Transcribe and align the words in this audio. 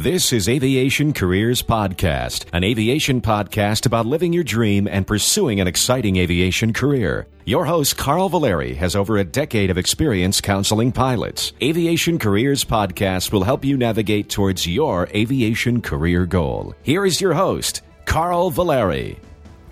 This 0.00 0.32
is 0.32 0.48
Aviation 0.48 1.12
Careers 1.12 1.60
Podcast, 1.60 2.46
an 2.54 2.64
aviation 2.64 3.20
podcast 3.20 3.84
about 3.84 4.06
living 4.06 4.32
your 4.32 4.42
dream 4.42 4.88
and 4.88 5.06
pursuing 5.06 5.60
an 5.60 5.66
exciting 5.66 6.16
aviation 6.16 6.72
career. 6.72 7.26
Your 7.44 7.66
host, 7.66 7.98
Carl 7.98 8.30
Valeri, 8.30 8.72
has 8.76 8.96
over 8.96 9.18
a 9.18 9.24
decade 9.24 9.68
of 9.68 9.76
experience 9.76 10.40
counseling 10.40 10.90
pilots. 10.90 11.52
Aviation 11.62 12.18
Careers 12.18 12.64
Podcast 12.64 13.30
will 13.30 13.44
help 13.44 13.62
you 13.62 13.76
navigate 13.76 14.30
towards 14.30 14.66
your 14.66 15.06
aviation 15.08 15.82
career 15.82 16.24
goal. 16.24 16.74
Here 16.82 17.04
is 17.04 17.20
your 17.20 17.34
host, 17.34 17.82
Carl 18.06 18.50
Valeri. 18.50 19.18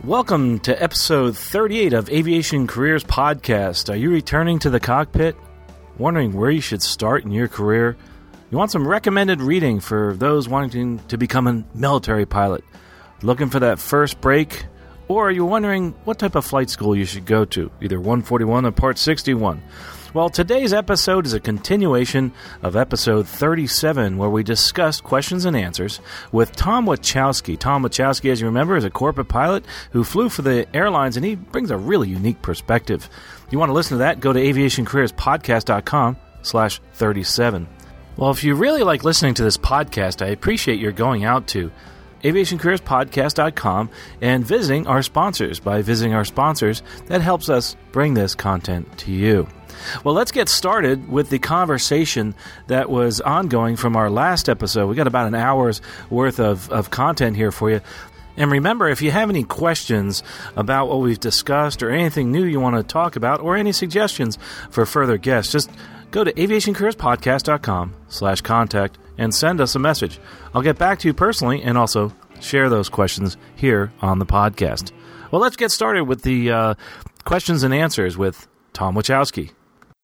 Welcome 0.05 0.59
to 0.59 0.83
episode 0.83 1.39
38 1.39 1.95
of 1.95 2.11
Aviation 2.11 2.67
Careers 2.67 3.03
Podcast. 3.03 3.89
Are 3.89 3.97
you 3.97 4.11
returning 4.11 4.59
to 4.59 4.69
the 4.69 4.79
cockpit? 4.79 5.37
Wondering 5.97 6.35
where 6.35 6.51
you 6.51 6.61
should 6.61 6.83
start 6.83 7.25
in 7.25 7.31
your 7.31 7.49
career? 7.49 7.97
You 8.51 8.57
want 8.57 8.71
some 8.71 8.89
recommended 8.89 9.43
reading 9.43 9.79
for 9.79 10.15
those 10.15 10.49
wanting 10.49 11.01
to 11.09 11.19
become 11.19 11.47
a 11.47 11.65
military 11.75 12.25
pilot? 12.25 12.65
Looking 13.21 13.51
for 13.51 13.61
that 13.61 13.79
first 13.79 14.23
break? 14.23 14.65
Or 15.07 15.31
you're 15.31 15.45
you 15.45 15.45
wondering 15.45 15.91
what 16.05 16.19
type 16.19 16.35
of 16.35 16.47
flight 16.47 16.71
school 16.71 16.97
you 16.97 17.05
should 17.05 17.27
go 17.27 17.45
to, 17.45 17.71
either 17.83 17.99
141 17.99 18.65
or 18.65 18.73
Part 18.73 18.97
61? 18.97 19.63
Well, 20.15 20.31
today's 20.31 20.73
episode 20.73 21.27
is 21.27 21.35
a 21.35 21.41
continuation 21.41 22.33
of 22.63 22.75
episode 22.75 23.29
37, 23.29 24.17
where 24.17 24.31
we 24.31 24.43
discussed 24.43 25.05
questions 25.05 25.45
and 25.45 25.55
answers 25.55 26.01
with 26.33 26.53
Tom 26.53 26.87
Wachowski. 26.87 27.59
Tom 27.59 27.83
Wachowski, 27.83 28.31
as 28.31 28.41
you 28.41 28.47
remember, 28.47 28.77
is 28.77 28.85
a 28.85 28.91
corporate 28.91 29.29
pilot 29.29 29.67
who 29.91 30.05
flew 30.05 30.31
for 30.31 30.41
the 30.41 30.67
airlines, 30.75 31.19
and 31.19 31.27
he 31.27 31.35
brings 31.35 31.71
a 31.71 31.77
really 31.77 32.09
unique 32.09 32.41
perspective. 32.41 33.11
If 33.47 33.53
you 33.53 33.59
want 33.59 33.69
to 33.69 33.75
listen 33.75 33.99
to 33.99 34.05
that, 34.05 34.21
go 34.21 34.33
to 34.33 34.41
aviationcareerspodcast.com 34.41 36.17
slash 36.41 36.81
37. 36.95 37.69
Well, 38.19 38.33
if 38.33 38.43
you 38.43 38.57
really 38.57 38.83
like 38.83 39.05
listening 39.05 39.35
to 39.35 39.45
this 39.45 39.57
podcast, 39.57 40.27
I 40.27 40.31
appreciate 40.31 40.81
your 40.81 40.91
going 40.91 41.23
out 41.23 41.47
to 41.49 41.71
aviationcareerspodcast.com 42.25 43.91
and 44.21 44.45
visiting 44.45 44.89
our 44.89 45.05
sponsors. 45.05 45.61
By 45.61 45.83
visiting 45.83 46.15
our 46.15 46.25
sponsors, 46.25 46.83
that 47.07 47.21
helps 47.21 47.49
us 47.49 47.77
bring 47.93 48.15
this 48.15 48.35
content 48.35 48.99
to 48.99 49.13
you. 49.13 49.47
Well, 50.03 50.17
let's 50.17 50.33
get 50.33 50.49
started 50.49 51.09
with 51.09 51.31
the 51.31 51.39
conversation 51.39 52.35
that 52.67 52.91
was 52.91 53.21
ongoing 53.21 53.77
from 53.77 53.95
our 53.95 54.11
last 54.11 54.49
episode. 54.49 54.89
We 54.89 54.97
got 54.97 55.07
about 55.07 55.29
an 55.29 55.37
hour's 55.37 55.81
worth 56.11 56.41
of, 56.41 56.69
of 56.73 56.91
content 56.91 57.37
here 57.37 57.53
for 57.53 57.71
you. 57.71 57.81
And 58.37 58.51
remember, 58.51 58.89
if 58.89 59.01
you 59.01 59.13
have 59.13 59.31
any 59.31 59.45
questions 59.45 60.25
about 60.57 60.89
what 60.89 60.99
we've 61.01 61.21
discussed 61.21 61.85
or 61.85 61.91
anything 61.91 62.33
new 62.33 62.45
you 62.45 62.59
want 62.59 62.75
to 62.77 62.83
talk 62.83 63.15
about 63.15 63.41
or 63.41 63.57
any 63.57 63.71
suggestions 63.71 64.39
for 64.71 64.85
further 64.87 65.19
guests, 65.19 65.53
just 65.53 65.71
go 66.11 66.25
to 66.25 66.33
aviationcareerspodcast.com 66.33 67.95
slash 68.09 68.41
contact 68.41 68.99
and 69.17 69.35
send 69.35 69.61
us 69.61 69.75
a 69.75 69.79
message. 69.79 70.19
I'll 70.55 70.63
get 70.63 70.79
back 70.79 70.99
to 71.01 71.09
you 71.09 71.15
personally 71.15 71.63
and 71.63 71.77
also 71.77 72.13
share 72.41 72.69
those 72.69 72.89
questions 72.89 73.37
here 73.57 73.93
on 74.01 74.19
the 74.19 74.27
podcast. 74.27 74.93
Well, 75.31 75.43
let's 75.43 75.57
get 75.57 75.71
started 75.71 76.05
with 76.05 76.23
the 76.23 76.51
uh, 76.51 76.75
questions 77.25 77.63
and 77.63 77.75
answers 77.75 78.17
with 78.17 78.47
Tom 78.73 78.95
Wachowski. 78.95 79.51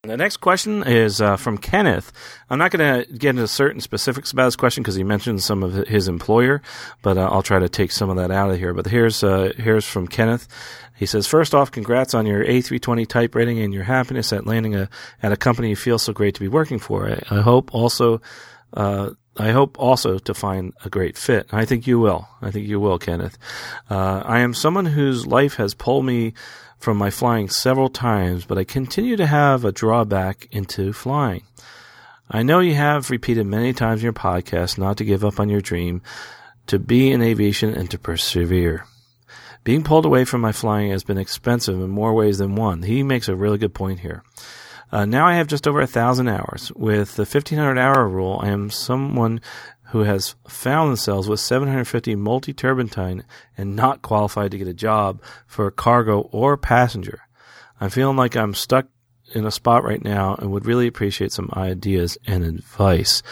The 0.04 0.18
next 0.18 0.36
question 0.38 0.82
is 0.86 1.22
uh, 1.22 1.36
from 1.36 1.56
Kenneth. 1.56 2.12
I'm 2.50 2.58
not 2.58 2.70
going 2.70 3.04
to 3.04 3.10
get 3.10 3.30
into 3.30 3.48
certain 3.48 3.80
specifics 3.80 4.32
about 4.32 4.46
this 4.46 4.56
question 4.56 4.82
because 4.82 4.96
he 4.96 5.02
mentioned 5.02 5.42
some 5.42 5.62
of 5.62 5.72
his 5.86 6.08
employer, 6.08 6.60
but 7.00 7.16
uh, 7.16 7.28
I'll 7.32 7.42
try 7.42 7.58
to 7.58 7.70
take 7.70 7.90
some 7.90 8.10
of 8.10 8.16
that 8.16 8.30
out 8.30 8.50
of 8.50 8.58
here. 8.58 8.74
But 8.74 8.86
here's 8.86 9.24
uh, 9.24 9.54
here's 9.56 9.86
from 9.86 10.06
Kenneth. 10.06 10.46
He 10.94 11.06
says, 11.06 11.26
first 11.26 11.54
off, 11.54 11.70
congrats 11.70 12.12
on 12.12 12.26
your 12.26 12.44
A320 12.44 13.08
type 13.08 13.34
rating 13.34 13.58
and 13.60 13.72
your 13.72 13.84
happiness 13.84 14.32
at 14.32 14.46
landing 14.46 14.76
a, 14.76 14.90
at 15.22 15.32
a 15.32 15.36
company 15.36 15.70
you 15.70 15.76
feel 15.76 15.98
so 15.98 16.12
great 16.12 16.34
to 16.34 16.40
be 16.40 16.48
working 16.48 16.78
for. 16.78 17.08
I, 17.08 17.22
I 17.30 17.40
hope 17.40 17.74
also, 17.74 18.20
uh, 18.74 19.10
I 19.36 19.50
hope 19.50 19.78
also 19.78 20.18
to 20.18 20.34
find 20.34 20.72
a 20.84 20.88
great 20.88 21.18
fit. 21.18 21.48
I 21.52 21.64
think 21.64 21.86
you 21.86 21.98
will. 21.98 22.28
I 22.40 22.50
think 22.50 22.68
you 22.68 22.78
will, 22.78 22.98
Kenneth. 22.98 23.36
Uh, 23.90 24.22
I 24.24 24.40
am 24.40 24.54
someone 24.54 24.86
whose 24.86 25.26
life 25.26 25.54
has 25.54 25.74
pulled 25.74 26.04
me 26.04 26.34
from 26.78 26.96
my 26.96 27.10
flying 27.10 27.48
several 27.48 27.88
times, 27.88 28.44
but 28.44 28.58
I 28.58 28.64
continue 28.64 29.16
to 29.16 29.26
have 29.26 29.64
a 29.64 29.72
drawback 29.72 30.48
into 30.52 30.92
flying. 30.92 31.42
I 32.30 32.42
know 32.42 32.60
you 32.60 32.74
have 32.74 33.10
repeated 33.10 33.46
many 33.46 33.72
times 33.72 34.00
in 34.00 34.04
your 34.04 34.12
podcast 34.12 34.78
not 34.78 34.98
to 34.98 35.04
give 35.04 35.24
up 35.24 35.40
on 35.40 35.48
your 35.48 35.60
dream, 35.60 36.02
to 36.68 36.78
be 36.78 37.10
in 37.10 37.20
aviation 37.20 37.74
and 37.74 37.90
to 37.90 37.98
persevere. 37.98 38.86
Being 39.64 39.82
pulled 39.82 40.04
away 40.04 40.24
from 40.24 40.42
my 40.42 40.52
flying 40.52 40.90
has 40.90 41.04
been 41.04 41.18
expensive 41.18 41.80
in 41.80 41.90
more 41.90 42.14
ways 42.14 42.38
than 42.38 42.54
one. 42.54 42.82
He 42.82 43.02
makes 43.02 43.28
a 43.28 43.34
really 43.34 43.58
good 43.58 43.74
point 43.74 44.00
here. 44.00 44.22
Uh, 44.94 45.04
now 45.04 45.26
I 45.26 45.34
have 45.34 45.48
just 45.48 45.66
over 45.66 45.80
a 45.80 45.88
thousand 45.88 46.28
hours. 46.28 46.70
With 46.76 47.16
the 47.16 47.22
1500 47.22 47.76
hour 47.76 48.08
rule, 48.08 48.38
I 48.40 48.50
am 48.50 48.70
someone 48.70 49.40
who 49.86 50.04
has 50.04 50.36
found 50.46 50.90
themselves 50.90 51.28
with 51.28 51.40
750 51.40 52.14
multi 52.14 52.52
turbine 52.52 53.24
and 53.58 53.74
not 53.74 54.02
qualified 54.02 54.52
to 54.52 54.58
get 54.58 54.68
a 54.68 54.72
job 54.72 55.20
for 55.48 55.68
cargo 55.72 56.28
or 56.30 56.56
passenger. 56.56 57.22
I'm 57.80 57.90
feeling 57.90 58.16
like 58.16 58.36
I'm 58.36 58.54
stuck 58.54 58.86
in 59.34 59.44
a 59.44 59.50
spot 59.50 59.84
right 59.84 60.02
now 60.02 60.36
and 60.36 60.50
would 60.50 60.66
really 60.66 60.86
appreciate 60.86 61.32
some 61.32 61.50
ideas 61.54 62.16
and 62.26 62.44
advice. 62.44 63.22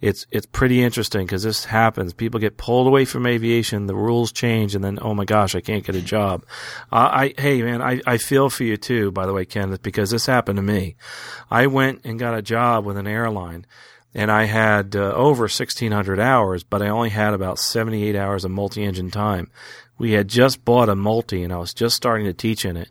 It's 0.00 0.26
it's 0.30 0.46
pretty 0.46 0.82
interesting 0.82 1.26
because 1.26 1.42
this 1.42 1.66
happens. 1.66 2.12
People 2.12 2.40
get 2.40 2.56
pulled 2.56 2.86
away 2.86 3.04
from 3.04 3.26
aviation, 3.26 3.86
the 3.86 3.94
rules 3.94 4.32
change, 4.32 4.74
and 4.74 4.82
then 4.82 4.98
oh 5.02 5.14
my 5.14 5.24
gosh, 5.24 5.54
I 5.54 5.60
can't 5.60 5.84
get 5.84 5.94
a 5.94 6.02
job. 6.02 6.44
Uh, 6.90 7.10
I 7.12 7.34
hey 7.38 7.62
man, 7.62 7.82
I 7.82 8.00
I 8.06 8.16
feel 8.16 8.50
for 8.50 8.64
you 8.64 8.76
too. 8.76 9.10
By 9.12 9.26
the 9.26 9.32
way, 9.32 9.44
Kenneth, 9.44 9.82
because 9.82 10.10
this 10.10 10.26
happened 10.26 10.56
to 10.56 10.62
me. 10.62 10.96
I 11.50 11.66
went 11.66 12.00
and 12.04 12.18
got 12.18 12.36
a 12.36 12.42
job 12.42 12.84
with 12.84 12.96
an 12.96 13.06
airline. 13.06 13.66
And 14.12 14.28
I 14.28 14.46
had 14.46 14.96
uh, 14.96 15.12
over 15.14 15.42
1600 15.42 16.18
hours, 16.18 16.64
but 16.64 16.82
I 16.82 16.88
only 16.88 17.10
had 17.10 17.32
about 17.32 17.60
78 17.60 18.16
hours 18.16 18.44
of 18.44 18.50
multi-engine 18.50 19.12
time. 19.12 19.52
We 19.98 20.12
had 20.12 20.26
just 20.26 20.64
bought 20.64 20.88
a 20.88 20.96
multi 20.96 21.44
and 21.44 21.52
I 21.52 21.58
was 21.58 21.72
just 21.72 21.94
starting 21.94 22.26
to 22.26 22.32
teach 22.32 22.64
in 22.64 22.76
it. 22.76 22.90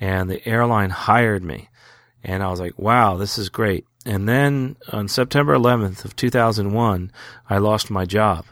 And 0.00 0.30
the 0.30 0.46
airline 0.48 0.88
hired 0.88 1.44
me 1.44 1.68
and 2.24 2.42
I 2.42 2.48
was 2.48 2.60
like, 2.60 2.78
wow, 2.78 3.16
this 3.16 3.38
is 3.38 3.48
great. 3.48 3.86
And 4.06 4.28
then 4.28 4.76
on 4.92 5.08
September 5.08 5.54
11th 5.56 6.04
of 6.04 6.16
2001, 6.16 7.12
I 7.48 7.58
lost 7.58 7.90
my 7.90 8.04
job. 8.04 8.46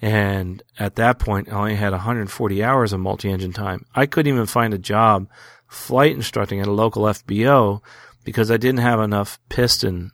And 0.00 0.62
at 0.78 0.96
that 0.96 1.20
point, 1.20 1.52
I 1.52 1.56
only 1.56 1.74
had 1.76 1.92
140 1.92 2.64
hours 2.64 2.92
of 2.92 3.00
multi-engine 3.00 3.52
time. 3.52 3.86
I 3.94 4.06
couldn't 4.06 4.32
even 4.32 4.46
find 4.46 4.74
a 4.74 4.78
job 4.78 5.28
flight 5.68 6.14
instructing 6.14 6.60
at 6.60 6.66
a 6.66 6.72
local 6.72 7.04
FBO 7.04 7.80
because 8.24 8.50
I 8.50 8.56
didn't 8.56 8.80
have 8.80 9.00
enough 9.00 9.38
piston 9.48 10.10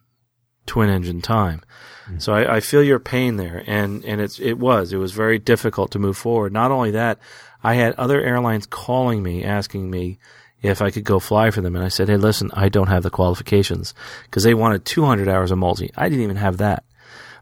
twin 0.67 0.91
engine 0.91 1.23
time. 1.23 1.63
Mm-hmm. 2.05 2.19
So 2.19 2.35
I, 2.35 2.57
I, 2.57 2.61
feel 2.61 2.83
your 2.83 3.01
pain 3.01 3.37
there. 3.37 3.65
And, 3.67 4.05
and 4.05 4.21
it's, 4.21 4.39
it 4.39 4.55
was, 4.55 4.93
it 4.93 4.99
was 4.99 5.13
very 5.13 5.39
difficult 5.39 5.91
to 5.93 5.99
move 5.99 6.17
forward. 6.17 6.53
Not 6.53 6.71
only 6.71 6.91
that, 6.93 7.19
I 7.63 7.75
had 7.75 7.95
other 7.95 8.23
airlines 8.23 8.67
calling 8.67 9.23
me 9.23 9.43
asking 9.43 9.91
me, 9.91 10.19
if 10.63 10.83
I 10.83 10.91
could 10.91 11.05
go 11.05 11.19
fly 11.19 11.51
for 11.51 11.61
them. 11.61 11.77
And 11.77 11.85
I 11.85 11.89
said, 11.89 12.09
hey, 12.09 12.17
listen, 12.17 12.51
I 12.53 12.69
don't 12.69 12.89
have 12.89 13.03
the 13.03 13.11
qualifications 13.11 13.95
because 14.25 14.43
they 14.43 14.55
wanted 14.55 14.85
200 14.85 15.29
hours 15.29 15.51
of 15.51 15.59
multi. 15.59 15.91
I 15.97 16.09
didn't 16.09 16.25
even 16.25 16.37
have 16.37 16.59
that. 16.59 16.85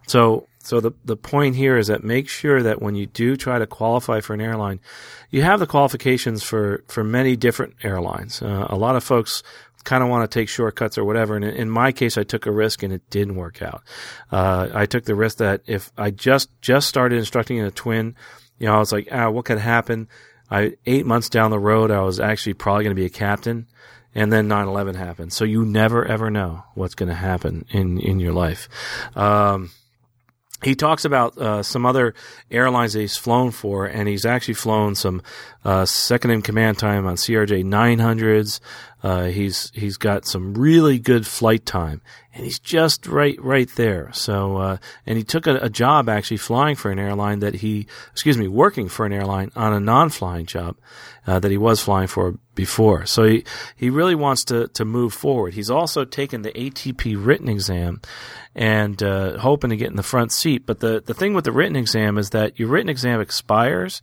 So, 0.06 0.46
so 0.58 0.80
the, 0.80 0.92
the 1.04 1.16
point 1.16 1.56
here 1.56 1.76
is 1.78 1.86
that 1.86 2.04
make 2.04 2.28
sure 2.28 2.62
that 2.62 2.82
when 2.82 2.94
you 2.94 3.06
do 3.06 3.36
try 3.36 3.58
to 3.58 3.66
qualify 3.66 4.20
for 4.20 4.34
an 4.34 4.40
airline, 4.40 4.80
you 5.30 5.42
have 5.42 5.60
the 5.60 5.66
qualifications 5.66 6.42
for, 6.42 6.84
for 6.88 7.04
many 7.04 7.36
different 7.36 7.74
airlines. 7.82 8.42
Uh, 8.42 8.66
a 8.68 8.76
lot 8.76 8.96
of 8.96 9.04
folks 9.04 9.42
kind 9.84 10.02
of 10.02 10.10
want 10.10 10.28
to 10.28 10.38
take 10.38 10.48
shortcuts 10.48 10.98
or 10.98 11.04
whatever. 11.04 11.36
And 11.36 11.44
in 11.44 11.70
my 11.70 11.92
case, 11.92 12.18
I 12.18 12.24
took 12.24 12.44
a 12.46 12.52
risk 12.52 12.82
and 12.82 12.92
it 12.92 13.08
didn't 13.08 13.36
work 13.36 13.62
out. 13.62 13.82
Uh, 14.30 14.68
I 14.74 14.84
took 14.86 15.04
the 15.04 15.14
risk 15.14 15.38
that 15.38 15.62
if 15.66 15.90
I 15.96 16.10
just, 16.10 16.50
just 16.60 16.88
started 16.88 17.18
instructing 17.18 17.58
in 17.58 17.64
a 17.64 17.70
twin, 17.70 18.16
you 18.58 18.66
know, 18.66 18.74
I 18.74 18.78
was 18.78 18.92
like, 18.92 19.08
ah, 19.12 19.30
what 19.30 19.44
could 19.44 19.58
happen? 19.58 20.08
I 20.50 20.76
eight 20.86 21.06
months 21.06 21.28
down 21.28 21.50
the 21.50 21.58
road, 21.58 21.90
I 21.90 22.02
was 22.02 22.20
actually 22.20 22.54
probably 22.54 22.84
going 22.84 22.94
to 22.96 23.00
be 23.00 23.06
a 23.06 23.10
captain, 23.10 23.66
and 24.14 24.32
then 24.32 24.48
9/11 24.48 24.96
happened. 24.96 25.32
So 25.32 25.44
you 25.44 25.64
never 25.64 26.04
ever 26.04 26.30
know 26.30 26.64
what's 26.74 26.94
going 26.94 27.08
to 27.08 27.14
happen 27.14 27.64
in 27.70 27.98
in 27.98 28.20
your 28.20 28.32
life. 28.32 28.68
Um, 29.14 29.70
he 30.62 30.74
talks 30.74 31.04
about 31.04 31.36
uh, 31.36 31.62
some 31.62 31.84
other 31.84 32.14
airlines 32.50 32.94
that 32.94 33.00
he's 33.00 33.16
flown 33.16 33.50
for, 33.50 33.84
and 33.86 34.08
he's 34.08 34.24
actually 34.24 34.54
flown 34.54 34.94
some 34.94 35.22
uh, 35.64 35.84
second 35.84 36.30
in 36.30 36.40
command 36.42 36.78
time 36.78 37.06
on 37.06 37.16
CRJ 37.16 37.64
900s. 37.64 38.60
Uh, 39.02 39.24
he's 39.24 39.70
he's 39.74 39.98
got 39.98 40.26
some 40.26 40.54
really 40.54 40.98
good 40.98 41.26
flight 41.26 41.66
time, 41.66 42.00
and 42.34 42.44
he's 42.44 42.58
just 42.58 43.06
right 43.06 43.40
right 43.42 43.68
there. 43.76 44.10
So, 44.12 44.56
uh, 44.56 44.76
and 45.06 45.18
he 45.18 45.22
took 45.22 45.46
a, 45.46 45.56
a, 45.56 45.68
job 45.68 46.08
actually 46.08 46.38
flying 46.38 46.76
for 46.76 46.90
an 46.90 46.98
airline 46.98 47.40
that 47.40 47.56
he, 47.56 47.86
excuse 48.10 48.38
me, 48.38 48.48
working 48.48 48.88
for 48.88 49.04
an 49.04 49.12
airline 49.12 49.52
on 49.54 49.74
a 49.74 49.80
non-flying 49.80 50.46
job 50.46 50.76
uh, 51.26 51.38
that 51.38 51.50
he 51.50 51.58
was 51.58 51.80
flying 51.80 52.06
for 52.06 52.38
before. 52.54 53.04
So 53.04 53.24
he 53.24 53.44
he 53.76 53.90
really 53.90 54.14
wants 54.14 54.44
to 54.44 54.68
to 54.68 54.84
move 54.84 55.12
forward. 55.12 55.54
He's 55.54 55.70
also 55.70 56.04
taken 56.04 56.42
the 56.42 56.52
ATP 56.52 57.22
written 57.24 57.48
exam 57.48 58.00
and 58.54 59.00
uh, 59.02 59.38
hoping 59.38 59.70
to 59.70 59.76
get 59.76 59.90
in 59.90 59.96
the 59.96 60.02
front 60.02 60.32
seat. 60.32 60.64
But 60.64 60.80
the 60.80 61.02
the 61.04 61.14
thing 61.14 61.34
with 61.34 61.44
the 61.44 61.52
written 61.52 61.76
exam 61.76 62.16
is 62.16 62.30
that 62.30 62.58
your 62.58 62.68
written 62.68 62.88
exam 62.88 63.20
expires. 63.20 64.02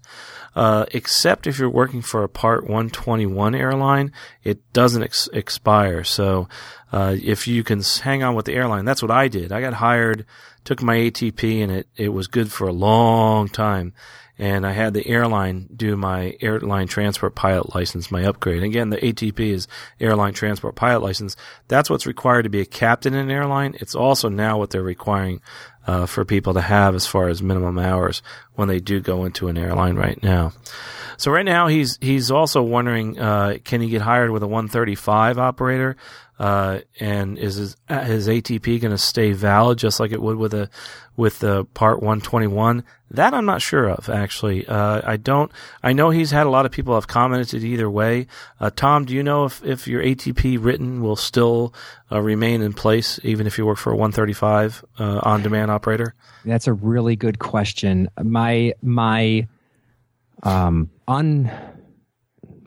Uh, 0.55 0.85
except 0.91 1.47
if 1.47 1.57
you're 1.57 1.67
working 1.67 2.03
for 2.03 2.23
a 2.23 2.29
Part 2.29 2.65
121 2.65 3.55
airline, 3.55 4.11
it 4.43 4.71
doesn't 4.71 4.92
doesn't 4.93 5.03
ex- 5.03 5.29
expire. 5.33 6.03
So 6.03 6.47
uh, 6.91 7.15
if 7.21 7.47
you 7.47 7.63
can 7.63 7.81
hang 7.81 8.23
on 8.23 8.35
with 8.35 8.45
the 8.45 8.53
airline, 8.53 8.85
that's 8.85 9.01
what 9.01 9.11
I 9.11 9.27
did. 9.27 9.51
I 9.51 9.61
got 9.61 9.73
hired, 9.73 10.25
took 10.63 10.81
my 10.81 10.95
ATP, 10.95 11.63
and 11.63 11.71
it 11.71 11.87
it 11.95 12.09
was 12.09 12.27
good 12.27 12.51
for 12.51 12.67
a 12.67 12.73
long 12.73 13.47
time. 13.47 13.93
And 14.39 14.65
I 14.65 14.71
had 14.71 14.95
the 14.95 15.07
airline 15.07 15.69
do 15.75 15.95
my 15.95 16.35
airline 16.41 16.87
transport 16.87 17.35
pilot 17.35 17.75
license, 17.75 18.09
my 18.09 18.25
upgrade. 18.25 18.63
Again, 18.63 18.89
the 18.89 18.97
ATP 18.97 19.39
is 19.39 19.67
airline 19.99 20.33
transport 20.33 20.75
pilot 20.75 21.03
license. 21.03 21.35
That's 21.67 21.89
what's 21.89 22.07
required 22.07 22.43
to 22.43 22.49
be 22.49 22.59
a 22.59 22.65
captain 22.65 23.13
in 23.13 23.19
an 23.19 23.31
airline. 23.31 23.75
It's 23.79 23.93
also 23.93 24.29
now 24.29 24.57
what 24.57 24.71
they're 24.71 24.81
requiring 24.81 25.39
uh, 25.85 26.05
for 26.05 26.25
people 26.25 26.53
to 26.53 26.61
have 26.61 26.95
as 26.95 27.05
far 27.05 27.27
as 27.27 27.43
minimum 27.43 27.77
hours 27.77 28.21
when 28.55 28.67
they 28.67 28.79
do 28.79 28.99
go 29.01 29.25
into 29.25 29.49
an 29.49 29.57
airline 29.57 29.95
right 29.95 30.21
now. 30.23 30.53
So 31.17 31.31
right 31.31 31.45
now 31.45 31.67
he's 31.67 31.97
he's 32.01 32.31
also 32.31 32.61
wondering 32.61 33.19
uh, 33.19 33.57
can 33.63 33.81
he 33.81 33.89
get 33.89 34.01
hired 34.01 34.31
with 34.31 34.43
a 34.43 34.47
135 34.47 35.37
operator, 35.37 35.95
uh, 36.39 36.79
and 36.99 37.37
is 37.37 37.55
his, 37.55 37.77
his 37.87 38.27
ATP 38.27 38.81
going 38.81 38.91
to 38.91 38.97
stay 38.97 39.33
valid 39.33 39.77
just 39.77 39.99
like 39.99 40.11
it 40.11 40.21
would 40.21 40.37
with 40.37 40.53
a 40.53 40.69
with 41.15 41.39
the 41.39 41.65
Part 41.65 41.99
121? 41.99 42.83
That 43.11 43.35
I'm 43.35 43.45
not 43.45 43.61
sure 43.61 43.87
of 43.89 44.09
actually. 44.09 44.67
Uh, 44.67 45.01
I 45.03 45.17
don't. 45.17 45.51
I 45.83 45.93
know 45.93 46.09
he's 46.09 46.31
had 46.31 46.47
a 46.47 46.49
lot 46.49 46.65
of 46.65 46.71
people 46.71 46.95
have 46.95 47.07
commented 47.07 47.63
either 47.63 47.89
way. 47.89 48.27
Uh, 48.59 48.71
Tom, 48.75 49.05
do 49.05 49.13
you 49.13 49.21
know 49.21 49.45
if 49.45 49.63
if 49.63 49.87
your 49.87 50.01
ATP 50.01 50.57
written 50.63 51.01
will 51.01 51.15
still 51.15 51.73
uh, 52.11 52.19
remain 52.19 52.61
in 52.61 52.73
place 52.73 53.19
even 53.23 53.45
if 53.45 53.57
you 53.57 53.65
work 53.65 53.77
for 53.77 53.91
a 53.91 53.95
135 53.95 54.83
uh, 54.97 55.19
on 55.23 55.43
demand 55.43 55.69
operator? 55.69 56.15
That's 56.43 56.67
a 56.67 56.73
really 56.73 57.15
good 57.15 57.37
question. 57.37 58.09
My 58.21 58.73
my 58.81 59.47
um, 60.41 60.89
un. 61.07 61.51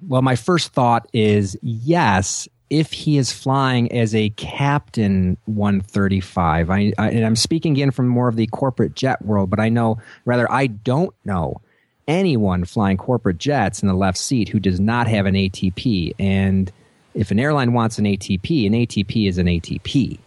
Well, 0.07 0.23
my 0.23 0.37
first 0.37 0.73
thought 0.73 1.09
is 1.13 1.57
yes, 1.63 2.49
if 2.71 2.93
he 2.93 3.17
is 3.17 3.33
flying 3.33 3.91
as 3.93 4.15
a 4.15 4.31
captain 4.31 5.37
135. 5.45 6.71
I, 6.71 6.93
I, 6.99 7.11
and 7.11 7.25
I'm 7.25 7.37
speaking 7.37 7.73
again 7.73 7.91
from 7.91 8.09
more 8.09 8.29
of 8.29 8.37
the 8.37 8.47
corporate 8.49 8.95
jet 8.95 9.25
world, 9.25 9.51
but 9.51 9.61
I 9.61 9.69
know, 9.69 9.99
rather, 10.25 10.51
I 10.51 10.67
don't 10.67 11.15
know 11.25 11.61
anyone 12.09 12.65
flying 12.65 12.97
corporate 12.97 13.39
jets 13.39 13.83
in 13.83 13.89
the 13.89 13.95
left 13.95 14.19
seat 14.19 14.49
who 14.49 14.61
does 14.61 14.81
not 14.81 15.07
have 15.07 15.27
an 15.27 15.35
ATP. 15.35 16.15
And 16.19 16.71
if 17.15 17.31
an 17.31 17.39
airline 17.39 17.73
wants 17.73 17.99
an 17.99 18.05
ATP, 18.05 18.67
an 18.67 18.73
ATP 18.73 19.29
is 19.29 19.39
an 19.39 19.47
ATP. 19.47 20.19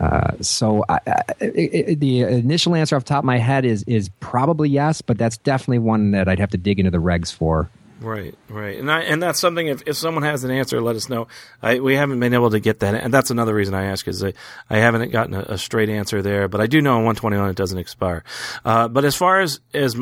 Uh, 0.00 0.32
so 0.40 0.84
I, 0.88 1.00
I, 1.06 1.22
it, 1.40 2.00
the 2.00 2.22
initial 2.22 2.74
answer 2.74 2.96
off 2.96 3.04
the 3.04 3.08
top 3.08 3.20
of 3.20 3.24
my 3.24 3.38
head 3.38 3.64
is 3.64 3.84
is 3.84 4.10
probably 4.18 4.68
yes, 4.68 5.00
but 5.00 5.16
that's 5.16 5.36
definitely 5.38 5.78
one 5.78 6.10
that 6.10 6.28
I'd 6.28 6.40
have 6.40 6.50
to 6.50 6.58
dig 6.58 6.80
into 6.80 6.90
the 6.90 6.98
regs 6.98 7.32
for. 7.32 7.70
Right, 8.04 8.34
right, 8.50 8.78
and 8.78 8.92
I, 8.92 9.00
and 9.00 9.22
that's 9.22 9.40
something. 9.40 9.66
If, 9.66 9.82
if 9.86 9.96
someone 9.96 10.24
has 10.24 10.44
an 10.44 10.50
answer, 10.50 10.78
let 10.78 10.94
us 10.94 11.08
know. 11.08 11.26
I, 11.62 11.80
we 11.80 11.96
haven't 11.96 12.20
been 12.20 12.34
able 12.34 12.50
to 12.50 12.60
get 12.60 12.80
that, 12.80 12.94
and 12.94 13.14
that's 13.14 13.30
another 13.30 13.54
reason 13.54 13.72
I 13.72 13.86
ask 13.86 14.06
is 14.06 14.22
I, 14.22 14.34
I 14.68 14.76
haven't 14.76 15.10
gotten 15.10 15.32
a, 15.32 15.40
a, 15.48 15.58
straight 15.58 15.88
answer 15.88 16.20
there. 16.20 16.46
But 16.46 16.60
I 16.60 16.66
do 16.66 16.82
know 16.82 16.98
on 16.98 17.04
121 17.04 17.48
it 17.48 17.56
doesn't 17.56 17.78
expire. 17.78 18.22
Uh, 18.62 18.88
but 18.88 19.06
as 19.06 19.16
far 19.16 19.40
as 19.40 19.60
as 19.72 19.96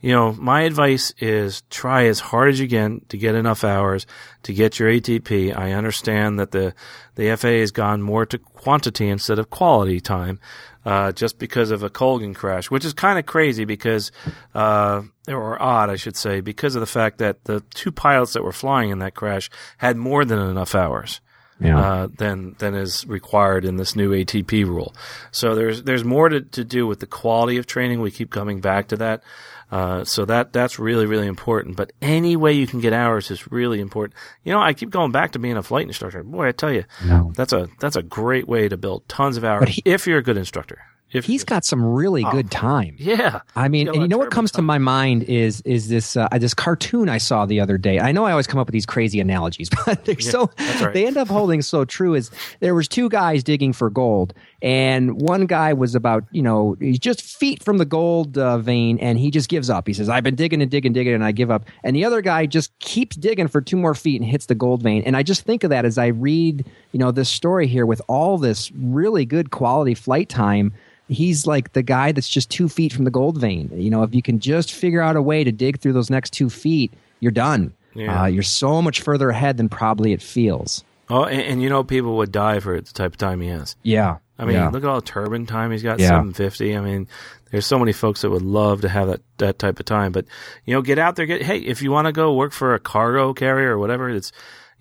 you 0.00 0.12
know, 0.12 0.32
my 0.32 0.62
advice 0.62 1.12
is 1.18 1.62
try 1.70 2.04
as 2.04 2.20
hard 2.20 2.50
as 2.50 2.60
you 2.60 2.68
can 2.68 3.00
to 3.08 3.16
get 3.16 3.34
enough 3.34 3.64
hours 3.64 4.06
to 4.42 4.52
get 4.52 4.78
your 4.78 4.90
ATP. 4.90 5.56
I 5.56 5.72
understand 5.72 6.38
that 6.38 6.50
the 6.50 6.74
the 7.14 7.34
FAA 7.34 7.60
has 7.60 7.70
gone 7.70 8.02
more 8.02 8.26
to 8.26 8.38
quantity 8.38 9.08
instead 9.08 9.38
of 9.38 9.48
quality 9.48 10.00
time, 10.00 10.38
uh, 10.84 11.12
just 11.12 11.38
because 11.38 11.70
of 11.70 11.82
a 11.82 11.88
Colgan 11.88 12.34
crash, 12.34 12.70
which 12.70 12.84
is 12.84 12.92
kind 12.92 13.18
of 13.18 13.24
crazy 13.24 13.64
because, 13.64 14.12
uh, 14.54 15.02
or 15.28 15.60
odd, 15.60 15.88
I 15.88 15.96
should 15.96 16.16
say, 16.16 16.40
because 16.40 16.76
of 16.76 16.80
the 16.80 16.86
fact 16.86 17.18
that 17.18 17.44
the 17.44 17.60
two 17.74 17.90
pilots 17.90 18.34
that 18.34 18.44
were 18.44 18.52
flying 18.52 18.90
in 18.90 18.98
that 18.98 19.14
crash 19.14 19.50
had 19.78 19.96
more 19.96 20.24
than 20.24 20.38
enough 20.38 20.74
hours. 20.74 21.20
Yeah. 21.58 21.80
Uh, 21.80 22.08
than 22.18 22.54
than 22.58 22.74
is 22.74 23.06
required 23.06 23.64
in 23.64 23.76
this 23.76 23.96
new 23.96 24.10
ATP 24.12 24.66
rule. 24.66 24.94
So 25.30 25.54
there's 25.54 25.84
there's 25.84 26.04
more 26.04 26.28
to, 26.28 26.42
to 26.42 26.64
do 26.64 26.86
with 26.86 27.00
the 27.00 27.06
quality 27.06 27.56
of 27.56 27.66
training. 27.66 28.02
We 28.02 28.10
keep 28.10 28.30
coming 28.30 28.60
back 28.60 28.88
to 28.88 28.96
that. 28.98 29.22
Uh, 29.70 30.04
so 30.04 30.24
that 30.24 30.52
that's 30.52 30.78
really 30.78 31.06
really 31.06 31.26
important. 31.26 31.76
But 31.76 31.92
any 32.00 32.36
way 32.36 32.52
you 32.52 32.66
can 32.66 32.80
get 32.80 32.92
hours 32.92 33.30
is 33.30 33.50
really 33.50 33.80
important. 33.80 34.14
You 34.44 34.52
know, 34.52 34.60
I 34.60 34.74
keep 34.74 34.90
going 34.90 35.12
back 35.12 35.32
to 35.32 35.38
being 35.38 35.56
a 35.56 35.62
flight 35.62 35.86
instructor. 35.86 36.22
Boy, 36.22 36.48
I 36.48 36.52
tell 36.52 36.72
you, 36.72 36.84
no. 37.04 37.32
that's 37.34 37.52
a 37.52 37.68
that's 37.80 37.96
a 37.96 38.02
great 38.02 38.46
way 38.46 38.68
to 38.68 38.76
build 38.76 39.08
tons 39.08 39.36
of 39.36 39.44
hours 39.44 39.68
he, 39.70 39.82
if 39.84 40.06
you're 40.06 40.18
a 40.18 40.22
good 40.22 40.36
instructor. 40.36 40.78
If, 41.12 41.24
he's 41.24 41.44
got 41.44 41.64
some 41.64 41.84
really 41.84 42.24
oh, 42.24 42.30
good 42.32 42.50
time. 42.50 42.96
Yeah, 42.98 43.40
I 43.54 43.68
mean, 43.68 43.86
and 43.86 43.96
you 43.96 44.08
know 44.08 44.18
what 44.18 44.32
comes 44.32 44.50
time. 44.50 44.58
to 44.58 44.62
my 44.62 44.78
mind 44.78 45.22
is 45.24 45.60
is 45.62 45.88
this 45.88 46.16
uh, 46.16 46.28
this 46.32 46.52
cartoon 46.52 47.08
I 47.08 47.18
saw 47.18 47.46
the 47.46 47.60
other 47.60 47.78
day. 47.78 48.00
I 48.00 48.10
know 48.10 48.24
I 48.24 48.32
always 48.32 48.48
come 48.48 48.58
up 48.58 48.66
with 48.66 48.72
these 48.72 48.86
crazy 48.86 49.20
analogies, 49.20 49.70
but 49.86 50.04
they're 50.04 50.16
yeah, 50.18 50.30
so 50.30 50.50
right. 50.58 50.92
they 50.92 51.06
end 51.06 51.16
up 51.16 51.28
holding 51.28 51.62
so 51.62 51.84
true. 51.84 52.14
Is 52.14 52.30
there 52.58 52.74
was 52.74 52.88
two 52.88 53.08
guys 53.08 53.44
digging 53.44 53.72
for 53.72 53.88
gold, 53.88 54.34
and 54.62 55.20
one 55.20 55.46
guy 55.46 55.72
was 55.72 55.94
about 55.94 56.24
you 56.32 56.42
know 56.42 56.76
he's 56.80 56.98
just 56.98 57.22
feet 57.22 57.62
from 57.62 57.78
the 57.78 57.84
gold 57.84 58.36
uh, 58.36 58.58
vein, 58.58 58.98
and 58.98 59.16
he 59.16 59.30
just 59.30 59.48
gives 59.48 59.70
up. 59.70 59.86
He 59.86 59.92
says, 59.92 60.08
"I've 60.08 60.24
been 60.24 60.34
digging 60.34 60.60
and 60.60 60.70
digging, 60.70 60.92
digging, 60.92 61.14
and 61.14 61.24
I 61.24 61.30
give 61.30 61.52
up." 61.52 61.66
And 61.84 61.94
the 61.94 62.04
other 62.04 62.20
guy 62.20 62.46
just 62.46 62.76
keeps 62.80 63.14
digging 63.14 63.46
for 63.46 63.60
two 63.60 63.76
more 63.76 63.94
feet 63.94 64.20
and 64.20 64.28
hits 64.28 64.46
the 64.46 64.56
gold 64.56 64.82
vein. 64.82 65.04
And 65.06 65.16
I 65.16 65.22
just 65.22 65.42
think 65.42 65.62
of 65.62 65.70
that 65.70 65.84
as 65.84 65.98
I 65.98 66.08
read 66.08 66.66
you 66.90 66.98
know 66.98 67.12
this 67.12 67.28
story 67.28 67.68
here 67.68 67.86
with 67.86 68.02
all 68.08 68.38
this 68.38 68.72
really 68.72 69.24
good 69.24 69.50
quality 69.50 69.94
flight 69.94 70.28
time 70.28 70.72
he's 71.08 71.46
like 71.46 71.72
the 71.72 71.82
guy 71.82 72.12
that's 72.12 72.28
just 72.28 72.50
two 72.50 72.68
feet 72.68 72.92
from 72.92 73.04
the 73.04 73.10
gold 73.10 73.38
vein. 73.38 73.70
You 73.74 73.90
know, 73.90 74.02
if 74.02 74.14
you 74.14 74.22
can 74.22 74.38
just 74.38 74.72
figure 74.72 75.00
out 75.00 75.16
a 75.16 75.22
way 75.22 75.44
to 75.44 75.52
dig 75.52 75.80
through 75.80 75.92
those 75.92 76.10
next 76.10 76.32
two 76.32 76.50
feet, 76.50 76.92
you're 77.20 77.32
done. 77.32 77.74
Yeah. 77.94 78.22
Uh, 78.22 78.26
you're 78.26 78.42
so 78.42 78.82
much 78.82 79.00
further 79.00 79.30
ahead 79.30 79.56
than 79.56 79.68
probably 79.68 80.12
it 80.12 80.22
feels. 80.22 80.84
Oh, 81.08 81.24
and, 81.24 81.40
and, 81.40 81.62
you 81.62 81.68
know, 81.68 81.84
people 81.84 82.16
would 82.16 82.32
die 82.32 82.60
for 82.60 82.80
the 82.80 82.92
type 82.92 83.12
of 83.12 83.18
time 83.18 83.40
he 83.40 83.48
has. 83.48 83.76
Yeah. 83.82 84.18
I 84.38 84.44
mean, 84.44 84.56
yeah. 84.56 84.68
look 84.68 84.82
at 84.82 84.88
all 84.88 85.00
the 85.00 85.06
turbine 85.06 85.46
time 85.46 85.70
he's 85.70 85.82
got, 85.82 85.98
yeah. 85.98 86.08
750. 86.08 86.76
I 86.76 86.80
mean, 86.80 87.08
there's 87.50 87.64
so 87.64 87.78
many 87.78 87.92
folks 87.92 88.22
that 88.22 88.30
would 88.30 88.42
love 88.42 88.82
to 88.82 88.88
have 88.88 89.08
that, 89.08 89.22
that 89.38 89.58
type 89.58 89.78
of 89.78 89.86
time. 89.86 90.12
But, 90.12 90.26
you 90.64 90.74
know, 90.74 90.82
get 90.82 90.98
out 90.98 91.16
there. 91.16 91.24
Get, 91.24 91.42
hey, 91.42 91.58
if 91.58 91.80
you 91.80 91.92
want 91.92 92.06
to 92.06 92.12
go 92.12 92.34
work 92.34 92.52
for 92.52 92.74
a 92.74 92.80
cargo 92.80 93.32
carrier 93.32 93.72
or 93.74 93.78
whatever, 93.78 94.10
it's, 94.10 94.32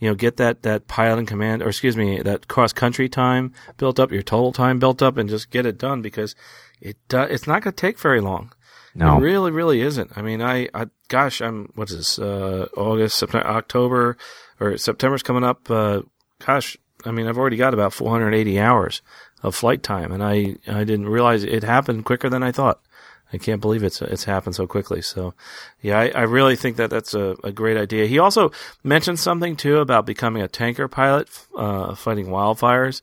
you 0.05 0.11
know, 0.11 0.15
get 0.15 0.37
that, 0.37 0.61
that 0.61 0.87
pilot 0.87 1.17
and 1.17 1.27
command, 1.27 1.63
or 1.63 1.69
excuse 1.69 1.97
me, 1.97 2.21
that 2.21 2.47
cross 2.47 2.71
country 2.71 3.09
time 3.09 3.51
built 3.77 3.99
up, 3.99 4.11
your 4.11 4.21
total 4.21 4.51
time 4.51 4.77
built 4.77 5.01
up, 5.01 5.17
and 5.17 5.27
just 5.27 5.49
get 5.49 5.65
it 5.65 5.79
done 5.79 6.03
because 6.03 6.35
it 6.79 6.97
uh, 7.11 7.25
it's 7.27 7.47
not 7.47 7.63
going 7.63 7.73
to 7.73 7.81
take 7.81 7.97
very 7.97 8.21
long. 8.21 8.53
No, 8.93 9.17
it 9.17 9.21
really, 9.21 9.49
really 9.49 9.81
isn't. 9.81 10.11
I 10.15 10.21
mean, 10.21 10.43
I, 10.43 10.69
I 10.75 10.89
gosh, 11.07 11.41
I'm 11.41 11.71
what 11.73 11.89
is 11.89 11.97
this? 11.97 12.19
Uh, 12.19 12.67
August, 12.77 13.17
September, 13.17 13.47
October, 13.47 14.17
or 14.59 14.77
September's 14.77 15.23
coming 15.23 15.43
up. 15.43 15.71
Uh, 15.71 16.03
gosh, 16.45 16.77
I 17.03 17.09
mean, 17.09 17.27
I've 17.27 17.39
already 17.39 17.57
got 17.57 17.73
about 17.73 17.91
480 17.91 18.59
hours 18.59 19.01
of 19.41 19.55
flight 19.55 19.81
time, 19.81 20.11
and 20.11 20.23
I 20.23 20.57
I 20.67 20.83
didn't 20.83 21.09
realize 21.09 21.43
it 21.43 21.63
happened 21.63 22.05
quicker 22.05 22.29
than 22.29 22.43
I 22.43 22.51
thought. 22.51 22.79
I 23.33 23.37
can't 23.37 23.61
believe 23.61 23.83
it's 23.83 24.01
it's 24.01 24.23
happened 24.23 24.55
so 24.55 24.67
quickly. 24.67 25.01
So, 25.01 25.33
yeah, 25.81 25.99
I, 25.99 26.09
I 26.09 26.21
really 26.21 26.55
think 26.55 26.77
that 26.77 26.89
that's 26.89 27.13
a, 27.13 27.35
a, 27.43 27.51
great 27.51 27.77
idea. 27.77 28.05
He 28.05 28.19
also 28.19 28.51
mentioned 28.83 29.19
something 29.19 29.55
too 29.55 29.79
about 29.79 30.05
becoming 30.05 30.43
a 30.43 30.47
tanker 30.47 30.87
pilot, 30.87 31.27
uh, 31.57 31.95
fighting 31.95 32.27
wildfires. 32.27 33.01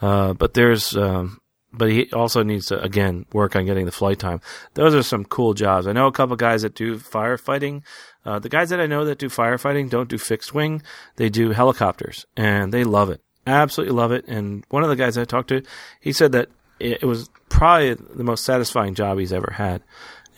Uh, 0.00 0.32
but 0.34 0.54
there's, 0.54 0.96
um, 0.96 1.40
but 1.72 1.90
he 1.90 2.10
also 2.12 2.42
needs 2.42 2.66
to 2.66 2.80
again 2.80 3.26
work 3.32 3.56
on 3.56 3.66
getting 3.66 3.84
the 3.86 3.92
flight 3.92 4.18
time. 4.18 4.40
Those 4.74 4.94
are 4.94 5.02
some 5.02 5.24
cool 5.24 5.54
jobs. 5.54 5.86
I 5.86 5.92
know 5.92 6.06
a 6.06 6.12
couple 6.12 6.36
guys 6.36 6.62
that 6.62 6.74
do 6.74 6.98
firefighting. 6.98 7.82
Uh, 8.24 8.38
the 8.38 8.48
guys 8.48 8.70
that 8.70 8.80
I 8.80 8.86
know 8.86 9.04
that 9.04 9.18
do 9.18 9.28
firefighting 9.28 9.90
don't 9.90 10.08
do 10.08 10.18
fixed 10.18 10.54
wing; 10.54 10.82
they 11.16 11.28
do 11.28 11.50
helicopters, 11.50 12.26
and 12.36 12.72
they 12.72 12.84
love 12.84 13.10
it, 13.10 13.22
absolutely 13.46 13.94
love 13.94 14.12
it. 14.12 14.24
And 14.28 14.64
one 14.68 14.82
of 14.82 14.88
the 14.88 14.96
guys 14.96 15.18
I 15.18 15.24
talked 15.24 15.48
to, 15.48 15.62
he 16.00 16.12
said 16.12 16.32
that 16.32 16.48
it, 16.84 16.98
it 17.02 17.06
was 17.06 17.30
probably 17.48 17.94
the 17.94 18.24
most 18.24 18.44
satisfying 18.44 18.94
job 18.94 19.18
he's 19.18 19.32
ever 19.32 19.52
had. 19.52 19.82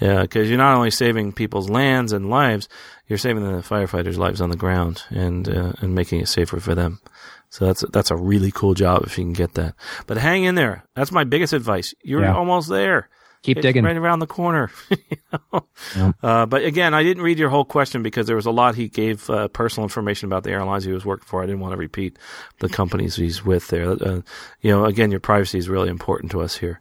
Yeah, 0.00 0.22
because 0.22 0.48
you're 0.48 0.58
not 0.58 0.76
only 0.76 0.90
saving 0.90 1.32
people's 1.32 1.70
lands 1.70 2.12
and 2.12 2.28
lives, 2.28 2.68
you're 3.08 3.18
saving 3.18 3.44
the 3.44 3.62
firefighters' 3.62 4.18
lives 4.18 4.42
on 4.42 4.50
the 4.50 4.56
ground 4.56 5.02
and 5.08 5.48
uh, 5.48 5.72
and 5.80 5.94
making 5.94 6.20
it 6.20 6.28
safer 6.28 6.60
for 6.60 6.74
them. 6.74 7.00
So 7.48 7.64
that's 7.64 7.82
that's 7.92 8.10
a 8.10 8.16
really 8.16 8.50
cool 8.50 8.74
job 8.74 9.04
if 9.04 9.16
you 9.16 9.24
can 9.24 9.32
get 9.32 9.54
that. 9.54 9.74
But 10.06 10.18
hang 10.18 10.44
in 10.44 10.54
there. 10.54 10.84
That's 10.94 11.12
my 11.12 11.24
biggest 11.24 11.54
advice. 11.54 11.94
You're 12.02 12.22
yeah. 12.22 12.36
almost 12.36 12.68
there. 12.68 13.08
Keep 13.42 13.58
it's 13.58 13.62
digging. 13.62 13.84
Right 13.84 13.96
around 13.96 14.18
the 14.18 14.26
corner. 14.26 14.70
you 14.90 15.16
know? 15.32 15.66
yeah. 15.96 16.12
uh, 16.22 16.46
but 16.46 16.64
again, 16.64 16.94
I 16.94 17.02
didn't 17.02 17.22
read 17.22 17.38
your 17.38 17.48
whole 17.48 17.64
question 17.64 18.02
because 18.02 18.26
there 18.26 18.36
was 18.36 18.46
a 18.46 18.50
lot 18.50 18.74
he 18.74 18.88
gave 18.88 19.28
uh, 19.30 19.48
personal 19.48 19.84
information 19.84 20.26
about 20.26 20.44
the 20.44 20.50
airlines 20.50 20.84
he 20.84 20.92
was 20.92 21.04
working 21.04 21.26
for. 21.26 21.42
I 21.42 21.46
didn't 21.46 21.60
want 21.60 21.72
to 21.72 21.78
repeat 21.78 22.18
the 22.58 22.68
companies 22.68 23.16
he's 23.16 23.44
with 23.44 23.68
there. 23.68 23.90
Uh, 23.90 24.22
you 24.60 24.70
know, 24.70 24.84
again, 24.84 25.10
your 25.10 25.20
privacy 25.20 25.58
is 25.58 25.68
really 25.68 25.88
important 25.88 26.32
to 26.32 26.40
us 26.40 26.56
here. 26.56 26.80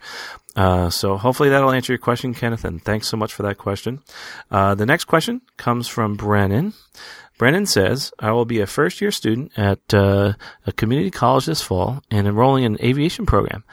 Uh, 0.56 0.90
so 0.90 1.18
hopefully 1.18 1.50
that'll 1.50 1.72
answer 1.72 1.92
your 1.92 1.98
question, 2.00 2.34
Kenneth, 2.34 2.64
and 2.64 2.82
thanks 2.82 3.08
so 3.08 3.18
much 3.18 3.34
for 3.34 3.44
that 3.44 3.58
question. 3.58 4.02
Uh, 4.50 4.74
the 4.74 4.86
next 4.86 5.06
question 5.06 5.42
comes 5.58 5.88
from 5.88 6.16
Brennan. 6.16 6.74
Brennan 7.38 7.66
says, 7.66 8.14
I 8.20 8.32
will 8.32 8.46
be 8.46 8.62
a 8.62 8.68
first 8.68 9.02
year 9.02 9.12
student 9.12 9.52
at 9.58 9.94
uh, 9.94 10.34
a 10.66 10.72
community 10.72 11.12
college 11.12 11.46
this 11.46 11.62
fall 11.62 12.02
and 12.10 12.28
enrolling 12.28 12.64
in 12.64 12.76
an 12.76 12.82
aviation 12.82 13.26
program. 13.26 13.66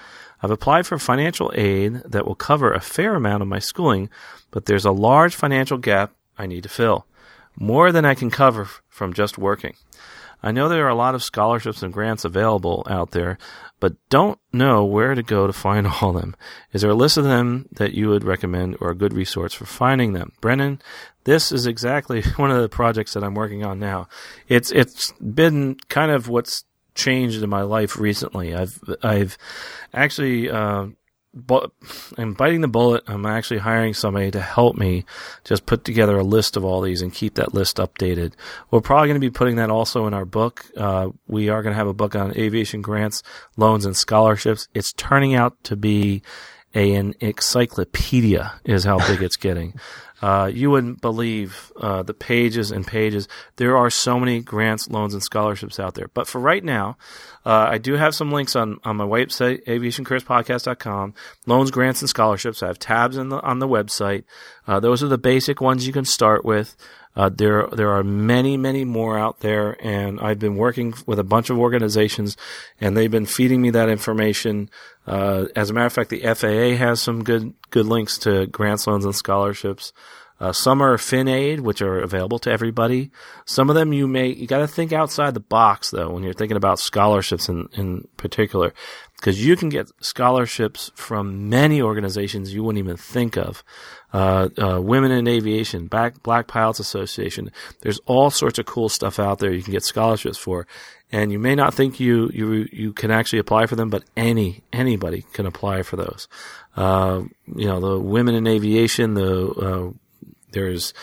I've 0.43 0.51
applied 0.51 0.87
for 0.87 0.99
financial 0.99 1.53
aid 1.55 2.03
that 2.05 2.27
will 2.27 2.35
cover 2.35 2.73
a 2.73 2.81
fair 2.81 3.15
amount 3.15 3.43
of 3.43 3.49
my 3.49 3.61
schooling, 3.61 4.11
but 4.51 4.67
there's 4.67 4.85
a 4.85 4.91
large 4.91 5.35
financial 5.37 5.79
gap 5.79 6.13
I 6.37 6.47
need 6.47 6.65
to 6.65 6.69
fill, 6.69 7.07
more 7.57 7.93
than 7.93 8.05
I 8.05 8.15
can 8.15 8.31
cover 8.31 8.69
from 8.89 9.13
just 9.13 9.39
working. 9.39 9.77
I 10.43 10.51
know 10.51 10.69
there 10.69 10.85
are 10.85 10.91
a 10.91 10.95
lot 10.95 11.15
of 11.15 11.23
scholarships 11.23 11.83
and 11.83 11.93
grants 11.93 12.25
available 12.25 12.85
out 12.91 13.13
there, 13.13 13.39
but 13.79 13.95
don't 14.11 14.41
know 14.53 14.85
where 14.85 15.15
to 15.15 15.23
go 15.23 15.47
to 15.47 15.53
find 15.53 15.87
all 16.03 16.11
of 16.11 16.21
them. 16.21 16.35
Is 16.73 16.83
there 16.83 16.91
a 16.91 16.95
list 16.95 17.17
of 17.17 17.25
them 17.25 17.69
that 17.73 17.95
you 17.95 18.09
would 18.09 18.25
recommend 18.25 18.77
or 18.81 18.91
a 18.91 18.97
good 18.97 19.13
resource 19.13 19.55
for 19.55 19.67
finding 19.67 20.13
them? 20.13 20.33
Brennan, 20.41 20.83
this 21.25 21.53
is 21.53 21.67
exactly 21.67 22.23
one 22.37 22.51
of 22.51 22.61
the 22.61 22.69
projects 22.69 23.13
that 23.15 23.23
I'm 23.23 23.35
working 23.35 23.65
on 23.65 23.79
now. 23.79 24.09
It's 24.49 24.73
it's 24.73 25.13
been 25.13 25.77
kind 25.89 26.11
of 26.11 26.29
what's 26.29 26.65
changed 26.95 27.43
in 27.43 27.51
my 27.51 27.63
life 27.63 27.99
recently. 27.99 28.55
I've 28.55 28.79
I've 29.03 29.39
actually 29.93 30.51
uh, 30.51 30.87
but 31.35 31.71
I'm 32.19 32.35
biting 32.35 32.61
the 32.61 32.69
bullet. 32.69 33.05
I'm 33.07 33.25
actually 33.25 33.59
hiring 33.59 33.95
somebody 33.95 34.31
to 34.33 34.41
help 34.41 34.77
me 34.77 35.05
just 35.45 35.65
put 35.65 35.85
together 35.85 36.19
a 36.19 36.25
list 36.25 36.57
of 36.57 36.65
all 36.65 36.83
these 36.83 37.01
and 37.01 37.13
keep 37.13 37.35
that 37.35 37.55
list 37.55 37.79
updated. 37.79 38.35
We're 38.71 38.83
probably 38.83 39.09
going 39.09 39.21
to 39.21 39.27
be 39.27 39.31
putting 39.31 39.57
that 39.57 39.71
also 39.71 40.07
in 40.07 40.15
our 40.15 40.27
book. 40.27 40.67
Uh, 40.77 41.09
we 41.27 41.49
are 41.49 41.63
going 41.63 41.73
to 41.73 41.79
have 41.79 41.89
a 41.89 41.95
book 41.95 42.15
on 42.15 42.37
aviation 42.37 42.83
grants, 42.83 43.23
loans, 43.57 43.87
and 43.87 43.97
scholarships. 43.97 44.69
It's 44.75 44.93
turning 44.93 45.35
out 45.35 45.63
to 45.65 45.77
be 45.77 46.23
an 46.75 47.15
encyclopedia 47.21 48.61
is 48.65 48.85
how 48.85 48.99
big 49.07 49.23
it's 49.23 49.37
getting. 49.37 49.79
Uh, 50.23 50.49
you 50.53 50.71
wouldn't 50.71 51.01
believe 51.01 51.73
uh, 51.77 52.03
the 52.05 52.15
pages 52.15 52.71
and 52.71 52.87
pages. 52.87 53.27
There 53.57 53.77
are 53.77 53.91
so 53.91 54.21
many 54.21 54.41
grants, 54.41 54.89
loans, 54.89 55.15
and 55.15 55.23
scholarships 55.23 55.81
out 55.81 55.95
there. 55.95 56.09
But 56.15 56.29
for 56.29 56.41
right 56.41 56.63
now, 56.63 56.97
uh, 57.45 57.67
I 57.71 57.79
do 57.79 57.95
have 57.95 58.15
some 58.15 58.31
links 58.31 58.55
on, 58.55 58.79
on 58.85 58.97
my 58.97 59.05
website, 59.05 59.65
aviationcareerspodcast.com. 59.65 61.15
Loans, 61.47 61.71
grants, 61.73 62.03
and 62.03 62.09
scholarships. 62.09 62.63
I 62.63 62.69
have 62.69 62.79
tabs 62.79 63.17
the, 63.17 63.25
on 63.43 63.59
the 63.59 63.69
website. 63.69 64.23
Uh, 64.67 64.79
those 64.79 65.03
are 65.03 65.09
the 65.09 65.19
basic 65.19 65.61
ones 65.61 65.87
you 65.87 65.93
can 65.93 66.05
start 66.05 66.45
with. 66.45 66.77
Uh, 67.15 67.29
there, 67.29 67.67
there 67.73 67.91
are 67.91 68.03
many, 68.03 68.57
many 68.57 68.85
more 68.85 69.19
out 69.19 69.41
there, 69.41 69.77
and 69.85 70.19
I've 70.21 70.39
been 70.39 70.57
working 70.57 70.95
with 71.07 71.19
a 71.19 71.25
bunch 71.25 71.51
of 71.51 71.59
organizations, 71.59 72.37
and 72.81 72.97
they've 72.97 73.11
been 73.11 73.27
feeding 73.27 73.61
me 73.61 73.71
that 73.71 73.91
information. 73.91 74.71
Uh, 75.07 75.47
as 75.55 75.69
a 75.69 75.75
matter 75.75 75.87
of 75.87 75.93
fact, 75.93 76.11
the 76.11 76.23
FAA 76.23 76.77
has 76.77 77.03
some 77.03 77.23
good, 77.23 77.53
good 77.71 77.87
links 77.87 78.17
to 78.19 78.47
grants, 78.47 78.87
loans, 78.87 79.05
and 79.05 79.15
scholarships. 79.15 79.93
Uh, 80.43 80.51
some 80.51 80.83
are 80.83 80.97
FinAid, 80.97 81.61
which 81.61 81.81
are 81.81 82.01
available 82.01 82.39
to 82.41 82.51
everybody. 82.51 83.13
Some 83.45 83.71
of 83.71 83.77
them 83.77 83.93
you 83.93 84.09
may 84.09 84.27
you 84.27 84.49
got 84.49 84.59
to 84.59 84.67
think 84.67 84.93
outside 84.93 85.35
the 85.35 85.41
box 85.41 85.93
though 85.93 86.11
when 86.11 86.25
you're 86.25 86.33
thinking 86.33 86.57
about 86.57 86.81
scholarships 86.81 87.49
in 87.49 87.69
in 87.75 88.09
particular, 88.17 88.75
because 89.15 89.47
you 89.47 89.55
can 89.55 89.69
get 89.69 89.93
scholarships 90.01 90.91
from 90.97 91.49
many 91.49 91.81
organizations 91.81 92.53
you 92.53 92.65
wouldn't 92.65 92.85
even 92.85 92.97
think 92.97 93.37
of 93.37 93.63
uh, 94.13 94.49
uh, 94.59 94.81
Women 94.81 95.11
in 95.11 95.27
Aviation, 95.27 95.87
Black, 95.87 96.23
Black 96.23 96.47
Pilots 96.47 96.81
Association. 96.81 97.51
There's 97.81 98.01
all 98.07 98.31
sorts 98.31 98.59
of 98.59 98.67
cool 98.67 98.89
stuff 98.89 99.19
out 99.19 99.39
there 99.39 99.53
you 99.53 99.63
can 99.63 99.73
get 99.73 99.85
scholarships 99.85 100.39
for. 100.39 100.67
And 101.11 101.31
you 101.31 101.39
may 101.39 101.55
not 101.55 101.75
think 101.75 102.01
you, 102.01 102.31
you, 102.33 102.69
you 102.73 102.93
can 102.93 103.11
actually 103.11 103.39
apply 103.39 103.67
for 103.67 103.77
them, 103.77 103.91
but 103.91 104.05
any, 104.17 104.63
anybody 104.73 105.25
can 105.33 105.45
apply 105.45 105.83
for 105.83 105.97
those. 105.97 106.27
Uh, 106.75 107.23
you 107.55 107.67
know, 107.67 107.81
the 107.81 107.99
Women 107.99 108.35
in 108.35 108.47
Aviation, 108.47 109.15
the, 109.15 109.49
uh, 109.51 109.91
there's, 110.53 110.95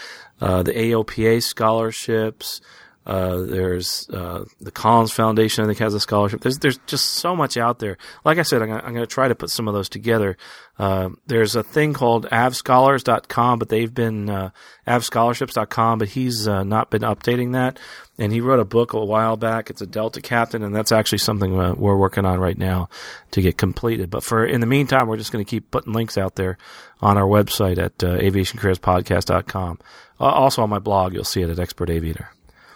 uh, 0.41 0.63
the 0.63 0.73
AOPA 0.73 1.43
scholarships, 1.43 2.61
uh, 3.09 3.41
there's 3.41 4.07
uh, 4.11 4.45
the 4.61 4.69
Collings 4.69 5.11
Foundation, 5.11 5.63
I 5.63 5.67
think, 5.67 5.79
has 5.79 5.95
a 5.95 5.99
scholarship. 5.99 6.41
There's 6.41 6.59
there's 6.59 6.77
just 6.85 7.05
so 7.05 7.35
much 7.35 7.57
out 7.57 7.79
there. 7.79 7.97
Like 8.23 8.37
I 8.37 8.43
said, 8.43 8.61
I'm 8.61 8.69
gonna, 8.69 9.07
try 9.07 9.27
to 9.27 9.33
put 9.33 9.49
some 9.49 9.67
of 9.67 9.73
those 9.73 9.89
together. 9.89 10.37
Uh, 10.77 11.09
there's 11.25 11.55
a 11.55 11.63
thing 11.63 11.93
called 11.93 12.27
avscholars.com, 12.27 13.57
but 13.57 13.69
they've 13.69 13.91
been 13.91 14.29
uh, 14.29 14.51
avscholarships.com, 14.85 15.97
but 15.97 16.09
he's 16.09 16.47
uh, 16.47 16.63
not 16.63 16.91
been 16.91 17.01
updating 17.01 17.53
that. 17.53 17.79
And 18.19 18.31
he 18.31 18.41
wrote 18.41 18.59
a 18.59 18.65
book 18.65 18.93
a 18.93 19.03
while 19.03 19.37
back. 19.37 19.71
It's 19.71 19.81
a 19.81 19.87
Delta 19.87 20.21
Captain, 20.21 20.61
and 20.61 20.75
that's 20.75 20.91
actually 20.91 21.17
something 21.17 21.59
uh, 21.59 21.73
we're 21.75 21.97
working 21.97 22.25
on 22.25 22.39
right 22.39 22.59
now 22.59 22.89
to 23.31 23.41
get 23.41 23.57
completed. 23.57 24.11
But 24.11 24.23
for 24.23 24.45
in 24.45 24.61
the 24.61 24.67
meantime, 24.67 25.07
we're 25.07 25.17
just 25.17 25.31
going 25.31 25.43
to 25.43 25.49
keep 25.49 25.71
putting 25.71 25.93
links 25.93 26.15
out 26.15 26.35
there 26.35 26.59
on 27.01 27.17
our 27.17 27.27
website 27.27 27.79
at 27.79 28.03
uh, 28.03 28.19
aviationcareerspodcast.com. 28.19 29.79
Uh, 30.19 30.23
also 30.23 30.61
on 30.61 30.69
my 30.69 30.79
blog, 30.79 31.15
you'll 31.15 31.23
see 31.23 31.41
it 31.41 31.49
at 31.49 31.57
Expert 31.57 31.89
Aviator. 31.89 32.29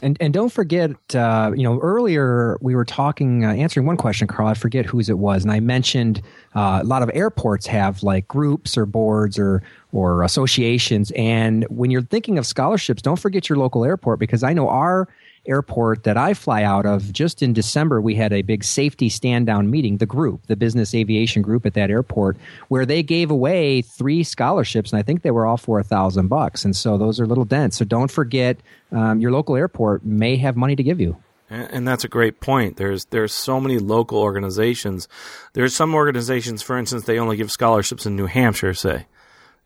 And 0.03 0.17
and 0.19 0.33
don't 0.33 0.51
forget, 0.51 0.91
uh, 1.15 1.51
you 1.55 1.63
know, 1.63 1.79
earlier 1.79 2.57
we 2.61 2.75
were 2.75 2.83
talking, 2.83 3.45
uh, 3.45 3.53
answering 3.53 3.85
one 3.87 3.95
question, 3.95 4.27
Carl. 4.27 4.49
I 4.49 4.53
forget 4.53 4.85
whose 4.85 5.09
it 5.09 5.17
was, 5.17 5.43
and 5.43 5.51
I 5.51 5.61
mentioned 5.61 6.21
uh, 6.55 6.81
a 6.83 6.85
lot 6.85 7.01
of 7.01 7.09
airports 7.13 7.65
have 7.67 8.03
like 8.03 8.27
groups 8.27 8.77
or 8.77 8.85
boards 8.85 9.39
or 9.39 9.63
or 9.93 10.23
associations. 10.23 11.11
And 11.15 11.65
when 11.69 11.89
you're 11.89 12.01
thinking 12.01 12.37
of 12.37 12.45
scholarships, 12.45 13.01
don't 13.01 13.17
forget 13.17 13.47
your 13.47 13.57
local 13.57 13.85
airport 13.85 14.19
because 14.19 14.43
I 14.43 14.51
know 14.51 14.67
our 14.67 15.07
airport 15.45 16.03
that 16.03 16.17
I 16.17 16.33
fly 16.33 16.63
out 16.63 16.85
of, 16.85 17.11
just 17.11 17.41
in 17.41 17.53
December, 17.53 18.01
we 18.01 18.15
had 18.15 18.31
a 18.33 18.41
big 18.41 18.63
safety 18.63 19.09
stand 19.09 19.45
down 19.45 19.69
meeting, 19.69 19.97
the 19.97 20.05
group, 20.05 20.47
the 20.47 20.55
business 20.55 20.95
aviation 20.95 21.41
group 21.41 21.65
at 21.65 21.73
that 21.73 21.89
airport, 21.89 22.37
where 22.69 22.85
they 22.85 23.03
gave 23.03 23.31
away 23.31 23.81
three 23.81 24.23
scholarships, 24.23 24.91
and 24.91 24.99
I 24.99 25.03
think 25.03 25.21
they 25.21 25.31
were 25.31 25.45
all 25.45 25.57
for 25.57 25.79
a 25.79 25.83
thousand 25.83 26.27
bucks. 26.27 26.63
And 26.65 26.75
so 26.75 26.97
those 26.97 27.19
are 27.19 27.25
little 27.25 27.45
dents. 27.45 27.77
So 27.77 27.85
don't 27.85 28.11
forget, 28.11 28.57
um, 28.91 29.19
your 29.19 29.31
local 29.31 29.55
airport 29.55 30.05
may 30.05 30.37
have 30.37 30.55
money 30.55 30.75
to 30.75 30.83
give 30.83 30.99
you. 31.01 31.17
And 31.49 31.87
that's 31.87 32.03
a 32.03 32.07
great 32.07 32.39
point. 32.39 32.77
There's 32.77 33.05
there's 33.05 33.31
so 33.31 33.59
many 33.59 33.77
local 33.77 34.17
organizations. 34.17 35.07
There's 35.53 35.75
some 35.75 35.93
organizations, 35.93 36.63
for 36.63 36.79
instance, 36.79 37.03
they 37.03 37.19
only 37.19 37.37
give 37.37 37.51
scholarships 37.51 38.07
in 38.07 38.15
New 38.15 38.25
Hampshire, 38.25 38.73
say, 38.73 39.05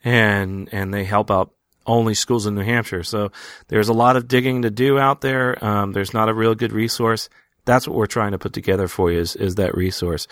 and 0.04 0.68
and 0.74 0.94
they 0.94 1.06
help 1.06 1.32
out 1.32 1.52
only 1.88 2.14
schools 2.14 2.46
in 2.46 2.56
New 2.56 2.64
Hampshire. 2.64 3.04
So 3.04 3.32
there's 3.70 3.90
a 3.90 3.94
lot 3.94 4.18
of 4.18 4.28
digging 4.28 4.62
to 4.64 4.70
do 4.70 5.00
out 5.00 5.22
there. 5.22 5.64
Um, 5.64 5.94
there's 5.94 6.14
not 6.14 6.30
a 6.30 6.34
real 6.34 6.54
good 6.54 6.74
resource. 6.74 7.30
That's 7.66 7.88
what 7.88 7.98
we're 7.98 8.06
trying 8.06 8.32
to 8.32 8.38
put 8.38 8.54
together 8.54 8.88
for 8.88 9.12
you 9.12 9.20
is, 9.20 9.36
is 9.36 9.56
that 9.56 9.76
resource. 9.76 10.28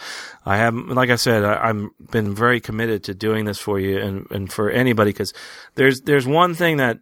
I 0.46 0.58
have, 0.58 0.74
like 0.74 1.10
I 1.10 1.16
said, 1.16 1.44
I, 1.44 1.68
have 1.68 1.90
been 2.12 2.34
very 2.34 2.62
committed 2.62 3.04
to 3.06 3.14
doing 3.14 3.46
this 3.46 3.58
for 3.58 3.80
you 3.80 4.00
and, 4.00 4.28
and 4.32 4.52
for 4.52 4.70
anybody 4.70 5.12
because 5.12 5.34
there's, 5.76 6.02
there's 6.02 6.26
one 6.26 6.54
thing 6.54 6.78
that, 6.78 7.00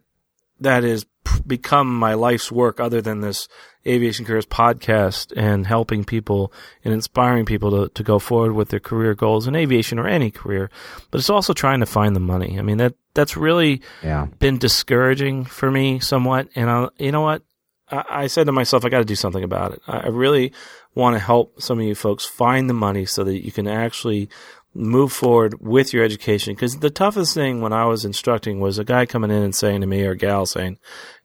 that 0.60 0.82
is 0.82 1.06
become 1.46 1.94
my 1.94 2.14
life's 2.14 2.50
work 2.50 2.80
other 2.80 3.00
than 3.00 3.20
this 3.20 3.48
aviation 3.86 4.24
careers 4.24 4.46
podcast 4.46 5.32
and 5.36 5.66
helping 5.66 6.04
people 6.04 6.52
and 6.84 6.94
inspiring 6.94 7.44
people 7.44 7.70
to, 7.70 7.88
to 7.94 8.02
go 8.02 8.18
forward 8.18 8.52
with 8.52 8.68
their 8.68 8.80
career 8.80 9.14
goals 9.14 9.46
in 9.46 9.54
aviation 9.54 9.98
or 9.98 10.06
any 10.06 10.30
career. 10.30 10.70
But 11.10 11.18
it's 11.18 11.30
also 11.30 11.52
trying 11.52 11.80
to 11.80 11.86
find 11.86 12.16
the 12.16 12.20
money. 12.20 12.58
I 12.58 12.62
mean, 12.62 12.78
that, 12.78 12.94
that's 13.14 13.36
really 13.36 13.82
yeah. 14.02 14.26
been 14.38 14.58
discouraging 14.58 15.44
for 15.44 15.70
me 15.70 16.00
somewhat. 16.00 16.48
And 16.54 16.70
I, 16.70 16.88
you 16.98 17.12
know 17.12 17.22
what? 17.22 17.42
I, 17.90 18.04
I 18.08 18.26
said 18.26 18.46
to 18.46 18.52
myself, 18.52 18.84
I 18.84 18.88
got 18.88 18.98
to 18.98 19.04
do 19.04 19.14
something 19.14 19.44
about 19.44 19.72
it. 19.72 19.82
I, 19.86 19.98
I 19.98 20.08
really 20.08 20.52
want 20.94 21.14
to 21.14 21.20
help 21.20 21.60
some 21.60 21.78
of 21.78 21.84
you 21.84 21.94
folks 21.94 22.24
find 22.24 22.68
the 22.70 22.74
money 22.74 23.04
so 23.04 23.24
that 23.24 23.44
you 23.44 23.52
can 23.52 23.66
actually 23.66 24.28
move 24.74 25.12
forward 25.12 25.60
with 25.60 25.92
your 25.92 26.04
education. 26.04 26.54
Because 26.54 26.78
the 26.78 26.90
toughest 26.90 27.34
thing 27.34 27.60
when 27.60 27.72
I 27.72 27.84
was 27.86 28.04
instructing 28.04 28.60
was 28.60 28.78
a 28.78 28.84
guy 28.84 29.06
coming 29.06 29.30
in 29.30 29.42
and 29.42 29.54
saying 29.54 29.82
to 29.82 29.86
me 29.86 30.04
or 30.04 30.12
a 30.12 30.16
gal 30.16 30.46
saying, 30.46 30.78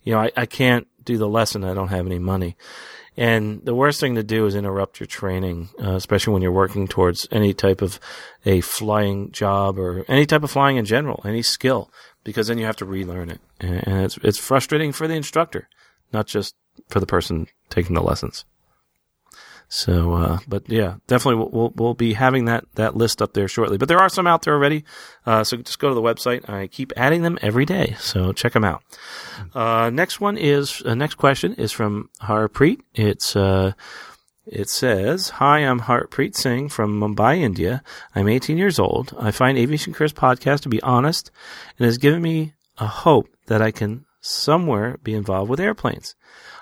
you 0.04 0.14
know, 0.14 0.20
I, 0.20 0.32
I 0.38 0.46
can't 0.46 0.88
do 1.04 1.18
the 1.18 1.28
lesson. 1.28 1.64
I 1.64 1.74
don't 1.74 1.90
have 1.90 2.06
any 2.06 2.20
money. 2.20 2.56
And 3.18 3.66
the 3.66 3.76
worst 3.76 4.00
thing 4.00 4.16
to 4.16 4.24
do 4.24 4.46
is 4.46 4.56
interrupt 4.56 5.00
your 5.00 5.08
training, 5.08 5.70
uh, 5.84 5.96
especially 5.96 6.34
when 6.34 6.42
you're 6.42 6.52
working 6.54 6.88
towards 6.88 7.28
any 7.32 7.54
type 7.54 7.82
of 7.82 8.00
a 8.46 8.62
flying 8.62 9.32
job 9.32 9.78
or 9.78 10.06
any 10.08 10.26
type 10.26 10.44
of 10.44 10.52
flying 10.52 10.78
in 10.78 10.86
general, 10.86 11.22
any 11.26 11.42
skill, 11.42 11.92
because 12.24 12.48
then 12.48 12.58
you 12.58 12.66
have 12.66 12.78
to 12.78 12.86
relearn 12.86 13.30
it. 13.30 13.42
And 13.60 14.06
it's, 14.06 14.18
it's 14.24 14.38
frustrating 14.38 14.94
for 14.94 15.08
the 15.08 15.16
instructor, 15.16 15.68
not 16.14 16.28
just 16.28 16.56
for 16.88 17.02
the 17.02 17.06
person 17.06 17.48
taking 17.70 17.94
the 17.94 18.02
lessons. 18.02 18.46
So, 19.72 20.14
uh, 20.14 20.40
but 20.48 20.68
yeah, 20.68 20.96
definitely 21.06 21.36
we'll, 21.36 21.50
we'll, 21.52 21.74
we'll 21.76 21.94
be 21.94 22.14
having 22.14 22.46
that 22.46 22.66
that 22.74 22.98
list 22.98 23.22
up 23.22 23.34
there 23.34 23.48
shortly. 23.48 23.78
But 23.78 23.88
there 23.88 24.00
are 24.00 24.10
some 24.10 24.26
out 24.26 24.42
there 24.42 24.56
already, 24.56 24.84
uh, 25.28 25.44
so 25.44 25.58
just 25.58 25.78
go 25.78 25.90
to 25.90 25.96
the 25.96 26.02
website. 26.02 26.50
I 26.50 26.66
keep 26.66 26.92
adding 26.98 27.22
them 27.22 27.38
every 27.44 27.66
day, 27.66 27.96
so 28.00 28.34
check 28.34 28.54
them 28.54 28.64
out. 28.64 28.82
Uh, 29.54 29.92
next 29.92 30.20
one 30.20 30.40
is 30.40 30.82
uh, 30.84 30.96
next 30.96 31.16
question 31.16 31.54
is 31.54 31.72
from 31.72 32.10
Harpreet. 32.24 32.80
It's 32.96 33.36
uh, 33.36 33.74
it 34.48 34.70
says, 34.70 35.30
"Hi, 35.30 35.60
I'm 35.60 35.82
Harpreet 35.82 36.36
Singh 36.36 36.70
from 36.70 37.00
Mumbai, 37.00 37.38
India. 37.38 37.84
I'm 38.16 38.28
18 38.28 38.58
years 38.58 38.80
old. 38.80 39.16
I 39.20 39.30
find 39.30 39.56
Aviation 39.56 39.94
Careers 39.94 40.14
podcast 40.14 40.62
to 40.62 40.70
be 40.70 40.82
honest 40.82 41.30
and 41.78 41.86
has 41.86 42.00
given 42.00 42.24
me 42.24 42.54
a 42.80 42.88
hope 42.88 43.30
that 43.46 43.62
I 43.62 43.70
can 43.70 44.06
somewhere 44.20 44.98
be 45.04 45.14
involved 45.14 45.52
with 45.52 45.60
airplanes. 45.60 46.16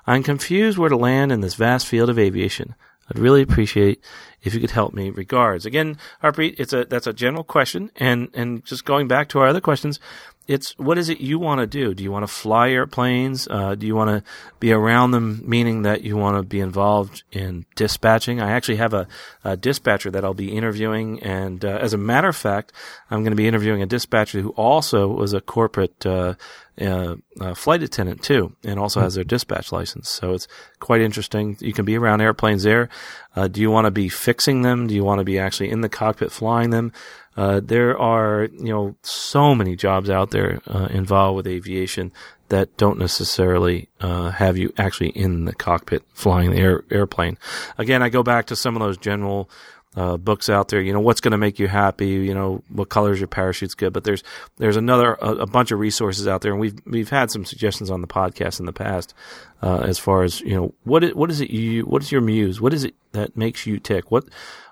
I'm 0.06 0.24
confused 0.24 0.78
where 0.78 0.90
to 0.90 0.98
land 0.98 1.32
in 1.32 1.40
this 1.40 1.56
vast 1.56 1.88
field 1.88 2.10
of 2.10 2.20
aviation." 2.20 2.76
I'd 3.10 3.20
really 3.20 3.42
appreciate 3.42 4.02
if 4.44 4.54
you 4.54 4.60
could 4.60 4.72
help 4.72 4.94
me. 4.94 5.10
Regards. 5.10 5.66
Again, 5.66 5.98
Harpreet, 6.22 6.56
it's 6.60 6.74
a 6.74 6.86
that's 6.86 7.08
a 7.08 7.14
general 7.14 7.44
question, 7.44 7.92
and 7.96 8.30
and 8.34 8.66
just 8.66 8.86
going 8.86 9.08
back 9.08 9.30
to 9.30 9.40
our 9.40 9.48
other 9.48 9.62
questions, 9.62 10.00
it's 10.48 10.78
what 10.78 10.98
is 10.98 11.10
it 11.10 11.20
you 11.20 11.40
want 11.40 11.60
to 11.60 11.68
do? 11.68 11.94
Do 11.94 12.04
you 12.04 12.12
want 12.12 12.24
to 12.24 12.32
fly 12.32 12.70
airplanes? 12.70 13.48
Uh, 13.48 13.76
do 13.76 13.86
you 13.86 13.96
want 13.96 14.10
to 14.10 14.32
be 14.60 14.72
around 14.72 15.12
them, 15.12 15.42
meaning 15.46 15.82
that 15.82 16.04
you 16.04 16.16
want 16.16 16.38
to 16.38 16.44
be 16.44 16.60
involved 16.60 17.24
in 17.32 17.66
dispatching? 17.76 18.42
I 18.42 18.52
actually 18.52 18.78
have 18.78 18.94
a, 18.94 19.08
a 19.44 19.58
dispatcher 19.58 20.10
that 20.12 20.24
I'll 20.24 20.34
be 20.34 20.56
interviewing, 20.56 21.22
and 21.22 21.64
uh, 21.64 21.78
as 21.82 21.94
a 21.94 21.98
matter 21.98 22.30
of 22.30 22.36
fact, 22.36 22.72
I'm 23.12 23.24
going 23.24 23.32
to 23.32 23.38
be 23.38 23.48
interviewing 23.48 23.82
a 23.82 23.88
dispatcher 23.88 24.42
who 24.42 24.50
also 24.52 25.08
was 25.08 25.34
a 25.34 25.42
corporate 25.42 26.06
uh, 26.06 26.36
uh, 26.82 27.16
uh 27.40 27.54
flight 27.54 27.84
attendant 27.84 28.24
too, 28.24 28.56
and 28.64 28.80
also 28.80 29.02
has 29.02 29.16
their 29.16 29.24
dispatch 29.24 29.72
license. 29.72 30.10
So 30.10 30.34
it's 30.34 30.48
quite 30.80 31.02
interesting. 31.02 31.58
You 31.60 31.74
can 31.74 31.86
be 31.86 31.98
around 31.98 32.22
airplanes 32.22 32.64
there. 32.64 32.90
Uh, 33.36 33.48
do 33.48 33.62
you 33.62 33.72
want 33.72 33.86
to 33.86 33.92
be 33.92 34.10
fixing 34.10 34.62
them? 34.62 34.88
Do 34.88 34.96
you 34.96 35.04
want 35.04 35.20
to 35.20 35.26
be 35.26 35.40
actually 35.40 35.70
in 35.70 35.82
the 35.82 35.90
cockpit 35.90 36.32
flying 36.32 36.70
them? 36.70 36.92
Uh, 37.36 37.62
there 37.64 37.96
are, 37.98 38.48
you 38.52 38.74
know, 38.74 38.96
so 39.04 39.54
many 39.54 39.76
jobs 39.76 40.10
out 40.10 40.32
there 40.32 40.60
uh, 40.68 40.88
involved 40.90 41.36
with 41.38 41.48
aviation 41.48 42.12
that 42.50 42.76
don't 42.78 42.98
necessarily 42.98 43.90
uh, 44.00 44.32
have 44.32 44.58
you 44.58 44.74
actually 44.78 45.10
in 45.10 45.46
the 45.46 45.54
cockpit 45.54 46.04
flying 46.14 46.52
the 46.52 46.58
air, 46.58 46.84
airplane. 46.90 47.38
Again, 47.78 48.02
I 48.02 48.10
go 48.10 48.24
back 48.24 48.48
to 48.48 48.56
some 48.56 48.76
of 48.76 48.82
those 48.82 48.98
general 48.98 49.50
uh, 49.98 50.16
books 50.16 50.48
out 50.48 50.68
there. 50.68 50.80
You 50.80 50.94
know, 50.94 51.00
what's 51.00 51.22
going 51.22 51.32
to 51.32 51.40
make 51.40 51.58
you 51.58 51.68
happy? 51.68 52.10
You 52.10 52.36
know, 52.36 52.64
what 52.70 52.90
colors 52.90 53.20
your 53.20 53.28
parachute's 53.28 53.74
good. 53.74 53.94
But 53.94 54.04
there's 54.04 54.24
there's 54.58 54.78
another 54.78 55.16
a, 55.16 55.38
a, 55.38 55.48
bunch 55.48 55.72
of 55.72 55.80
resources 55.80 56.28
out 56.28 56.42
there, 56.42 56.52
and 56.52 56.62
we've 56.62 56.80
we've 56.86 57.10
had 57.10 57.32
some 57.32 57.44
suggestions 57.46 57.90
on 57.90 58.02
the 58.02 58.08
podcast 58.08 58.60
in 58.60 58.68
the 58.68 58.74
past 58.74 59.16
uh, 59.64 59.80
as 59.80 59.98
far 59.98 60.22
as 60.22 60.40
you 60.42 60.54
know 60.54 60.74
what 60.84 61.04
is, 61.04 61.16
what 61.16 61.32
is 61.32 61.42
it 61.42 61.50
you 61.50 61.82
what 61.82 62.04
is 62.04 62.12
your 62.12 62.22
muse? 62.22 62.62
What 62.62 62.76
is 62.76 62.84
it 62.84 62.94
that 63.14 63.36
makes 63.36 63.66
you 63.66 63.80
tick? 63.80 64.12
What 64.12 64.26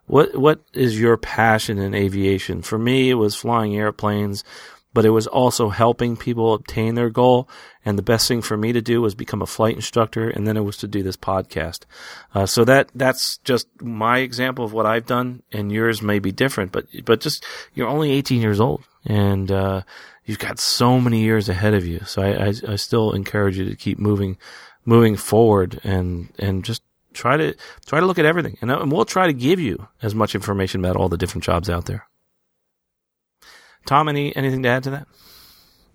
what 0.06 0.36
what 0.36 0.62
is 0.74 1.00
your 1.00 1.18
passion 1.18 1.80
in 1.80 1.96
aviation? 1.96 2.62
For 2.62 2.78
me, 2.78 3.10
it 3.10 3.16
was 3.16 3.36
flying 3.36 3.76
airplanes, 3.76 4.44
but 4.96 5.06
it 5.06 5.10
was 5.10 5.28
also 5.28 5.68
helping 5.70 6.16
people 6.16 6.54
obtain 6.54 6.96
their 6.96 7.10
goal. 7.10 7.50
And 7.84 7.98
the 7.98 8.02
best 8.02 8.30
thing 8.30 8.42
for 8.42 8.56
me 8.56 8.72
to 8.72 8.82
do 8.82 9.02
was 9.02 9.14
become 9.14 9.42
a 9.42 9.46
flight 9.46 9.76
instructor, 9.76 10.30
and 10.30 10.48
then 10.48 10.56
it 10.56 10.62
was 10.62 10.78
to 10.78 10.88
do 10.88 11.04
this 11.04 11.18
podcast. 11.18 11.82
Uh, 12.34 12.46
so 12.46 12.64
that 12.64 12.90
that's 12.96 13.38
just 13.40 13.68
my 13.82 14.20
example 14.20 14.64
of 14.64 14.72
what 14.72 14.86
I've 14.86 15.06
done, 15.06 15.44
and 15.52 15.72
yours 15.72 16.02
may 16.02 16.20
be 16.20 16.32
different. 16.32 16.72
But 16.72 16.86
but 17.04 17.20
just 17.20 17.46
you're 17.74 17.90
only 17.90 18.12
18 18.12 18.42
years 18.42 18.62
old, 18.62 18.84
and 19.06 19.52
uh, 19.52 19.82
you've 20.26 20.40
got 20.40 20.60
so 20.60 21.00
many 21.00 21.20
years 21.20 21.50
ahead 21.50 21.74
of 21.74 21.86
you. 21.86 22.00
So 22.06 22.22
I, 22.22 22.48
I, 22.48 22.54
I 22.70 22.76
still 22.78 23.12
encourage 23.12 23.58
you 23.58 23.66
to 23.66 23.76
keep 23.76 24.00
moving 24.00 24.38
moving 24.86 25.18
forward 25.18 25.82
and 25.84 26.30
and 26.40 26.64
just 26.64 26.82
try 27.14 27.36
to 27.36 27.54
try 27.86 28.00
to 28.00 28.06
look 28.06 28.18
at 28.18 28.26
everything, 28.26 28.58
and, 28.62 28.72
uh, 28.72 28.80
and 28.80 28.92
we'll 28.92 29.04
try 29.04 29.28
to 29.28 29.34
give 29.34 29.60
you 29.60 29.90
as 30.02 30.16
much 30.16 30.36
information 30.36 30.80
about 30.80 30.96
all 30.96 31.10
the 31.10 31.18
different 31.18 31.44
jobs 31.44 31.70
out 31.70 31.86
there. 31.86 32.08
Tom, 33.86 34.10
any 34.10 34.36
anything 34.36 34.64
to 34.64 34.70
add 34.70 34.84
to 34.84 34.90
that? 34.92 35.08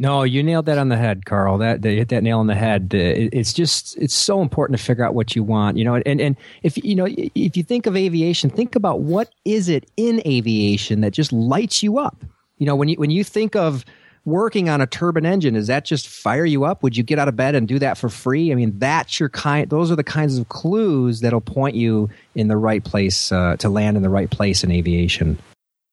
No, 0.01 0.23
you 0.23 0.43
nailed 0.43 0.65
that 0.65 0.79
on 0.79 0.89
the 0.89 0.97
head, 0.97 1.27
Carl. 1.27 1.59
That, 1.59 1.85
hit 1.85 2.09
that 2.09 2.23
nail 2.23 2.39
on 2.39 2.47
the 2.47 2.55
head. 2.55 2.95
it's 2.95 3.53
just 3.53 3.99
it's 3.99 4.15
so 4.15 4.41
important 4.41 4.79
to 4.79 4.83
figure 4.83 5.05
out 5.05 5.15
what 5.15 5.37
you 5.37 5.43
want. 5.43 5.77
You 5.77 5.85
know, 5.85 5.97
and 5.97 6.21
and 6.21 6.37
if 6.63 6.83
you 6.83 6.95
know 6.95 7.07
if 7.07 7.55
you 7.55 7.63
think 7.63 7.85
of 7.85 7.97
aviation, 7.97 8.49
think 8.49 8.75
about 8.75 9.01
what 9.01 9.31
is 9.45 9.69
it 9.69 9.91
in 9.99 10.23
aviation 10.27 11.03
that 11.03 11.13
just 11.13 11.35
lights 11.35 11.83
you 11.83 11.99
up. 11.99 12.25
You 12.57 12.65
know, 12.65 12.75
when 12.75 12.89
you 12.89 12.97
when 12.97 13.11
you 13.11 13.23
think 13.23 13.55
of 13.55 13.85
working 14.25 14.71
on 14.71 14.81
a 14.81 14.87
turbine 14.87 15.27
engine, 15.27 15.53
does 15.53 15.67
that 15.67 15.85
just 15.85 16.09
fire 16.09 16.47
you 16.47 16.65
up? 16.65 16.83
Would 16.83 16.97
you 16.97 17.03
get 17.03 17.19
out 17.19 17.29
of 17.29 17.37
bed 17.37 17.55
and 17.55 17.69
do 17.69 17.79
that 17.81 17.99
for 17.99 18.09
free? 18.09 18.53
I 18.53 18.55
mean, 18.55 18.79
that's 18.79 19.21
your 19.21 19.29
kind. 19.29 19.69
Those 19.69 19.91
are 19.91 19.97
the 19.97 20.05
kinds 20.05 20.39
of 20.39 20.49
clues 20.49 21.21
that'll 21.21 21.43
point 21.43 21.77
you 21.77 22.09
in 22.35 22.49
the 22.49 22.57
right 22.57 22.83
place 22.83 23.33
uh, 23.33 23.57
to 23.59 23.69
land 23.69 23.99
in 23.99 24.03
the 24.03 24.09
right 24.09 24.31
place 24.31 24.65
in 24.65 24.71
aviation. 24.71 25.39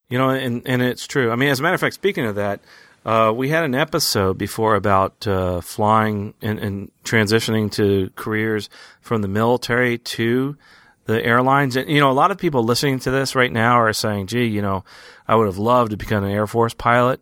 You 0.10 0.18
know, 0.18 0.30
and 0.30 0.62
and 0.66 0.82
it's 0.82 1.06
true. 1.06 1.32
I 1.32 1.36
mean, 1.36 1.50
as 1.50 1.60
a 1.60 1.64
matter 1.64 1.76
of 1.76 1.82
fact, 1.82 1.96
speaking 1.96 2.26
of 2.26 2.36
that, 2.36 2.62
uh, 3.06 3.32
we 3.34 3.50
had 3.50 3.64
an 3.64 3.74
episode 3.74 4.38
before 4.38 4.76
about 4.76 5.26
uh, 5.28 5.62
flying 5.62 6.34
and, 6.42 6.60
and 6.60 6.92
transitioning 7.04 7.72
to 7.72 8.10
careers 8.16 8.70
from 9.02 9.22
the 9.22 9.28
military 9.30 9.98
to 9.98 10.58
the 11.06 11.24
airlines. 11.26 11.78
And, 11.78 11.90
you 11.90 12.02
know, 12.02 12.12
a 12.12 12.14
lot 12.14 12.32
of 12.32 12.38
people 12.38 12.64
listening 12.64 13.00
to 13.00 13.12
this 13.12 13.34
right 13.34 13.52
now 13.52 13.80
are 13.80 13.94
saying, 13.94 14.28
gee, 14.28 14.46
you 14.46 14.62
know, 14.62 14.84
I 15.26 15.36
would 15.36 15.46
have 15.46 15.58
loved 15.58 15.92
to 15.92 15.98
become 15.98 16.26
an 16.26 16.32
Air 16.32 16.48
Force 16.48 16.74
pilot. 16.74 17.22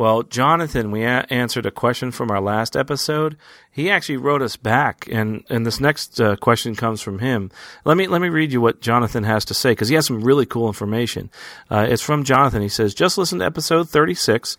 Well, 0.00 0.22
Jonathan, 0.22 0.92
we 0.92 1.02
a- 1.02 1.26
answered 1.28 1.66
a 1.66 1.70
question 1.70 2.10
from 2.10 2.30
our 2.30 2.40
last 2.40 2.74
episode. 2.74 3.36
He 3.70 3.90
actually 3.90 4.16
wrote 4.16 4.40
us 4.40 4.56
back, 4.56 5.06
and 5.12 5.44
and 5.50 5.66
this 5.66 5.78
next 5.78 6.18
uh, 6.18 6.36
question 6.36 6.74
comes 6.74 7.02
from 7.02 7.18
him. 7.18 7.50
Let 7.84 7.98
me 7.98 8.06
let 8.06 8.22
me 8.22 8.30
read 8.30 8.50
you 8.50 8.62
what 8.62 8.80
Jonathan 8.80 9.24
has 9.24 9.44
to 9.44 9.52
say 9.52 9.72
because 9.72 9.90
he 9.90 9.96
has 9.96 10.06
some 10.06 10.22
really 10.22 10.46
cool 10.46 10.68
information. 10.68 11.28
Uh, 11.70 11.86
it's 11.86 12.00
from 12.00 12.24
Jonathan. 12.24 12.62
He 12.62 12.70
says, 12.70 12.94
"Just 12.94 13.18
listen 13.18 13.40
to 13.40 13.44
episode 13.44 13.90
thirty 13.90 14.14
six 14.14 14.56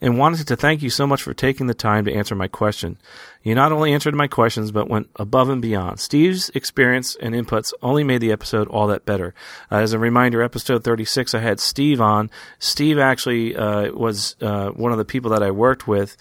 and 0.00 0.18
wanted 0.18 0.46
to 0.48 0.56
thank 0.56 0.82
you 0.82 0.90
so 0.90 1.06
much 1.06 1.22
for 1.22 1.32
taking 1.32 1.66
the 1.66 1.74
time 1.74 2.04
to 2.04 2.12
answer 2.12 2.34
my 2.34 2.48
question. 2.48 2.98
You 3.42 3.54
not 3.54 3.72
only 3.72 3.92
answered 3.92 4.14
my 4.14 4.26
questions, 4.26 4.70
but 4.70 4.90
went 4.90 5.08
above 5.16 5.48
and 5.48 5.62
beyond. 5.62 6.00
Steve's 6.00 6.50
experience 6.50 7.16
and 7.16 7.34
inputs 7.34 7.72
only 7.82 8.04
made 8.04 8.20
the 8.20 8.32
episode 8.32 8.68
all 8.68 8.86
that 8.88 9.06
better. 9.06 9.34
Uh, 9.70 9.76
as 9.76 9.92
a 9.92 9.98
reminder, 9.98 10.42
episode 10.42 10.84
36, 10.84 11.34
I 11.34 11.38
had 11.38 11.60
Steve 11.60 12.00
on. 12.00 12.30
Steve 12.58 12.98
actually 12.98 13.56
uh, 13.56 13.92
was 13.92 14.36
uh, 14.40 14.70
one 14.70 14.92
of 14.92 14.98
the 14.98 15.04
people 15.04 15.30
that 15.30 15.42
I 15.42 15.50
worked 15.50 15.86
with 15.86 16.16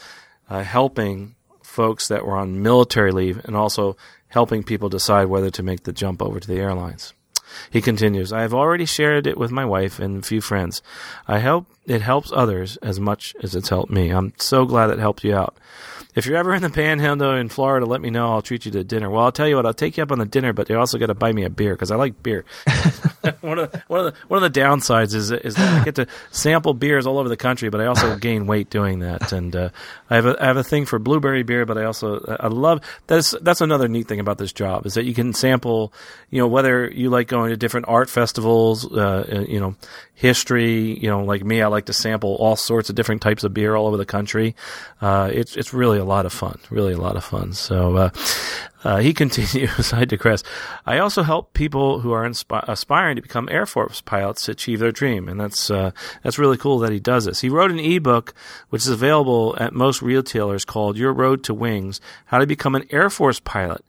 uh, 0.50 0.64
helping 0.64 1.36
folks 1.64 2.08
that 2.08 2.26
were 2.26 2.38
on 2.38 2.62
military 2.62 3.12
leave 3.12 3.44
and 3.46 3.56
also 3.56 3.98
helping 4.28 4.64
people 4.64 4.90
decide 4.90 5.26
whether 5.26 5.50
to 5.50 5.64
make 5.64 5.84
the 5.84 5.92
jump 5.92 6.22
over 6.22 6.40
to 6.40 6.48
the 6.48 6.60
airlines. 6.60 7.15
He 7.70 7.82
continues, 7.82 8.32
I 8.32 8.42
have 8.42 8.54
already 8.54 8.86
shared 8.86 9.28
it 9.28 9.38
with 9.38 9.52
my 9.52 9.66
wife 9.66 10.00
and 10.00 10.24
a 10.24 10.28
few 10.28 10.42
friends. 10.42 10.82
I 11.28 11.40
hope 11.40 11.68
it 11.86 12.02
helps 12.02 12.32
others 12.34 12.78
as 12.78 13.00
much 13.00 13.36
as 13.44 13.56
it's 13.56 13.70
helped 13.70 13.92
me. 13.92 14.10
I'm 14.10 14.34
so 14.38 14.66
glad 14.66 14.90
it 14.90 15.00
helped 15.00 15.24
you 15.24 15.36
out. 15.36 15.56
If 16.16 16.26
you're 16.26 16.38
ever 16.38 16.54
in 16.54 16.62
the 16.62 16.70
Panhandle 16.70 17.34
in 17.34 17.50
Florida, 17.50 17.86
let 17.86 18.00
me 18.00 18.10
know. 18.10 18.32
I'll 18.32 18.42
treat 18.42 18.66
you 18.66 18.72
to 18.72 18.86
dinner. 18.86 19.10
Well, 19.10 19.26
I'll 19.26 19.34
tell 19.34 19.50
you 19.50 19.58
what. 19.58 19.66
I'll 19.66 19.74
take 19.74 19.98
you 19.98 20.04
up 20.04 20.14
on 20.14 20.20
the 20.20 20.26
dinner, 20.26 20.54
but 20.54 20.70
you 20.70 20.80
also 20.80 20.98
got 20.98 21.08
to 21.08 21.14
buy 21.14 21.34
me 21.34 21.44
a 21.44 21.50
beer 21.50 21.74
because 21.74 21.92
I 21.92 21.98
like 21.98 22.24
beer. 22.24 22.46
one 23.42 23.60
of 23.60 23.72
the, 23.72 23.84
one 23.88 24.06
of 24.06 24.14
the 24.14 24.20
one 24.30 24.42
of 24.42 24.54
the 24.54 24.60
downsides 24.60 25.14
is 25.14 25.30
is 25.32 25.56
that 25.56 25.82
I 25.82 25.84
get 25.84 25.96
to 25.96 26.08
sample 26.32 26.74
beers 26.74 27.06
all 27.06 27.18
over 27.18 27.28
the 27.28 27.36
country, 27.36 27.68
but 27.68 27.82
I 27.82 27.88
also 27.88 28.16
gain 28.20 28.48
weight 28.48 28.70
doing 28.70 29.00
that. 29.00 29.34
And 29.34 29.54
uh, 29.54 29.70
I 30.10 30.16
have 30.16 30.26
a 30.26 30.42
I 30.42 30.46
have 30.46 30.58
a 30.58 30.64
thing 30.64 30.86
for 30.86 31.00
blueberry 31.00 31.44
beer, 31.44 31.66
but 31.66 31.78
I 31.78 31.84
also 31.84 32.24
I 32.40 32.48
love 32.48 32.80
that's 33.08 33.36
that's 33.42 33.60
another 33.60 33.90
neat 33.90 34.08
thing 34.08 34.22
about 34.22 34.38
this 34.38 34.54
job 34.54 34.86
is 34.86 34.94
that 34.94 35.04
you 35.04 35.14
can 35.14 35.34
sample. 35.34 35.92
You 36.30 36.40
know 36.40 36.48
whether 36.48 36.90
you 36.90 37.10
like 37.10 37.28
going 37.28 37.50
to 37.50 37.58
different 37.58 37.88
art 37.90 38.10
festivals, 38.10 38.90
uh, 38.90 39.26
uh 39.30 39.40
you 39.42 39.60
know 39.60 39.76
history. 40.14 40.98
You 40.98 41.10
know, 41.10 41.24
like 41.24 41.44
me, 41.44 41.62
I 41.62 41.68
like 41.68 41.86
to 41.86 41.94
sample 41.94 42.36
all 42.36 42.56
sorts 42.56 42.90
of 42.90 42.96
different 42.96 43.22
types 43.22 43.44
of 43.44 43.54
beer 43.54 43.76
all 43.76 43.88
over 43.88 43.98
the 43.98 44.06
country. 44.06 44.56
Uh, 45.02 45.30
it's 45.32 45.56
it's 45.56 45.74
really 45.74 46.00
a 46.06 46.08
lot 46.08 46.26
of 46.26 46.34
fun, 46.34 46.60
really 46.70 46.94
a 46.94 46.98
lot 46.98 47.18
of 47.18 47.24
fun. 47.24 47.54
So 47.54 47.98
uh, 47.98 48.10
uh, 48.84 48.98
he 48.98 49.14
continues. 49.22 49.92
I 49.92 50.06
digress. 50.06 50.44
I 50.86 51.00
also 51.00 51.24
help 51.24 51.54
people 51.54 52.00
who 52.00 52.12
are 52.12 52.26
aspiring 52.26 53.16
to 53.16 53.22
become 53.22 53.50
Air 53.50 53.66
Force 53.66 54.02
pilots 54.02 54.48
achieve 54.48 54.80
their 54.80 54.92
dream, 54.92 55.28
and 55.28 55.40
that's 55.40 55.72
uh, 55.72 55.92
that's 56.24 56.38
really 56.38 56.58
cool 56.58 56.80
that 56.80 56.92
he 56.92 57.00
does 57.00 57.26
this. 57.26 57.42
He 57.42 57.50
wrote 57.50 57.72
an 57.72 57.80
ebook 57.80 58.34
which 58.70 58.84
is 58.84 58.90
available 58.90 59.56
at 59.60 59.74
most 59.74 60.02
retailers 60.02 60.64
called 60.64 60.98
"Your 60.98 61.14
Road 61.14 61.44
to 61.46 61.54
Wings: 61.54 62.00
How 62.28 62.38
to 62.38 62.48
Become 62.48 62.76
an 62.76 62.86
Air 62.92 63.10
Force 63.10 63.40
Pilot." 63.40 63.84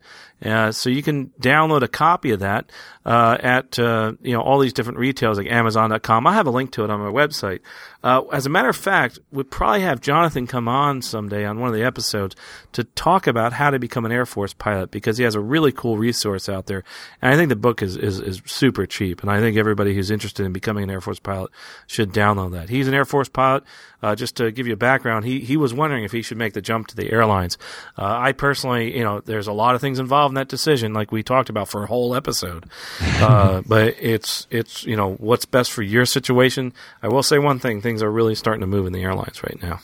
Uh, 0.45 0.71
so 0.71 0.91
you 0.91 1.03
can 1.03 1.29
download 1.41 1.83
a 1.83 1.89
copy 1.89 2.31
of 2.31 2.41
that 2.41 2.71
uh, 3.07 3.39
at 3.41 3.79
uh, 3.79 4.13
you 4.21 4.33
know 4.33 4.43
all 4.43 4.59
these 4.59 4.73
different 4.73 4.99
retailers 4.99 5.39
like 5.39 5.47
Amazon.com. 5.47 6.27
I 6.27 6.35
have 6.35 6.47
a 6.47 6.51
link 6.51 6.73
to 6.73 6.85
it 6.85 6.91
on 6.91 7.01
my 7.01 7.11
website. 7.11 7.61
Uh, 8.03 8.23
as 8.33 8.47
a 8.47 8.51
matter 8.51 8.69
of 8.69 8.77
fact, 8.77 9.19
we'd 9.33 9.51
probably 9.51 9.81
have 9.81 10.01
Jonathan 10.01 10.47
come 10.47 10.69
on 10.69 11.03
someday 11.03 11.45
on 11.45 11.59
one 11.59 11.69
of 11.69 11.75
the 11.75 11.83
episodes 11.83 12.37
to 12.73 12.85
talk 12.85 13.27
about 13.27 13.53
how 13.53 13.71
to 13.71 13.79
become 13.79 14.05
an 14.05 14.13
Air 14.13 14.27
Force 14.27 14.53
pilot 14.53 14.91
because 14.91 15.19
he 15.19 15.25
has 15.25 15.35
a 15.35 15.41
really 15.41 15.73
cool 15.73 15.97
resource 15.97 16.49
out 16.49 16.67
there. 16.67 16.85
And 17.23 17.33
I 17.33 17.37
think 17.37 17.49
the 17.49 17.57
book 17.57 17.83
is, 17.83 17.97
is, 17.97 18.21
is 18.21 18.43
super 18.45 18.87
cheap. 18.87 19.23
And 19.23 19.31
I 19.31 19.41
think 19.41 19.57
everybody 19.57 19.95
who's 19.95 20.11
interested 20.11 20.45
in 20.45 20.53
becoming 20.53 20.85
an 20.85 20.91
Air 20.91 21.01
Force 21.01 21.19
pilot 21.19 21.51
should 21.87 22.13
download 22.13 22.53
that. 22.53 22.69
He's 22.69 22.87
an 22.87 22.95
Air 22.95 23.05
Force 23.05 23.29
pilot. 23.29 23.65
Uh, 24.03 24.15
just 24.15 24.37
to 24.37 24.53
give 24.53 24.67
you 24.67 24.75
a 24.75 24.77
background, 24.77 25.25
he, 25.25 25.41
he 25.41 25.57
was 25.57 25.73
wondering 25.73 26.05
if 26.05 26.13
he 26.13 26.23
should 26.23 26.37
make 26.37 26.53
the 26.53 26.61
jump 26.61 26.87
to 26.87 26.95
the 26.95 27.11
airlines. 27.11 27.59
I 27.97 28.33
personally, 28.33 28.97
you 28.97 29.03
know, 29.03 29.21
there's 29.21 29.47
a 29.47 29.53
lot 29.53 29.75
of 29.75 29.81
things 29.81 29.99
involved 29.99 30.26
in 30.31 30.35
that 30.35 30.49
decision, 30.49 30.93
like 30.93 31.13
we 31.13 31.23
talked 31.23 31.49
about 31.49 31.69
for 31.69 31.85
a 31.85 31.87
whole 31.87 32.15
episode. 32.15 32.67
Uh, 33.17 33.63
but 33.67 33.97
it's, 33.99 34.47
it's, 34.51 34.85
you 34.85 34.95
know, 34.95 35.15
what's 35.15 35.47
best 35.47 35.73
for 35.73 35.83
your 35.83 36.05
situation. 36.05 36.73
I 37.03 37.09
will 37.09 37.23
say 37.23 37.39
one 37.39 37.59
thing, 37.59 37.81
things 37.81 38.03
are 38.03 38.11
really 38.11 38.35
starting 38.35 38.61
to 38.61 38.67
move 38.67 38.87
in 38.87 38.93
the 38.93 39.03
airlines 39.03 39.43
right 39.43 39.61
now. 39.61 39.81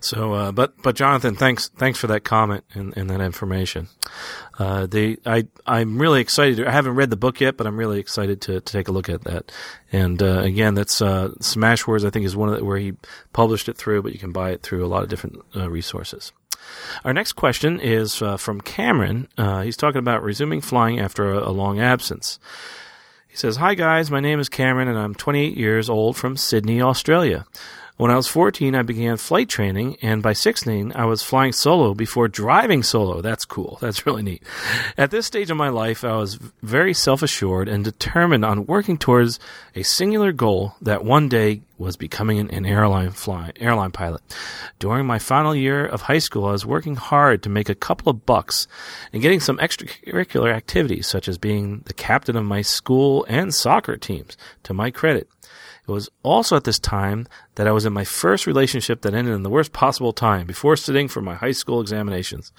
So, 0.00 0.32
uh, 0.32 0.52
but 0.52 0.74
but 0.82 0.96
Jonathan, 0.96 1.36
thanks 1.36 1.68
thanks 1.68 1.98
for 1.98 2.08
that 2.08 2.24
comment 2.24 2.64
and, 2.74 2.96
and 2.96 3.10
that 3.10 3.20
information. 3.20 3.88
Uh, 4.58 4.86
I 5.26 5.46
I'm 5.66 6.00
really 6.00 6.20
excited. 6.20 6.66
I 6.66 6.72
haven't 6.72 6.94
read 6.94 7.10
the 7.10 7.16
book 7.16 7.40
yet, 7.40 7.56
but 7.56 7.66
I'm 7.66 7.76
really 7.76 8.00
excited 8.00 8.40
to, 8.42 8.60
to 8.60 8.72
take 8.72 8.88
a 8.88 8.92
look 8.92 9.08
at 9.08 9.24
that. 9.24 9.52
And 9.92 10.22
uh, 10.22 10.40
again, 10.40 10.74
that's 10.74 11.00
uh, 11.00 11.28
Smashwords. 11.40 12.04
I 12.04 12.10
think 12.10 12.26
is 12.26 12.36
one 12.36 12.48
of 12.48 12.58
the, 12.58 12.64
where 12.64 12.78
he 12.78 12.94
published 13.32 13.68
it 13.68 13.76
through, 13.76 14.02
but 14.02 14.12
you 14.12 14.18
can 14.18 14.32
buy 14.32 14.50
it 14.50 14.62
through 14.62 14.84
a 14.84 14.88
lot 14.88 15.02
of 15.02 15.08
different 15.08 15.40
uh, 15.54 15.70
resources. 15.70 16.32
Our 17.04 17.12
next 17.12 17.32
question 17.32 17.80
is 17.80 18.20
uh, 18.22 18.36
from 18.36 18.60
Cameron. 18.60 19.28
Uh, 19.38 19.62
he's 19.62 19.76
talking 19.76 19.98
about 19.98 20.22
resuming 20.22 20.60
flying 20.60 21.00
after 21.00 21.32
a, 21.32 21.48
a 21.48 21.52
long 21.52 21.80
absence. 21.80 22.38
He 23.28 23.36
says, 23.36 23.56
Hi 23.56 23.74
guys, 23.74 24.10
my 24.10 24.20
name 24.20 24.40
is 24.40 24.48
Cameron 24.48 24.88
and 24.88 24.98
I'm 24.98 25.14
28 25.14 25.56
years 25.56 25.88
old 25.88 26.16
from 26.16 26.36
Sydney, 26.36 26.82
Australia. 26.82 27.46
When 28.00 28.10
I 28.10 28.16
was 28.16 28.28
14, 28.28 28.74
I 28.74 28.80
began 28.80 29.18
flight 29.18 29.50
training, 29.50 29.98
and 30.00 30.22
by 30.22 30.32
16, 30.32 30.92
I 30.94 31.04
was 31.04 31.22
flying 31.22 31.52
solo 31.52 31.92
before 31.92 32.28
driving 32.28 32.82
solo. 32.82 33.20
That's 33.20 33.44
cool. 33.44 33.76
That's 33.82 34.06
really 34.06 34.22
neat. 34.22 34.42
At 34.96 35.10
this 35.10 35.26
stage 35.26 35.50
of 35.50 35.58
my 35.58 35.68
life, 35.68 36.02
I 36.02 36.16
was 36.16 36.36
very 36.62 36.94
self 36.94 37.22
assured 37.22 37.68
and 37.68 37.84
determined 37.84 38.42
on 38.42 38.64
working 38.64 38.96
towards 38.96 39.38
a 39.74 39.82
singular 39.82 40.32
goal 40.32 40.76
that 40.80 41.04
one 41.04 41.28
day 41.28 41.60
was 41.76 41.98
becoming 41.98 42.38
an 42.50 42.64
airline 42.64 43.10
fly, 43.10 43.52
airline 43.56 43.90
pilot. 43.90 44.22
During 44.78 45.04
my 45.04 45.18
final 45.18 45.54
year 45.54 45.84
of 45.84 46.00
high 46.00 46.20
school, 46.20 46.46
I 46.46 46.52
was 46.52 46.64
working 46.64 46.96
hard 46.96 47.42
to 47.42 47.50
make 47.50 47.68
a 47.68 47.74
couple 47.74 48.08
of 48.08 48.24
bucks 48.24 48.66
and 49.12 49.20
getting 49.20 49.40
some 49.40 49.58
extracurricular 49.58 50.54
activities, 50.54 51.06
such 51.06 51.28
as 51.28 51.36
being 51.36 51.82
the 51.84 51.92
captain 51.92 52.36
of 52.36 52.46
my 52.46 52.62
school 52.62 53.26
and 53.28 53.52
soccer 53.52 53.98
teams, 53.98 54.38
to 54.62 54.72
my 54.72 54.90
credit. 54.90 55.28
It 55.90 55.92
was 55.92 56.08
also 56.22 56.54
at 56.54 56.62
this 56.62 56.78
time 56.78 57.26
that 57.60 57.68
I 57.68 57.72
was 57.72 57.84
in 57.84 57.92
my 57.92 58.04
first 58.04 58.46
relationship 58.46 59.02
that 59.02 59.12
ended 59.12 59.34
in 59.34 59.42
the 59.42 59.50
worst 59.50 59.74
possible 59.74 60.14
time 60.14 60.46
before 60.46 60.78
sitting 60.78 61.08
for 61.08 61.20
my 61.20 61.34
high 61.34 61.52
school 61.52 61.82
examinations. 61.82 62.52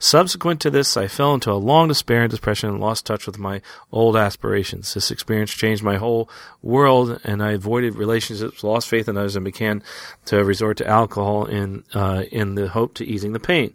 Subsequent 0.00 0.60
to 0.62 0.68
this, 0.68 0.96
I 0.96 1.06
fell 1.06 1.32
into 1.32 1.52
a 1.52 1.54
long 1.54 1.86
despair 1.86 2.22
and 2.22 2.30
depression 2.30 2.68
and 2.68 2.80
lost 2.80 3.06
touch 3.06 3.24
with 3.24 3.38
my 3.38 3.62
old 3.92 4.16
aspirations. 4.16 4.92
This 4.94 5.12
experience 5.12 5.52
changed 5.52 5.84
my 5.84 5.94
whole 5.94 6.28
world, 6.60 7.20
and 7.22 7.40
I 7.40 7.52
avoided 7.52 7.94
relationships, 7.94 8.64
lost 8.64 8.88
faith 8.88 9.08
in 9.08 9.16
others, 9.16 9.36
and 9.36 9.44
began 9.44 9.80
to 10.24 10.44
resort 10.44 10.78
to 10.78 10.88
alcohol 10.88 11.44
in 11.44 11.84
uh, 11.94 12.24
in 12.32 12.56
the 12.56 12.66
hope 12.66 12.94
to 12.94 13.04
easing 13.04 13.34
the 13.34 13.38
pain. 13.38 13.74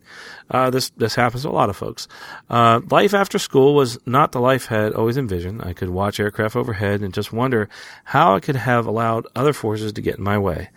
Uh, 0.52 0.70
this 0.70 0.90
this 0.98 1.16
happens 1.16 1.44
to 1.44 1.50
a 1.50 1.52
lot 1.52 1.70
of 1.70 1.78
folks. 1.78 2.10
Uh, 2.50 2.82
life 2.90 3.14
after 3.14 3.40
school 3.40 3.74
was 3.74 3.98
not 4.06 4.34
the 4.34 4.42
life 4.42 4.70
I 4.70 4.76
had 4.76 4.94
always 4.94 5.16
envisioned. 5.16 5.62
I 5.64 5.72
could 5.72 5.90
watch 5.90 6.20
aircraft 6.20 6.58
overhead 6.58 7.02
and 7.02 7.14
just 7.14 7.32
wonder 7.32 7.70
how 8.04 8.36
I 8.36 8.42
could 8.42 8.58
have 8.58 8.86
allowed 8.86 9.28
other 9.34 9.54
forces 9.54 9.94
to 9.94 10.02
get 10.02 10.18
in 10.18 10.24
my 10.24 10.38
way. 10.38 10.70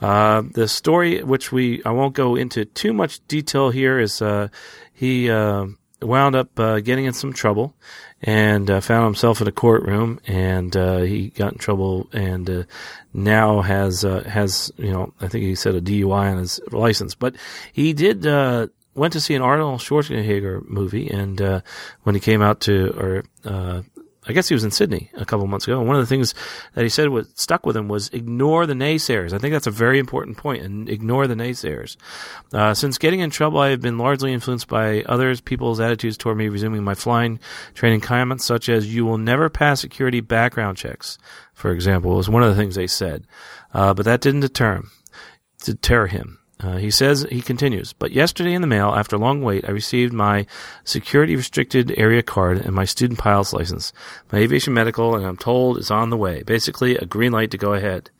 Uh, 0.00 0.42
the 0.52 0.68
story, 0.68 1.22
which 1.22 1.52
we 1.52 1.82
I 1.84 1.90
won't 1.90 2.14
go 2.14 2.36
into 2.36 2.64
too 2.64 2.92
much 2.92 3.26
detail 3.28 3.70
here, 3.70 3.98
is 3.98 4.20
uh, 4.20 4.48
he 4.92 5.30
uh, 5.30 5.66
wound 6.02 6.36
up 6.36 6.58
uh, 6.58 6.80
getting 6.80 7.06
in 7.06 7.12
some 7.12 7.32
trouble 7.32 7.74
and 8.22 8.70
uh, 8.70 8.80
found 8.80 9.04
himself 9.04 9.40
in 9.40 9.48
a 9.48 9.52
courtroom, 9.52 10.20
and 10.26 10.76
uh, 10.76 10.98
he 10.98 11.28
got 11.30 11.52
in 11.52 11.58
trouble, 11.58 12.08
and 12.12 12.66
now 13.14 13.62
has 13.62 14.02
has 14.02 14.72
you 14.76 14.92
know 14.92 15.12
I 15.20 15.28
think 15.28 15.44
he 15.44 15.54
said 15.54 15.74
a 15.74 15.80
DUI 15.80 16.32
on 16.32 16.38
his 16.38 16.60
license, 16.70 17.14
but 17.14 17.36
he 17.72 17.92
did 17.92 18.26
went 18.96 19.12
to 19.12 19.20
see 19.20 19.34
an 19.34 19.42
Arnold 19.42 19.80
Schwarzenegger 19.80 20.66
movie, 20.68 21.08
and 21.08 21.40
uh, 21.40 21.60
when 22.02 22.14
he 22.14 22.20
came 22.20 22.42
out 22.42 22.60
to, 22.62 22.90
or 22.98 23.24
uh, 23.44 23.82
I 24.28 24.32
guess 24.32 24.48
he 24.48 24.54
was 24.54 24.64
in 24.64 24.70
Sydney 24.70 25.10
a 25.14 25.24
couple 25.24 25.46
months 25.46 25.66
ago. 25.66 25.78
And 25.78 25.86
one 25.86 25.96
of 25.96 26.02
the 26.02 26.06
things 26.06 26.34
that 26.74 26.82
he 26.82 26.88
said 26.88 27.08
was 27.08 27.28
stuck 27.34 27.64
with 27.64 27.76
him 27.76 27.88
was 27.88 28.08
ignore 28.08 28.66
the 28.66 28.74
naysayers. 28.74 29.32
I 29.32 29.38
think 29.38 29.52
that's 29.52 29.66
a 29.66 29.70
very 29.70 29.98
important 29.98 30.36
point, 30.36 30.62
and 30.62 30.88
ignore 30.88 31.26
the 31.26 31.34
naysayers. 31.34 31.96
Uh, 32.52 32.74
since 32.74 32.98
getting 32.98 33.20
in 33.20 33.30
trouble, 33.30 33.60
I 33.60 33.70
have 33.70 33.80
been 33.80 33.98
largely 33.98 34.32
influenced 34.32 34.68
by 34.68 35.02
others, 35.02 35.40
people's 35.40 35.80
attitudes 35.80 36.16
toward 36.16 36.38
me 36.38 36.48
resuming 36.48 36.82
my 36.82 36.94
flying 36.94 37.38
training 37.74 38.00
comments, 38.00 38.44
such 38.44 38.68
as 38.68 38.92
"You 38.94 39.04
will 39.04 39.18
never 39.18 39.48
pass 39.48 39.80
security 39.80 40.20
background 40.20 40.76
checks." 40.76 41.18
For 41.54 41.70
example, 41.70 42.16
was 42.16 42.28
one 42.28 42.42
of 42.42 42.48
the 42.48 42.60
things 42.60 42.74
they 42.74 42.86
said, 42.86 43.26
uh, 43.72 43.94
but 43.94 44.04
that 44.04 44.20
didn't 44.20 44.40
deter 44.40 44.74
him. 44.74 44.90
Deter 45.62 46.06
him. 46.06 46.38
Uh, 46.58 46.76
he 46.76 46.90
says, 46.90 47.26
he 47.30 47.42
continues, 47.42 47.92
but 47.92 48.12
yesterday 48.12 48.54
in 48.54 48.62
the 48.62 48.66
mail, 48.66 48.94
after 48.96 49.18
long 49.18 49.42
wait, 49.42 49.68
I 49.68 49.72
received 49.72 50.14
my 50.14 50.46
security 50.84 51.36
restricted 51.36 51.92
area 51.98 52.22
card 52.22 52.58
and 52.58 52.74
my 52.74 52.86
student 52.86 53.18
pilot's 53.18 53.52
license, 53.52 53.92
my 54.32 54.38
aviation 54.38 54.72
medical, 54.72 55.14
and 55.14 55.26
I'm 55.26 55.36
told 55.36 55.76
it's 55.76 55.90
on 55.90 56.08
the 56.08 56.16
way. 56.16 56.42
Basically, 56.44 56.96
a 56.96 57.04
green 57.04 57.32
light 57.32 57.50
to 57.50 57.58
go 57.58 57.74
ahead. 57.74 58.10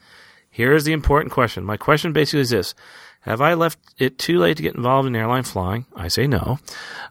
Here 0.50 0.74
is 0.74 0.84
the 0.84 0.92
important 0.92 1.32
question. 1.32 1.64
My 1.64 1.78
question 1.78 2.12
basically 2.12 2.40
is 2.40 2.50
this. 2.50 2.74
Have 3.20 3.40
I 3.40 3.54
left 3.54 3.78
it 3.98 4.18
too 4.18 4.38
late 4.38 4.56
to 4.58 4.62
get 4.62 4.74
involved 4.74 5.08
in 5.08 5.16
airline 5.16 5.42
flying? 5.42 5.86
I 5.96 6.08
say 6.08 6.26
no. 6.26 6.58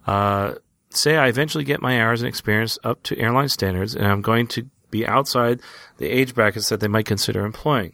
Uh, 0.07 0.55
say 0.89 1.17
I 1.17 1.27
eventually 1.27 1.63
get 1.63 1.81
my 1.81 2.01
hours 2.01 2.21
and 2.21 2.29
experience 2.29 2.79
up 2.83 3.03
to 3.03 3.19
airline 3.19 3.49
standards 3.49 3.95
and 3.95 4.07
I'm 4.07 4.21
going 4.21 4.47
to 4.47 4.69
be 4.91 5.05
outside 5.05 5.59
the 5.97 6.07
age 6.07 6.33
brackets 6.33 6.69
that 6.69 6.79
they 6.79 6.87
might 6.87 7.05
consider 7.05 7.45
employing. 7.45 7.93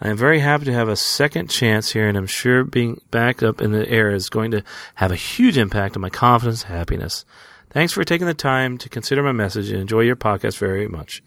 I 0.00 0.08
am 0.08 0.16
very 0.16 0.40
happy 0.40 0.66
to 0.66 0.72
have 0.72 0.88
a 0.88 0.96
second 0.96 1.48
chance 1.48 1.92
here, 1.92 2.06
and 2.06 2.18
I'm 2.18 2.26
sure 2.26 2.64
being 2.64 3.00
back 3.10 3.42
up 3.42 3.62
in 3.62 3.72
the 3.72 3.88
air 3.88 4.10
is 4.10 4.28
going 4.28 4.50
to 4.50 4.62
have 4.96 5.10
a 5.10 5.16
huge 5.16 5.56
impact 5.56 5.96
on 5.96 6.02
my 6.02 6.10
confidence 6.10 6.64
and 6.64 6.74
happiness. 6.74 7.24
Thanks 7.70 7.92
for 7.92 8.04
taking 8.04 8.26
the 8.26 8.34
time 8.34 8.76
to 8.78 8.88
consider 8.88 9.22
my 9.22 9.32
message 9.32 9.70
and 9.70 9.80
enjoy 9.80 10.00
your 10.00 10.16
podcast 10.16 10.58
very 10.58 10.86
much. 10.86 11.22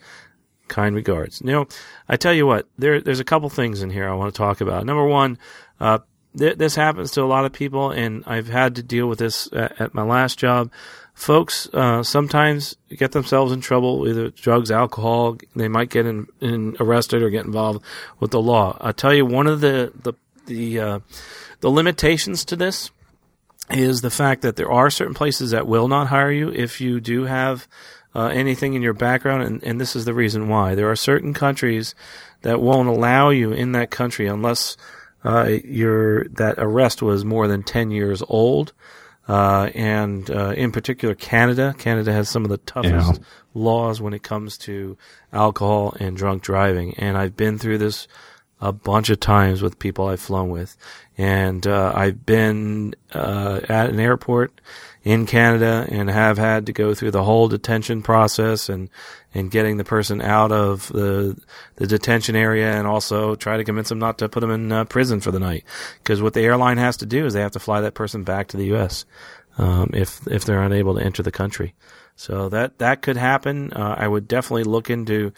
Kind 0.67 0.95
regards. 0.95 1.41
You 1.43 1.67
I 2.07 2.15
tell 2.15 2.33
you 2.33 2.45
what, 2.45 2.67
there, 2.77 3.01
there's 3.01 3.19
a 3.19 3.25
couple 3.25 3.49
things 3.49 3.81
in 3.81 3.89
here 3.89 4.07
I 4.07 4.13
want 4.13 4.33
to 4.33 4.37
talk 4.37 4.61
about. 4.61 4.85
Number 4.85 5.05
one, 5.05 5.39
uh, 5.79 5.99
th- 6.37 6.57
this 6.57 6.75
happens 6.75 7.09
to 7.11 7.23
a 7.23 7.25
lot 7.25 7.45
of 7.45 7.53
people, 7.53 7.89
and 7.89 8.23
I've 8.27 8.49
had 8.49 8.75
to 8.75 8.83
deal 8.83 9.07
with 9.07 9.17
this 9.17 9.49
at, 9.51 9.81
at 9.81 9.93
my 9.95 10.03
last 10.03 10.37
job 10.37 10.71
folks 11.19 11.67
uh, 11.73 12.01
sometimes 12.01 12.77
get 12.95 13.11
themselves 13.11 13.51
in 13.51 13.59
trouble, 13.59 14.07
either 14.07 14.29
drugs, 14.29 14.71
alcohol. 14.71 15.37
They 15.53 15.67
might 15.67 15.89
get 15.89 16.05
in, 16.05 16.27
in, 16.39 16.77
arrested 16.79 17.21
or 17.21 17.29
get 17.29 17.45
involved 17.45 17.83
with 18.19 18.31
the 18.31 18.41
law. 18.41 18.77
I 18.79 18.93
tell 18.93 19.13
you, 19.13 19.25
one 19.25 19.45
of 19.45 19.59
the 19.59 19.91
the 20.01 20.13
the 20.45 20.79
uh, 20.79 20.99
the 21.59 21.69
limitations 21.69 22.45
to 22.45 22.55
this 22.55 22.89
is 23.69 24.01
the 24.01 24.09
fact 24.09 24.41
that 24.41 24.55
there 24.55 24.71
are 24.71 24.89
certain 24.89 25.13
places 25.13 25.51
that 25.51 25.67
will 25.67 25.87
not 25.89 26.07
hire 26.07 26.31
you 26.31 26.49
if 26.49 26.79
you 26.79 27.01
do 27.01 27.25
have 27.25 27.67
uh, 28.15 28.27
anything 28.27 28.73
in 28.73 28.81
your 28.81 28.93
background, 28.93 29.43
and, 29.43 29.63
and 29.63 29.79
this 29.79 29.95
is 29.95 30.05
the 30.05 30.13
reason 30.13 30.47
why. 30.47 30.73
There 30.73 30.89
are 30.89 30.95
certain 30.95 31.33
countries 31.33 31.93
that 32.41 32.61
won't 32.61 32.87
allow 32.87 33.29
you 33.29 33.51
in 33.51 33.73
that 33.73 33.91
country 33.91 34.25
unless 34.25 34.77
uh, 35.25 35.57
your 35.65 36.29
that 36.29 36.55
arrest 36.57 37.01
was 37.01 37.25
more 37.25 37.47
than 37.49 37.61
ten 37.61 37.91
years 37.91 38.23
old 38.29 38.71
uh, 39.29 39.69
and 39.75 40.29
uh, 40.31 40.53
in 40.57 40.71
particular 40.71 41.13
Canada. 41.13 41.75
Canada 41.77 42.11
has 42.11 42.27
some 42.27 42.43
of 42.43 42.49
the 42.49 42.57
toughest 42.57 43.13
yeah. 43.13 43.25
laws 43.53 44.01
when 44.01 44.13
it 44.13 44.23
comes 44.23 44.57
to 44.57 44.97
alcohol 45.31 45.95
and 45.99 46.17
drunk 46.17 46.41
driving, 46.41 46.95
and 46.95 47.15
I've 47.15 47.37
been 47.37 47.59
through 47.59 47.77
this 47.77 48.07
a 48.59 48.73
bunch 48.73 49.09
of 49.09 49.19
times 49.19 49.61
with 49.61 49.79
people 49.79 50.07
I've 50.07 50.19
flown 50.19 50.49
with, 50.49 50.75
and 51.17 51.65
uh, 51.65 51.93
I've 51.95 52.25
been 52.25 52.95
uh, 53.13 53.61
at 53.69 53.89
an 53.89 53.99
airport 53.99 54.59
in 55.03 55.25
Canada 55.25 55.87
and 55.89 56.09
have 56.09 56.37
had 56.37 56.65
to 56.65 56.73
go 56.73 56.93
through 56.93 57.11
the 57.11 57.23
whole 57.23 57.47
detention 57.47 58.01
process 58.01 58.67
and 58.69 58.89
and 59.33 59.51
getting 59.51 59.77
the 59.77 59.83
person 59.83 60.21
out 60.21 60.51
of 60.51 60.89
the 60.89 61.39
the 61.75 61.87
detention 61.87 62.35
area 62.35 62.73
and 62.73 62.85
also 62.85 63.35
try 63.35 63.57
to 63.57 63.63
convince 63.63 63.89
them 63.89 63.99
not 63.99 64.17
to 64.17 64.27
put 64.27 64.41
them 64.41 64.51
in 64.51 64.71
uh, 64.71 64.83
prison 64.85 65.21
for 65.21 65.31
the 65.31 65.39
night 65.39 65.63
because 66.03 66.21
what 66.21 66.33
the 66.33 66.41
airline 66.41 66.77
has 66.77 66.97
to 66.97 67.05
do 67.05 67.25
is 67.25 67.33
they 67.33 67.41
have 67.41 67.51
to 67.51 67.59
fly 67.59 67.81
that 67.81 67.93
person 67.93 68.23
back 68.23 68.47
to 68.49 68.57
the 68.57 68.65
U.S. 68.65 69.05
Um, 69.57 69.91
if 69.93 70.25
if 70.27 70.45
they're 70.45 70.61
unable 70.61 70.95
to 70.95 71.03
enter 71.03 71.23
the 71.23 71.31
country. 71.31 71.75
So 72.15 72.49
that 72.49 72.79
that 72.79 73.01
could 73.01 73.17
happen. 73.17 73.71
Uh, 73.71 73.95
I 73.97 74.07
would 74.07 74.27
definitely 74.27 74.65
look 74.65 74.89
into 74.89 75.31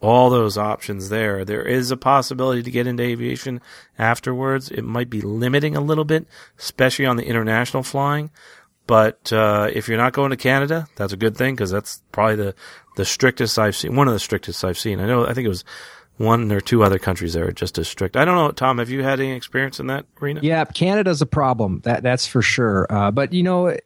all 0.00 0.30
those 0.30 0.58
options 0.58 1.10
there. 1.10 1.44
There 1.44 1.62
is 1.62 1.90
a 1.90 1.96
possibility 1.96 2.62
to 2.62 2.70
get 2.70 2.86
into 2.86 3.02
aviation 3.02 3.60
afterwards. 3.98 4.70
It 4.70 4.82
might 4.82 5.08
be 5.08 5.20
limiting 5.20 5.76
a 5.76 5.80
little 5.80 6.04
bit, 6.04 6.26
especially 6.58 7.06
on 7.06 7.16
the 7.16 7.26
international 7.26 7.84
flying. 7.84 8.30
But 8.86 9.32
uh, 9.32 9.70
if 9.72 9.88
you're 9.88 9.98
not 9.98 10.12
going 10.12 10.30
to 10.30 10.36
Canada, 10.36 10.86
that's 10.96 11.12
a 11.12 11.16
good 11.16 11.36
thing 11.36 11.54
because 11.54 11.70
that's 11.70 12.02
probably 12.12 12.36
the 12.36 12.54
the 12.96 13.04
strictest 13.04 13.58
I've 13.58 13.76
seen. 13.76 13.96
One 13.96 14.08
of 14.08 14.14
the 14.14 14.20
strictest 14.20 14.64
I've 14.64 14.78
seen. 14.78 15.00
I 15.00 15.06
know. 15.06 15.26
I 15.26 15.34
think 15.34 15.46
it 15.46 15.48
was 15.48 15.64
one 16.18 16.52
or 16.52 16.60
two 16.60 16.82
other 16.82 16.98
countries 16.98 17.32
that 17.34 17.42
are 17.42 17.52
just 17.52 17.78
as 17.78 17.88
strict. 17.88 18.16
I 18.16 18.24
don't 18.24 18.36
know, 18.36 18.50
Tom. 18.50 18.78
Have 18.78 18.90
you 18.90 19.02
had 19.02 19.18
any 19.20 19.32
experience 19.32 19.80
in 19.80 19.86
that 19.86 20.04
arena? 20.20 20.40
Yeah, 20.42 20.64
Canada's 20.64 21.22
a 21.22 21.26
problem. 21.26 21.80
That 21.84 22.02
that's 22.02 22.26
for 22.26 22.42
sure. 22.42 22.86
Uh, 22.90 23.10
but 23.10 23.32
you 23.32 23.42
know, 23.42 23.76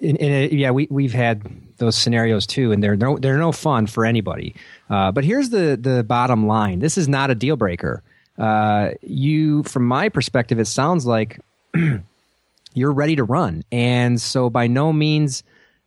yeah, 0.00 0.70
we 0.70 0.86
we've 0.90 1.12
had 1.12 1.42
those 1.78 1.96
scenarios 1.96 2.46
too, 2.46 2.72
and 2.72 2.82
they're 2.82 2.96
no 2.96 3.18
they're 3.18 3.38
no 3.38 3.52
fun 3.52 3.86
for 3.86 4.04
anybody. 4.04 4.54
Uh, 4.88 5.12
but 5.12 5.24
here's 5.24 5.50
the 5.50 5.78
the 5.80 6.04
bottom 6.04 6.46
line: 6.46 6.78
this 6.78 6.96
is 6.96 7.08
not 7.08 7.30
a 7.30 7.34
deal 7.34 7.56
breaker. 7.56 8.02
Uh, 8.38 8.90
you, 9.00 9.62
from 9.62 9.86
my 9.86 10.08
perspective, 10.08 10.58
it 10.58 10.66
sounds 10.66 11.06
like 11.06 11.40
you're 12.76 12.92
ready 12.92 13.16
to 13.16 13.24
run, 13.24 13.64
and 13.72 14.20
so 14.20 14.50
by 14.50 14.66
no 14.66 14.92
means 14.92 15.42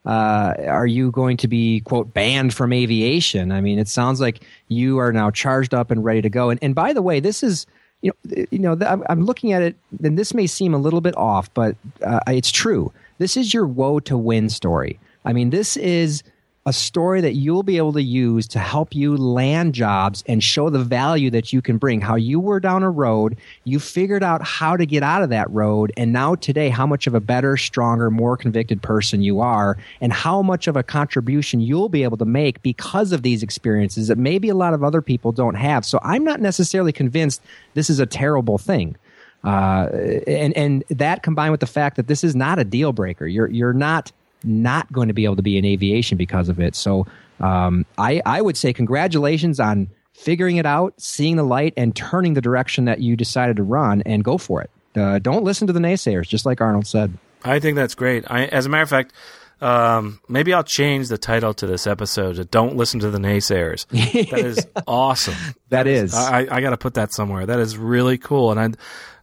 uh, 0.06 0.54
are 0.66 0.86
you 0.86 1.10
going 1.10 1.36
to 1.36 1.48
be 1.48 1.80
quote 1.80 2.12
banned 2.14 2.54
from 2.54 2.72
aviation? 2.72 3.52
I 3.52 3.60
mean, 3.60 3.78
it 3.78 3.88
sounds 3.88 4.20
like 4.20 4.42
you 4.68 4.98
are 4.98 5.12
now 5.12 5.30
charged 5.30 5.74
up 5.74 5.90
and 5.90 6.04
ready 6.04 6.22
to 6.22 6.30
go. 6.30 6.50
And, 6.50 6.58
and 6.62 6.74
by 6.74 6.92
the 6.92 7.02
way, 7.02 7.20
this 7.20 7.42
is 7.42 7.66
you 8.00 8.12
know 8.24 8.44
you 8.50 8.58
know 8.58 9.04
I'm, 9.08 9.24
looking 9.24 9.52
at 9.52 9.62
it, 9.62 9.76
and 10.02 10.18
this 10.18 10.32
may 10.32 10.46
seem 10.46 10.72
a 10.72 10.78
little 10.78 11.02
bit 11.02 11.16
off, 11.16 11.52
but 11.52 11.76
uh, 12.04 12.20
it's 12.28 12.50
true. 12.50 12.92
This 13.18 13.36
is 13.36 13.52
your 13.52 13.66
woe 13.66 14.00
to 14.00 14.16
win 14.16 14.48
story. 14.48 14.98
I 15.24 15.34
mean, 15.34 15.50
this 15.50 15.76
is 15.76 16.22
a 16.70 16.72
story 16.72 17.20
that 17.20 17.34
you'll 17.34 17.64
be 17.64 17.78
able 17.78 17.92
to 17.92 18.02
use 18.02 18.46
to 18.46 18.60
help 18.60 18.94
you 18.94 19.16
land 19.16 19.74
jobs 19.74 20.22
and 20.28 20.40
show 20.40 20.70
the 20.70 20.78
value 20.78 21.28
that 21.28 21.52
you 21.52 21.60
can 21.60 21.78
bring. 21.78 22.00
How 22.00 22.14
you 22.14 22.38
were 22.38 22.60
down 22.60 22.84
a 22.84 22.90
road, 22.90 23.36
you 23.64 23.80
figured 23.80 24.22
out 24.22 24.40
how 24.40 24.76
to 24.76 24.86
get 24.86 25.02
out 25.02 25.24
of 25.24 25.30
that 25.30 25.50
road, 25.50 25.92
and 25.96 26.12
now 26.12 26.36
today, 26.36 26.68
how 26.68 26.86
much 26.86 27.08
of 27.08 27.14
a 27.14 27.20
better, 27.20 27.56
stronger, 27.56 28.08
more 28.08 28.36
convicted 28.36 28.80
person 28.82 29.20
you 29.20 29.40
are, 29.40 29.76
and 30.00 30.12
how 30.12 30.42
much 30.42 30.68
of 30.68 30.76
a 30.76 30.84
contribution 30.84 31.58
you'll 31.58 31.88
be 31.88 32.04
able 32.04 32.16
to 32.18 32.24
make 32.24 32.62
because 32.62 33.10
of 33.10 33.22
these 33.22 33.42
experiences 33.42 34.06
that 34.06 34.16
maybe 34.16 34.48
a 34.48 34.54
lot 34.54 34.72
of 34.72 34.84
other 34.84 35.02
people 35.02 35.32
don't 35.32 35.56
have. 35.56 35.84
So 35.84 35.98
I'm 36.04 36.22
not 36.22 36.40
necessarily 36.40 36.92
convinced 36.92 37.42
this 37.74 37.90
is 37.90 37.98
a 37.98 38.06
terrible 38.06 38.58
thing. 38.58 38.94
Uh, 39.42 39.88
and 40.28 40.56
and 40.56 40.84
that 40.88 41.24
combined 41.24 41.50
with 41.50 41.60
the 41.60 41.66
fact 41.66 41.96
that 41.96 42.06
this 42.06 42.22
is 42.22 42.36
not 42.36 42.60
a 42.60 42.64
deal 42.64 42.92
breaker, 42.92 43.26
you're 43.26 43.48
you're 43.48 43.72
not 43.72 44.12
not 44.44 44.90
going 44.92 45.08
to 45.08 45.14
be 45.14 45.24
able 45.24 45.36
to 45.36 45.42
be 45.42 45.58
in 45.58 45.64
aviation 45.64 46.16
because 46.18 46.48
of 46.48 46.60
it. 46.60 46.74
So 46.74 47.06
um, 47.40 47.86
I 47.98 48.22
I 48.24 48.42
would 48.42 48.56
say 48.56 48.72
congratulations 48.72 49.60
on 49.60 49.88
figuring 50.12 50.56
it 50.56 50.66
out, 50.66 50.94
seeing 50.98 51.36
the 51.36 51.42
light, 51.42 51.72
and 51.76 51.96
turning 51.96 52.34
the 52.34 52.40
direction 52.40 52.84
that 52.84 53.00
you 53.00 53.16
decided 53.16 53.56
to 53.56 53.62
run, 53.62 54.02
and 54.02 54.22
go 54.22 54.38
for 54.38 54.62
it. 54.62 54.70
Uh, 54.96 55.18
don't 55.18 55.44
listen 55.44 55.66
to 55.66 55.72
the 55.72 55.80
naysayers, 55.80 56.28
just 56.28 56.44
like 56.44 56.60
Arnold 56.60 56.86
said. 56.86 57.16
I 57.44 57.58
think 57.58 57.76
that's 57.76 57.94
great. 57.94 58.24
I, 58.30 58.44
as 58.46 58.66
a 58.66 58.68
matter 58.68 58.82
of 58.82 58.90
fact, 58.90 59.14
um, 59.60 60.20
maybe 60.28 60.52
I'll 60.52 60.64
change 60.64 61.08
the 61.08 61.18
title 61.18 61.54
to 61.54 61.66
this 61.66 61.86
episode 61.86 62.36
to 62.36 62.44
"Don't 62.44 62.76
Listen 62.76 63.00
to 63.00 63.10
the 63.10 63.18
Naysayers." 63.18 63.86
that 64.30 64.38
is 64.38 64.66
awesome. 64.86 65.34
that, 65.68 65.84
that 65.84 65.86
is. 65.86 66.12
is. 66.12 66.18
I, 66.18 66.46
I 66.50 66.60
got 66.60 66.70
to 66.70 66.78
put 66.78 66.94
that 66.94 67.12
somewhere. 67.12 67.46
That 67.46 67.60
is 67.60 67.76
really 67.76 68.18
cool, 68.18 68.50
and 68.50 68.60
I'd 68.60 68.76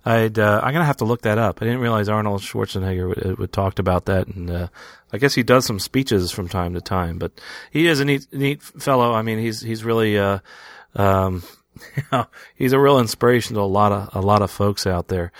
I'd 0.07 0.39
uh, 0.39 0.61
I'm 0.63 0.71
gonna 0.73 0.85
have 0.85 0.97
to 0.97 1.05
look 1.05 1.23
that 1.23 1.37
up. 1.37 1.61
I 1.61 1.65
didn't 1.65 1.81
realize 1.81 2.07
Arnold 2.07 2.41
Schwarzenegger 2.41 3.09
would, 3.09 3.39
would 3.39 3.51
talked 3.51 3.77
about 3.77 4.05
that, 4.05 4.27
and 4.27 4.49
uh, 4.49 4.67
I 5.11 5.17
guess 5.17 5.35
he 5.35 5.43
does 5.43 5.65
some 5.65 5.79
speeches 5.79 6.31
from 6.31 6.47
time 6.47 6.75
to 6.75 6.81
time. 6.81 7.17
But 7.17 7.33
he 7.71 7.87
is 7.87 7.99
a 7.99 8.05
neat 8.05 8.25
neat 8.31 8.63
fellow. 8.63 9.13
I 9.13 9.21
mean, 9.21 9.37
he's 9.37 9.59
he's 9.59 9.83
really 9.83 10.17
uh, 10.17 10.39
um, 10.95 11.43
he's 12.55 12.71
a 12.71 12.79
real 12.79 12.99
inspiration 12.99 13.55
to 13.55 13.61
a 13.61 13.63
lot 13.63 13.91
of 13.91 14.15
a 14.15 14.25
lot 14.25 14.41
of 14.41 14.49
folks 14.49 14.87
out 14.87 15.09
there. 15.09 15.33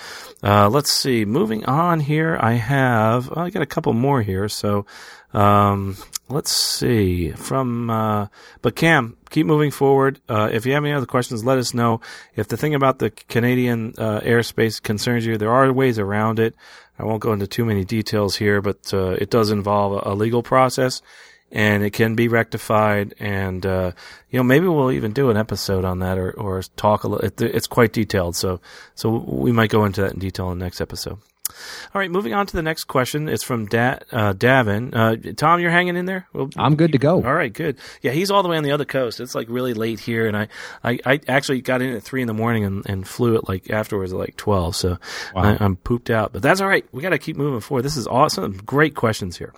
Uh, 0.44 0.68
let's 0.70 0.92
see. 0.92 1.24
Moving 1.24 1.64
on 1.66 2.02
here, 2.02 2.38
I 2.40 2.54
have 2.54 3.32
I 3.38 3.50
got 3.50 3.62
a 3.62 3.68
couple 3.68 3.94
more 3.94 4.22
here. 4.22 4.50
So 4.50 4.86
um, 5.34 5.96
let's 6.28 6.56
see 6.56 7.32
from 7.32 7.90
uh, 7.90 8.28
but 8.62 8.76
Cam, 8.76 9.17
keep 9.30 9.46
moving 9.46 9.72
forward. 9.72 10.20
Uh, 10.28 10.50
if 10.52 10.66
you 10.66 10.74
have 10.74 10.84
any 10.84 10.94
other 10.94 11.06
questions, 11.06 11.44
let 11.44 11.58
us 11.58 11.74
know. 11.74 12.02
If 12.36 12.48
the 12.48 12.58
thing 12.58 12.76
about 12.76 13.00
the 13.00 13.10
Canadian 13.10 13.94
uh, 13.98 14.22
airspace 14.22 14.82
concerns 14.82 15.26
you, 15.26 15.38
there 15.38 15.52
are 15.52 15.72
ways 15.72 16.00
around 16.00 16.40
it. 16.40 16.56
I 17.00 17.04
won't 17.04 17.22
go 17.22 17.34
into 17.34 17.48
too 17.48 17.66
many 17.66 17.86
details 17.86 18.36
here, 18.36 18.62
but 18.62 18.94
uh, 18.94 19.12
it 19.12 19.30
does 19.30 19.52
involve 19.52 20.02
a, 20.06 20.16
legal 20.16 20.42
process, 20.42 21.02
and 21.52 21.84
it 21.84 21.92
can 21.92 22.16
be 22.16 22.28
rectified. 22.28 23.14
And 23.20 23.66
uh, 23.66 23.92
you 24.30 24.40
know, 24.40 24.44
maybe 24.44 24.68
we'll 24.68 24.92
even 24.92 25.14
do 25.14 25.30
an 25.30 25.38
episode 25.38 25.86
on 25.86 26.00
that, 26.00 26.18
or 26.18 26.32
or 26.32 26.64
talk 26.76 27.04
a 27.04 27.08
little. 27.08 27.26
It, 27.26 27.40
it's 27.42 27.68
quite 27.68 27.94
detailed, 27.94 28.36
so 28.36 28.62
so 28.96 29.10
we 29.10 29.52
might 29.52 29.70
go 29.70 29.86
into 29.86 30.02
that 30.02 30.14
in 30.14 30.20
detail 30.20 30.52
in 30.52 30.58
the 30.58 30.66
next 30.66 30.82
episode. 30.82 31.20
All 31.94 32.00
right, 32.00 32.12
moving 32.12 32.34
on 32.34 32.46
to 32.48 32.56
the 32.56 32.62
next 32.62 32.86
question. 32.86 33.28
It's 33.30 33.44
from 33.44 33.66
da- 33.68 34.00
uh, 34.12 34.34
Davin. 34.34 34.94
Uh, 34.94 35.34
Tom, 35.34 35.60
you're 35.60 35.72
hanging 35.72 35.96
in 35.96 36.06
there? 36.06 36.28
We'll, 36.34 36.50
I'm 36.58 36.76
good 36.76 36.92
to 36.92 36.98
go. 36.98 37.16
All 37.24 37.34
right, 37.34 37.52
good. 37.52 37.78
Yeah, 38.02 38.12
he's 38.12 38.32
all 38.32 38.44
the 38.44 38.50
way 38.50 38.58
on 38.58 38.64
the 38.64 38.72
other 38.72 38.86
coast. 38.86 39.20
It's 39.20 39.36
like 39.36 39.48
really 39.50 39.74
late 39.74 40.00
here, 40.00 40.28
and 40.28 40.36
I, 40.36 40.48
I, 40.84 41.00
I 41.06 41.20
actually 41.28 41.62
got 41.62 41.82
in 41.82 41.94
at 41.94 42.04
three 42.04 42.22
in 42.22 42.28
the 42.28 42.34
morning 42.34 42.64
and, 42.64 42.86
and 42.90 43.08
flew 43.08 43.36
it 43.36 43.48
like 43.48 43.70
afterwards 43.70 44.14
at 44.14 44.20
like 44.20 44.36
twelve. 44.38 44.76
So 44.76 44.98
wow. 45.34 45.58
I, 45.60 45.64
am 45.64 45.76
pooped 45.76 46.10
out, 46.10 46.34
but 46.34 46.42
that's 46.42 46.62
all 46.62 46.68
right. 46.68 46.86
We 46.92 47.02
got 47.02 47.10
to 47.10 47.20
keep 47.20 47.38
moving 47.38 47.62
forward. 47.62 47.84
This 47.84 47.98
is 47.98 48.08
awesome. 48.08 48.58
Great 48.66 48.96
questions 48.96 49.38
here. 49.38 49.54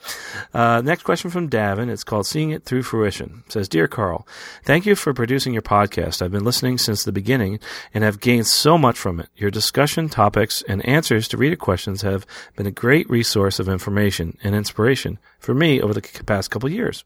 Uh, 0.53 0.81
next 0.81 1.03
question 1.03 1.29
from 1.29 1.49
Davin. 1.49 1.89
It's 1.89 2.03
called 2.03 2.27
"Seeing 2.27 2.51
It 2.51 2.63
Through 2.63 2.83
Fruition." 2.83 3.43
It 3.45 3.53
says, 3.53 3.69
"Dear 3.69 3.87
Carl, 3.87 4.27
thank 4.63 4.85
you 4.85 4.95
for 4.95 5.13
producing 5.13 5.53
your 5.53 5.61
podcast. 5.61 6.21
I've 6.21 6.31
been 6.31 6.43
listening 6.45 6.77
since 6.77 7.03
the 7.03 7.11
beginning 7.11 7.59
and 7.93 8.03
have 8.03 8.19
gained 8.19 8.47
so 8.47 8.77
much 8.77 8.97
from 8.97 9.19
it. 9.19 9.29
Your 9.35 9.51
discussion 9.51 10.09
topics 10.09 10.61
and 10.67 10.85
answers 10.85 11.27
to 11.29 11.37
reader 11.37 11.55
questions 11.55 11.88
have 11.97 12.25
been 12.55 12.67
a 12.67 12.71
great 12.71 13.09
resource 13.09 13.59
of 13.59 13.67
information 13.67 14.37
and 14.43 14.55
inspiration 14.55 15.19
for 15.39 15.53
me 15.53 15.81
over 15.81 15.93
the 15.93 16.01
past 16.25 16.51
couple 16.51 16.69
years. 16.69 17.03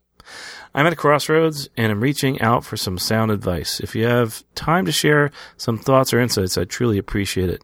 I'm 0.73 0.87
at 0.87 0.93
a 0.93 0.97
crossroads 0.97 1.69
and 1.77 1.91
I'm 1.91 2.01
reaching 2.01 2.41
out 2.41 2.65
for 2.65 2.77
some 2.77 2.97
sound 2.97 3.31
advice. 3.31 3.79
If 3.79 3.95
you 3.95 4.05
have 4.05 4.43
time 4.55 4.85
to 4.85 4.91
share 4.91 5.31
some 5.57 5.77
thoughts 5.77 6.13
or 6.13 6.19
insights, 6.19 6.57
I'd 6.57 6.69
truly 6.69 6.97
appreciate 6.97 7.49
it. 7.49 7.63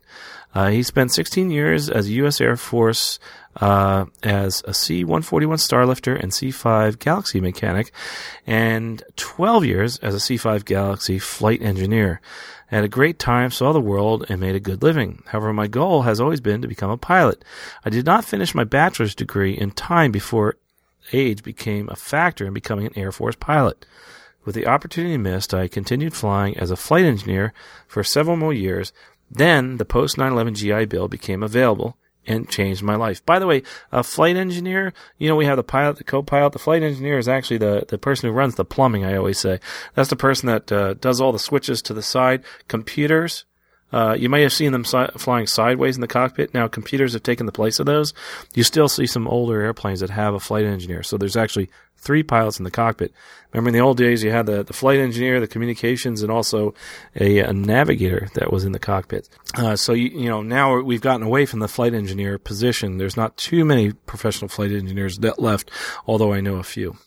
Uh, 0.53 0.69
he 0.69 0.81
spent 0.81 1.13
16 1.13 1.51
years 1.51 1.89
as 1.89 2.09
U.S. 2.09 2.41
Air 2.41 2.55
Force 2.55 3.19
uh, 3.57 4.05
as 4.23 4.63
a 4.65 4.73
C-141 4.73 5.57
Starlifter 5.57 6.19
and 6.19 6.33
C-5 6.33 6.97
Galaxy 6.97 7.39
mechanic, 7.39 7.91
and 8.47 9.03
12 9.15 9.65
years 9.65 9.97
as 9.99 10.15
a 10.15 10.19
C-5 10.19 10.65
Galaxy 10.65 11.19
flight 11.19 11.61
engineer. 11.61 12.19
Had 12.69 12.83
a 12.83 12.87
great 12.87 13.17
time, 13.17 13.49
saw 13.49 13.73
the 13.73 13.81
world, 13.81 14.25
and 14.29 14.39
made 14.39 14.55
a 14.55 14.59
good 14.59 14.83
living. 14.83 15.23
However, 15.27 15.51
my 15.53 15.67
goal 15.67 16.03
has 16.03 16.21
always 16.21 16.39
been 16.39 16.61
to 16.61 16.67
become 16.67 16.91
a 16.91 16.97
pilot. 16.97 17.43
I 17.83 17.89
did 17.89 18.05
not 18.05 18.25
finish 18.25 18.53
my 18.53 18.63
bachelor's 18.63 19.15
degree 19.15 19.57
in 19.57 19.71
time 19.71 20.11
before 20.11 20.57
age 21.11 21.41
became 21.41 21.89
a 21.89 21.95
factor 21.95 22.45
in 22.45 22.53
becoming 22.53 22.85
an 22.85 22.97
Air 22.97 23.11
Force 23.11 23.35
pilot. 23.35 23.87
With 24.45 24.53
the 24.53 24.67
opportunity 24.67 25.17
missed, 25.17 25.53
I 25.53 25.67
continued 25.67 26.13
flying 26.13 26.57
as 26.57 26.69
a 26.69 26.75
flight 26.75 27.05
engineer 27.05 27.53
for 27.87 28.03
several 28.03 28.37
more 28.37 28.53
years. 28.53 28.93
Then 29.31 29.77
the 29.77 29.85
post 29.85 30.17
9 30.17 30.31
11 30.31 30.53
GI 30.53 30.85
Bill 30.85 31.07
became 31.07 31.41
available, 31.41 31.97
and 32.29 32.47
changed 32.47 32.83
my 32.83 32.95
life. 32.95 33.25
By 33.25 33.39
the 33.39 33.47
way, 33.47 33.63
a 33.91 34.03
flight 34.03 34.37
engineer, 34.37 34.93
you 35.17 35.27
know, 35.27 35.35
we 35.35 35.45
have 35.45 35.57
the 35.57 35.63
pilot, 35.63 35.97
the 35.97 36.03
co-pilot. 36.03 36.53
The 36.53 36.59
flight 36.59 36.83
engineer 36.83 37.17
is 37.17 37.27
actually 37.27 37.57
the, 37.57 37.85
the 37.87 37.97
person 37.97 38.29
who 38.29 38.35
runs 38.35 38.55
the 38.55 38.65
plumbing, 38.65 39.03
I 39.03 39.15
always 39.15 39.39
say. 39.39 39.59
That's 39.95 40.09
the 40.09 40.15
person 40.15 40.47
that 40.47 40.71
uh, 40.71 40.93
does 40.93 41.19
all 41.19 41.31
the 41.31 41.39
switches 41.39 41.81
to 41.83 41.93
the 41.93 42.03
side. 42.03 42.43
Computers, 42.67 43.45
uh, 43.91 44.15
you 44.17 44.29
may 44.29 44.41
have 44.43 44.53
seen 44.53 44.71
them 44.71 44.85
si- 44.85 45.07
flying 45.17 45.47
sideways 45.47 45.95
in 45.95 46.01
the 46.01 46.07
cockpit. 46.07 46.53
Now, 46.53 46.67
computers 46.67 47.13
have 47.13 47.23
taken 47.23 47.45
the 47.45 47.51
place 47.51 47.79
of 47.79 47.85
those. 47.85 48.13
You 48.53 48.63
still 48.63 48.87
see 48.89 49.07
some 49.07 49.27
older 49.27 49.61
airplanes 49.61 50.01
that 50.01 50.09
have 50.09 50.33
a 50.33 50.39
flight 50.39 50.65
engineer. 50.65 51.03
So 51.03 51.17
there's 51.17 51.37
actually 51.37 51.69
three 51.97 52.23
pilots 52.23 52.59
in 52.59 52.63
the 52.63 52.71
cockpit. 52.71 53.13
Remember 53.51 53.69
in 53.69 53.73
the 53.73 53.81
old 53.81 53.97
days, 53.97 54.23
you 54.23 54.31
had 54.31 54.45
the, 54.45 54.63
the 54.63 54.73
flight 54.73 54.99
engineer, 54.99 55.39
the 55.39 55.47
communications, 55.47 56.21
and 56.21 56.31
also 56.31 56.73
a, 57.19 57.39
a 57.39 57.51
navigator 57.51 58.29
that 58.35 58.53
was 58.53 58.63
in 58.63 58.71
the 58.71 58.79
cockpit. 58.79 59.27
Uh, 59.55 59.75
so, 59.75 59.93
you, 59.93 60.09
you 60.09 60.29
know, 60.29 60.41
now 60.41 60.79
we've 60.79 61.01
gotten 61.01 61.25
away 61.25 61.45
from 61.45 61.59
the 61.59 61.67
flight 61.67 61.93
engineer 61.93 62.37
position. 62.37 62.97
There's 62.97 63.17
not 63.17 63.37
too 63.37 63.65
many 63.65 63.91
professional 63.91 64.49
flight 64.49 64.71
engineers 64.71 65.17
that 65.19 65.39
left, 65.39 65.71
although 66.05 66.31
I 66.31 66.41
know 66.41 66.57
a 66.57 66.63
few. 66.63 66.97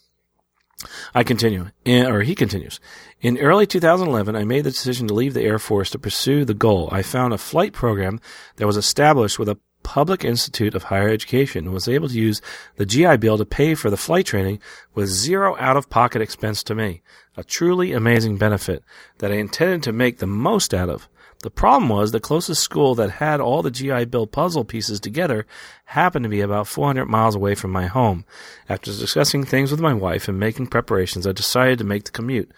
I 1.15 1.23
continue, 1.23 1.69
in, 1.85 2.07
or 2.07 2.23
he 2.23 2.35
continues. 2.35 2.81
In 3.21 3.39
early 3.39 3.67
2011, 3.67 4.35
I 4.35 4.45
made 4.45 4.65
the 4.65 4.71
decision 4.71 5.09
to 5.09 5.15
leave 5.15 5.35
the 5.35 5.43
Air 5.43 5.59
Force 5.59 5.91
to 5.91 5.99
pursue 5.99 6.45
the 6.45 6.55
goal. 6.55 6.89
I 6.91 7.03
found 7.03 7.33
a 7.33 7.39
flight 7.39 7.73
program 7.73 8.21
that 8.57 8.67
was 8.67 8.77
established 8.77 9.39
with 9.39 9.49
a 9.49 9.59
public 9.83 10.25
institute 10.25 10.75
of 10.75 10.85
higher 10.85 11.09
education 11.09 11.65
and 11.65 11.75
was 11.75 11.89
able 11.89 12.09
to 12.09 12.19
use 12.19 12.41
the 12.77 12.87
GI 12.87 13.17
Bill 13.19 13.39
to 13.39 13.45
pay 13.45 13.75
for 13.75 13.91
the 13.91 13.97
flight 13.97 14.27
training 14.27 14.61
with 14.95 15.09
zero 15.09 15.57
out 15.59 15.77
of 15.77 15.91
pocket 15.91 16.23
expense 16.23 16.63
to 16.65 16.75
me. 16.75 17.03
A 17.37 17.45
truly 17.45 17.93
amazing 17.93 18.37
benefit 18.37 18.83
that 19.19 19.33
I 19.33 19.37
intended 19.37 19.83
to 19.85 19.93
make 19.93 20.19
the 20.19 20.27
most 20.27 20.75
out 20.75 20.89
of. 20.89 21.09
The 21.43 21.51
problem 21.51 21.89
was 21.89 22.13
the 22.13 22.21
closest 22.21 22.63
school 22.63 22.95
that 22.95 23.11
had 23.11 23.41
all 23.41 23.63
the 23.63 23.71
GI 23.71 24.05
Bill 24.07 24.29
puzzle 24.29 24.65
pieces 24.65 25.01
together 25.01 25.45
happened 25.87 26.23
to 26.23 26.29
be 26.29 26.41
about 26.41 26.69
400 26.69 27.07
miles 27.07 27.35
away 27.35 27.57
from 27.57 27.73
my 27.73 27.87
home. 27.87 28.25
After 28.69 28.93
discussing 28.93 29.45
things 29.45 29.73
with 29.73 29.81
my 29.81 29.93
wife 29.93 30.29
and 30.29 30.39
making 30.39 30.69
preparations, 30.69 31.27
I 31.27 31.33
decided 31.33 31.79
to 31.79 31.85
make 31.85 32.05
the 32.05 32.13
commute. 32.13 32.51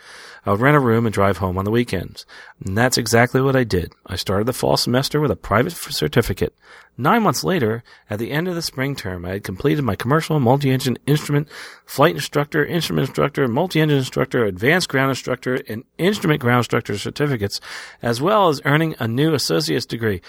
I 0.45 0.51
would 0.51 0.61
rent 0.61 0.77
a 0.77 0.81
room 0.81 1.07
and 1.07 1.15
drive 1.15 1.39
home 1.39 1.57
on 1.57 1.65
the 1.65 1.71
weekends. 1.71 2.27
And 2.63 2.77
that's 2.77 2.99
exactly 2.99 3.41
what 3.41 3.57
I 3.57 3.65
did. 3.65 3.95
I 4.07 4.17
started 4.17 4.47
the 4.47 4.53
fall 4.53 4.77
semester 4.77 5.19
with 5.19 5.31
a 5.31 5.37
private 5.37 5.73
certificate. 5.73 6.55
Nine 6.97 7.23
months 7.23 7.43
later, 7.43 7.83
at 8.09 8.21
the 8.21 8.31
end 8.31 8.47
of 8.47 8.55
the 8.55 8.63
spring 8.63 8.95
term, 8.95 9.25
I 9.25 9.31
had 9.31 9.45
completed 9.45 9.83
my 9.83 9.97
commercial 9.97 10.39
multi-engine 10.39 10.97
instrument, 11.07 11.49
flight 11.85 12.15
instructor, 12.15 12.65
instrument 12.65 13.09
instructor, 13.09 13.49
multi-engine 13.49 13.99
instructor, 13.99 14.45
advanced 14.45 14.89
ground 14.89 15.11
instructor, 15.11 15.59
and 15.69 15.85
instrument 15.99 16.41
ground 16.41 16.59
instructor 16.59 16.97
certificates, 16.97 17.61
as 18.01 18.21
well 18.21 18.49
as 18.49 18.61
earning 18.65 18.95
a 19.01 19.09
new 19.09 19.35
associate's 19.35 19.87
degree. 19.87 20.21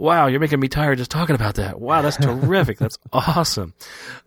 Wow, 0.00 0.28
you're 0.28 0.40
making 0.40 0.60
me 0.60 0.68
tired 0.68 0.96
just 0.96 1.10
talking 1.10 1.34
about 1.34 1.56
that. 1.56 1.78
Wow, 1.78 2.00
that's 2.00 2.16
terrific. 2.16 2.78
that's 2.78 2.96
awesome. 3.12 3.74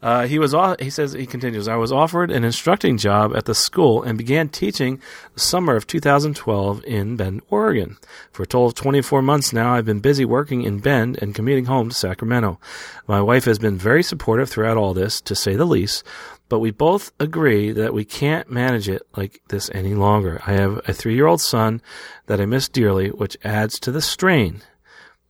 Uh, 0.04 0.28
he 0.28 0.38
was. 0.38 0.54
He 0.80 0.92
says 0.92 1.14
he 1.14 1.26
continues. 1.26 1.68
I 1.68 1.78
was 1.78 1.92
offered 1.92 2.30
an 2.30 2.44
instructing 2.44 2.96
job 2.96 3.36
at 3.36 3.46
the 3.46 3.56
school 3.56 4.04
and 4.04 4.16
began 4.16 4.50
teaching 4.50 5.02
the 5.34 5.40
summer 5.40 5.76
of 5.76 5.88
2012 5.88 6.86
in 6.86 7.16
Bend, 7.16 7.42
Oregon. 7.50 7.98
For 8.32 8.44
a 8.44 8.46
total 8.46 8.68
of 8.68 8.76
24 8.76 9.24
months 9.24 9.52
now, 9.52 9.74
I've 9.74 9.84
been 9.84 10.00
busy 10.00 10.26
working 10.26 10.62
in 10.62 10.78
Bend 10.78 11.18
and 11.20 11.34
commuting 11.34 11.66
home 11.66 11.83
to 11.90 11.96
Sacramento. 11.96 12.60
My 13.08 13.22
wife 13.22 13.46
has 13.46 13.60
been 13.60 13.78
very 13.78 14.04
supportive 14.04 14.50
throughout 14.50 14.78
all 14.78 14.94
this, 14.94 15.22
to 15.22 15.36
say 15.36 15.56
the 15.56 15.66
least. 15.66 16.04
But 16.50 16.60
we 16.60 16.72
both 16.72 17.12
agree 17.20 17.72
that 17.72 17.94
we 17.94 18.06
can't 18.06 18.50
manage 18.50 18.88
it 18.88 19.02
like 19.16 19.42
this 19.48 19.70
any 19.74 19.96
longer. 19.96 20.42
I 20.46 20.54
have 20.54 20.82
a 20.88 20.94
three 20.94 21.16
year 21.16 21.28
old 21.28 21.42
son 21.42 21.82
that 22.28 22.40
I 22.40 22.46
miss 22.46 22.70
dearly, 22.70 23.10
which 23.10 23.38
adds 23.44 23.80
to 23.80 23.92
the 23.92 24.02
strain 24.02 24.62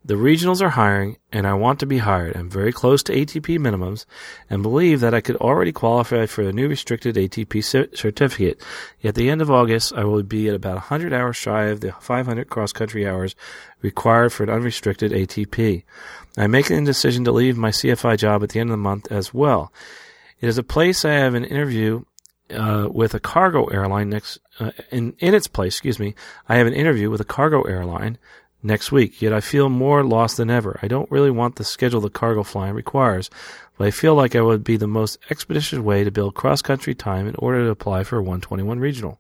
The 0.06 0.16
regionals 0.16 0.62
are 0.62 0.72
hiring, 0.72 1.16
and 1.32 1.48
I 1.48 1.54
want 1.54 1.80
to 1.80 1.86
be 1.86 2.00
hired. 2.00 2.36
I'm 2.36 2.50
very 2.50 2.74
close 2.74 3.04
to 3.04 3.13
ATP 3.13 3.58
minimums 3.58 4.06
and 4.50 4.62
believe 4.62 5.00
that 5.00 5.13
I 5.13 5.22
could 5.22 5.38
already 5.38 5.72
qualify 5.72 6.26
for 6.26 6.44
the 6.44 6.52
new 6.52 6.68
restricted 6.68 7.16
ATP 7.16 7.96
certificate. 7.96 8.62
At 9.02 9.16
the 9.16 9.30
end 9.30 9.42
of 9.42 9.50
August, 9.50 9.94
I 9.94 10.04
will 10.04 10.22
be 10.24 10.50
at 10.50 10.56
about 10.56 10.76
100 10.76 11.13
hours 11.13 11.38
shy 11.38 11.66
of 11.66 11.80
the 11.80 11.94
500 11.94 12.50
cross 12.50 12.74
country 12.74 13.08
hours 13.08 13.34
required 13.82 14.34
for 14.34 14.44
an 14.44 14.50
unrestricted 14.50 15.13
ATP. 15.13 15.84
I'm 16.38 16.52
making 16.52 16.80
a 16.80 16.86
decision 16.86 17.24
to 17.24 17.32
leave 17.32 17.58
my 17.58 17.70
CFI 17.70 18.18
job 18.18 18.44
at 18.44 18.50
the 18.50 18.60
end 18.60 18.72
of 18.72 18.74
the 18.74 18.78
month 18.78 19.10
as 19.10 19.34
well. 19.34 19.72
It 20.42 20.50
is 20.50 20.58
a 20.58 20.63
place 20.63 21.06
I 21.06 21.13
have 21.13 21.34
an 21.34 21.46
interview 21.46 22.04
uh, 22.54 22.89
with 22.92 23.13
a 23.13 23.20
cargo 23.20 23.66
airline 23.68 24.10
next 24.10 24.39
uh, 24.60 24.72
in 24.92 25.16
in 25.20 25.34
its 25.34 25.48
place. 25.48 25.76
Excuse 25.76 26.00
me. 26.00 26.13
I 26.50 26.58
have 26.58 26.68
an 26.68 26.74
interview 26.74 27.10
with 27.10 27.22
a 27.22 27.26
cargo 27.26 27.62
airline 27.62 28.18
next 28.63 28.91
week. 28.91 29.21
Yet 29.21 29.34
I 29.34 29.41
feel 29.41 29.69
more 29.69 30.04
lost 30.04 30.38
than 30.38 30.49
ever. 30.49 30.80
I 30.82 30.88
don't 30.88 31.12
really 31.12 31.32
want 31.32 31.58
the 31.58 31.63
schedule 31.63 32.02
the 32.02 32.10
cargo 32.10 32.43
flying 32.43 32.73
requires, 32.73 33.30
but 33.78 33.88
I 33.88 33.91
feel 33.91 34.15
like 34.15 34.36
I 34.36 34.41
would 34.41 34.63
be 34.63 34.78
the 34.78 34.88
most 34.88 35.17
expeditious 35.30 35.80
way 35.80 36.04
to 36.04 36.12
build 36.12 36.36
cross 36.36 36.62
country 36.62 36.95
time 36.95 37.28
in 37.28 37.36
order 37.36 37.63
to 37.63 37.69
apply 37.69 38.04
for 38.04 38.17
a 38.17 38.21
121 38.21 38.80
regional. 38.80 39.19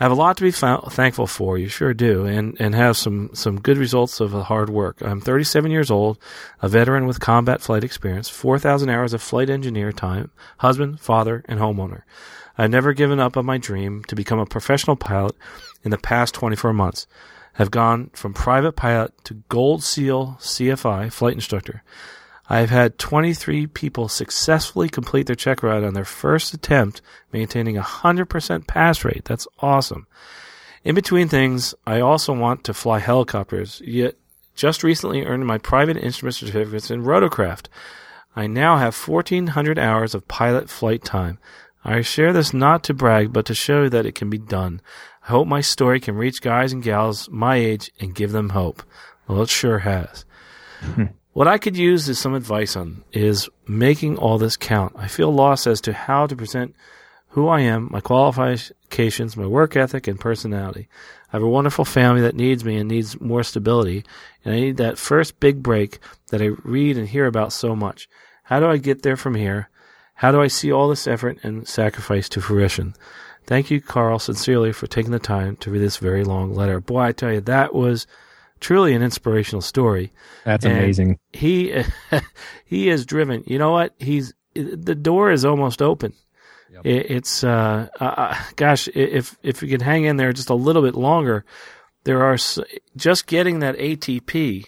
I 0.00 0.04
have 0.04 0.12
a 0.12 0.16
lot 0.16 0.36
to 0.38 0.42
be 0.42 0.50
thankful 0.50 1.28
for. 1.28 1.56
You 1.56 1.68
sure 1.68 1.94
do, 1.94 2.26
and 2.26 2.56
and 2.58 2.74
have 2.74 2.96
some 2.96 3.30
some 3.34 3.60
good 3.60 3.78
results 3.78 4.18
of 4.18 4.32
hard 4.32 4.68
work. 4.68 5.00
I'm 5.00 5.20
37 5.20 5.70
years 5.70 5.92
old, 5.92 6.18
a 6.60 6.68
veteran 6.68 7.06
with 7.06 7.20
combat 7.20 7.60
flight 7.60 7.84
experience, 7.84 8.28
4,000 8.28 8.88
hours 8.88 9.12
of 9.12 9.22
flight 9.22 9.48
engineer 9.48 9.92
time, 9.92 10.32
husband, 10.58 10.98
father, 10.98 11.44
and 11.46 11.60
homeowner. 11.60 12.02
I've 12.58 12.70
never 12.70 12.94
given 12.94 13.20
up 13.20 13.36
on 13.36 13.46
my 13.46 13.58
dream 13.58 14.02
to 14.04 14.16
become 14.16 14.40
a 14.40 14.46
professional 14.46 14.96
pilot 14.96 15.36
in 15.84 15.90
the 15.92 15.98
past 15.98 16.34
24 16.34 16.72
months 16.72 17.06
have 17.54 17.70
gone 17.70 18.10
from 18.14 18.34
private 18.34 18.72
pilot 18.72 19.12
to 19.24 19.42
Gold 19.48 19.82
SEAL 19.82 20.38
CFI 20.40 21.12
flight 21.12 21.34
instructor. 21.34 21.82
I've 22.48 22.70
had 22.70 22.98
23 22.98 23.66
people 23.68 24.08
successfully 24.08 24.88
complete 24.88 25.26
their 25.26 25.36
check 25.36 25.62
ride 25.62 25.84
on 25.84 25.94
their 25.94 26.04
first 26.04 26.52
attempt, 26.52 27.00
maintaining 27.32 27.78
a 27.78 27.82
100% 27.82 28.66
pass 28.66 29.04
rate. 29.04 29.24
That's 29.24 29.48
awesome. 29.60 30.06
In 30.84 30.94
between 30.94 31.28
things, 31.28 31.74
I 31.86 32.00
also 32.00 32.32
want 32.32 32.64
to 32.64 32.74
fly 32.74 32.98
helicopters, 32.98 33.80
yet 33.84 34.16
just 34.54 34.82
recently 34.82 35.24
earned 35.24 35.46
my 35.46 35.58
private 35.58 35.96
instrument 35.96 36.34
certificates 36.34 36.90
in 36.90 37.04
rotorcraft. 37.04 37.66
I 38.34 38.46
now 38.46 38.78
have 38.78 38.96
1400 38.96 39.78
hours 39.78 40.14
of 40.14 40.28
pilot 40.28 40.68
flight 40.68 41.04
time. 41.04 41.38
I 41.84 42.00
share 42.02 42.32
this 42.32 42.54
not 42.54 42.84
to 42.84 42.94
brag, 42.94 43.32
but 43.32 43.46
to 43.46 43.54
show 43.54 43.88
that 43.88 44.06
it 44.06 44.14
can 44.14 44.30
be 44.30 44.38
done. 44.38 44.80
I 45.24 45.30
hope 45.30 45.48
my 45.48 45.60
story 45.60 46.00
can 46.00 46.16
reach 46.16 46.40
guys 46.40 46.72
and 46.72 46.82
gals 46.82 47.28
my 47.28 47.56
age 47.56 47.90
and 48.00 48.14
give 48.14 48.32
them 48.32 48.50
hope. 48.50 48.82
Well, 49.26 49.42
it 49.42 49.48
sure 49.48 49.80
has. 49.80 50.24
Hmm. 50.80 51.04
what 51.32 51.46
I 51.46 51.58
could 51.58 51.76
use 51.76 52.08
is 52.08 52.18
some 52.18 52.34
advice 52.34 52.74
on 52.74 53.04
is 53.12 53.48
making 53.68 54.18
all 54.18 54.38
this 54.38 54.56
count. 54.56 54.94
I 54.96 55.06
feel 55.06 55.32
lost 55.32 55.66
as 55.66 55.80
to 55.82 55.92
how 55.92 56.26
to 56.26 56.34
present 56.34 56.74
who 57.28 57.48
I 57.48 57.60
am, 57.60 57.88
my 57.90 58.00
qualifications, 58.00 59.36
my 59.36 59.46
work 59.46 59.74
ethic, 59.74 60.06
and 60.06 60.20
personality. 60.20 60.88
I 61.32 61.36
have 61.36 61.42
a 61.42 61.48
wonderful 61.48 61.86
family 61.86 62.20
that 62.22 62.34
needs 62.34 62.64
me 62.64 62.76
and 62.76 62.90
needs 62.90 63.18
more 63.20 63.42
stability, 63.42 64.04
and 64.44 64.54
I 64.54 64.60
need 64.60 64.76
that 64.76 64.98
first 64.98 65.40
big 65.40 65.62
break 65.62 65.98
that 66.28 66.42
I 66.42 66.50
read 66.62 66.98
and 66.98 67.08
hear 67.08 67.26
about 67.26 67.52
so 67.52 67.74
much. 67.74 68.08
How 68.44 68.60
do 68.60 68.66
I 68.66 68.76
get 68.76 69.02
there 69.02 69.16
from 69.16 69.34
here? 69.34 69.70
How 70.14 70.30
do 70.30 70.40
I 70.40 70.48
see 70.48 70.70
all 70.70 70.88
this 70.88 71.06
effort 71.06 71.38
and 71.42 71.66
sacrifice 71.66 72.28
to 72.30 72.40
fruition? 72.40 72.94
Thank 73.46 73.70
you, 73.70 73.80
Carl, 73.80 74.18
sincerely 74.18 74.72
for 74.72 74.86
taking 74.86 75.10
the 75.10 75.18
time 75.18 75.56
to 75.56 75.70
read 75.70 75.80
this 75.80 75.96
very 75.96 76.24
long 76.24 76.54
letter. 76.54 76.80
Boy, 76.80 77.00
I 77.00 77.12
tell 77.12 77.32
you, 77.32 77.40
that 77.40 77.74
was 77.74 78.06
truly 78.60 78.94
an 78.94 79.02
inspirational 79.02 79.60
story. 79.60 80.12
That's 80.44 80.64
and 80.64 80.74
amazing. 80.74 81.18
He 81.32 81.82
he 82.64 82.88
is 82.88 83.04
driven. 83.04 83.42
You 83.46 83.58
know 83.58 83.72
what? 83.72 83.94
He's 83.98 84.32
the 84.54 84.94
door 84.94 85.30
is 85.30 85.44
almost 85.44 85.82
open. 85.82 86.14
Yep. 86.72 86.86
It, 86.86 87.10
it's 87.10 87.44
uh, 87.44 87.88
uh, 88.00 88.04
uh 88.04 88.42
gosh, 88.56 88.88
if 88.94 89.36
if 89.42 89.60
we 89.60 89.68
could 89.68 89.82
hang 89.82 90.04
in 90.04 90.16
there 90.16 90.32
just 90.32 90.50
a 90.50 90.54
little 90.54 90.82
bit 90.82 90.94
longer, 90.94 91.44
there 92.04 92.22
are 92.22 92.38
just 92.96 93.26
getting 93.26 93.58
that 93.58 93.76
ATP. 93.76 94.66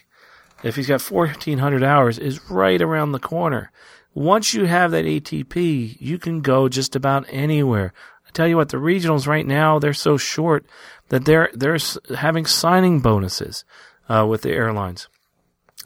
If 0.63 0.77
he's 0.77 0.89
got 0.89 1.01
fourteen 1.01 1.59
hundred 1.59 1.85
hours, 1.85 2.19
is 2.19 2.51
right 2.51 2.81
around 2.81 3.13
the 3.13 3.19
corner. 3.19 3.71
Once 4.15 4.55
you 4.55 4.65
have 4.65 4.93
that 4.93 5.05
ATP, 5.05 5.97
you 6.01 6.19
can 6.19 6.41
go 6.41 6.69
just 6.69 6.95
about 6.95 7.27
anywhere 7.29 7.93
I 8.27 8.31
tell 8.31 8.49
you 8.49 8.57
what, 8.57 8.71
the 8.71 8.79
regionals 8.79 9.27
right 9.27 9.47
now 9.47 9.79
they're 9.79 9.93
so 9.93 10.17
short 10.17 10.67
that 11.09 11.25
they're 11.25 11.51
they're 11.53 11.79
having 12.17 12.47
signing 12.47 13.01
bonuses 13.01 13.65
uh, 14.09 14.27
with 14.29 14.43
the 14.43 14.53
airlines. 14.53 15.09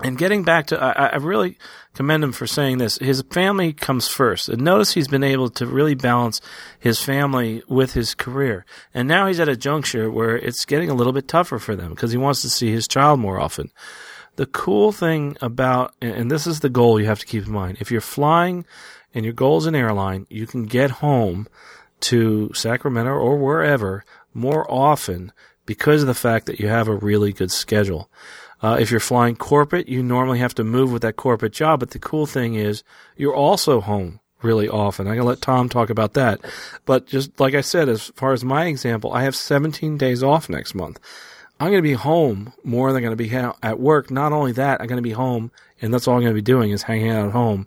And 0.00 0.16
getting 0.16 0.44
back 0.44 0.68
to, 0.68 0.80
I, 0.80 1.06
I, 1.06 1.16
really 1.16 1.58
commend 1.94 2.22
him 2.22 2.30
for 2.30 2.46
saying 2.46 2.78
this. 2.78 2.98
His 2.98 3.24
family 3.32 3.72
comes 3.72 4.06
first. 4.06 4.48
And 4.48 4.62
notice 4.62 4.92
he's 4.92 5.08
been 5.08 5.24
able 5.24 5.50
to 5.50 5.66
really 5.66 5.96
balance 5.96 6.40
his 6.78 7.02
family 7.02 7.64
with 7.68 7.94
his 7.94 8.14
career. 8.14 8.64
And 8.94 9.08
now 9.08 9.26
he's 9.26 9.40
at 9.40 9.48
a 9.48 9.56
juncture 9.56 10.08
where 10.08 10.36
it's 10.36 10.64
getting 10.64 10.88
a 10.88 10.94
little 10.94 11.12
bit 11.12 11.26
tougher 11.26 11.58
for 11.58 11.74
them 11.74 11.90
because 11.90 12.12
he 12.12 12.18
wants 12.18 12.42
to 12.42 12.48
see 12.50 12.70
his 12.70 12.86
child 12.86 13.18
more 13.18 13.40
often. 13.40 13.72
The 14.38 14.46
cool 14.46 14.92
thing 14.92 15.36
about, 15.40 15.96
and 16.00 16.30
this 16.30 16.46
is 16.46 16.60
the 16.60 16.68
goal 16.68 17.00
you 17.00 17.06
have 17.06 17.18
to 17.18 17.26
keep 17.26 17.44
in 17.44 17.52
mind, 17.52 17.78
if 17.80 17.90
you're 17.90 18.00
flying 18.00 18.64
and 19.12 19.24
your 19.24 19.34
goal 19.34 19.58
is 19.58 19.66
an 19.66 19.74
airline, 19.74 20.28
you 20.30 20.46
can 20.46 20.66
get 20.66 20.92
home 21.02 21.48
to 22.02 22.52
Sacramento 22.54 23.10
or 23.10 23.36
wherever 23.36 24.04
more 24.32 24.64
often 24.70 25.32
because 25.66 26.02
of 26.02 26.06
the 26.06 26.14
fact 26.14 26.46
that 26.46 26.60
you 26.60 26.68
have 26.68 26.86
a 26.86 26.94
really 26.94 27.32
good 27.32 27.50
schedule. 27.50 28.12
Uh, 28.62 28.76
if 28.78 28.92
you're 28.92 29.00
flying 29.00 29.34
corporate, 29.34 29.88
you 29.88 30.04
normally 30.04 30.38
have 30.38 30.54
to 30.54 30.62
move 30.62 30.92
with 30.92 31.02
that 31.02 31.16
corporate 31.16 31.52
job. 31.52 31.80
But 31.80 31.90
the 31.90 31.98
cool 31.98 32.26
thing 32.26 32.54
is 32.54 32.84
you're 33.16 33.34
also 33.34 33.80
home 33.80 34.20
really 34.42 34.68
often. 34.68 35.08
I'm 35.08 35.14
going 35.14 35.24
to 35.24 35.28
let 35.28 35.40
Tom 35.40 35.68
talk 35.68 35.90
about 35.90 36.14
that. 36.14 36.40
But 36.86 37.08
just 37.08 37.40
like 37.40 37.54
I 37.54 37.60
said, 37.60 37.88
as 37.88 38.12
far 38.14 38.32
as 38.34 38.44
my 38.44 38.66
example, 38.66 39.12
I 39.12 39.24
have 39.24 39.34
17 39.34 39.98
days 39.98 40.22
off 40.22 40.48
next 40.48 40.76
month. 40.76 41.00
I'm 41.60 41.70
going 41.70 41.78
to 41.78 41.88
be 41.88 41.94
home 41.94 42.52
more 42.62 42.92
than 42.92 42.98
I'm 42.98 43.02
going 43.02 43.16
to 43.16 43.24
be 43.28 43.34
at 43.62 43.80
work. 43.80 44.10
Not 44.10 44.32
only 44.32 44.52
that, 44.52 44.80
I'm 44.80 44.86
going 44.86 44.98
to 44.98 45.02
be 45.02 45.10
home, 45.10 45.50
and 45.82 45.92
that's 45.92 46.06
all 46.06 46.14
I'm 46.14 46.20
going 46.20 46.30
to 46.30 46.34
be 46.34 46.40
doing 46.40 46.70
is 46.70 46.82
hanging 46.82 47.10
out 47.10 47.26
at 47.26 47.32
home 47.32 47.66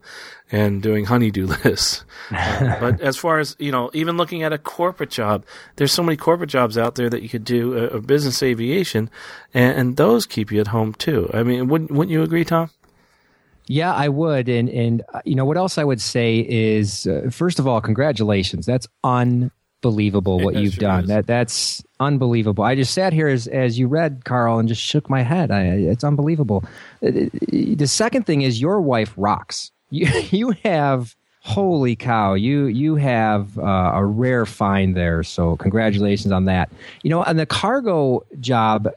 and 0.51 0.81
doing 0.81 1.05
honeydew 1.05 1.47
lists. 1.65 2.05
Uh, 2.31 2.79
but 2.79 3.01
as 3.01 3.17
far 3.17 3.39
as 3.39 3.55
you 3.59 3.71
know, 3.71 3.89
even 3.93 4.15
looking 4.15 4.43
at 4.43 4.53
a 4.53 4.57
corporate 4.57 5.09
job, 5.09 5.45
there's 5.75 5.91
so 5.91 6.03
many 6.03 6.15
corporate 6.15 6.49
jobs 6.49 6.77
out 6.77 6.95
there 6.95 7.09
that 7.09 7.21
you 7.21 7.27
could 7.27 7.43
do 7.43 7.77
a, 7.77 7.83
uh, 7.85 7.97
a 7.97 8.01
business 8.01 8.41
aviation, 8.41 9.09
and, 9.53 9.77
and, 9.77 9.97
those 9.97 10.25
keep 10.25 10.51
you 10.51 10.61
at 10.61 10.67
home 10.67 10.93
too. 10.93 11.29
I 11.33 11.43
mean, 11.43 11.67
wouldn't 11.67 11.91
wouldn't 11.91 12.11
you 12.11 12.23
agree, 12.23 12.45
Tom? 12.45 12.69
Yeah, 13.67 13.93
I 13.93 14.07
would, 14.07 14.47
and 14.47 14.69
and 14.69 15.01
uh, 15.13 15.21
you 15.25 15.35
know 15.35 15.45
what 15.45 15.57
else 15.57 15.77
I 15.77 15.83
would 15.83 16.01
say 16.01 16.39
is, 16.39 17.07
uh, 17.07 17.29
first 17.29 17.59
of 17.59 17.67
all, 17.67 17.81
congratulations. 17.81 18.65
That's 18.65 18.87
unbelievable 19.83 20.39
what 20.39 20.55
you've 20.55 20.73
sure 20.75 20.81
done. 20.81 21.03
Is. 21.03 21.09
That 21.09 21.27
that's 21.27 21.83
unbelievable. 21.99 22.63
I 22.63 22.75
just 22.75 22.93
sat 22.93 23.13
here 23.13 23.27
as 23.27 23.47
as 23.47 23.79
you 23.79 23.87
read, 23.87 24.25
Carl, 24.25 24.59
and 24.59 24.67
just 24.69 24.81
shook 24.81 25.09
my 25.09 25.23
head. 25.23 25.51
I, 25.51 25.63
it's 25.63 26.03
unbelievable. 26.03 26.63
The 27.01 27.87
second 27.87 28.25
thing 28.25 28.43
is 28.43 28.61
your 28.61 28.81
wife 28.81 29.13
rocks 29.17 29.71
you 29.89 30.07
you 30.31 30.51
have 30.63 31.15
holy 31.43 31.95
cow 31.95 32.35
you 32.35 32.65
you 32.65 32.95
have 32.95 33.57
uh, 33.57 33.91
a 33.95 34.05
rare 34.05 34.45
find 34.45 34.95
there 34.95 35.23
so 35.23 35.55
congratulations 35.57 36.31
on 36.31 36.45
that 36.45 36.71
you 37.01 37.09
know 37.09 37.23
on 37.23 37.35
the 37.35 37.47
cargo 37.47 38.23
job 38.39 38.87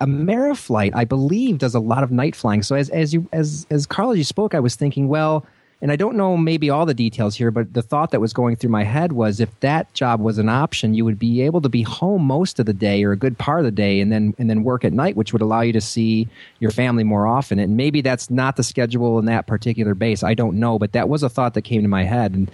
ameriflight 0.00 0.90
i 0.96 1.04
believe 1.04 1.58
does 1.58 1.76
a 1.76 1.78
lot 1.78 2.02
of 2.02 2.10
night 2.10 2.34
flying 2.34 2.60
so 2.60 2.74
as 2.74 2.90
as 2.90 3.14
you 3.14 3.28
as 3.32 3.68
as 3.70 3.86
carl 3.86 4.10
as 4.10 4.18
you 4.18 4.24
spoke 4.24 4.52
i 4.52 4.58
was 4.58 4.74
thinking 4.74 5.06
well 5.06 5.46
and 5.82 5.90
I 5.90 5.96
don't 5.96 6.16
know 6.16 6.36
maybe 6.36 6.68
all 6.68 6.84
the 6.84 6.94
details 6.94 7.36
here, 7.36 7.50
but 7.50 7.72
the 7.72 7.80
thought 7.80 8.10
that 8.10 8.20
was 8.20 8.34
going 8.34 8.56
through 8.56 8.70
my 8.70 8.84
head 8.84 9.12
was 9.12 9.40
if 9.40 9.58
that 9.60 9.92
job 9.94 10.20
was 10.20 10.36
an 10.36 10.48
option, 10.48 10.92
you 10.92 11.06
would 11.06 11.18
be 11.18 11.40
able 11.40 11.62
to 11.62 11.70
be 11.70 11.82
home 11.82 12.22
most 12.22 12.58
of 12.58 12.66
the 12.66 12.74
day 12.74 13.02
or 13.02 13.12
a 13.12 13.16
good 13.16 13.38
part 13.38 13.60
of 13.60 13.64
the 13.64 13.70
day 13.70 14.00
and 14.00 14.12
then 14.12 14.34
and 14.38 14.50
then 14.50 14.62
work 14.62 14.84
at 14.84 14.92
night, 14.92 15.16
which 15.16 15.32
would 15.32 15.40
allow 15.40 15.62
you 15.62 15.72
to 15.72 15.80
see 15.80 16.28
your 16.58 16.70
family 16.70 17.02
more 17.02 17.26
often. 17.26 17.58
And 17.58 17.76
maybe 17.76 18.02
that's 18.02 18.28
not 18.28 18.56
the 18.56 18.62
schedule 18.62 19.18
in 19.18 19.24
that 19.24 19.46
particular 19.46 19.94
base. 19.94 20.22
I 20.22 20.34
don't 20.34 20.60
know, 20.60 20.78
but 20.78 20.92
that 20.92 21.08
was 21.08 21.22
a 21.22 21.30
thought 21.30 21.54
that 21.54 21.62
came 21.62 21.82
to 21.82 21.88
my 21.88 22.04
head. 22.04 22.34
And 22.34 22.50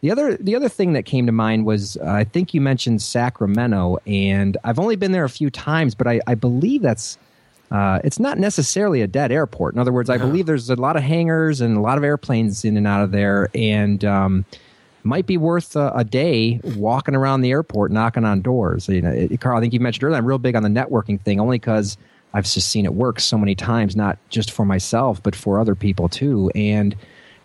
the 0.00 0.10
other 0.10 0.38
the 0.38 0.56
other 0.56 0.70
thing 0.70 0.94
that 0.94 1.04
came 1.04 1.26
to 1.26 1.32
mind 1.32 1.66
was 1.66 1.98
uh, 1.98 2.04
I 2.06 2.24
think 2.24 2.54
you 2.54 2.62
mentioned 2.62 3.02
Sacramento, 3.02 3.98
and 4.06 4.56
I've 4.64 4.78
only 4.78 4.96
been 4.96 5.12
there 5.12 5.24
a 5.24 5.30
few 5.30 5.50
times, 5.50 5.94
but 5.94 6.06
I, 6.06 6.20
I 6.26 6.34
believe 6.34 6.80
that's 6.80 7.18
uh, 7.70 8.00
it's 8.02 8.18
not 8.18 8.38
necessarily 8.38 9.00
a 9.00 9.06
dead 9.06 9.30
airport. 9.30 9.74
In 9.74 9.80
other 9.80 9.92
words, 9.92 10.10
I 10.10 10.16
no. 10.16 10.26
believe 10.26 10.46
there's 10.46 10.70
a 10.70 10.76
lot 10.76 10.96
of 10.96 11.02
hangars 11.02 11.60
and 11.60 11.76
a 11.76 11.80
lot 11.80 11.98
of 11.98 12.04
airplanes 12.04 12.64
in 12.64 12.76
and 12.76 12.86
out 12.86 13.02
of 13.02 13.12
there, 13.12 13.48
and 13.54 14.04
um, 14.04 14.44
might 15.02 15.26
be 15.26 15.36
worth 15.36 15.76
a, 15.76 15.92
a, 15.94 16.04
day 16.04 16.60
walking 16.76 17.14
around 17.14 17.40
the 17.40 17.50
airport, 17.50 17.92
knocking 17.92 18.24
on 18.24 18.42
doors. 18.42 18.88
You 18.88 19.02
know, 19.02 19.10
it, 19.10 19.40
Carl, 19.40 19.58
I 19.58 19.60
think 19.60 19.72
you 19.72 19.80
mentioned 19.80 20.04
earlier, 20.04 20.18
I'm 20.18 20.26
real 20.26 20.38
big 20.38 20.56
on 20.56 20.62
the 20.62 20.68
networking 20.68 21.20
thing, 21.20 21.38
only 21.38 21.58
because 21.58 21.96
I've 22.34 22.44
just 22.44 22.68
seen 22.68 22.84
it 22.84 22.94
work 22.94 23.20
so 23.20 23.38
many 23.38 23.54
times, 23.54 23.96
not 23.96 24.18
just 24.28 24.50
for 24.50 24.64
myself, 24.64 25.22
but 25.22 25.34
for 25.34 25.60
other 25.60 25.74
people 25.74 26.08
too. 26.08 26.50
And 26.54 26.96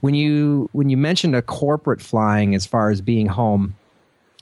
when 0.01 0.15
you 0.15 0.69
when 0.73 0.89
you 0.89 0.97
mentioned 0.97 1.35
a 1.35 1.41
corporate 1.41 2.01
flying 2.01 2.55
as 2.55 2.65
far 2.65 2.89
as 2.89 3.01
being 3.01 3.27
home, 3.27 3.75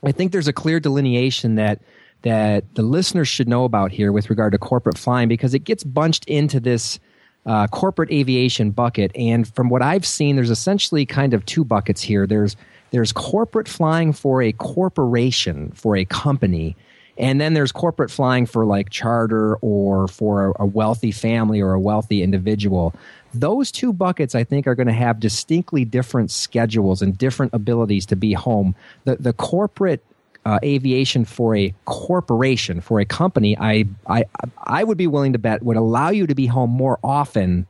I 0.04 0.12
think 0.12 0.32
there's 0.32 0.48
a 0.48 0.54
clear 0.54 0.80
delineation 0.80 1.56
that 1.56 1.80
that 2.24 2.64
the 2.76 2.82
listeners 2.82 3.28
should 3.28 3.48
know 3.48 3.66
about 3.66 3.92
here 3.92 4.12
with 4.12 4.30
regard 4.30 4.54
to 4.54 4.58
corporate 4.58 4.98
flying 4.98 5.28
because 5.28 5.54
it 5.54 5.60
gets 5.60 5.84
bunched 5.84 6.26
into 6.26 6.60
this 6.60 7.00
uh, 7.46 7.68
corporate 7.68 8.12
aviation 8.12 8.72
bucket. 8.72 9.12
And 9.16 9.48
from 9.48 9.70
what 9.70 9.82
I've 9.82 10.06
seen, 10.06 10.36
there's 10.36 10.50
essentially 10.50 11.06
kind 11.06 11.34
of 11.34 11.46
two 11.46 11.64
buckets 11.64 12.02
here. 12.02 12.26
There's 12.26 12.56
there's 12.92 13.12
corporate 13.12 13.68
flying 13.68 14.14
for 14.14 14.42
a 14.42 14.52
corporation, 14.52 15.72
for 15.72 15.98
a 15.98 16.06
company, 16.06 16.76
and 17.18 17.42
then 17.42 17.54
there's 17.54 17.72
corporate 17.72 18.12
flying 18.12 18.46
for 18.46 18.66
like 18.66 18.90
charter 18.90 19.56
or 19.58 20.08
for 20.08 20.56
a 20.60 20.66
wealthy 20.66 21.12
family 21.12 21.60
or 21.60 21.74
a 21.74 21.80
wealthy 21.80 22.22
individual. 22.22 22.94
Those 23.34 23.72
two 23.72 23.94
buckets, 23.94 24.36
I 24.36 24.44
think, 24.44 24.68
are 24.68 24.76
going 24.76 24.88
to 24.88 24.94
have 24.94 25.20
distinctly 25.20 25.86
different 25.86 26.30
schedules 26.30 27.02
and 27.02 27.18
different 27.18 27.54
abilities 27.54 28.06
to 28.08 28.16
be 28.16 28.34
home. 28.34 28.76
The, 29.06 29.16
the 29.16 29.34
corporate 29.34 30.04
uh, 30.46 30.60
aviation 30.64 31.26
for 31.26 31.56
a 31.56 31.74
corporation, 31.86 32.82
for 32.82 33.00
a 33.00 33.06
company, 33.06 33.58
I, 33.58 33.86
I, 34.08 34.26
I 34.64 34.84
would 34.84 34.98
be 34.98 35.08
willing 35.08 35.34
to 35.34 35.40
bet 35.40 35.64
would 35.64 35.78
allow 35.78 36.10
you 36.10 36.28
to 36.28 36.36
be 36.36 36.48
home 36.48 36.70
more 36.70 37.00
often 37.04 37.68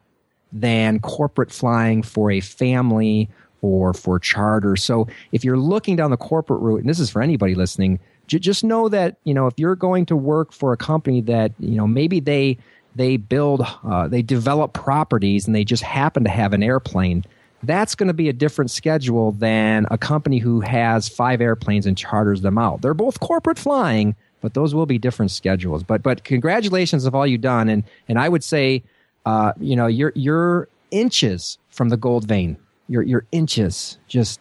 than 0.52 1.00
corporate 1.00 1.52
flying 1.52 2.04
for 2.04 2.32
a 2.32 2.40
family 2.40 3.30
or 3.62 3.94
for 3.94 4.20
charter. 4.20 4.76
So 4.76 5.08
if 5.32 5.44
you're 5.44 5.58
looking 5.58 5.96
down 5.96 6.12
the 6.12 6.18
corporate 6.18 6.62
route, 6.62 6.82
and 6.82 6.90
this 6.90 7.00
is 7.00 7.10
for 7.10 7.22
anybody 7.22 7.56
listening, 7.56 8.00
j- 8.28 8.40
just 8.40 8.64
know 8.64 8.90
that 8.90 9.18
you 9.24 9.34
know 9.34 9.48
if 9.48 9.54
you're 9.58 9.76
going 9.76 10.06
to 10.08 10.16
work 10.16 10.52
for 10.52 10.74
a 10.74 10.78
company 10.78 11.22
that 11.22 11.54
you 11.60 11.76
know 11.76 11.88
maybe 11.88 12.20
they 12.20 12.58
they 12.96 13.18
build 13.18 13.66
uh, 13.84 14.08
they 14.08 14.22
develop 14.22 14.74
properties 14.74 15.48
and 15.48 15.56
they 15.56 15.64
just 15.64 15.84
happen 15.84 16.24
to 16.24 16.30
have 16.30 16.54
an 16.54 16.62
airplane 16.62 17.24
that's 17.64 17.96
going 17.96 18.08
to 18.08 18.14
be 18.14 18.30
a 18.30 18.34
different 18.34 18.72
schedule 18.72 19.32
than 19.32 19.88
a 19.90 19.98
company 19.98 20.38
who 20.38 20.62
has 20.62 21.08
five 21.08 21.42
airplanes 21.42 21.86
and 21.86 21.98
charters 21.98 22.42
them 22.42 22.58
out. 22.58 22.82
They're 22.82 22.94
both 22.94 23.20
corporate 23.20 23.58
flying, 23.58 24.16
but 24.42 24.54
those 24.54 24.76
will 24.76 24.86
be 24.86 24.98
different 24.98 25.32
schedules. 25.32 25.84
But 25.84 26.04
but 26.04 26.24
congratulations 26.24 27.06
of 27.06 27.16
all 27.16 27.26
you've 27.26 27.42
done, 27.42 27.70
and 27.70 27.84
and 28.08 28.20
I 28.20 28.30
would 28.30 28.44
say, 28.44 28.84
uh, 29.26 29.54
you 29.60 29.76
know, 29.76 29.88
you're 29.88 30.12
you're 30.16 30.68
inches 30.92 31.58
from 31.70 31.90
the 31.90 31.98
gold 31.98 32.28
vein. 32.28 32.58
You're 32.90 33.04
you're 33.04 33.26
inches. 33.32 33.98
Just 34.08 34.40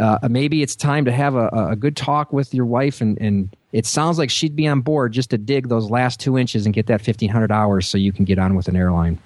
uh, 0.00 0.18
maybe 0.28 0.62
it's 0.62 0.74
time 0.74 1.04
to 1.04 1.12
have 1.12 1.34
a, 1.34 1.48
a 1.48 1.76
good 1.76 1.96
talk 1.96 2.32
with 2.32 2.54
your 2.54 2.66
wife, 2.66 3.00
and 3.00 3.20
and 3.20 3.54
it 3.72 3.84
sounds 3.84 4.18
like 4.18 4.30
she'd 4.30 4.56
be 4.56 4.66
on 4.66 4.80
board 4.80 5.12
just 5.12 5.30
to 5.30 5.38
dig 5.38 5.68
those 5.68 5.90
last 5.90 6.18
two 6.18 6.38
inches 6.38 6.64
and 6.64 6.74
get 6.74 6.86
that 6.86 7.02
fifteen 7.02 7.28
hundred 7.28 7.52
hours, 7.52 7.86
so 7.86 7.98
you 7.98 8.12
can 8.12 8.24
get 8.24 8.38
on 8.38 8.54
with 8.54 8.68
an 8.68 8.76
airline. 8.76 9.18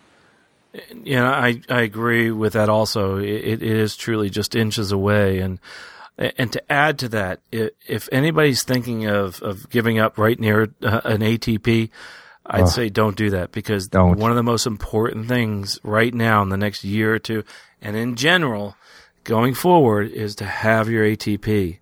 Yeah, 1.02 1.28
I 1.28 1.60
I 1.68 1.82
agree 1.82 2.30
with 2.30 2.52
that. 2.52 2.68
Also, 2.68 3.16
it, 3.16 3.26
it 3.26 3.62
is 3.62 3.96
truly 3.96 4.30
just 4.30 4.54
inches 4.54 4.92
away, 4.92 5.40
and 5.40 5.58
and 6.16 6.52
to 6.52 6.72
add 6.72 6.98
to 7.00 7.08
that, 7.08 7.40
if 7.50 8.08
anybody's 8.12 8.62
thinking 8.62 9.06
of 9.06 9.42
of 9.42 9.68
giving 9.70 9.98
up 9.98 10.18
right 10.18 10.38
near 10.38 10.68
uh, 10.82 11.00
an 11.04 11.20
ATP, 11.20 11.90
I'd 12.46 12.68
say 12.68 12.88
don't 12.88 13.16
do 13.16 13.30
that 13.30 13.52
because 13.52 13.88
don't. 13.88 14.18
one 14.18 14.30
of 14.30 14.36
the 14.36 14.42
most 14.42 14.66
important 14.66 15.28
things 15.28 15.80
right 15.82 16.12
now 16.12 16.42
in 16.42 16.50
the 16.50 16.56
next 16.56 16.84
year 16.84 17.14
or 17.14 17.18
two, 17.18 17.44
and 17.80 17.96
in 17.96 18.16
general, 18.16 18.76
going 19.24 19.54
forward, 19.54 20.10
is 20.10 20.36
to 20.36 20.44
have 20.44 20.88
your 20.88 21.04
ATP. 21.04 21.78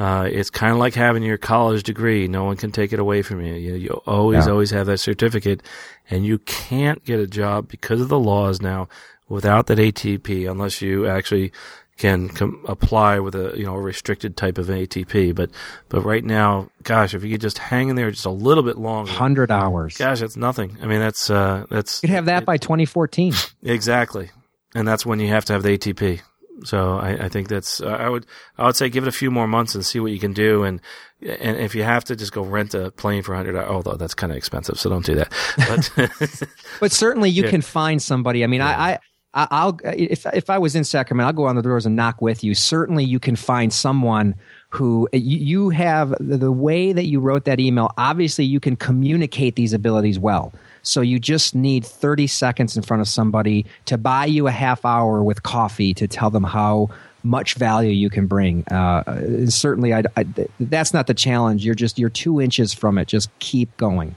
Uh, 0.00 0.24
it's 0.24 0.48
kind 0.48 0.72
of 0.72 0.78
like 0.78 0.94
having 0.94 1.22
your 1.22 1.36
college 1.36 1.82
degree. 1.82 2.26
No 2.26 2.44
one 2.44 2.56
can 2.56 2.72
take 2.72 2.94
it 2.94 2.98
away 2.98 3.20
from 3.20 3.44
you. 3.44 3.52
You, 3.52 3.74
you 3.74 3.90
always, 4.06 4.46
yeah. 4.46 4.52
always 4.52 4.70
have 4.70 4.86
that 4.86 4.96
certificate, 4.96 5.62
and 6.08 6.24
you 6.24 6.38
can't 6.38 7.04
get 7.04 7.20
a 7.20 7.26
job 7.26 7.68
because 7.68 8.00
of 8.00 8.08
the 8.08 8.18
laws 8.18 8.62
now 8.62 8.88
without 9.28 9.66
that 9.66 9.76
ATP 9.76 10.50
unless 10.50 10.80
you 10.80 11.06
actually 11.06 11.52
can 11.98 12.30
com- 12.30 12.64
apply 12.66 13.18
with 13.18 13.34
a 13.34 13.52
you 13.58 13.66
know 13.66 13.74
a 13.74 13.80
restricted 13.80 14.38
type 14.38 14.56
of 14.56 14.68
ATP. 14.68 15.34
But 15.34 15.50
but 15.90 16.00
right 16.00 16.24
now, 16.24 16.70
gosh, 16.82 17.12
if 17.12 17.22
you 17.22 17.32
could 17.32 17.42
just 17.42 17.58
hang 17.58 17.90
in 17.90 17.96
there 17.96 18.10
just 18.10 18.24
a 18.24 18.30
little 18.30 18.64
bit 18.64 18.78
longer, 18.78 19.12
hundred 19.12 19.50
hours, 19.50 19.98
gosh, 19.98 20.20
that's 20.20 20.34
nothing. 20.34 20.78
I 20.80 20.86
mean, 20.86 21.00
that's 21.00 21.28
uh, 21.28 21.66
that's 21.68 22.02
you 22.02 22.08
would 22.08 22.14
have 22.14 22.24
that 22.24 22.44
it, 22.44 22.46
by 22.46 22.56
2014. 22.56 23.34
Exactly, 23.64 24.30
and 24.74 24.88
that's 24.88 25.04
when 25.04 25.20
you 25.20 25.28
have 25.28 25.44
to 25.44 25.52
have 25.52 25.62
the 25.62 25.76
ATP. 25.76 26.22
So 26.64 26.98
I, 26.98 27.24
I 27.24 27.28
think 27.28 27.48
that's 27.48 27.80
uh, 27.80 27.88
I 27.88 28.08
would 28.08 28.26
I 28.58 28.66
would 28.66 28.76
say 28.76 28.88
give 28.88 29.04
it 29.04 29.08
a 29.08 29.12
few 29.12 29.30
more 29.30 29.46
months 29.46 29.74
and 29.74 29.84
see 29.84 30.00
what 30.00 30.12
you 30.12 30.18
can 30.18 30.32
do. 30.32 30.62
And 30.62 30.80
and 31.22 31.56
if 31.58 31.74
you 31.74 31.82
have 31.82 32.04
to 32.04 32.16
just 32.16 32.32
go 32.32 32.42
rent 32.42 32.74
a 32.74 32.90
plane 32.90 33.22
for 33.22 33.34
hundred 33.34 33.56
although 33.56 33.94
that's 33.94 34.14
kind 34.14 34.32
of 34.32 34.36
expensive 34.36 34.78
so 34.78 34.90
don't 34.90 35.04
do 35.04 35.14
that. 35.16 35.32
But 35.56 36.48
but 36.80 36.92
certainly 36.92 37.30
you 37.30 37.44
yeah. 37.44 37.50
can 37.50 37.62
find 37.62 38.02
somebody. 38.02 38.44
I 38.44 38.46
mean 38.46 38.60
yeah. 38.60 38.78
I, 38.78 38.98
I 39.32 39.48
I'll 39.50 39.78
if 39.84 40.26
if 40.26 40.50
I 40.50 40.58
was 40.58 40.74
in 40.74 40.84
Sacramento 40.84 41.28
I'll 41.28 41.32
go 41.32 41.46
on 41.46 41.56
the 41.56 41.62
doors 41.62 41.86
and 41.86 41.96
knock 41.96 42.20
with 42.20 42.44
you. 42.44 42.54
Certainly 42.54 43.04
you 43.04 43.20
can 43.20 43.36
find 43.36 43.72
someone 43.72 44.34
who 44.70 45.08
you 45.12 45.70
have 45.70 46.14
the 46.20 46.52
way 46.52 46.92
that 46.92 47.06
you 47.06 47.20
wrote 47.20 47.44
that 47.44 47.58
email 47.58 47.92
obviously 47.98 48.44
you 48.44 48.60
can 48.60 48.76
communicate 48.76 49.56
these 49.56 49.72
abilities 49.72 50.18
well 50.18 50.52
so 50.82 51.00
you 51.00 51.18
just 51.18 51.54
need 51.54 51.84
30 51.84 52.26
seconds 52.26 52.76
in 52.76 52.82
front 52.82 53.00
of 53.00 53.08
somebody 53.08 53.66
to 53.86 53.98
buy 53.98 54.26
you 54.26 54.46
a 54.46 54.50
half 54.50 54.84
hour 54.84 55.22
with 55.22 55.42
coffee 55.42 55.94
to 55.94 56.08
tell 56.08 56.30
them 56.30 56.44
how 56.44 56.90
much 57.22 57.54
value 57.54 57.90
you 57.90 58.10
can 58.10 58.26
bring. 58.26 58.66
Uh, 58.68 59.46
certainly, 59.48 59.92
I, 59.92 60.02
I, 60.16 60.24
that's 60.58 60.94
not 60.94 61.06
the 61.06 61.14
challenge. 61.14 61.64
You're 61.64 61.74
just 61.74 61.98
you're 61.98 62.08
two 62.08 62.40
inches 62.40 62.72
from 62.72 62.98
it. 62.98 63.08
Just 63.08 63.30
keep 63.38 63.76
going. 63.76 64.14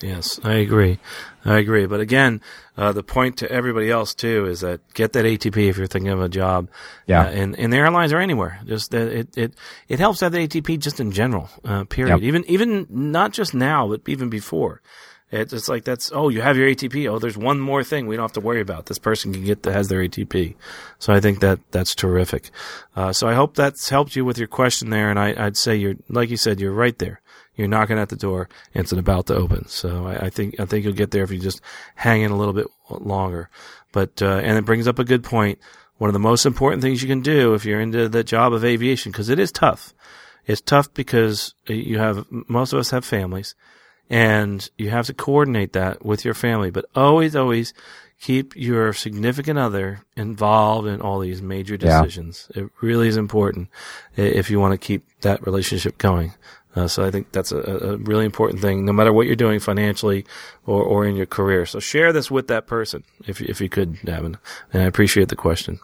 Yes, 0.00 0.40
I 0.42 0.54
agree. 0.54 0.98
I 1.44 1.58
agree. 1.58 1.86
But 1.86 2.00
again, 2.00 2.40
uh, 2.76 2.92
the 2.92 3.02
point 3.02 3.38
to 3.38 3.50
everybody 3.50 3.90
else 3.90 4.14
too 4.14 4.46
is 4.46 4.60
that 4.60 4.80
get 4.92 5.12
that 5.12 5.24
ATP 5.24 5.56
if 5.68 5.78
you're 5.78 5.86
thinking 5.86 6.10
of 6.10 6.20
a 6.20 6.28
job. 6.28 6.68
Yeah. 7.06 7.26
Uh, 7.26 7.30
in, 7.30 7.54
in 7.54 7.70
the 7.70 7.76
airlines 7.76 8.12
or 8.12 8.18
anywhere. 8.18 8.60
Just 8.66 8.90
that 8.90 9.08
it, 9.08 9.38
it, 9.38 9.54
it 9.88 9.98
helps 10.00 10.20
have 10.20 10.32
the 10.32 10.46
ATP 10.46 10.78
just 10.80 11.00
in 11.00 11.12
general, 11.12 11.48
uh, 11.64 11.84
period. 11.84 12.16
Yep. 12.16 12.22
Even, 12.22 12.44
even 12.50 12.86
not 12.90 13.32
just 13.32 13.54
now, 13.54 13.88
but 13.88 14.02
even 14.06 14.28
before. 14.28 14.82
It's 15.34 15.68
like 15.68 15.84
that's 15.84 16.12
oh 16.12 16.28
you 16.28 16.40
have 16.42 16.56
your 16.56 16.68
ATP 16.68 17.10
oh 17.10 17.18
there's 17.18 17.36
one 17.36 17.58
more 17.58 17.82
thing 17.82 18.06
we 18.06 18.16
don't 18.16 18.24
have 18.24 18.32
to 18.32 18.40
worry 18.40 18.60
about. 18.60 18.86
This 18.86 18.98
person 18.98 19.32
can 19.32 19.44
get 19.44 19.62
that 19.64 19.72
has 19.72 19.88
their 19.88 20.00
ATP 20.00 20.54
so 20.98 21.12
I 21.12 21.20
think 21.20 21.40
that 21.40 21.60
that's 21.70 21.94
terrific. 21.94 22.50
Uh, 22.94 23.12
so 23.12 23.28
I 23.28 23.34
hope 23.34 23.54
that's 23.54 23.88
helped 23.88 24.16
you 24.16 24.24
with 24.24 24.38
your 24.38 24.48
question 24.48 24.90
there. 24.90 25.10
And 25.10 25.18
I, 25.18 25.44
would 25.44 25.56
say 25.56 25.76
you're 25.76 25.96
like 26.08 26.30
you 26.30 26.36
said 26.36 26.60
you're 26.60 26.72
right 26.72 26.98
there. 26.98 27.20
You're 27.56 27.68
knocking 27.68 27.98
at 27.98 28.08
the 28.08 28.16
door 28.16 28.48
and 28.74 28.82
it's 28.84 28.92
about 28.92 29.26
to 29.26 29.34
open. 29.34 29.68
So 29.68 30.06
I, 30.06 30.26
I 30.26 30.30
think 30.30 30.58
I 30.60 30.64
think 30.64 30.84
you'll 30.84 30.94
get 30.94 31.10
there 31.10 31.24
if 31.24 31.30
you 31.30 31.38
just 31.38 31.60
hang 31.94 32.22
in 32.22 32.30
a 32.30 32.36
little 32.36 32.54
bit 32.54 32.66
longer. 32.88 33.50
But 33.92 34.22
uh, 34.22 34.40
and 34.42 34.56
it 34.56 34.64
brings 34.64 34.88
up 34.88 34.98
a 34.98 35.04
good 35.04 35.24
point. 35.24 35.58
One 35.98 36.08
of 36.08 36.14
the 36.14 36.20
most 36.20 36.46
important 36.46 36.82
things 36.82 37.02
you 37.02 37.08
can 37.08 37.20
do 37.20 37.54
if 37.54 37.64
you're 37.64 37.80
into 37.80 38.08
the 38.08 38.24
job 38.24 38.52
of 38.52 38.64
aviation 38.64 39.12
because 39.12 39.28
it 39.28 39.38
is 39.38 39.52
tough. 39.52 39.94
It's 40.46 40.60
tough 40.60 40.92
because 40.92 41.54
you 41.66 41.98
have 41.98 42.26
most 42.30 42.72
of 42.72 42.78
us 42.78 42.90
have 42.90 43.04
families 43.04 43.54
and 44.10 44.68
you 44.76 44.90
have 44.90 45.06
to 45.06 45.14
coordinate 45.14 45.72
that 45.72 46.04
with 46.04 46.24
your 46.24 46.34
family. 46.34 46.70
But 46.70 46.86
always, 46.94 47.34
always 47.34 47.74
keep 48.20 48.56
your 48.56 48.92
significant 48.92 49.58
other 49.58 50.00
involved 50.16 50.88
in 50.88 51.00
all 51.00 51.18
these 51.18 51.42
major 51.42 51.76
decisions. 51.76 52.48
Yeah. 52.54 52.64
It 52.64 52.70
really 52.80 53.08
is 53.08 53.16
important 53.16 53.68
if 54.16 54.50
you 54.50 54.60
want 54.60 54.72
to 54.72 54.78
keep 54.78 55.04
that 55.20 55.44
relationship 55.44 55.98
going. 55.98 56.34
Uh, 56.76 56.88
so 56.88 57.04
I 57.04 57.10
think 57.10 57.30
that's 57.30 57.52
a, 57.52 57.58
a, 57.58 57.96
really 57.98 58.24
important 58.24 58.60
thing, 58.60 58.84
no 58.84 58.92
matter 58.92 59.12
what 59.12 59.26
you're 59.26 59.36
doing 59.36 59.60
financially 59.60 60.26
or, 60.66 60.82
or 60.82 61.04
in 61.06 61.16
your 61.16 61.26
career. 61.26 61.66
So 61.66 61.80
share 61.80 62.12
this 62.12 62.30
with 62.30 62.48
that 62.48 62.66
person 62.66 63.04
if 63.26 63.40
if 63.40 63.60
you 63.60 63.68
could, 63.68 63.94
Davin. 63.96 64.36
And 64.72 64.82
I 64.82 64.86
appreciate 64.86 65.28
the 65.28 65.36
question. 65.36 65.80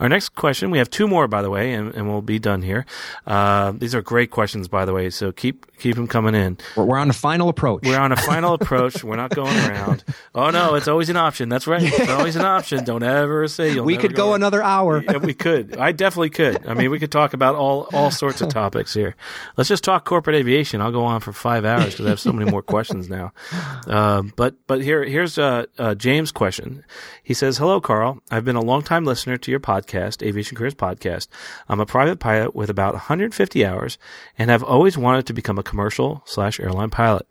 Our 0.00 0.08
next 0.08 0.30
question, 0.30 0.70
we 0.70 0.78
have 0.78 0.90
two 0.90 1.08
more, 1.08 1.26
by 1.28 1.42
the 1.42 1.50
way, 1.50 1.72
and, 1.72 1.94
and 1.94 2.08
we'll 2.08 2.22
be 2.22 2.38
done 2.38 2.62
here. 2.62 2.84
Uh, 3.26 3.72
these 3.72 3.94
are 3.94 4.02
great 4.02 4.30
questions, 4.30 4.68
by 4.68 4.84
the 4.84 4.92
way, 4.92 5.10
so 5.10 5.32
keep 5.32 5.66
keep 5.78 5.94
them 5.94 6.08
coming 6.08 6.34
in. 6.34 6.58
We're, 6.76 6.84
we're 6.84 6.98
on 6.98 7.08
a 7.08 7.14
final 7.14 7.48
approach. 7.48 7.84
We're 7.84 7.98
on 7.98 8.12
a 8.12 8.16
final 8.32 8.54
approach. 8.54 9.02
We're 9.02 9.16
not 9.16 9.30
going 9.30 9.56
around. 9.56 10.04
Oh 10.34 10.50
no, 10.50 10.74
it's 10.74 10.88
always 10.88 11.08
an 11.08 11.16
option. 11.16 11.48
That's 11.48 11.66
right. 11.66 11.82
It's 11.82 12.10
always 12.10 12.36
an 12.36 12.44
option. 12.44 12.84
Don't 12.84 13.02
ever 13.02 13.48
say 13.48 13.72
you'll. 13.72 13.84
We 13.84 13.96
could 13.96 14.14
go, 14.14 14.28
go 14.28 14.34
another 14.34 14.62
hour. 14.62 15.02
Yeah, 15.02 15.18
we 15.18 15.34
could. 15.34 15.76
I 15.76 15.92
definitely 15.92 16.30
could. 16.30 16.66
I 16.66 16.74
mean, 16.74 16.90
we 16.90 16.98
could 16.98 17.12
talk 17.12 17.32
about 17.32 17.54
all 17.54 17.88
all 17.92 18.10
sorts 18.10 18.40
of 18.40 18.48
topics 18.48 18.92
here. 18.94 19.16
Let's 19.56 19.68
just 19.68 19.84
talk 19.84 20.04
corporate 20.04 20.36
aviation. 20.36 20.80
I'll 20.80 20.92
go 20.92 21.04
on 21.04 21.20
for 21.20 21.32
five 21.32 21.64
hours 21.64 21.92
because 21.92 22.06
I 22.06 22.10
have 22.10 22.20
so 22.20 22.32
many 22.32 22.50
more 22.50 22.62
questions 22.62 23.08
now. 23.08 23.32
Uh, 23.88 23.97
but 24.36 24.54
but 24.66 24.82
here 24.82 25.04
here's 25.04 25.38
uh, 25.38 25.64
uh, 25.78 25.94
James' 25.94 26.30
question. 26.30 26.84
He 27.22 27.34
says, 27.34 27.58
"Hello, 27.58 27.80
Carl. 27.80 28.20
I've 28.30 28.44
been 28.44 28.56
a 28.56 28.60
long 28.60 28.82
time 28.82 29.04
listener 29.04 29.36
to 29.38 29.50
your 29.50 29.60
podcast, 29.60 30.22
Aviation 30.26 30.56
Careers 30.56 30.74
Podcast. 30.74 31.28
I'm 31.68 31.80
a 31.80 31.86
private 31.86 32.18
pilot 32.20 32.54
with 32.54 32.70
about 32.70 32.94
150 32.94 33.64
hours, 33.64 33.98
and 34.38 34.50
have 34.50 34.62
always 34.62 34.98
wanted 34.98 35.26
to 35.26 35.32
become 35.32 35.58
a 35.58 35.62
commercial 35.62 36.22
slash 36.26 36.60
airline 36.60 36.90
pilot. 36.90 37.26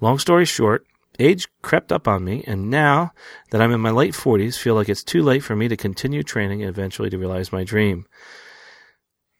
Long 0.00 0.18
story 0.18 0.44
short." 0.44 0.84
Age 1.20 1.48
crept 1.62 1.90
up 1.90 2.06
on 2.06 2.24
me, 2.24 2.44
and 2.46 2.70
now 2.70 3.10
that 3.50 3.60
I'm 3.60 3.72
in 3.72 3.80
my 3.80 3.90
late 3.90 4.14
40s, 4.14 4.56
feel 4.56 4.76
like 4.76 4.88
it's 4.88 5.02
too 5.02 5.20
late 5.20 5.42
for 5.42 5.56
me 5.56 5.66
to 5.66 5.76
continue 5.76 6.22
training 6.22 6.62
and 6.62 6.68
eventually 6.68 7.10
to 7.10 7.18
realize 7.18 7.50
my 7.50 7.64
dream. 7.64 8.06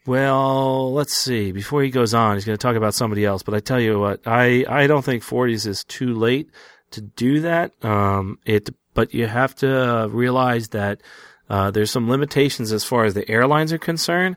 Well, 0.07 0.93
let's 0.93 1.17
see. 1.17 1.53
Before 1.53 1.83
he 1.83 1.91
goes 1.91 2.15
on, 2.15 2.35
he's 2.35 2.45
going 2.45 2.57
to 2.57 2.63
talk 2.63 2.77
about 2.77 2.95
somebody 2.95 3.25
else. 3.25 3.43
But 3.43 3.55
I 3.55 3.61
tell 3.61 3.81
you 3.81 3.99
what, 3.99 4.21
I, 4.27 4.65
I 4.69 4.87
don't 4.87 5.05
think 5.05 5.23
40s 5.23 5.67
is 5.67 5.85
too 5.85 6.15
late 6.15 6.51
to 6.93 7.01
do 7.01 7.41
that. 7.41 7.73
Um, 7.85 8.39
it, 8.47 8.71
but 8.95 9.13
you 9.13 9.27
have 9.27 9.55
to 9.57 10.09
realize 10.11 10.69
that 10.69 11.03
uh, 11.51 11.71
there's 11.71 11.91
some 11.91 12.09
limitations 12.09 12.73
as 12.73 12.85
far 12.85 13.05
as 13.05 13.15
the 13.15 13.29
airlines 13.31 13.73
are 13.73 13.79
concerned. 13.79 14.37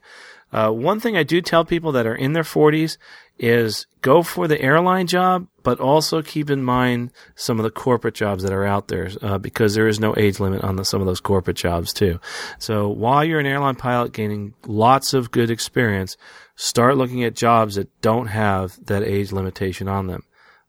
Uh, 0.51 0.69
one 0.69 0.99
thing 0.99 1.15
I 1.15 1.23
do 1.23 1.41
tell 1.41 1.63
people 1.63 1.93
that 1.93 2.05
are 2.05 2.15
in 2.15 2.33
their 2.33 2.43
40s 2.43 2.97
is 3.39 3.87
go 4.01 4.21
for 4.21 4.47
the 4.47 4.61
airline 4.61 5.07
job, 5.07 5.47
but 5.63 5.79
also 5.79 6.21
keep 6.21 6.49
in 6.49 6.63
mind 6.63 7.11
some 7.35 7.59
of 7.59 7.63
the 7.63 7.71
corporate 7.71 8.13
jobs 8.13 8.43
that 8.43 8.53
are 8.53 8.65
out 8.65 8.87
there 8.87 9.09
uh, 9.21 9.37
because 9.37 9.73
there 9.73 9.87
is 9.87 9.99
no 9.99 10.13
age 10.17 10.39
limit 10.39 10.63
on 10.63 10.75
the, 10.75 10.85
some 10.85 11.01
of 11.01 11.07
those 11.07 11.19
corporate 11.19 11.57
jobs 11.57 11.93
too. 11.93 12.19
So 12.59 12.89
while 12.89 13.23
you're 13.23 13.39
an 13.39 13.45
airline 13.45 13.75
pilot 13.75 14.13
gaining 14.13 14.53
lots 14.67 15.13
of 15.13 15.31
good 15.31 15.49
experience, 15.49 16.17
start 16.55 16.97
looking 16.97 17.23
at 17.23 17.33
jobs 17.33 17.75
that 17.75 17.89
don't 18.01 18.27
have 18.27 18.77
that 18.85 19.03
age 19.03 19.31
limitation 19.31 19.87
on 19.87 20.07
them. 20.07 20.23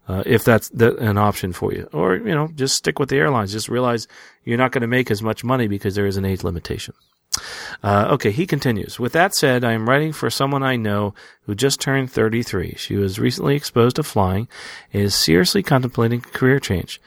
Uh, 0.09 0.23
if 0.27 0.43
that's 0.43 0.69
the, 0.71 0.97
an 0.97 1.17
option 1.17 1.53
for 1.53 1.73
you, 1.73 1.89
or 1.93 2.17
you 2.17 2.35
know, 2.35 2.49
just 2.57 2.75
stick 2.75 2.99
with 2.99 3.09
the 3.09 3.17
airlines. 3.17 3.53
Just 3.53 3.69
realize 3.69 4.09
you're 4.45 4.59
not 4.59 4.73
going 4.73 4.83
to 4.83 4.89
make 4.89 5.13
as 5.13 5.23
much 5.23 5.45
money 5.45 5.69
because 5.69 5.95
there 5.95 6.07
is 6.07 6.17
an 6.17 6.25
age 6.25 6.43
limitation. 6.43 6.93
Uh, 7.83 8.09
okay, 8.13 8.31
he 8.31 8.47
continues. 8.47 8.99
With 8.99 9.13
that 9.13 9.35
said, 9.35 9.65
I 9.65 9.73
am 9.73 9.89
writing 9.89 10.13
for 10.13 10.31
someone 10.31 10.63
I 10.63 10.77
know 10.77 11.15
who 11.43 11.55
just 11.55 11.81
turned 11.81 12.11
33. 12.11 12.75
She 12.77 12.97
was 12.97 13.19
recently 13.19 13.57
exposed 13.57 13.97
to 13.97 14.03
flying 14.03 14.49
and 14.93 15.03
is 15.03 15.15
seriously 15.15 15.63
contemplating 15.63 16.21
a 16.21 16.39
career 16.39 16.59
change. 16.59 17.01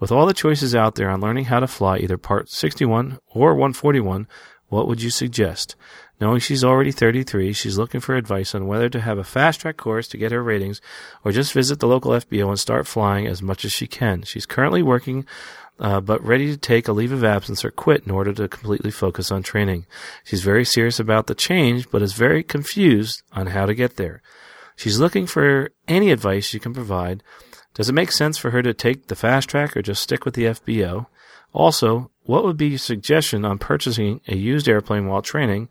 With 0.00 0.12
all 0.12 0.26
the 0.26 0.34
choices 0.34 0.74
out 0.74 0.94
there 0.94 1.10
on 1.10 1.20
learning 1.20 1.46
how 1.46 1.60
to 1.60 1.66
fly 1.66 1.98
either 1.98 2.18
Part 2.18 2.50
61 2.50 3.18
or 3.28 3.54
141, 3.54 4.28
what 4.68 4.86
would 4.86 5.02
you 5.02 5.10
suggest? 5.10 5.74
Knowing 6.20 6.40
she's 6.40 6.64
already 6.64 6.90
33, 6.90 7.52
she's 7.52 7.78
looking 7.78 8.00
for 8.00 8.16
advice 8.16 8.54
on 8.54 8.66
whether 8.66 8.88
to 8.88 9.00
have 9.00 9.18
a 9.18 9.24
fast 9.24 9.60
track 9.60 9.76
course 9.76 10.08
to 10.08 10.18
get 10.18 10.32
her 10.32 10.42
ratings 10.42 10.80
or 11.24 11.30
just 11.30 11.52
visit 11.52 11.78
the 11.78 11.86
local 11.86 12.10
FBO 12.12 12.48
and 12.48 12.58
start 12.58 12.86
flying 12.86 13.26
as 13.26 13.40
much 13.40 13.64
as 13.64 13.72
she 13.72 13.86
can. 13.86 14.22
She's 14.22 14.46
currently 14.46 14.82
working 14.82 15.26
uh, 15.78 16.00
but 16.00 16.24
ready 16.24 16.46
to 16.48 16.56
take 16.56 16.88
a 16.88 16.92
leave 16.92 17.12
of 17.12 17.24
absence 17.24 17.64
or 17.64 17.70
quit 17.70 18.04
in 18.04 18.10
order 18.10 18.32
to 18.32 18.48
completely 18.48 18.90
focus 18.90 19.30
on 19.30 19.42
training. 19.42 19.86
She's 20.24 20.42
very 20.42 20.64
serious 20.64 20.98
about 20.98 21.26
the 21.26 21.34
change, 21.34 21.90
but 21.90 22.02
is 22.02 22.12
very 22.12 22.42
confused 22.42 23.22
on 23.32 23.48
how 23.48 23.66
to 23.66 23.74
get 23.74 23.96
there. 23.96 24.22
She's 24.76 25.00
looking 25.00 25.26
for 25.26 25.70
any 25.86 26.10
advice 26.10 26.46
she 26.46 26.58
can 26.58 26.74
provide. 26.74 27.22
Does 27.74 27.88
it 27.88 27.94
make 27.94 28.12
sense 28.12 28.38
for 28.38 28.50
her 28.50 28.62
to 28.62 28.74
take 28.74 29.06
the 29.06 29.16
fast 29.16 29.48
track 29.48 29.76
or 29.76 29.82
just 29.82 30.02
stick 30.02 30.24
with 30.24 30.34
the 30.34 30.44
FBO? 30.44 31.06
Also, 31.52 32.10
what 32.24 32.44
would 32.44 32.56
be 32.56 32.68
your 32.68 32.78
suggestion 32.78 33.44
on 33.44 33.58
purchasing 33.58 34.20
a 34.28 34.36
used 34.36 34.68
airplane 34.68 35.06
while 35.06 35.22
training? 35.22 35.68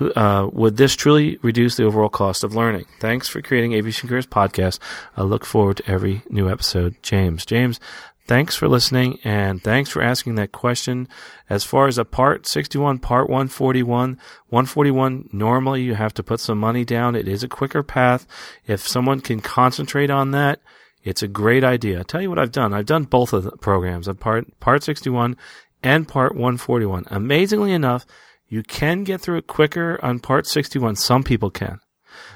Uh, 0.00 0.48
would 0.52 0.76
this 0.76 0.96
truly 0.96 1.38
reduce 1.42 1.76
the 1.76 1.84
overall 1.84 2.08
cost 2.08 2.42
of 2.42 2.54
learning? 2.54 2.84
Thanks 3.00 3.28
for 3.28 3.40
creating 3.40 3.74
Aviation 3.74 4.08
Careers 4.08 4.26
Podcast. 4.26 4.80
I 5.16 5.22
look 5.22 5.44
forward 5.44 5.76
to 5.76 5.90
every 5.90 6.22
new 6.28 6.50
episode. 6.50 6.96
James. 7.02 7.46
James, 7.46 7.78
Thanks 8.26 8.56
for 8.56 8.68
listening 8.68 9.18
and 9.22 9.62
thanks 9.62 9.90
for 9.90 10.00
asking 10.00 10.36
that 10.36 10.50
question. 10.50 11.08
As 11.50 11.62
far 11.62 11.88
as 11.88 11.98
a 11.98 12.06
part 12.06 12.46
61, 12.46 13.00
part 13.00 13.28
141, 13.28 14.18
141, 14.48 15.28
normally 15.30 15.82
you 15.82 15.94
have 15.94 16.14
to 16.14 16.22
put 16.22 16.40
some 16.40 16.58
money 16.58 16.86
down. 16.86 17.16
It 17.16 17.28
is 17.28 17.42
a 17.42 17.48
quicker 17.48 17.82
path. 17.82 18.26
If 18.66 18.88
someone 18.88 19.20
can 19.20 19.40
concentrate 19.40 20.10
on 20.10 20.30
that, 20.30 20.60
it's 21.02 21.22
a 21.22 21.28
great 21.28 21.64
idea. 21.64 21.98
I'll 21.98 22.04
tell 22.04 22.22
you 22.22 22.30
what 22.30 22.38
I've 22.38 22.50
done. 22.50 22.72
I've 22.72 22.86
done 22.86 23.04
both 23.04 23.34
of 23.34 23.44
the 23.44 23.52
programs, 23.58 24.08
part, 24.20 24.58
part 24.58 24.82
61 24.82 25.36
and 25.82 26.08
part 26.08 26.32
141. 26.32 27.04
Amazingly 27.10 27.72
enough, 27.72 28.06
you 28.48 28.62
can 28.62 29.04
get 29.04 29.20
through 29.20 29.36
it 29.36 29.46
quicker 29.46 30.02
on 30.02 30.18
part 30.18 30.46
61. 30.46 30.96
Some 30.96 31.24
people 31.24 31.50
can, 31.50 31.78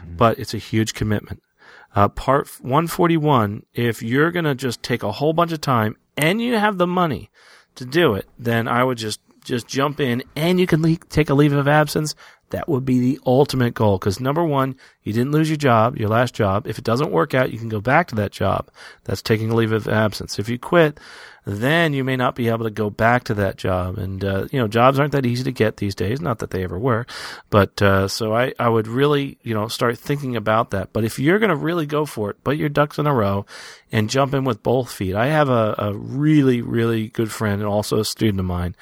mm-hmm. 0.02 0.16
but 0.16 0.38
it's 0.38 0.52
a 0.52 0.58
huge 0.58 0.92
commitment. 0.92 1.40
Uh, 1.94 2.08
part 2.08 2.48
141, 2.60 3.64
if 3.74 4.02
you're 4.02 4.30
going 4.30 4.44
to 4.44 4.54
just 4.54 4.82
take 4.82 5.02
a 5.02 5.12
whole 5.12 5.32
bunch 5.32 5.52
of 5.52 5.60
time 5.60 5.96
and 6.16 6.40
you 6.40 6.56
have 6.56 6.78
the 6.78 6.86
money 6.86 7.30
to 7.74 7.84
do 7.84 8.14
it, 8.14 8.26
then 8.38 8.68
I 8.68 8.84
would 8.84 8.98
just 8.98 9.20
just 9.48 9.66
jump 9.66 10.00
in 10.00 10.22
and 10.36 10.60
you 10.60 10.66
can 10.66 10.82
le- 10.82 10.96
take 10.96 11.30
a 11.30 11.34
leave 11.34 11.52
of 11.52 11.68
absence. 11.68 12.14
That 12.50 12.68
would 12.68 12.86
be 12.86 12.98
the 12.98 13.20
ultimate 13.26 13.74
goal. 13.74 13.98
Because 13.98 14.20
number 14.20 14.42
one, 14.42 14.76
you 15.02 15.12
didn't 15.12 15.32
lose 15.32 15.50
your 15.50 15.58
job, 15.58 15.98
your 15.98 16.08
last 16.08 16.34
job. 16.34 16.66
If 16.66 16.78
it 16.78 16.84
doesn't 16.84 17.10
work 17.10 17.34
out, 17.34 17.52
you 17.52 17.58
can 17.58 17.68
go 17.68 17.80
back 17.80 18.08
to 18.08 18.14
that 18.16 18.32
job. 18.32 18.70
That's 19.04 19.20
taking 19.20 19.50
a 19.50 19.54
leave 19.54 19.72
of 19.72 19.86
absence. 19.86 20.38
If 20.38 20.48
you 20.48 20.58
quit, 20.58 20.98
then 21.44 21.92
you 21.92 22.04
may 22.04 22.16
not 22.16 22.34
be 22.34 22.48
able 22.48 22.64
to 22.64 22.70
go 22.70 22.88
back 22.88 23.24
to 23.24 23.34
that 23.34 23.56
job. 23.56 23.98
And, 23.98 24.24
uh, 24.24 24.48
you 24.50 24.58
know, 24.58 24.66
jobs 24.66 24.98
aren't 24.98 25.12
that 25.12 25.26
easy 25.26 25.44
to 25.44 25.52
get 25.52 25.76
these 25.76 25.94
days. 25.94 26.22
Not 26.22 26.38
that 26.38 26.50
they 26.50 26.64
ever 26.64 26.78
were. 26.78 27.06
But, 27.50 27.82
uh, 27.82 28.08
so 28.08 28.34
I, 28.34 28.54
I 28.58 28.70
would 28.70 28.88
really, 28.88 29.38
you 29.42 29.52
know, 29.52 29.68
start 29.68 29.98
thinking 29.98 30.34
about 30.34 30.70
that. 30.70 30.94
But 30.94 31.04
if 31.04 31.18
you're 31.18 31.38
going 31.38 31.50
to 31.50 31.56
really 31.56 31.86
go 31.86 32.06
for 32.06 32.30
it, 32.30 32.42
put 32.44 32.56
your 32.56 32.70
ducks 32.70 32.98
in 32.98 33.06
a 33.06 33.14
row 33.14 33.44
and 33.92 34.08
jump 34.08 34.32
in 34.32 34.44
with 34.44 34.62
both 34.62 34.90
feet. 34.90 35.14
I 35.14 35.26
have 35.26 35.50
a, 35.50 35.74
a 35.78 35.94
really, 35.94 36.62
really 36.62 37.08
good 37.08 37.30
friend 37.30 37.60
and 37.60 37.68
also 37.68 37.98
a 37.98 38.04
student 38.06 38.40
of 38.40 38.46
mine 38.46 38.74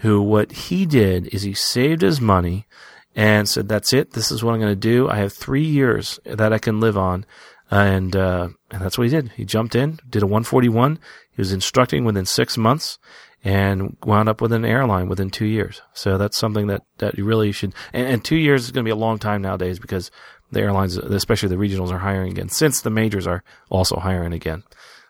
who 0.00 0.22
what 0.22 0.52
he 0.52 0.86
did 0.86 1.28
is 1.28 1.42
he 1.42 1.54
saved 1.54 2.02
his 2.02 2.20
money 2.20 2.66
and 3.14 3.48
said, 3.48 3.68
that's 3.68 3.92
it. 3.92 4.12
This 4.12 4.30
is 4.30 4.44
what 4.44 4.54
I'm 4.54 4.60
going 4.60 4.72
to 4.72 4.76
do. 4.76 5.08
I 5.08 5.16
have 5.16 5.32
three 5.32 5.64
years 5.64 6.20
that 6.24 6.52
I 6.52 6.58
can 6.58 6.78
live 6.78 6.96
on. 6.96 7.26
And, 7.70 8.14
uh, 8.14 8.48
and 8.70 8.80
that's 8.80 8.96
what 8.96 9.04
he 9.04 9.10
did. 9.10 9.32
He 9.32 9.44
jumped 9.44 9.74
in, 9.74 9.98
did 10.08 10.22
a 10.22 10.26
141. 10.26 10.98
He 11.32 11.40
was 11.40 11.52
instructing 11.52 12.04
within 12.04 12.24
six 12.24 12.56
months 12.56 12.98
and 13.44 13.96
wound 14.04 14.28
up 14.28 14.40
with 14.40 14.52
an 14.52 14.64
airline 14.64 15.08
within 15.08 15.30
two 15.30 15.46
years. 15.46 15.82
So 15.92 16.16
that's 16.16 16.36
something 16.36 16.68
that, 16.68 16.82
that 16.98 17.18
you 17.18 17.24
really 17.24 17.52
should, 17.52 17.74
and, 17.92 18.06
and 18.06 18.24
two 18.24 18.36
years 18.36 18.64
is 18.64 18.70
going 18.70 18.84
to 18.84 18.88
be 18.88 18.92
a 18.92 18.96
long 18.96 19.18
time 19.18 19.42
nowadays 19.42 19.78
because 19.78 20.10
the 20.50 20.60
airlines, 20.60 20.96
especially 20.96 21.48
the 21.48 21.56
regionals 21.56 21.90
are 21.90 21.98
hiring 21.98 22.32
again 22.32 22.48
since 22.48 22.80
the 22.80 22.90
majors 22.90 23.26
are 23.26 23.44
also 23.68 23.96
hiring 23.96 24.32
again. 24.32 24.64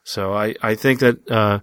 So 0.04 0.34
I, 0.34 0.54
I 0.62 0.74
think 0.74 1.00
that, 1.00 1.30
uh, 1.30 1.60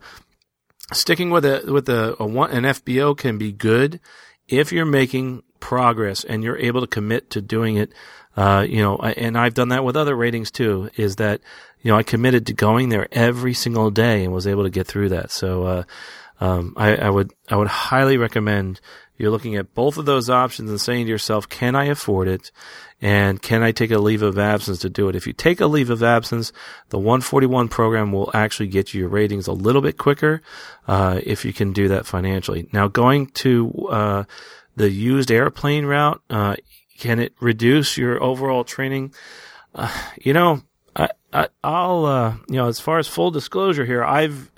sticking 0.92 1.30
with 1.30 1.46
a, 1.46 1.64
with 1.72 1.90
a, 1.90 2.16
a 2.20 2.26
one, 2.26 2.52
an 2.52 2.64
FBO 2.64 3.18
can 3.18 3.38
be 3.38 3.52
good 3.52 4.00
if 4.48 4.72
you're 4.72 4.86
making 4.86 5.44
progress 5.60 6.24
and 6.24 6.44
you're 6.44 6.58
able 6.58 6.82
to 6.82 6.88
commit 6.88 7.30
to 7.32 7.42
doing 7.42 7.78
it 7.78 7.92
uh, 8.36 8.66
you 8.68 8.82
know, 8.82 8.98
and 8.98 9.38
I've 9.38 9.54
done 9.54 9.70
that 9.70 9.84
with 9.84 9.96
other 9.96 10.16
ratings 10.16 10.52
too, 10.52 10.90
is 10.96 11.18
that, 11.18 11.42
you 11.82 11.92
know, 11.92 11.98
I 11.98 12.04
committed 12.04 12.48
to 12.48 12.54
going 12.54 12.90
there 12.90 13.08
every 13.12 13.54
single 13.54 13.92
day 13.92 14.24
and 14.24 14.34
was 14.34 14.48
able 14.48 14.64
to 14.64 14.70
get 14.70 14.88
through 14.88 15.10
that. 15.10 15.32
So, 15.32 15.64
uh, 15.64 15.84
um, 16.42 16.74
I, 16.76 16.96
I 16.98 17.10
would, 17.10 17.34
I 17.50 17.56
would 17.56 17.70
highly 17.70 18.18
recommend 18.18 18.82
you're 19.18 19.32
looking 19.32 19.56
at 19.56 19.74
both 19.74 19.98
of 19.98 20.06
those 20.06 20.30
options 20.30 20.70
and 20.70 20.82
saying 20.82 21.06
to 21.06 21.10
yourself, 21.10 21.48
can 21.48 21.76
I 21.76 21.86
afford 21.86 22.28
it? 22.28 22.52
And 23.02 23.42
can 23.42 23.62
I 23.62 23.72
take 23.72 23.92
a 23.92 24.00
leave 24.00 24.22
of 24.22 24.40
absence 24.40 24.80
to 24.80 24.90
do 24.90 25.10
it? 25.10 25.16
If 25.16 25.28
you 25.28 25.34
take 25.34 25.60
a 25.60 25.68
leave 25.68 25.90
of 25.90 26.02
absence, 26.02 26.54
the 26.90 26.98
141 26.98 27.68
program 27.68 28.12
will 28.12 28.32
actually 28.34 28.68
get 28.68 28.94
you 28.94 29.02
your 29.02 29.10
ratings 29.10 29.48
a 29.48 29.52
little 29.54 29.82
bit 29.82 29.98
quicker, 29.98 30.42
uh, 30.88 31.20
if 31.24 31.44
you 31.44 31.52
can 31.52 31.74
do 31.74 31.90
that 31.90 32.06
financially. 32.06 32.68
Now 32.72 32.88
going 32.88 33.28
to, 33.28 33.72
uh, 33.90 34.24
the 34.76 34.90
used 34.90 35.30
airplane 35.30 35.86
route, 35.86 36.22
uh, 36.30 36.56
can 36.98 37.20
it 37.20 37.34
reduce 37.40 37.98
your 37.98 38.24
overall 38.24 38.64
training? 38.64 39.14
Uh, 39.74 39.92
you 40.18 40.34
know, 40.34 40.62
I, 40.96 41.10
I 41.64 41.88
will 41.88 42.06
uh, 42.06 42.36
you 42.48 42.56
know, 42.56 42.68
as 42.68 42.80
far 42.80 43.00
as 43.00 43.08
full 43.08 43.32
disclosure 43.32 43.86
here, 43.86 44.04
I've 44.04 44.52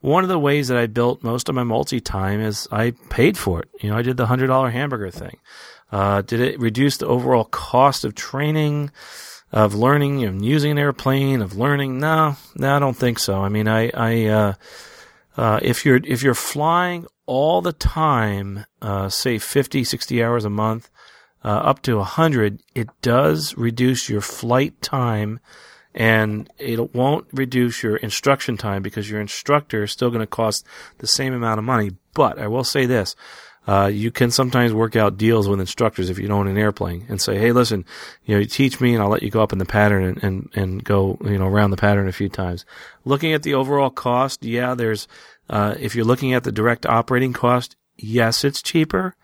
one 0.00 0.22
of 0.22 0.28
the 0.28 0.38
ways 0.38 0.68
that 0.68 0.76
I 0.76 0.86
built 0.86 1.22
most 1.22 1.48
of 1.48 1.54
my 1.54 1.64
multi 1.64 2.00
time 2.00 2.40
is 2.40 2.68
I 2.70 2.92
paid 3.10 3.38
for 3.38 3.60
it. 3.60 3.68
You 3.80 3.90
know, 3.90 3.96
I 3.96 4.02
did 4.02 4.16
the 4.16 4.26
hundred 4.26 4.48
dollar 4.48 4.70
hamburger 4.70 5.10
thing. 5.10 5.36
Uh, 5.94 6.22
did 6.22 6.40
it 6.40 6.58
reduce 6.58 6.96
the 6.96 7.06
overall 7.06 7.44
cost 7.44 8.04
of 8.04 8.16
training, 8.16 8.90
of 9.52 9.76
learning, 9.76 10.24
of 10.24 10.42
using 10.42 10.72
an 10.72 10.78
airplane, 10.78 11.40
of 11.40 11.56
learning? 11.56 12.00
No, 12.00 12.36
no, 12.56 12.74
I 12.74 12.80
don't 12.80 12.96
think 12.96 13.20
so. 13.20 13.40
I 13.40 13.48
mean, 13.48 13.68
I, 13.68 13.92
I, 13.94 14.24
uh, 14.24 14.54
uh, 15.36 15.60
if 15.62 15.84
you're 15.84 16.00
if 16.02 16.20
you're 16.20 16.34
flying 16.34 17.06
all 17.26 17.62
the 17.62 17.72
time, 17.72 18.66
uh, 18.82 19.08
say 19.08 19.38
50, 19.38 19.84
60 19.84 20.20
hours 20.20 20.44
a 20.44 20.50
month, 20.50 20.90
uh, 21.44 21.48
up 21.48 21.80
to 21.82 21.98
100, 21.98 22.60
it 22.74 22.88
does 23.00 23.56
reduce 23.56 24.08
your 24.08 24.20
flight 24.20 24.82
time 24.82 25.38
and 25.94 26.50
it 26.58 26.92
won't 26.92 27.28
reduce 27.32 27.84
your 27.84 27.98
instruction 27.98 28.56
time 28.56 28.82
because 28.82 29.08
your 29.08 29.20
instructor 29.20 29.84
is 29.84 29.92
still 29.92 30.10
going 30.10 30.18
to 30.18 30.26
cost 30.26 30.66
the 30.98 31.06
same 31.06 31.32
amount 31.32 31.60
of 31.60 31.64
money. 31.64 31.92
But 32.14 32.40
I 32.40 32.48
will 32.48 32.64
say 32.64 32.84
this. 32.84 33.14
Uh, 33.66 33.86
you 33.86 34.10
can 34.10 34.30
sometimes 34.30 34.74
work 34.74 34.94
out 34.94 35.16
deals 35.16 35.48
with 35.48 35.58
instructors 35.58 36.10
if 36.10 36.18
you 36.18 36.28
don't 36.28 36.40
own 36.40 36.48
an 36.48 36.58
airplane 36.58 37.06
and 37.08 37.20
say, 37.20 37.38
Hey, 37.38 37.52
listen, 37.52 37.84
you 38.24 38.34
know, 38.34 38.40
you 38.40 38.46
teach 38.46 38.80
me 38.80 38.94
and 38.94 39.02
I'll 39.02 39.08
let 39.08 39.22
you 39.22 39.30
go 39.30 39.42
up 39.42 39.52
in 39.52 39.58
the 39.58 39.64
pattern 39.64 40.04
and, 40.04 40.22
and, 40.22 40.50
and 40.54 40.84
go, 40.84 41.18
you 41.24 41.38
know, 41.38 41.46
around 41.46 41.70
the 41.70 41.78
pattern 41.78 42.06
a 42.06 42.12
few 42.12 42.28
times. 42.28 42.66
Looking 43.04 43.32
at 43.32 43.42
the 43.42 43.54
overall 43.54 43.90
cost, 43.90 44.44
yeah, 44.44 44.74
there's, 44.74 45.08
uh, 45.48 45.74
if 45.78 45.94
you're 45.94 46.04
looking 46.04 46.34
at 46.34 46.44
the 46.44 46.52
direct 46.52 46.84
operating 46.84 47.32
cost, 47.32 47.76
yes, 47.96 48.44
it's 48.44 48.62
cheaper. 48.62 49.16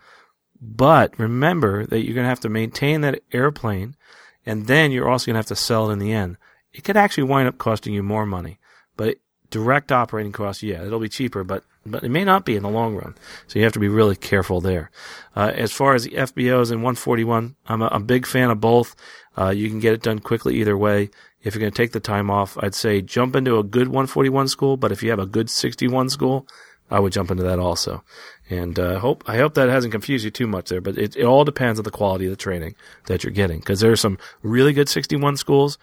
But 0.59 1.17
remember 1.19 1.85
that 1.85 2.01
you're 2.01 2.15
going 2.15 2.25
to 2.25 2.29
have 2.29 2.39
to 2.41 2.49
maintain 2.49 3.01
that 3.01 3.21
airplane 3.31 3.95
and 4.45 4.67
then 4.67 4.91
you're 4.91 5.09
also 5.09 5.27
going 5.27 5.35
to 5.35 5.39
have 5.39 5.45
to 5.47 5.55
sell 5.55 5.89
it 5.89 5.93
in 5.93 5.99
the 5.99 6.11
end. 6.11 6.37
It 6.73 6.83
could 6.83 6.97
actually 6.97 7.23
wind 7.23 7.47
up 7.47 7.57
costing 7.57 7.93
you 7.93 8.03
more 8.03 8.25
money, 8.25 8.59
but 8.95 9.17
direct 9.49 9.91
operating 9.91 10.31
costs, 10.31 10.63
yeah, 10.63 10.83
it'll 10.83 10.99
be 10.99 11.09
cheaper, 11.09 11.43
but, 11.43 11.63
but 11.85 12.03
it 12.03 12.09
may 12.09 12.23
not 12.23 12.45
be 12.45 12.55
in 12.55 12.63
the 12.63 12.69
long 12.69 12.95
run. 12.95 13.15
So 13.47 13.59
you 13.59 13.65
have 13.65 13.73
to 13.73 13.79
be 13.79 13.87
really 13.87 14.15
careful 14.15 14.61
there. 14.61 14.91
Uh, 15.35 15.51
as 15.55 15.71
far 15.71 15.95
as 15.95 16.03
the 16.03 16.11
FBOs 16.11 16.71
and 16.71 16.83
141, 16.83 17.55
I'm 17.67 17.81
a, 17.81 17.87
a 17.87 17.99
big 17.99 18.25
fan 18.25 18.51
of 18.51 18.61
both. 18.61 18.95
Uh, 19.37 19.49
you 19.49 19.69
can 19.69 19.79
get 19.79 19.93
it 19.93 20.03
done 20.03 20.19
quickly 20.19 20.55
either 20.55 20.77
way. 20.77 21.09
If 21.41 21.55
you're 21.55 21.61
going 21.61 21.71
to 21.71 21.77
take 21.77 21.91
the 21.91 21.99
time 21.99 22.29
off, 22.29 22.57
I'd 22.59 22.75
say 22.75 23.01
jump 23.01 23.35
into 23.35 23.57
a 23.57 23.63
good 23.63 23.87
141 23.87 24.47
school, 24.47 24.77
but 24.77 24.91
if 24.91 25.01
you 25.01 25.09
have 25.09 25.19
a 25.19 25.25
good 25.25 25.49
61 25.49 26.09
school, 26.09 26.47
I 26.91 26.99
would 26.99 27.13
jump 27.13 27.31
into 27.31 27.43
that 27.43 27.57
also. 27.57 28.03
And 28.49 28.77
uh, 28.77 28.99
hope 28.99 29.23
I 29.25 29.37
hope 29.37 29.53
that 29.53 29.69
hasn't 29.69 29.93
confused 29.93 30.25
you 30.25 30.31
too 30.31 30.45
much 30.45 30.69
there, 30.69 30.81
but 30.81 30.97
it, 30.97 31.15
it 31.15 31.23
all 31.23 31.45
depends 31.45 31.79
on 31.79 31.83
the 31.83 31.89
quality 31.91 32.25
of 32.25 32.31
the 32.31 32.35
training 32.37 32.75
that 33.07 33.23
you're 33.23 33.31
getting 33.31 33.59
because 33.59 33.79
there 33.79 33.93
are 33.93 33.95
some 33.97 34.17
really 34.43 34.73
good 34.73 34.89
61 34.89 35.37
schools 35.37 35.77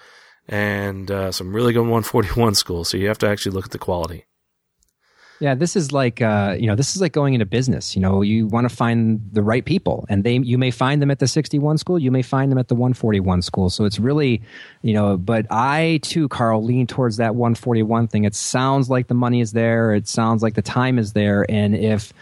and 0.46 1.11
uh, 1.11 1.32
some 1.32 1.55
really 1.55 1.72
good 1.72 1.80
141 1.80 2.55
schools, 2.55 2.90
so 2.90 2.99
you 2.99 3.09
have 3.09 3.18
to 3.18 3.28
actually 3.28 3.53
look 3.53 3.64
at 3.64 3.70
the 3.70 3.78
quality. 3.78 4.26
Yeah, 5.41 5.55
this 5.55 5.76
is 5.76 5.93
like 5.93 6.20
uh, 6.20 6.57
you 6.59 6.66
know, 6.66 6.74
this 6.74 6.97
is 6.97 7.01
like 7.01 7.12
going 7.12 7.34
into 7.34 7.47
business. 7.47 7.95
You 7.95 8.03
know, 8.03 8.22
you 8.22 8.47
want 8.49 8.68
to 8.68 8.74
find 8.74 9.20
the 9.32 9.43
right 9.43 9.64
people, 9.64 10.05
and 10.09 10.24
they 10.24 10.39
you 10.39 10.59
may 10.59 10.72
find 10.72 11.01
them 11.01 11.11
at 11.11 11.20
the 11.20 11.28
61 11.28 11.78
school, 11.78 11.99
you 11.99 12.11
may 12.11 12.22
find 12.22 12.51
them 12.51 12.59
at 12.59 12.68
the 12.68 12.74
141 12.74 13.43
school. 13.43 13.70
So 13.70 13.84
it's 13.84 14.01
really, 14.01 14.43
you 14.82 14.95
know, 14.95 15.16
but 15.16 15.47
I 15.51 16.01
too, 16.03 16.28
Carl, 16.28 16.64
lean 16.64 16.89
towards 16.89 17.18
that 17.18 17.36
141 17.36 18.09
thing. 18.09 18.24
It 18.24 18.34
sounds 18.34 18.91
like 18.91 19.07
the 19.07 19.14
money 19.14 19.41
is 19.41 19.53
there. 19.53 19.95
It 19.95 20.09
sounds 20.09 20.43
like 20.43 20.55
the 20.55 20.62
time 20.62 20.99
is 20.99 21.12
there, 21.12 21.47
and 21.49 21.76
if 21.76 22.12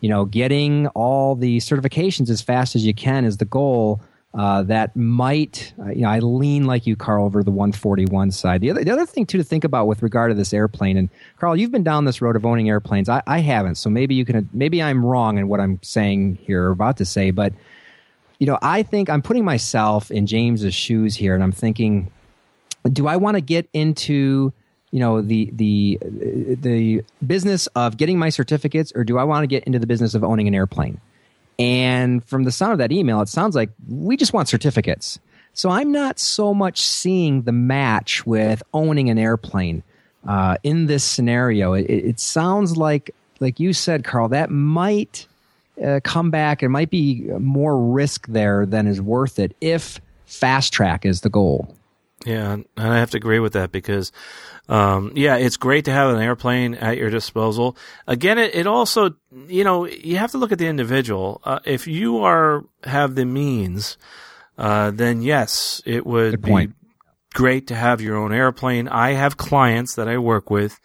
you 0.00 0.08
know, 0.08 0.24
getting 0.24 0.88
all 0.88 1.36
the 1.36 1.58
certifications 1.58 2.28
as 2.28 2.42
fast 2.42 2.74
as 2.74 2.84
you 2.84 2.92
can 2.92 3.24
is 3.24 3.36
the 3.36 3.44
goal 3.44 4.00
uh, 4.34 4.62
that 4.62 4.96
might, 4.96 5.74
uh, 5.78 5.90
you 5.90 6.02
know, 6.02 6.08
I 6.08 6.20
lean 6.20 6.64
like 6.64 6.86
you, 6.86 6.96
Carl, 6.96 7.26
over 7.26 7.42
the 7.42 7.50
141 7.50 8.30
side. 8.30 8.62
The 8.62 8.70
other, 8.70 8.82
the 8.82 8.90
other 8.90 9.04
thing 9.04 9.26
too 9.26 9.38
to 9.38 9.44
think 9.44 9.64
about 9.64 9.86
with 9.86 10.02
regard 10.02 10.30
to 10.30 10.34
this 10.34 10.54
airplane, 10.54 10.96
and 10.96 11.10
Carl, 11.38 11.54
you've 11.54 11.70
been 11.70 11.84
down 11.84 12.06
this 12.06 12.22
road 12.22 12.36
of 12.36 12.46
owning 12.46 12.68
airplanes. 12.68 13.08
I, 13.08 13.22
I 13.26 13.40
haven't, 13.40 13.74
so 13.74 13.90
maybe 13.90 14.14
you 14.14 14.24
can, 14.24 14.48
maybe 14.52 14.82
I'm 14.82 15.04
wrong 15.04 15.36
in 15.36 15.48
what 15.48 15.60
I'm 15.60 15.78
saying 15.82 16.38
here 16.42 16.64
or 16.64 16.70
about 16.70 16.96
to 16.98 17.04
say, 17.04 17.30
but 17.30 17.52
you 18.38 18.46
know, 18.46 18.58
I 18.60 18.82
think 18.82 19.08
I'm 19.08 19.22
putting 19.22 19.44
myself 19.44 20.10
in 20.10 20.26
James's 20.26 20.74
shoes 20.74 21.14
here, 21.14 21.34
and 21.34 21.44
I'm 21.44 21.52
thinking, 21.52 22.10
do 22.92 23.06
I 23.06 23.16
want 23.16 23.36
to 23.36 23.40
get 23.40 23.68
into 23.72 24.52
you 24.90 24.98
know 24.98 25.22
the 25.22 25.50
the 25.52 25.98
the 26.02 27.04
business 27.26 27.66
of 27.68 27.96
getting 27.96 28.18
my 28.18 28.30
certificates, 28.30 28.92
or 28.94 29.04
do 29.04 29.16
I 29.16 29.24
want 29.24 29.44
to 29.44 29.46
get 29.46 29.62
into 29.64 29.78
the 29.78 29.86
business 29.86 30.14
of 30.14 30.24
owning 30.24 30.48
an 30.48 30.54
airplane? 30.54 31.00
And 31.58 32.24
from 32.24 32.44
the 32.44 32.52
sound 32.52 32.72
of 32.72 32.78
that 32.78 32.92
email, 32.92 33.20
it 33.20 33.28
sounds 33.28 33.54
like 33.54 33.70
we 33.88 34.16
just 34.16 34.32
want 34.32 34.48
certificates. 34.48 35.18
So 35.54 35.68
I'm 35.68 35.92
not 35.92 36.18
so 36.18 36.54
much 36.54 36.80
seeing 36.80 37.42
the 37.42 37.52
match 37.52 38.26
with 38.26 38.62
owning 38.72 39.10
an 39.10 39.18
airplane 39.18 39.82
uh, 40.26 40.56
in 40.62 40.86
this 40.86 41.04
scenario. 41.04 41.74
It, 41.74 41.84
it, 41.84 42.20
sounds 42.20 42.76
like, 42.76 43.14
like 43.40 43.60
you 43.60 43.72
said, 43.72 44.04
Carl, 44.04 44.28
that 44.28 44.50
might 44.50 45.26
uh, 45.84 46.00
come 46.04 46.30
back. 46.30 46.62
It 46.62 46.68
might 46.68 46.90
be 46.90 47.22
more 47.38 47.76
risk 47.78 48.26
there 48.28 48.64
than 48.64 48.86
is 48.86 49.00
worth 49.00 49.38
it 49.38 49.54
if 49.60 50.00
fast 50.26 50.72
track 50.72 51.04
is 51.04 51.20
the 51.20 51.28
goal. 51.28 51.74
Yeah, 52.24 52.52
and 52.52 52.66
I 52.76 52.98
have 52.98 53.10
to 53.10 53.16
agree 53.16 53.40
with 53.40 53.54
that 53.54 53.72
because, 53.72 54.12
um, 54.68 55.12
yeah, 55.14 55.36
it's 55.36 55.56
great 55.56 55.84
to 55.86 55.92
have 55.92 56.14
an 56.14 56.22
airplane 56.22 56.74
at 56.74 56.96
your 56.96 57.10
disposal. 57.10 57.76
Again, 58.06 58.38
it, 58.38 58.54
it 58.54 58.66
also, 58.66 59.16
you 59.48 59.64
know, 59.64 59.86
you 59.86 60.18
have 60.18 60.30
to 60.32 60.38
look 60.38 60.52
at 60.52 60.58
the 60.58 60.66
individual. 60.68 61.40
Uh, 61.44 61.58
if 61.64 61.86
you 61.86 62.18
are 62.18 62.64
have 62.84 63.14
the 63.14 63.24
means, 63.24 63.96
uh, 64.58 64.90
then 64.90 65.22
yes, 65.22 65.82
it 65.84 66.06
would 66.06 66.42
be 66.42 66.68
great 67.34 67.66
to 67.68 67.74
have 67.74 68.00
your 68.00 68.16
own 68.16 68.32
airplane. 68.32 68.88
I 68.88 69.12
have 69.12 69.36
clients 69.36 69.94
that 69.96 70.08
I 70.08 70.18
work 70.18 70.50
with 70.50 70.78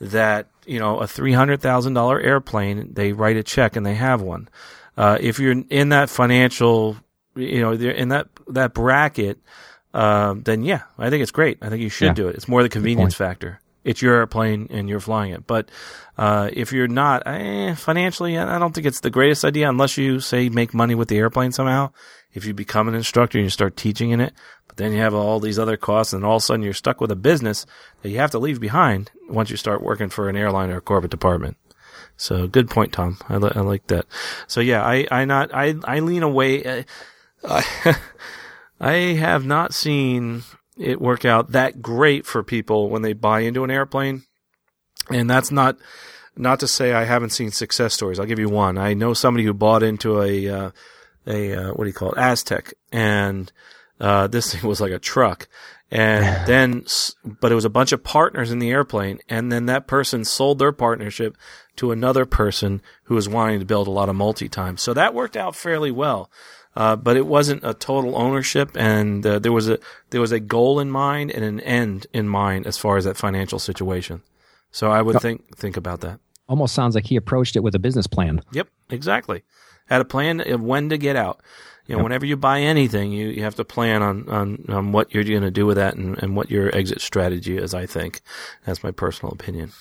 that 0.00 0.48
you 0.64 0.78
know 0.78 0.98
a 0.98 1.06
three 1.06 1.32
hundred 1.32 1.60
thousand 1.60 1.94
dollar 1.94 2.20
airplane. 2.20 2.94
They 2.94 3.12
write 3.12 3.36
a 3.36 3.42
check 3.42 3.76
and 3.76 3.84
they 3.84 3.94
have 3.94 4.22
one. 4.22 4.48
Uh, 4.96 5.18
if 5.20 5.38
you're 5.38 5.62
in 5.70 5.90
that 5.90 6.10
financial, 6.10 6.96
you 7.36 7.60
know, 7.60 7.72
in 7.72 8.08
that 8.08 8.28
that 8.48 8.74
bracket 8.74 9.38
um, 9.94 10.42
then 10.42 10.62
yeah, 10.62 10.82
I 10.98 11.10
think 11.10 11.22
it's 11.22 11.30
great. 11.30 11.58
I 11.62 11.68
think 11.68 11.82
you 11.82 11.88
should 11.88 12.08
yeah. 12.08 12.14
do 12.14 12.28
it. 12.28 12.36
It's 12.36 12.48
more 12.48 12.62
the 12.62 12.68
convenience 12.68 13.14
factor. 13.14 13.60
It's 13.84 14.02
your 14.02 14.14
airplane 14.16 14.68
and 14.70 14.88
you're 14.88 15.00
flying 15.00 15.32
it. 15.32 15.46
But 15.46 15.70
uh, 16.18 16.50
if 16.52 16.72
you're 16.72 16.88
not 16.88 17.22
eh, 17.26 17.74
financially, 17.74 18.36
I 18.36 18.58
don't 18.58 18.74
think 18.74 18.86
it's 18.86 19.00
the 19.00 19.10
greatest 19.10 19.44
idea 19.44 19.68
unless 19.68 19.96
you 19.96 20.20
say 20.20 20.48
make 20.48 20.74
money 20.74 20.94
with 20.94 21.08
the 21.08 21.16
airplane 21.16 21.52
somehow. 21.52 21.92
If 22.34 22.44
you 22.44 22.52
become 22.52 22.88
an 22.88 22.94
instructor 22.94 23.38
and 23.38 23.46
you 23.46 23.50
start 23.50 23.76
teaching 23.76 24.10
in 24.10 24.20
it, 24.20 24.34
but 24.66 24.76
then 24.76 24.92
you 24.92 24.98
have 24.98 25.14
all 25.14 25.40
these 25.40 25.58
other 25.58 25.78
costs, 25.78 26.12
and 26.12 26.24
all 26.24 26.36
of 26.36 26.42
a 26.42 26.44
sudden 26.44 26.62
you're 26.62 26.74
stuck 26.74 27.00
with 27.00 27.10
a 27.10 27.16
business 27.16 27.64
that 28.02 28.10
you 28.10 28.18
have 28.18 28.32
to 28.32 28.38
leave 28.38 28.60
behind 28.60 29.10
once 29.30 29.48
you 29.48 29.56
start 29.56 29.82
working 29.82 30.10
for 30.10 30.28
an 30.28 30.36
airline 30.36 30.70
or 30.70 30.76
a 30.76 30.82
corporate 30.82 31.10
department. 31.10 31.56
So 32.18 32.46
good 32.46 32.68
point, 32.68 32.92
Tom. 32.92 33.16
I, 33.28 33.38
li- 33.38 33.52
I 33.54 33.60
like 33.60 33.86
that. 33.86 34.04
So 34.48 34.60
yeah, 34.60 34.84
I 34.84 35.06
I 35.10 35.24
not 35.24 35.54
I 35.54 35.76
I 35.84 36.00
lean 36.00 36.22
away. 36.22 36.64
Uh, 36.64 36.82
I 37.48 37.96
have 38.86 39.44
not 39.44 39.74
seen 39.74 40.42
it 40.78 41.00
work 41.00 41.24
out 41.24 41.52
that 41.52 41.82
great 41.82 42.24
for 42.24 42.42
people 42.42 42.88
when 42.88 43.02
they 43.02 43.12
buy 43.12 43.40
into 43.40 43.64
an 43.64 43.70
airplane. 43.70 44.22
And 45.10 45.28
that's 45.28 45.50
not 45.50 45.76
not 46.36 46.60
to 46.60 46.68
say 46.68 46.92
I 46.92 47.04
haven't 47.04 47.30
seen 47.30 47.50
success 47.50 47.94
stories. 47.94 48.18
I'll 48.18 48.26
give 48.26 48.38
you 48.38 48.48
one. 48.48 48.78
I 48.78 48.94
know 48.94 49.14
somebody 49.14 49.44
who 49.44 49.52
bought 49.52 49.82
into 49.82 50.22
a 50.22 50.48
uh, 50.48 50.70
a 51.26 51.54
uh, 51.54 51.70
what 51.72 51.84
do 51.84 51.88
you 51.88 51.94
call 51.94 52.12
it, 52.12 52.18
Aztec, 52.18 52.74
and 52.92 53.50
uh, 54.00 54.26
this 54.28 54.54
thing 54.54 54.68
was 54.68 54.80
like 54.80 54.92
a 54.92 54.98
truck. 54.98 55.48
And 55.90 56.46
then, 56.46 56.84
but 57.24 57.50
it 57.50 57.54
was 57.54 57.64
a 57.64 57.70
bunch 57.70 57.92
of 57.92 58.04
partners 58.04 58.50
in 58.50 58.58
the 58.58 58.70
airplane, 58.70 59.20
and 59.28 59.50
then 59.50 59.66
that 59.66 59.86
person 59.86 60.22
sold 60.22 60.58
their 60.58 60.72
partnership 60.72 61.34
to 61.76 61.92
another 61.92 62.26
person 62.26 62.82
who 63.04 63.14
was 63.14 63.26
wanting 63.26 63.60
to 63.60 63.64
build 63.64 63.88
a 63.88 63.92
lot 63.92 64.10
of 64.10 64.16
multi 64.16 64.50
time. 64.50 64.76
So 64.76 64.92
that 64.92 65.14
worked 65.14 65.36
out 65.36 65.56
fairly 65.56 65.90
well. 65.90 66.30
Uh, 66.78 66.94
but 66.94 67.16
it 67.16 67.26
wasn't 67.26 67.60
a 67.64 67.74
total 67.74 68.16
ownership, 68.16 68.70
and 68.76 69.26
uh, 69.26 69.40
there 69.40 69.50
was 69.50 69.68
a 69.68 69.80
there 70.10 70.20
was 70.20 70.30
a 70.30 70.38
goal 70.38 70.78
in 70.78 70.88
mind 70.88 71.32
and 71.32 71.44
an 71.44 71.58
end 71.60 72.06
in 72.12 72.28
mind 72.28 72.68
as 72.68 72.78
far 72.78 72.96
as 72.96 73.04
that 73.04 73.16
financial 73.16 73.58
situation. 73.58 74.22
So 74.70 74.88
I 74.88 75.02
would 75.02 75.20
think 75.20 75.56
think 75.56 75.76
about 75.76 76.02
that. 76.02 76.20
Almost 76.48 76.76
sounds 76.76 76.94
like 76.94 77.06
he 77.06 77.16
approached 77.16 77.56
it 77.56 77.64
with 77.64 77.74
a 77.74 77.80
business 77.80 78.06
plan. 78.06 78.42
Yep, 78.52 78.68
exactly. 78.90 79.42
Had 79.86 80.00
a 80.00 80.04
plan 80.04 80.40
of 80.40 80.60
when 80.60 80.88
to 80.90 80.96
get 80.96 81.16
out. 81.16 81.40
You 81.88 81.94
know, 81.94 81.98
yep. 81.98 82.04
whenever 82.04 82.26
you 82.26 82.36
buy 82.36 82.60
anything, 82.60 83.10
you, 83.10 83.26
you 83.26 83.42
have 83.42 83.56
to 83.56 83.64
plan 83.64 84.02
on, 84.02 84.28
on, 84.28 84.64
on 84.68 84.92
what 84.92 85.12
you're 85.12 85.24
going 85.24 85.42
to 85.42 85.50
do 85.50 85.66
with 85.66 85.78
that 85.78 85.96
and, 85.96 86.22
and 86.22 86.36
what 86.36 86.50
your 86.50 86.74
exit 86.76 87.00
strategy 87.00 87.56
is, 87.56 87.74
I 87.74 87.86
think. 87.86 88.20
That's 88.66 88.84
my 88.84 88.90
personal 88.90 89.32
opinion. 89.32 89.72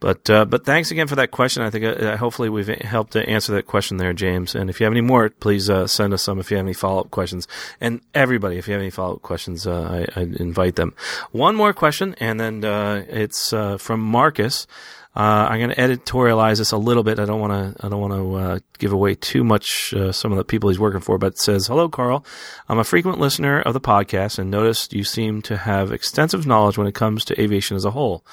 But 0.00 0.30
uh, 0.30 0.46
but 0.46 0.64
thanks 0.64 0.90
again 0.90 1.06
for 1.06 1.16
that 1.16 1.30
question. 1.30 1.62
I 1.62 1.68
think 1.68 1.84
uh, 1.84 2.16
hopefully 2.16 2.48
we've 2.48 2.68
helped 2.68 3.12
to 3.12 3.28
answer 3.28 3.52
that 3.52 3.66
question 3.66 3.98
there, 3.98 4.14
James. 4.14 4.54
And 4.54 4.70
if 4.70 4.80
you 4.80 4.84
have 4.84 4.94
any 4.94 5.02
more, 5.02 5.28
please 5.28 5.68
uh, 5.68 5.86
send 5.86 6.14
us 6.14 6.22
some. 6.22 6.40
If 6.40 6.50
you 6.50 6.56
have 6.56 6.64
any 6.64 6.72
follow 6.72 7.00
up 7.00 7.10
questions, 7.10 7.46
and 7.82 8.00
everybody, 8.14 8.56
if 8.56 8.66
you 8.66 8.72
have 8.72 8.80
any 8.80 8.90
follow 8.90 9.16
up 9.16 9.22
questions, 9.22 9.66
uh, 9.66 10.06
I, 10.16 10.20
I, 10.20 10.22
invite 10.22 10.76
them. 10.76 10.94
One 11.32 11.54
more 11.54 11.74
question, 11.74 12.16
and 12.18 12.40
then 12.40 12.64
uh, 12.64 13.04
it's 13.08 13.52
uh, 13.52 13.76
from 13.76 14.00
Marcus. 14.00 14.66
I'm 15.14 15.58
going 15.58 15.70
to 15.70 15.76
editorialize 15.76 16.58
this 16.58 16.70
a 16.70 16.78
little 16.78 17.02
bit. 17.02 17.18
I 17.18 17.26
don't 17.26 17.40
want 17.40 17.52
to. 17.76 17.84
I 17.84 17.90
don't 17.90 18.00
want 18.00 18.14
to 18.14 18.62
give 18.78 18.92
away 18.92 19.16
too 19.16 19.44
much. 19.44 19.92
some 20.12 20.32
of 20.32 20.38
the 20.38 20.44
people 20.44 20.70
he's 20.70 20.78
working 20.78 21.00
for, 21.00 21.18
but 21.18 21.32
it 21.34 21.38
says, 21.38 21.66
"Hello, 21.66 21.90
Carl. 21.90 22.24
I'm 22.70 22.78
a 22.78 22.84
frequent 22.84 23.18
listener 23.18 23.60
of 23.60 23.74
the 23.74 23.80
podcast, 23.80 24.38
and 24.38 24.50
noticed 24.50 24.94
you 24.94 25.04
seem 25.04 25.42
to 25.42 25.58
have 25.58 25.92
extensive 25.92 26.46
knowledge 26.46 26.78
when 26.78 26.86
it 26.86 26.94
comes 26.94 27.26
to 27.26 27.38
aviation 27.38 27.76
as 27.76 27.84
a 27.84 27.90
whole." 27.90 28.24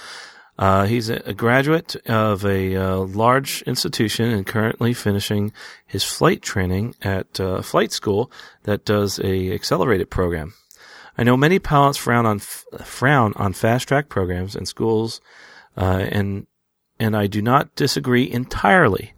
Uh, 0.58 0.86
he's 0.86 1.10
a 1.10 1.34
graduate 1.36 1.96
of 2.08 2.44
a 2.44 2.76
uh, 2.76 2.98
large 2.98 3.62
institution 3.64 4.32
and 4.32 4.48
currently 4.48 4.92
finishing 4.92 5.52
his 5.86 6.04
flight 6.04 6.42
training 6.42 6.96
at 7.04 7.40
a 7.40 7.58
uh, 7.58 7.62
flight 7.62 7.92
school 7.92 8.32
that 8.64 8.84
does 8.84 9.20
a 9.20 9.52
accelerated 9.54 10.10
program. 10.10 10.54
I 11.16 11.24
know 11.24 11.38
many 11.38 11.60
pilots 11.60 11.98
frown 11.98 12.26
on 12.26 12.40
frown 12.40 13.34
on 13.36 13.54
fast 13.54 13.88
track 13.88 14.10
programs 14.10 14.56
and 14.56 14.68
schools, 14.68 15.22
uh, 15.76 16.06
and 16.10 16.48
and 17.00 17.16
I 17.16 17.28
do 17.28 17.42
not 17.42 17.76
disagree 17.76 18.30
entirely. 18.30 19.14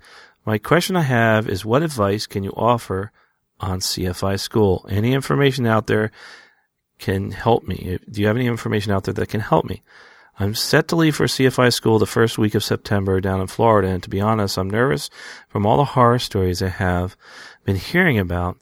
My 0.45 0.57
question 0.57 0.95
I 0.95 1.01
have 1.01 1.47
is, 1.47 1.63
what 1.63 1.83
advice 1.83 2.25
can 2.25 2.43
you 2.43 2.51
offer 2.51 3.11
on 3.59 3.79
CFI 3.79 4.39
school? 4.39 4.85
Any 4.89 5.13
information 5.13 5.65
out 5.65 5.87
there 5.87 6.11
can 6.97 7.31
help 7.31 7.67
me? 7.67 7.99
Do 8.09 8.21
you 8.21 8.27
have 8.27 8.35
any 8.35 8.47
information 8.47 8.91
out 8.91 9.05
there 9.05 9.13
that 9.13 9.29
can 9.29 9.41
help 9.41 9.65
me? 9.65 9.83
I'm 10.39 10.55
set 10.55 10.87
to 10.87 10.95
leave 10.95 11.17
for 11.17 11.25
CFI 11.25 11.73
school 11.73 11.99
the 11.99 12.05
first 12.05 12.37
week 12.37 12.55
of 12.55 12.63
September 12.63 13.19
down 13.19 13.41
in 13.41 13.47
Florida, 13.47 13.89
and 13.89 14.01
to 14.03 14.09
be 14.09 14.21
honest, 14.21 14.57
I'm 14.57 14.69
nervous 14.69 15.09
from 15.49 15.65
all 15.65 15.75
the 15.75 15.83
horror 15.83 16.17
stories 16.17 16.61
I 16.61 16.69
have 16.69 17.17
been 17.65 17.75
hearing 17.75 18.17
about. 18.17 18.57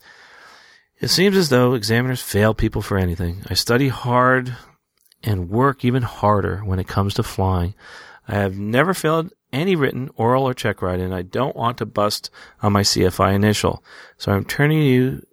It 0.99 1.09
seems 1.09 1.37
as 1.37 1.49
though 1.49 1.75
examiners 1.75 2.21
fail 2.21 2.55
people 2.55 2.81
for 2.81 2.97
anything. 2.97 3.43
I 3.47 3.53
study 3.53 3.89
hard 3.89 4.57
and 5.23 5.51
work 5.51 5.85
even 5.85 6.01
harder 6.01 6.61
when 6.65 6.79
it 6.79 6.87
comes 6.87 7.13
to 7.15 7.23
flying. 7.23 7.75
I 8.27 8.35
have 8.35 8.57
never 8.57 8.95
failed 8.95 9.31
any 9.53 9.75
written, 9.75 10.09
oral, 10.15 10.47
or 10.47 10.55
check 10.55 10.81
riding, 10.81 11.05
and 11.05 11.15
I 11.15 11.21
don't 11.21 11.55
want 11.55 11.77
to 11.77 11.85
bust 11.85 12.31
on 12.61 12.73
my 12.73 12.81
CFI 12.81 13.35
initial. 13.35 13.83
So 14.17 14.31
I'm 14.31 14.45
turning 14.45 14.79
to 14.79 14.85
you 14.85 15.27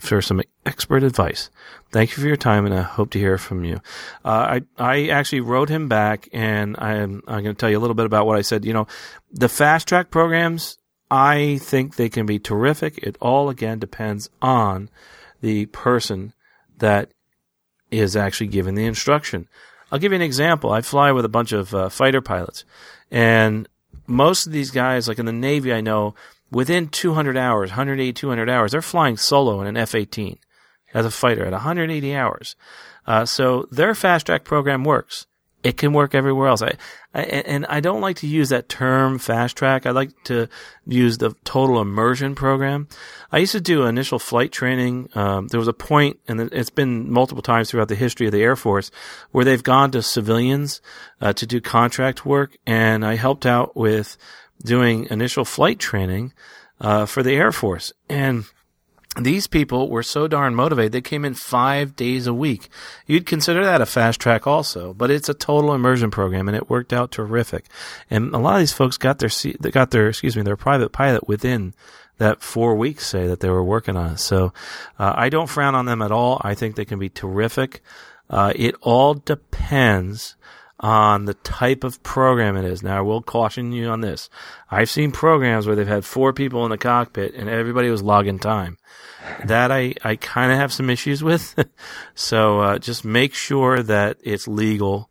for 0.00 0.20
some 0.20 0.42
expert 0.64 1.02
advice. 1.02 1.50
Thank 1.90 2.10
you 2.10 2.22
for 2.22 2.26
your 2.26 2.36
time, 2.36 2.64
and 2.64 2.74
I 2.74 2.82
hope 2.82 3.10
to 3.10 3.18
hear 3.18 3.38
from 3.38 3.64
you. 3.64 3.80
Uh, 4.24 4.60
I 4.60 4.62
I 4.78 5.08
actually 5.08 5.40
wrote 5.40 5.68
him 5.68 5.88
back, 5.88 6.28
and 6.32 6.76
I'm 6.78 7.22
I'm 7.26 7.42
going 7.42 7.54
to 7.54 7.60
tell 7.60 7.70
you 7.70 7.78
a 7.78 7.80
little 7.80 7.94
bit 7.94 8.06
about 8.06 8.26
what 8.26 8.38
I 8.38 8.42
said. 8.42 8.64
You 8.64 8.72
know, 8.72 8.86
the 9.30 9.48
fast 9.48 9.88
track 9.88 10.10
programs, 10.10 10.78
I 11.10 11.58
think 11.58 11.96
they 11.96 12.08
can 12.08 12.26
be 12.26 12.38
terrific. 12.38 12.98
It 12.98 13.16
all 13.20 13.50
again 13.50 13.78
depends 13.78 14.30
on 14.40 14.88
the 15.40 15.66
person 15.66 16.32
that 16.78 17.10
is 17.90 18.16
actually 18.16 18.46
given 18.46 18.74
the 18.74 18.86
instruction. 18.86 19.48
I'll 19.90 19.98
give 19.98 20.12
you 20.12 20.16
an 20.16 20.22
example. 20.22 20.72
I 20.72 20.80
fly 20.80 21.12
with 21.12 21.26
a 21.26 21.28
bunch 21.28 21.52
of 21.52 21.74
uh, 21.74 21.88
fighter 21.90 22.22
pilots, 22.22 22.64
and 23.10 23.68
most 24.06 24.46
of 24.46 24.52
these 24.52 24.70
guys, 24.70 25.08
like 25.08 25.18
in 25.18 25.26
the 25.26 25.32
Navy, 25.32 25.72
I 25.72 25.80
know 25.80 26.14
within 26.50 26.88
200 26.88 27.36
hours, 27.36 27.70
180, 27.70 28.12
200 28.12 28.48
hours, 28.48 28.72
they're 28.72 28.82
flying 28.82 29.16
solo 29.16 29.60
in 29.60 29.66
an 29.66 29.76
F-18 29.76 30.38
as 30.94 31.06
a 31.06 31.10
fighter 31.10 31.44
at 31.44 31.52
180 31.52 32.14
hours. 32.14 32.56
Uh, 33.06 33.24
so 33.24 33.66
their 33.70 33.94
fast 33.94 34.26
track 34.26 34.44
program 34.44 34.84
works. 34.84 35.26
It 35.62 35.76
can 35.76 35.92
work 35.92 36.14
everywhere 36.14 36.48
else. 36.48 36.60
I, 36.60 36.72
I, 37.14 37.22
and 37.22 37.64
I 37.66 37.78
don't 37.78 38.00
like 38.00 38.16
to 38.16 38.26
use 38.26 38.48
that 38.48 38.68
term 38.68 39.20
fast 39.20 39.56
track. 39.56 39.86
I 39.86 39.90
like 39.90 40.10
to 40.24 40.48
use 40.86 41.18
the 41.18 41.34
total 41.44 41.80
immersion 41.80 42.34
program. 42.34 42.88
I 43.30 43.38
used 43.38 43.52
to 43.52 43.60
do 43.60 43.84
initial 43.84 44.18
flight 44.18 44.50
training. 44.50 45.08
Um, 45.14 45.46
there 45.48 45.60
was 45.60 45.68
a 45.68 45.72
point, 45.72 46.18
and 46.26 46.40
it's 46.40 46.70
been 46.70 47.12
multiple 47.12 47.42
times 47.42 47.70
throughout 47.70 47.88
the 47.88 47.94
history 47.94 48.26
of 48.26 48.32
the 48.32 48.42
Air 48.42 48.56
Force, 48.56 48.90
where 49.30 49.44
they've 49.44 49.62
gone 49.62 49.92
to 49.92 50.02
civilians 50.02 50.80
uh, 51.20 51.32
to 51.34 51.46
do 51.46 51.60
contract 51.60 52.26
work, 52.26 52.56
and 52.66 53.06
I 53.06 53.14
helped 53.14 53.46
out 53.46 53.76
with 53.76 54.16
doing 54.64 55.06
initial 55.10 55.44
flight 55.44 55.78
training 55.78 56.32
uh, 56.80 57.06
for 57.06 57.22
the 57.22 57.34
Air 57.34 57.52
Force. 57.52 57.92
And 58.08 58.46
these 59.20 59.46
people 59.46 59.90
were 59.90 60.02
so 60.02 60.26
darn 60.26 60.54
motivated, 60.54 60.92
they 60.92 61.02
came 61.02 61.24
in 61.24 61.34
five 61.34 61.94
days 61.96 62.26
a 62.26 62.32
week. 62.32 62.68
You'd 63.06 63.26
consider 63.26 63.62
that 63.64 63.82
a 63.82 63.86
fast 63.86 64.20
track 64.20 64.46
also, 64.46 64.94
but 64.94 65.10
it's 65.10 65.28
a 65.28 65.34
total 65.34 65.74
immersion 65.74 66.10
program 66.10 66.48
and 66.48 66.56
it 66.56 66.70
worked 66.70 66.94
out 66.94 67.10
terrific. 67.10 67.66
And 68.08 68.34
a 68.34 68.38
lot 68.38 68.54
of 68.54 68.60
these 68.60 68.72
folks 68.72 68.96
got 68.96 69.18
their, 69.18 69.30
got 69.70 69.90
their, 69.90 70.08
excuse 70.08 70.36
me, 70.36 70.42
their 70.42 70.56
private 70.56 70.92
pilot 70.92 71.28
within 71.28 71.74
that 72.16 72.42
four 72.42 72.74
weeks, 72.74 73.06
say, 73.06 73.26
that 73.26 73.40
they 73.40 73.50
were 73.50 73.64
working 73.64 73.96
on. 73.96 74.16
So, 74.16 74.52
uh, 74.98 75.12
I 75.14 75.28
don't 75.28 75.48
frown 75.48 75.74
on 75.74 75.86
them 75.86 76.00
at 76.00 76.12
all. 76.12 76.40
I 76.42 76.54
think 76.54 76.76
they 76.76 76.84
can 76.84 76.98
be 76.98 77.08
terrific. 77.10 77.82
Uh, 78.30 78.52
it 78.56 78.74
all 78.80 79.14
depends 79.14 80.36
on 80.82 81.26
the 81.26 81.34
type 81.34 81.84
of 81.84 82.02
program 82.02 82.56
it 82.56 82.64
is. 82.64 82.82
Now, 82.82 82.98
I 82.98 83.00
will 83.02 83.22
caution 83.22 83.72
you 83.72 83.88
on 83.88 84.00
this. 84.00 84.28
I've 84.70 84.90
seen 84.90 85.12
programs 85.12 85.66
where 85.66 85.76
they've 85.76 85.86
had 85.86 86.04
four 86.04 86.32
people 86.32 86.64
in 86.64 86.70
the 86.70 86.78
cockpit 86.78 87.34
and 87.34 87.48
everybody 87.48 87.88
was 87.88 88.02
logging 88.02 88.40
time. 88.40 88.78
That 89.44 89.70
I, 89.70 89.94
I 90.02 90.16
kind 90.16 90.50
of 90.50 90.58
have 90.58 90.72
some 90.72 90.90
issues 90.90 91.22
with. 91.22 91.54
so, 92.16 92.60
uh, 92.60 92.78
just 92.78 93.04
make 93.04 93.34
sure 93.34 93.80
that 93.80 94.18
it's 94.22 94.48
legal 94.48 95.08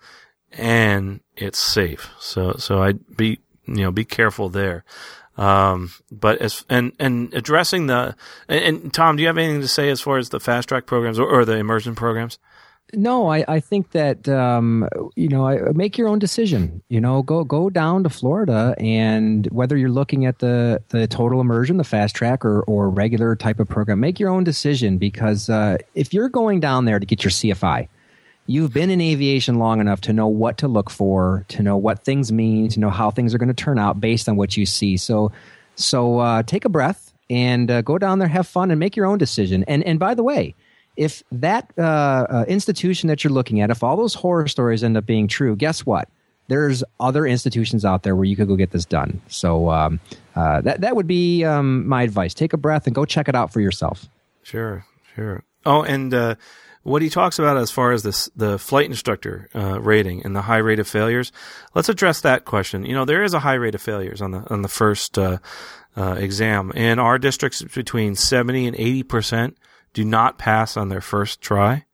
and 0.51 1.21
it's 1.37 1.59
safe. 1.59 2.09
So, 2.19 2.55
so 2.57 2.83
I'd 2.83 3.15
be, 3.15 3.39
you 3.65 3.75
know, 3.83 3.91
be 3.91 4.03
careful 4.03 4.49
there. 4.49 4.83
Um, 5.37 5.91
but 6.11 6.39
as, 6.39 6.65
and, 6.69 6.91
and 6.99 7.33
addressing 7.33 7.87
the, 7.87 8.17
and, 8.49 8.83
and, 8.83 8.93
Tom, 8.93 9.15
do 9.15 9.21
you 9.21 9.27
have 9.27 9.37
anything 9.37 9.61
to 9.61 9.67
say 9.67 9.89
as 9.89 10.01
far 10.01 10.17
as 10.17 10.29
the 10.29 10.41
fast 10.41 10.67
track 10.67 10.85
programs 10.85 11.17
or, 11.17 11.25
or 11.25 11.45
the 11.45 11.55
immersion 11.55 11.95
programs? 11.95 12.37
No, 12.93 13.29
I, 13.29 13.45
I 13.47 13.59
think 13.59 13.91
that 13.91 14.27
um, 14.27 14.87
you 15.15 15.29
know 15.29 15.47
I, 15.47 15.71
make 15.73 15.97
your 15.97 16.07
own 16.07 16.19
decision. 16.19 16.81
You 16.89 16.99
know, 16.99 17.21
go 17.23 17.43
go 17.43 17.69
down 17.69 18.03
to 18.03 18.09
Florida, 18.09 18.75
and 18.77 19.47
whether 19.47 19.77
you're 19.77 19.89
looking 19.89 20.25
at 20.25 20.39
the 20.39 20.81
the 20.89 21.07
total 21.07 21.39
immersion, 21.39 21.77
the 21.77 21.83
fast 21.83 22.15
track, 22.15 22.43
or 22.43 22.61
or 22.63 22.89
regular 22.89 23.35
type 23.35 23.59
of 23.59 23.69
program, 23.69 23.99
make 23.99 24.19
your 24.19 24.29
own 24.29 24.43
decision 24.43 24.97
because 24.97 25.49
uh, 25.49 25.77
if 25.95 26.13
you're 26.13 26.29
going 26.29 26.59
down 26.59 26.85
there 26.85 26.99
to 26.99 27.05
get 27.05 27.23
your 27.23 27.31
CFI, 27.31 27.87
you've 28.45 28.73
been 28.73 28.89
in 28.89 28.99
aviation 28.99 29.55
long 29.55 29.79
enough 29.79 30.01
to 30.01 30.13
know 30.13 30.27
what 30.27 30.57
to 30.57 30.67
look 30.67 30.89
for, 30.89 31.45
to 31.49 31.63
know 31.63 31.77
what 31.77 32.03
things 32.03 32.31
mean, 32.31 32.67
to 32.69 32.79
know 32.79 32.89
how 32.89 33.09
things 33.09 33.33
are 33.33 33.37
going 33.37 33.47
to 33.47 33.53
turn 33.53 33.79
out 33.79 34.01
based 34.01 34.27
on 34.27 34.35
what 34.35 34.57
you 34.57 34.65
see. 34.65 34.97
So, 34.97 35.31
so 35.75 36.19
uh, 36.19 36.43
take 36.43 36.65
a 36.65 36.69
breath 36.69 37.13
and 37.29 37.71
uh, 37.71 37.81
go 37.81 37.97
down 37.97 38.19
there, 38.19 38.27
have 38.27 38.47
fun, 38.47 38.69
and 38.69 38.79
make 38.79 38.97
your 38.97 39.05
own 39.05 39.17
decision. 39.17 39.63
And 39.67 39.83
and 39.83 39.97
by 39.97 40.13
the 40.13 40.23
way 40.23 40.55
if 40.97 41.23
that 41.31 41.71
uh, 41.77 41.81
uh, 41.81 42.45
institution 42.47 43.07
that 43.07 43.23
you're 43.23 43.33
looking 43.33 43.61
at, 43.61 43.69
if 43.69 43.83
all 43.83 43.97
those 43.97 44.13
horror 44.13 44.47
stories 44.47 44.83
end 44.83 44.97
up 44.97 45.05
being 45.05 45.27
true, 45.27 45.55
guess 45.55 45.85
what? 45.85 46.09
There's 46.47 46.83
other 46.99 47.25
institutions 47.25 47.85
out 47.85 48.03
there 48.03 48.15
where 48.15 48.25
you 48.25 48.35
could 48.35 48.47
go 48.47 48.55
get 48.55 48.71
this 48.71 48.83
done. 48.83 49.21
So 49.27 49.69
um, 49.69 49.99
uh, 50.35 50.61
that 50.61 50.81
that 50.81 50.95
would 50.95 51.07
be 51.07 51.45
um, 51.45 51.87
my 51.87 52.03
advice. 52.03 52.33
Take 52.33 52.51
a 52.51 52.57
breath 52.57 52.87
and 52.87 52.95
go 52.95 53.05
check 53.05 53.29
it 53.29 53.35
out 53.35 53.53
for 53.53 53.61
yourself. 53.61 54.07
Sure, 54.43 54.85
sure. 55.15 55.43
Oh, 55.65 55.83
and 55.83 56.13
uh, 56.13 56.35
what 56.83 57.01
he 57.01 57.09
talks 57.09 57.39
about 57.39 57.55
as 57.55 57.71
far 57.71 57.93
as 57.93 58.03
this 58.03 58.29
the 58.35 58.59
flight 58.59 58.87
instructor 58.87 59.47
uh, 59.55 59.79
rating 59.79 60.25
and 60.25 60.35
the 60.35 60.41
high 60.41 60.57
rate 60.57 60.79
of 60.79 60.87
failures. 60.87 61.31
Let's 61.73 61.89
address 61.89 62.21
that 62.21 62.43
question. 62.43 62.85
You 62.85 62.95
know, 62.95 63.05
there 63.05 63.23
is 63.23 63.33
a 63.33 63.39
high 63.39 63.53
rate 63.53 63.75
of 63.75 63.81
failures 63.81 64.21
on 64.21 64.31
the 64.31 64.43
on 64.51 64.61
the 64.61 64.67
first 64.67 65.17
uh, 65.17 65.37
exam. 65.95 66.71
In 66.71 66.99
our 66.99 67.17
districts, 67.17 67.61
between 67.61 68.15
seventy 68.15 68.67
and 68.67 68.75
eighty 68.75 69.03
percent 69.03 69.57
do 69.93 70.05
not 70.05 70.37
pass 70.37 70.77
on 70.77 70.89
their 70.89 71.01
first 71.01 71.41
try. 71.41 71.85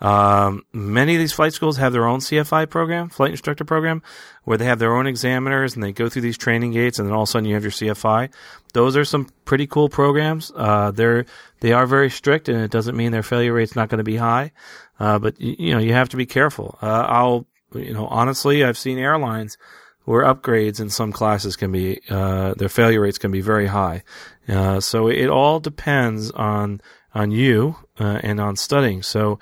Um, 0.00 0.64
many 0.72 1.14
of 1.14 1.18
these 1.18 1.32
flight 1.32 1.52
schools 1.52 1.76
have 1.76 1.92
their 1.92 2.06
own 2.06 2.20
CFI 2.20 2.70
program, 2.70 3.10
flight 3.10 3.32
instructor 3.32 3.64
program, 3.64 4.02
where 4.44 4.56
they 4.56 4.64
have 4.64 4.78
their 4.78 4.96
own 4.96 5.06
examiners 5.06 5.74
and 5.74 5.82
they 5.82 5.92
go 5.92 6.08
through 6.08 6.22
these 6.22 6.38
training 6.38 6.72
gates, 6.72 6.98
and 6.98 7.06
then 7.06 7.14
all 7.14 7.24
of 7.24 7.28
a 7.28 7.30
sudden 7.30 7.46
you 7.46 7.54
have 7.54 7.62
your 7.62 7.72
CFI. 7.72 8.32
Those 8.72 8.96
are 8.96 9.04
some 9.04 9.28
pretty 9.44 9.66
cool 9.66 9.88
programs. 9.88 10.50
Uh, 10.54 10.90
they're 10.90 11.26
they 11.60 11.72
are 11.72 11.86
very 11.86 12.08
strict, 12.08 12.48
and 12.48 12.62
it 12.62 12.70
doesn't 12.70 12.96
mean 12.96 13.12
their 13.12 13.22
failure 13.22 13.52
rate's 13.52 13.76
not 13.76 13.90
going 13.90 13.98
to 13.98 14.04
be 14.04 14.16
high. 14.16 14.52
Uh, 14.98 15.18
but 15.18 15.38
you 15.40 15.72
know 15.72 15.80
you 15.80 15.92
have 15.92 16.08
to 16.10 16.16
be 16.16 16.26
careful. 16.26 16.78
Uh, 16.80 17.04
I'll 17.06 17.46
you 17.74 17.92
know 17.92 18.06
honestly, 18.06 18.64
I've 18.64 18.78
seen 18.78 18.98
airlines 18.98 19.58
where 20.04 20.24
upgrades 20.24 20.80
in 20.80 20.88
some 20.88 21.12
classes 21.12 21.56
can 21.56 21.70
be 21.72 22.00
uh, 22.08 22.54
their 22.54 22.70
failure 22.70 23.02
rates 23.02 23.18
can 23.18 23.30
be 23.30 23.42
very 23.42 23.66
high. 23.66 24.02
Uh, 24.48 24.80
so 24.80 25.08
it 25.08 25.28
all 25.28 25.60
depends 25.60 26.30
on 26.30 26.80
on 27.14 27.30
you 27.30 27.76
uh, 27.98 28.20
and 28.22 28.40
on 28.40 28.56
studying. 28.56 29.02
So 29.02 29.38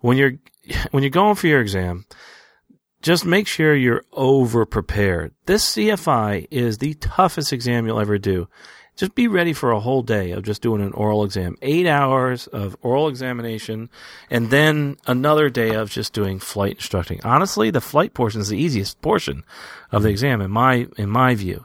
when 0.00 0.16
you're 0.16 0.34
when 0.90 1.02
you're 1.02 1.10
going 1.10 1.34
for 1.34 1.46
your 1.46 1.60
exam, 1.60 2.06
just 3.02 3.24
make 3.24 3.46
sure 3.46 3.74
you're 3.74 4.04
over 4.12 4.66
prepared. 4.66 5.32
This 5.46 5.74
CFI 5.74 6.46
is 6.50 6.78
the 6.78 6.94
toughest 6.94 7.52
exam 7.52 7.86
you'll 7.86 8.00
ever 8.00 8.18
do. 8.18 8.48
Just 8.96 9.14
be 9.14 9.28
ready 9.28 9.54
for 9.54 9.70
a 9.70 9.80
whole 9.80 10.02
day 10.02 10.32
of 10.32 10.42
just 10.42 10.60
doing 10.60 10.82
an 10.82 10.92
oral 10.92 11.24
exam. 11.24 11.56
Eight 11.62 11.86
hours 11.86 12.46
of 12.48 12.76
oral 12.82 13.08
examination 13.08 13.88
and 14.28 14.50
then 14.50 14.98
another 15.06 15.48
day 15.48 15.74
of 15.74 15.90
just 15.90 16.12
doing 16.12 16.38
flight 16.38 16.72
instructing. 16.72 17.20
Honestly, 17.24 17.70
the 17.70 17.80
flight 17.80 18.12
portion 18.12 18.42
is 18.42 18.48
the 18.48 18.58
easiest 18.58 19.00
portion 19.00 19.42
of 19.90 20.02
the 20.02 20.10
exam 20.10 20.42
in 20.42 20.50
my, 20.50 20.86
in 20.98 21.08
my 21.08 21.34
view. 21.34 21.64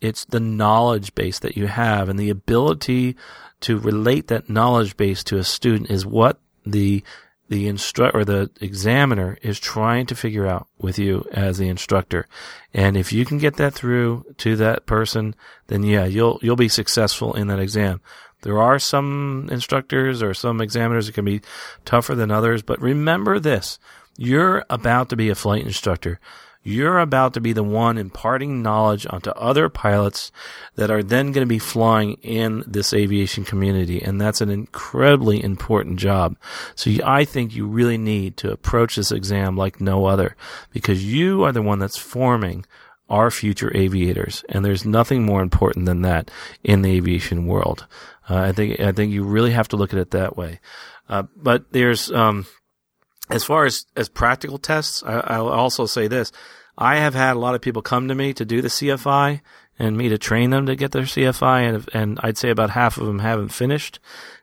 It's 0.00 0.24
the 0.24 0.40
knowledge 0.40 1.14
base 1.14 1.38
that 1.40 1.54
you 1.54 1.66
have 1.66 2.08
and 2.08 2.18
the 2.18 2.30
ability 2.30 3.14
to 3.60 3.78
relate 3.78 4.28
that 4.28 4.48
knowledge 4.48 4.96
base 4.96 5.22
to 5.24 5.38
a 5.38 5.44
student 5.44 5.90
is 5.90 6.06
what 6.06 6.38
the 6.64 7.02
the 7.48 7.66
instructor 7.66 8.16
or 8.16 8.24
the 8.24 8.48
examiner 8.60 9.36
is 9.42 9.58
trying 9.58 10.06
to 10.06 10.14
figure 10.14 10.46
out 10.46 10.68
with 10.78 11.00
you 11.00 11.26
as 11.32 11.58
the 11.58 11.68
instructor. 11.68 12.28
And 12.72 12.96
if 12.96 13.12
you 13.12 13.24
can 13.24 13.38
get 13.38 13.56
that 13.56 13.74
through 13.74 14.24
to 14.38 14.54
that 14.56 14.86
person, 14.86 15.34
then 15.66 15.82
yeah, 15.82 16.04
you'll 16.04 16.38
you'll 16.42 16.54
be 16.54 16.68
successful 16.68 17.34
in 17.34 17.48
that 17.48 17.58
exam. 17.58 18.00
There 18.42 18.58
are 18.58 18.78
some 18.78 19.48
instructors 19.50 20.22
or 20.22 20.32
some 20.32 20.60
examiners 20.60 21.06
that 21.06 21.14
can 21.14 21.24
be 21.24 21.42
tougher 21.84 22.14
than 22.14 22.30
others, 22.30 22.62
but 22.62 22.80
remember 22.80 23.38
this. 23.38 23.78
You're 24.16 24.64
about 24.70 25.08
to 25.10 25.16
be 25.16 25.28
a 25.28 25.34
flight 25.34 25.64
instructor. 25.64 26.20
You're 26.62 26.98
about 26.98 27.34
to 27.34 27.40
be 27.40 27.54
the 27.54 27.62
one 27.62 27.96
imparting 27.96 28.62
knowledge 28.62 29.06
onto 29.08 29.30
other 29.30 29.70
pilots 29.70 30.30
that 30.74 30.90
are 30.90 31.02
then 31.02 31.32
going 31.32 31.46
to 31.46 31.48
be 31.48 31.58
flying 31.58 32.14
in 32.22 32.64
this 32.66 32.92
aviation 32.92 33.44
community. 33.44 34.02
And 34.02 34.20
that's 34.20 34.42
an 34.42 34.50
incredibly 34.50 35.42
important 35.42 35.98
job. 35.98 36.36
So 36.74 36.90
I 37.02 37.24
think 37.24 37.54
you 37.54 37.66
really 37.66 37.96
need 37.96 38.36
to 38.38 38.52
approach 38.52 38.96
this 38.96 39.10
exam 39.10 39.56
like 39.56 39.80
no 39.80 40.04
other 40.04 40.36
because 40.70 41.04
you 41.04 41.44
are 41.44 41.52
the 41.52 41.62
one 41.62 41.78
that's 41.78 41.96
forming 41.98 42.66
our 43.08 43.30
future 43.30 43.74
aviators. 43.74 44.44
And 44.50 44.64
there's 44.64 44.84
nothing 44.84 45.24
more 45.24 45.42
important 45.42 45.86
than 45.86 46.02
that 46.02 46.30
in 46.62 46.82
the 46.82 46.92
aviation 46.92 47.46
world. 47.46 47.86
Uh, 48.28 48.36
I 48.36 48.52
think, 48.52 48.78
I 48.80 48.92
think 48.92 49.12
you 49.12 49.24
really 49.24 49.52
have 49.52 49.68
to 49.68 49.76
look 49.76 49.92
at 49.92 49.98
it 49.98 50.10
that 50.12 50.36
way. 50.36 50.60
Uh, 51.08 51.24
but 51.34 51.72
there's, 51.72 52.12
um, 52.12 52.46
as 53.30 53.44
far 53.44 53.64
as, 53.64 53.86
as 53.96 54.08
practical 54.08 54.58
tests, 54.58 55.02
I, 55.04 55.38
will 55.38 55.48
also 55.48 55.86
say 55.86 56.08
this. 56.08 56.32
I 56.76 56.96
have 56.96 57.14
had 57.14 57.36
a 57.36 57.38
lot 57.38 57.54
of 57.54 57.60
people 57.60 57.82
come 57.82 58.08
to 58.08 58.14
me 58.14 58.32
to 58.34 58.44
do 58.44 58.62
the 58.62 58.68
CFI 58.68 59.40
and 59.78 59.96
me 59.96 60.08
to 60.08 60.18
train 60.18 60.50
them 60.50 60.66
to 60.66 60.76
get 60.76 60.92
their 60.92 61.02
CFI 61.02 61.74
and, 61.74 61.88
and 61.92 62.20
I'd 62.22 62.38
say 62.38 62.50
about 62.50 62.70
half 62.70 62.98
of 62.98 63.06
them 63.06 63.18
haven't 63.18 63.48
finished. 63.48 63.98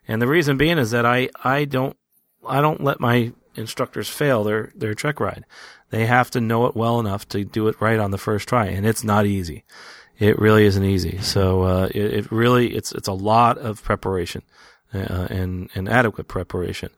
And 0.07 0.21
the 0.21 0.27
reason 0.27 0.57
being 0.57 0.77
is 0.77 0.91
that 0.91 1.05
I, 1.05 1.29
I 1.43 1.65
don't, 1.65 1.97
I 2.47 2.61
don't 2.61 2.83
let 2.83 2.99
my 2.99 3.33
instructors 3.55 4.09
fail 4.09 4.43
their, 4.43 4.71
their 4.75 4.93
check 4.93 5.19
ride. 5.19 5.45
They 5.89 6.05
have 6.05 6.31
to 6.31 6.41
know 6.41 6.65
it 6.65 6.75
well 6.75 6.99
enough 6.99 7.27
to 7.29 7.43
do 7.43 7.67
it 7.67 7.81
right 7.81 7.99
on 7.99 8.11
the 8.11 8.17
first 8.17 8.47
try. 8.47 8.67
And 8.67 8.85
it's 8.85 9.03
not 9.03 9.25
easy. 9.25 9.63
It 10.19 10.39
really 10.39 10.65
isn't 10.65 10.83
easy. 10.83 11.19
So, 11.19 11.63
uh, 11.63 11.89
it, 11.93 12.13
it 12.13 12.31
really, 12.31 12.75
it's, 12.75 12.91
it's 12.91 13.07
a 13.07 13.13
lot 13.13 13.57
of 13.57 13.83
preparation. 13.83 14.41
Uh, 14.93 15.27
and 15.29 15.69
and 15.75 15.89
adequate 15.89 16.29
preparation. 16.29 16.89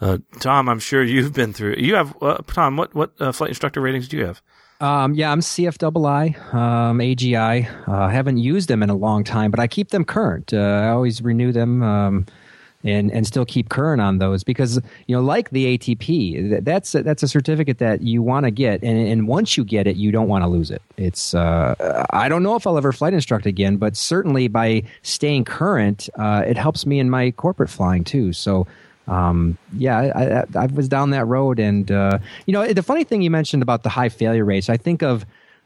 Uh, 0.00 0.18
Tom, 0.40 0.70
I'm 0.70 0.78
sure 0.78 1.02
you've 1.02 1.34
been 1.34 1.52
through. 1.52 1.74
You 1.76 1.94
have 1.94 2.16
uh, 2.22 2.38
Tom. 2.46 2.76
What 2.78 2.94
what 2.94 3.12
uh, 3.20 3.30
flight 3.32 3.50
instructor 3.50 3.80
ratings 3.82 4.08
do 4.08 4.16
you 4.16 4.26
have? 4.26 4.40
Um, 4.80 5.14
yeah, 5.14 5.32
I'm 5.32 5.40
CFII, 5.40 6.54
um, 6.54 6.98
AGI. 6.98 7.88
Uh, 7.88 7.92
I 7.92 8.12
haven't 8.12 8.38
used 8.38 8.68
them 8.68 8.82
in 8.82 8.90
a 8.90 8.94
long 8.94 9.24
time, 9.24 9.50
but 9.50 9.58
I 9.60 9.66
keep 9.66 9.88
them 9.88 10.04
current. 10.04 10.52
Uh, 10.52 10.58
I 10.58 10.88
always 10.88 11.22
renew 11.22 11.52
them. 11.52 11.82
Um, 11.82 12.26
and 12.86 13.10
and 13.12 13.26
still 13.26 13.44
keep 13.44 13.68
current 13.68 14.00
on 14.00 14.18
those 14.18 14.44
because 14.44 14.80
you 15.06 15.16
know 15.16 15.22
like 15.22 15.50
the 15.50 15.76
ATP 15.76 16.64
that's 16.64 16.94
a, 16.94 17.02
that's 17.02 17.22
a 17.22 17.28
certificate 17.28 17.78
that 17.78 18.02
you 18.02 18.22
want 18.22 18.44
to 18.44 18.50
get 18.50 18.82
and, 18.82 18.98
and 19.08 19.28
once 19.28 19.56
you 19.56 19.64
get 19.64 19.86
it 19.86 19.96
you 19.96 20.10
don't 20.10 20.28
want 20.28 20.42
to 20.42 20.48
lose 20.48 20.70
it 20.70 20.82
it's 20.96 21.34
uh, 21.34 22.04
I 22.10 22.28
don't 22.28 22.42
know 22.42 22.56
if 22.56 22.66
I'll 22.66 22.78
ever 22.78 22.92
flight 22.92 23.14
instruct 23.14 23.46
again 23.46 23.76
but 23.76 23.96
certainly 23.96 24.48
by 24.48 24.82
staying 25.02 25.44
current 25.44 26.08
uh, 26.18 26.44
it 26.46 26.56
helps 26.56 26.86
me 26.86 26.98
in 26.98 27.10
my 27.10 27.30
corporate 27.32 27.70
flying 27.70 28.04
too 28.04 28.32
so 28.32 28.66
um, 29.08 29.56
yeah, 29.76 29.98
I, 29.98 30.40
I, 30.40 30.64
I, 30.64 30.66
was 30.66 30.88
down 30.88 31.10
that 31.10 31.26
road, 31.26 31.60
and 31.60 31.90
uh, 31.92 32.18
you 32.46 32.52
know, 32.52 32.66
the 32.72 32.82
funny 32.82 33.04
thing 33.04 33.22
you 33.22 33.30
mentioned 33.30 33.62
about 33.62 33.84
the 33.84 33.88
high 33.88 34.08
failure 34.08 34.44
rates, 34.44 34.68
I 34.68 34.76
think 34.76 35.02
of. 35.02 35.24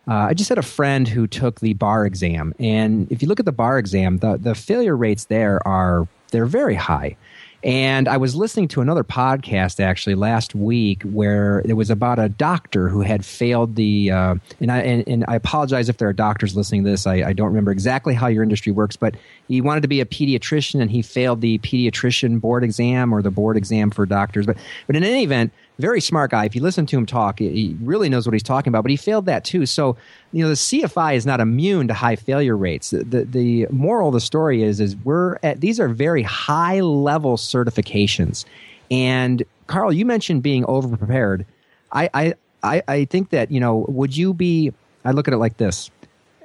Uh, 0.09 0.29
I 0.31 0.35
just 0.35 0.49
had 0.49 0.59
a 0.59 0.62
friend 0.62 1.07
who 1.07 1.27
took 1.27 1.61
the 1.61 1.75
bar 1.75 2.05
exam, 2.05 2.55
and 2.59 3.11
if 3.12 3.23
you 3.23 3.29
look 3.29 3.39
at 3.39 3.47
the 3.47 3.53
bar 3.53 3.79
exam, 3.79 4.18
the 4.18 4.37
the 4.37 4.55
failure 4.55 4.97
rates 4.97 5.27
there 5.27 5.66
are 5.66 6.09
they're 6.31 6.47
very 6.47 6.74
high. 6.74 7.16
And 7.62 8.09
I 8.09 8.16
was 8.16 8.35
listening 8.35 8.68
to 8.68 8.81
another 8.81 9.05
podcast 9.05 9.81
actually 9.81 10.14
last 10.14 10.55
week 10.55 11.03
where 11.03 11.61
it 11.66 11.74
was 11.74 11.91
about 11.91 12.18
a 12.18 12.31
doctor 12.31 12.89
who 12.89 13.03
had 13.03 13.22
failed 13.22 13.76
the. 13.76 14.11
Uh, 14.11 14.37
and 14.61 14.72
I 14.72 14.78
and, 14.78 15.07
and, 15.07 15.24
I 15.28 15.35
apologize 15.35 15.91
if 15.91 15.99
there 15.99 16.09
are 16.09 16.14
doctors 16.14 16.57
listening 16.57 16.85
to 16.85 16.91
this. 16.91 17.07
I, 17.07 17.16
I, 17.16 17.33
don't 17.35 17.49
remember 17.49 17.70
exactly 17.70 18.14
how 18.14 18.28
your 18.28 18.43
industry 18.43 18.72
works, 18.72 18.97
but 18.97 19.14
he 19.47 19.61
wanted 19.61 19.83
to 19.83 19.89
be 19.89 20.01
a 20.01 20.07
pediatrician 20.07 20.81
and 20.81 20.91
he 20.91 21.03
failed 21.03 21.43
the 21.43 21.59
pediatrician 21.59 22.41
board 22.41 22.64
exam 22.64 23.12
or 23.12 23.20
the 23.20 23.31
board 23.31 23.59
exam 23.59 23.91
for 23.91 24.07
doctors. 24.07 24.47
But 24.47 24.57
but 24.87 24.97
in 24.97 25.05
any 25.05 25.22
event, 25.22 25.53
very 25.79 26.01
smart 26.01 26.31
guy. 26.31 26.45
If 26.45 26.55
you 26.55 26.62
listen 26.62 26.87
to 26.87 26.99
him 26.99 27.07
talk, 27.07 27.39
he 27.39 27.77
really 27.81 28.09
knows 28.09 28.27
what 28.27 28.33
he's 28.33 28.43
talking 28.43 28.71
about. 28.71 28.83
But 28.83 28.91
he 28.91 28.97
failed 28.97 29.27
that 29.27 29.45
too. 29.45 29.66
So 29.66 29.97
you 30.33 30.43
know, 30.43 30.49
the 30.49 30.55
CFI 30.55 31.14
is 31.14 31.27
not 31.27 31.41
immune 31.41 31.89
to 31.89 31.95
high 31.95 32.16
failure 32.16 32.57
rates. 32.57 32.91
The, 32.91 33.05
the, 33.05 33.25
the 33.25 33.66
moral 33.71 34.09
of 34.09 34.14
the 34.14 34.21
story 34.21 34.62
is 34.62 34.81
is 34.81 34.97
we're 34.97 35.39
at 35.43 35.61
these 35.61 35.81
are 35.81 35.89
very 35.89 36.23
high 36.23 36.81
level 36.81 37.37
certifications. 37.37 38.45
And 38.91 39.43
Carl, 39.66 39.93
you 39.93 40.05
mentioned 40.05 40.43
being 40.43 40.64
over 40.66 40.97
prepared. 40.97 41.47
I, 41.93 42.35
I 42.62 42.83
I 42.89 43.05
think 43.07 43.31
that 43.31 43.51
you 43.51 43.61
know, 43.61 43.87
would 43.89 44.16
you 44.16 44.35
be? 44.35 44.73
I 45.05 45.12
look 45.12 45.29
at 45.29 45.35
it 45.35 45.39
like 45.39 45.57
this 45.57 45.91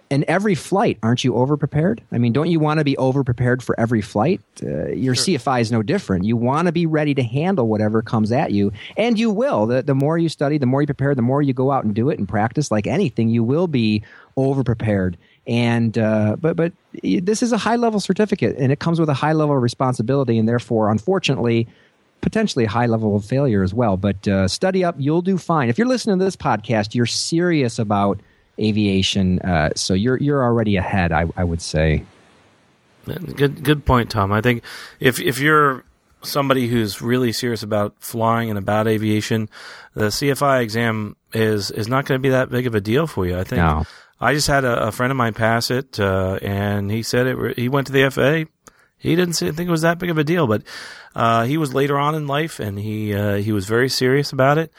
in 0.09 0.23
every 0.27 0.55
flight, 0.55 0.99
aren't 1.01 1.23
you 1.23 1.35
over 1.35 1.57
prepared? 1.57 2.01
I 2.11 2.17
mean, 2.17 2.31
don't 2.31 2.49
you 2.49 2.59
want 2.59 2.79
to 2.79 2.83
be 2.83 2.95
over 2.97 3.23
prepared 3.23 3.63
for 3.63 3.79
every 3.79 4.01
flight? 4.01 4.41
Uh, 4.61 4.89
your 4.89 5.15
sure. 5.15 5.37
CFI 5.37 5.61
is 5.61 5.71
no 5.71 5.81
different. 5.81 6.25
You 6.25 6.37
want 6.37 6.67
to 6.67 6.71
be 6.71 6.85
ready 6.85 7.15
to 7.15 7.23
handle 7.23 7.67
whatever 7.67 8.01
comes 8.01 8.31
at 8.31 8.51
you, 8.51 8.71
and 8.97 9.17
you 9.17 9.31
will. 9.31 9.65
The, 9.65 9.81
the 9.81 9.95
more 9.95 10.17
you 10.17 10.29
study, 10.29 10.57
the 10.57 10.65
more 10.65 10.81
you 10.81 10.87
prepare, 10.87 11.15
the 11.15 11.21
more 11.21 11.41
you 11.41 11.53
go 11.53 11.71
out 11.71 11.85
and 11.85 11.95
do 11.95 12.09
it 12.09 12.19
and 12.19 12.29
practice. 12.29 12.69
Like 12.69 12.87
anything, 12.87 13.29
you 13.29 13.43
will 13.43 13.67
be 13.67 14.03
over 14.37 14.63
prepared. 14.63 15.17
And 15.47 15.97
uh, 15.97 16.37
but 16.39 16.55
but 16.55 16.73
this 17.03 17.43
is 17.43 17.51
a 17.51 17.57
high 17.57 17.75
level 17.75 17.99
certificate, 17.99 18.55
and 18.57 18.71
it 18.71 18.79
comes 18.79 18.99
with 18.99 19.09
a 19.09 19.13
high 19.13 19.33
level 19.33 19.55
of 19.55 19.61
responsibility, 19.61 20.37
and 20.37 20.47
therefore, 20.47 20.89
unfortunately, 20.91 21.67
potentially 22.21 22.65
a 22.65 22.69
high 22.69 22.87
level 22.87 23.15
of 23.15 23.25
failure 23.25 23.63
as 23.63 23.73
well. 23.73 23.97
But 23.97 24.27
uh, 24.27 24.47
study 24.47 24.83
up, 24.83 24.95
you'll 24.97 25.21
do 25.21 25.37
fine. 25.37 25.69
If 25.69 25.77
you're 25.77 25.87
listening 25.87 26.19
to 26.19 26.25
this 26.25 26.35
podcast, 26.35 26.95
you're 26.95 27.05
serious 27.05 27.77
about 27.79 28.19
aviation. 28.59 29.39
Uh, 29.39 29.71
so 29.75 29.93
you're 29.93 30.17
you're 30.17 30.43
already 30.43 30.77
ahead, 30.77 31.11
I, 31.11 31.25
I 31.35 31.43
would 31.43 31.61
say. 31.61 32.05
Good 33.05 33.63
good 33.63 33.85
point, 33.85 34.09
Tom. 34.09 34.31
I 34.31 34.41
think 34.41 34.63
if 34.99 35.19
if 35.19 35.39
you're 35.39 35.83
somebody 36.23 36.67
who's 36.67 37.01
really 37.01 37.31
serious 37.31 37.61
about 37.61 37.95
flying 37.99 38.49
and 38.49 38.57
about 38.57 38.87
aviation, 38.87 39.49
the 39.93 40.07
CFI 40.07 40.61
exam 40.61 41.15
is 41.33 41.69
is 41.71 41.87
not 41.87 42.05
going 42.05 42.19
to 42.19 42.23
be 42.23 42.29
that 42.29 42.49
big 42.49 42.65
of 42.67 42.75
a 42.75 42.81
deal 42.81 43.07
for 43.07 43.25
you. 43.25 43.37
I 43.37 43.43
think. 43.43 43.61
No. 43.61 43.85
I 44.19 44.33
just 44.33 44.47
had 44.47 44.63
a, 44.63 44.87
a, 44.87 44.91
friend 44.93 45.11
of 45.11 45.17
mine 45.17 45.33
pass 45.33 45.69
it, 45.69 45.99
uh, 45.99 46.39
and 46.41 46.89
he 46.89 47.03
said 47.03 47.27
it. 47.27 47.57
He 47.57 47.67
went 47.67 47.87
to 47.87 47.93
the 47.93 48.09
FAA. 48.09 48.49
He 48.97 49.15
didn't 49.15 49.33
think 49.33 49.59
it 49.59 49.69
was 49.69 49.81
that 49.81 49.99
big 49.99 50.09
of 50.09 50.17
a 50.17 50.23
deal, 50.23 50.47
but 50.47 50.63
uh, 51.13 51.43
he 51.43 51.57
was 51.57 51.73
later 51.73 51.99
on 51.99 52.15
in 52.15 52.25
life, 52.25 52.59
and 52.59 52.79
he 52.79 53.13
uh, 53.13 53.35
he 53.35 53.51
was 53.51 53.65
very 53.65 53.89
serious 53.89 54.31
about 54.31 54.57
it. 54.57 54.71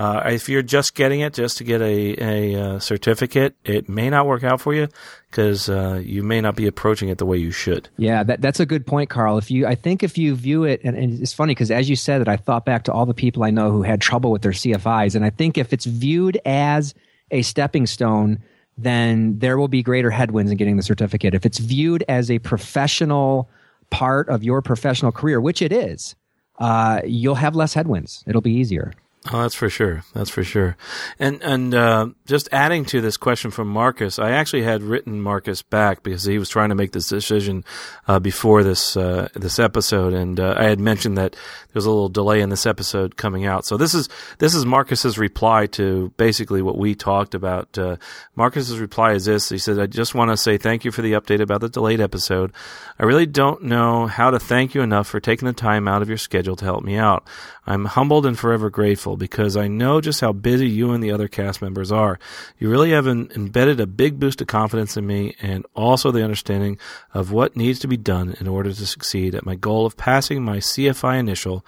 Uh, 0.00 0.30
if 0.30 0.48
you're 0.48 0.62
just 0.62 0.94
getting 0.94 1.20
it 1.20 1.34
just 1.34 1.58
to 1.58 1.64
get 1.64 1.82
a, 1.82 2.16
a, 2.24 2.54
uh, 2.54 2.78
certificate, 2.78 3.54
it 3.66 3.86
may 3.86 4.08
not 4.08 4.26
work 4.26 4.42
out 4.42 4.58
for 4.58 4.72
you 4.72 4.88
because 5.30 5.68
uh, 5.68 6.00
you 6.02 6.22
may 6.22 6.40
not 6.40 6.56
be 6.56 6.66
approaching 6.66 7.10
it 7.10 7.18
the 7.18 7.26
way 7.26 7.36
you 7.36 7.50
should. 7.50 7.86
Yeah, 7.98 8.22
that, 8.22 8.40
that's 8.40 8.60
a 8.60 8.64
good 8.64 8.86
point, 8.86 9.10
Carl. 9.10 9.36
If 9.36 9.50
you, 9.50 9.66
I 9.66 9.74
think 9.74 10.02
if 10.02 10.16
you 10.16 10.34
view 10.34 10.64
it, 10.64 10.80
and, 10.84 10.96
and 10.96 11.20
it's 11.20 11.34
funny 11.34 11.50
because 11.50 11.70
as 11.70 11.90
you 11.90 11.96
said 11.96 12.22
it, 12.22 12.28
I 12.28 12.38
thought 12.38 12.64
back 12.64 12.84
to 12.84 12.92
all 12.94 13.04
the 13.04 13.12
people 13.12 13.44
I 13.44 13.50
know 13.50 13.70
who 13.70 13.82
had 13.82 14.00
trouble 14.00 14.30
with 14.30 14.40
their 14.40 14.52
CFIs, 14.52 15.14
and 15.14 15.22
I 15.22 15.28
think 15.28 15.58
if 15.58 15.70
it's 15.74 15.84
viewed 15.84 16.40
as 16.46 16.94
a 17.30 17.42
stepping 17.42 17.86
stone, 17.86 18.38
then 18.78 19.38
there 19.38 19.58
will 19.58 19.68
be 19.68 19.82
greater 19.82 20.10
headwinds 20.10 20.50
in 20.50 20.56
getting 20.56 20.78
the 20.78 20.82
certificate. 20.82 21.34
If 21.34 21.44
it's 21.44 21.58
viewed 21.58 22.04
as 22.08 22.30
a 22.30 22.38
professional 22.38 23.50
part 23.90 24.30
of 24.30 24.44
your 24.44 24.62
professional 24.62 25.12
career, 25.12 25.42
which 25.42 25.60
it 25.60 25.72
is, 25.72 26.16
uh, 26.58 27.02
you'll 27.04 27.34
have 27.34 27.54
less 27.54 27.74
headwinds. 27.74 28.24
It'll 28.26 28.40
be 28.40 28.52
easier. 28.52 28.94
Oh, 29.30 29.42
that's 29.42 29.54
for 29.54 29.68
sure. 29.68 30.02
That's 30.14 30.30
for 30.30 30.42
sure. 30.42 30.78
And 31.18 31.42
and 31.42 31.74
uh, 31.74 32.08
just 32.24 32.48
adding 32.52 32.86
to 32.86 33.02
this 33.02 33.18
question 33.18 33.50
from 33.50 33.68
Marcus, 33.68 34.18
I 34.18 34.30
actually 34.30 34.62
had 34.62 34.82
written 34.82 35.20
Marcus 35.20 35.60
back 35.60 36.02
because 36.02 36.24
he 36.24 36.38
was 36.38 36.48
trying 36.48 36.70
to 36.70 36.74
make 36.74 36.92
this 36.92 37.06
decision 37.06 37.62
uh, 38.08 38.18
before 38.18 38.64
this 38.64 38.96
uh, 38.96 39.28
this 39.34 39.58
episode, 39.58 40.14
and 40.14 40.40
uh, 40.40 40.54
I 40.56 40.64
had 40.64 40.80
mentioned 40.80 41.18
that 41.18 41.36
there's 41.72 41.84
a 41.84 41.90
little 41.90 42.08
delay 42.08 42.40
in 42.40 42.48
this 42.48 42.64
episode 42.64 43.16
coming 43.16 43.44
out. 43.44 43.66
So 43.66 43.76
this 43.76 43.92
is 43.92 44.08
this 44.38 44.54
is 44.54 44.64
Marcus's 44.64 45.18
reply 45.18 45.66
to 45.66 46.14
basically 46.16 46.62
what 46.62 46.78
we 46.78 46.94
talked 46.94 47.34
about. 47.34 47.76
Uh, 47.76 47.96
Marcus's 48.36 48.78
reply 48.78 49.12
is 49.12 49.26
this: 49.26 49.50
He 49.50 49.58
said, 49.58 49.78
"I 49.78 49.84
just 49.84 50.14
want 50.14 50.30
to 50.30 50.36
say 50.38 50.56
thank 50.56 50.86
you 50.86 50.90
for 50.90 51.02
the 51.02 51.12
update 51.12 51.42
about 51.42 51.60
the 51.60 51.68
delayed 51.68 52.00
episode. 52.00 52.52
I 52.98 53.04
really 53.04 53.26
don't 53.26 53.64
know 53.64 54.06
how 54.06 54.30
to 54.30 54.38
thank 54.38 54.74
you 54.74 54.80
enough 54.80 55.08
for 55.08 55.20
taking 55.20 55.46
the 55.46 55.52
time 55.52 55.86
out 55.86 56.00
of 56.00 56.08
your 56.08 56.18
schedule 56.18 56.56
to 56.56 56.64
help 56.64 56.82
me 56.82 56.96
out. 56.96 57.28
I'm 57.70 57.84
humbled 57.84 58.26
and 58.26 58.36
forever 58.36 58.68
grateful 58.68 59.16
because 59.16 59.56
I 59.56 59.68
know 59.68 60.00
just 60.00 60.20
how 60.20 60.32
busy 60.32 60.68
you 60.68 60.90
and 60.90 61.00
the 61.00 61.12
other 61.12 61.28
cast 61.28 61.62
members 61.62 61.92
are. 61.92 62.18
You 62.58 62.68
really 62.68 62.90
have 62.90 63.06
embedded 63.06 63.78
a 63.78 63.86
big 63.86 64.18
boost 64.18 64.40
of 64.40 64.48
confidence 64.48 64.96
in 64.96 65.06
me 65.06 65.36
and 65.40 65.64
also 65.76 66.10
the 66.10 66.24
understanding 66.24 66.78
of 67.14 67.30
what 67.30 67.54
needs 67.54 67.78
to 67.78 67.86
be 67.86 67.96
done 67.96 68.34
in 68.40 68.48
order 68.48 68.72
to 68.72 68.86
succeed 68.86 69.36
at 69.36 69.46
my 69.46 69.54
goal 69.54 69.86
of 69.86 69.96
passing 69.96 70.42
my 70.42 70.56
CFI 70.56 71.20
initial 71.20 71.64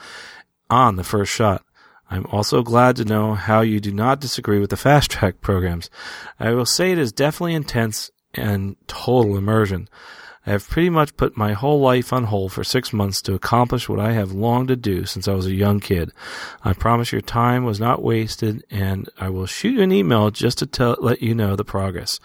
on 0.68 0.96
the 0.96 1.04
first 1.04 1.32
shot. 1.32 1.64
I'm 2.10 2.26
also 2.32 2.64
glad 2.64 2.96
to 2.96 3.04
know 3.04 3.34
how 3.34 3.60
you 3.60 3.78
do 3.78 3.92
not 3.92 4.18
disagree 4.18 4.58
with 4.58 4.70
the 4.70 4.76
fast 4.76 5.08
track 5.08 5.40
programs. 5.40 5.88
I 6.40 6.50
will 6.50 6.66
say 6.66 6.90
it 6.90 6.98
is 6.98 7.12
definitely 7.12 7.54
intense 7.54 8.10
and 8.34 8.74
total 8.88 9.36
immersion. 9.36 9.88
I 10.44 10.50
have 10.50 10.68
pretty 10.68 10.90
much 10.90 11.16
put 11.16 11.36
my 11.36 11.52
whole 11.52 11.80
life 11.80 12.12
on 12.12 12.24
hold 12.24 12.52
for 12.52 12.64
six 12.64 12.92
months 12.92 13.22
to 13.22 13.34
accomplish 13.34 13.88
what 13.88 14.00
I 14.00 14.12
have 14.12 14.32
longed 14.32 14.68
to 14.68 14.76
do 14.76 15.06
since 15.06 15.28
I 15.28 15.34
was 15.34 15.46
a 15.46 15.54
young 15.54 15.78
kid. 15.78 16.12
I 16.64 16.72
promise 16.72 17.12
your 17.12 17.20
time 17.20 17.64
was 17.64 17.78
not 17.78 18.02
wasted, 18.02 18.64
and 18.70 19.08
I 19.18 19.28
will 19.28 19.46
shoot 19.46 19.74
you 19.74 19.82
an 19.82 19.92
email 19.92 20.30
just 20.30 20.58
to 20.58 20.66
tell, 20.66 20.96
let 21.00 21.22
you 21.22 21.34
know 21.34 21.54
the 21.54 21.64
progress. 21.64 22.18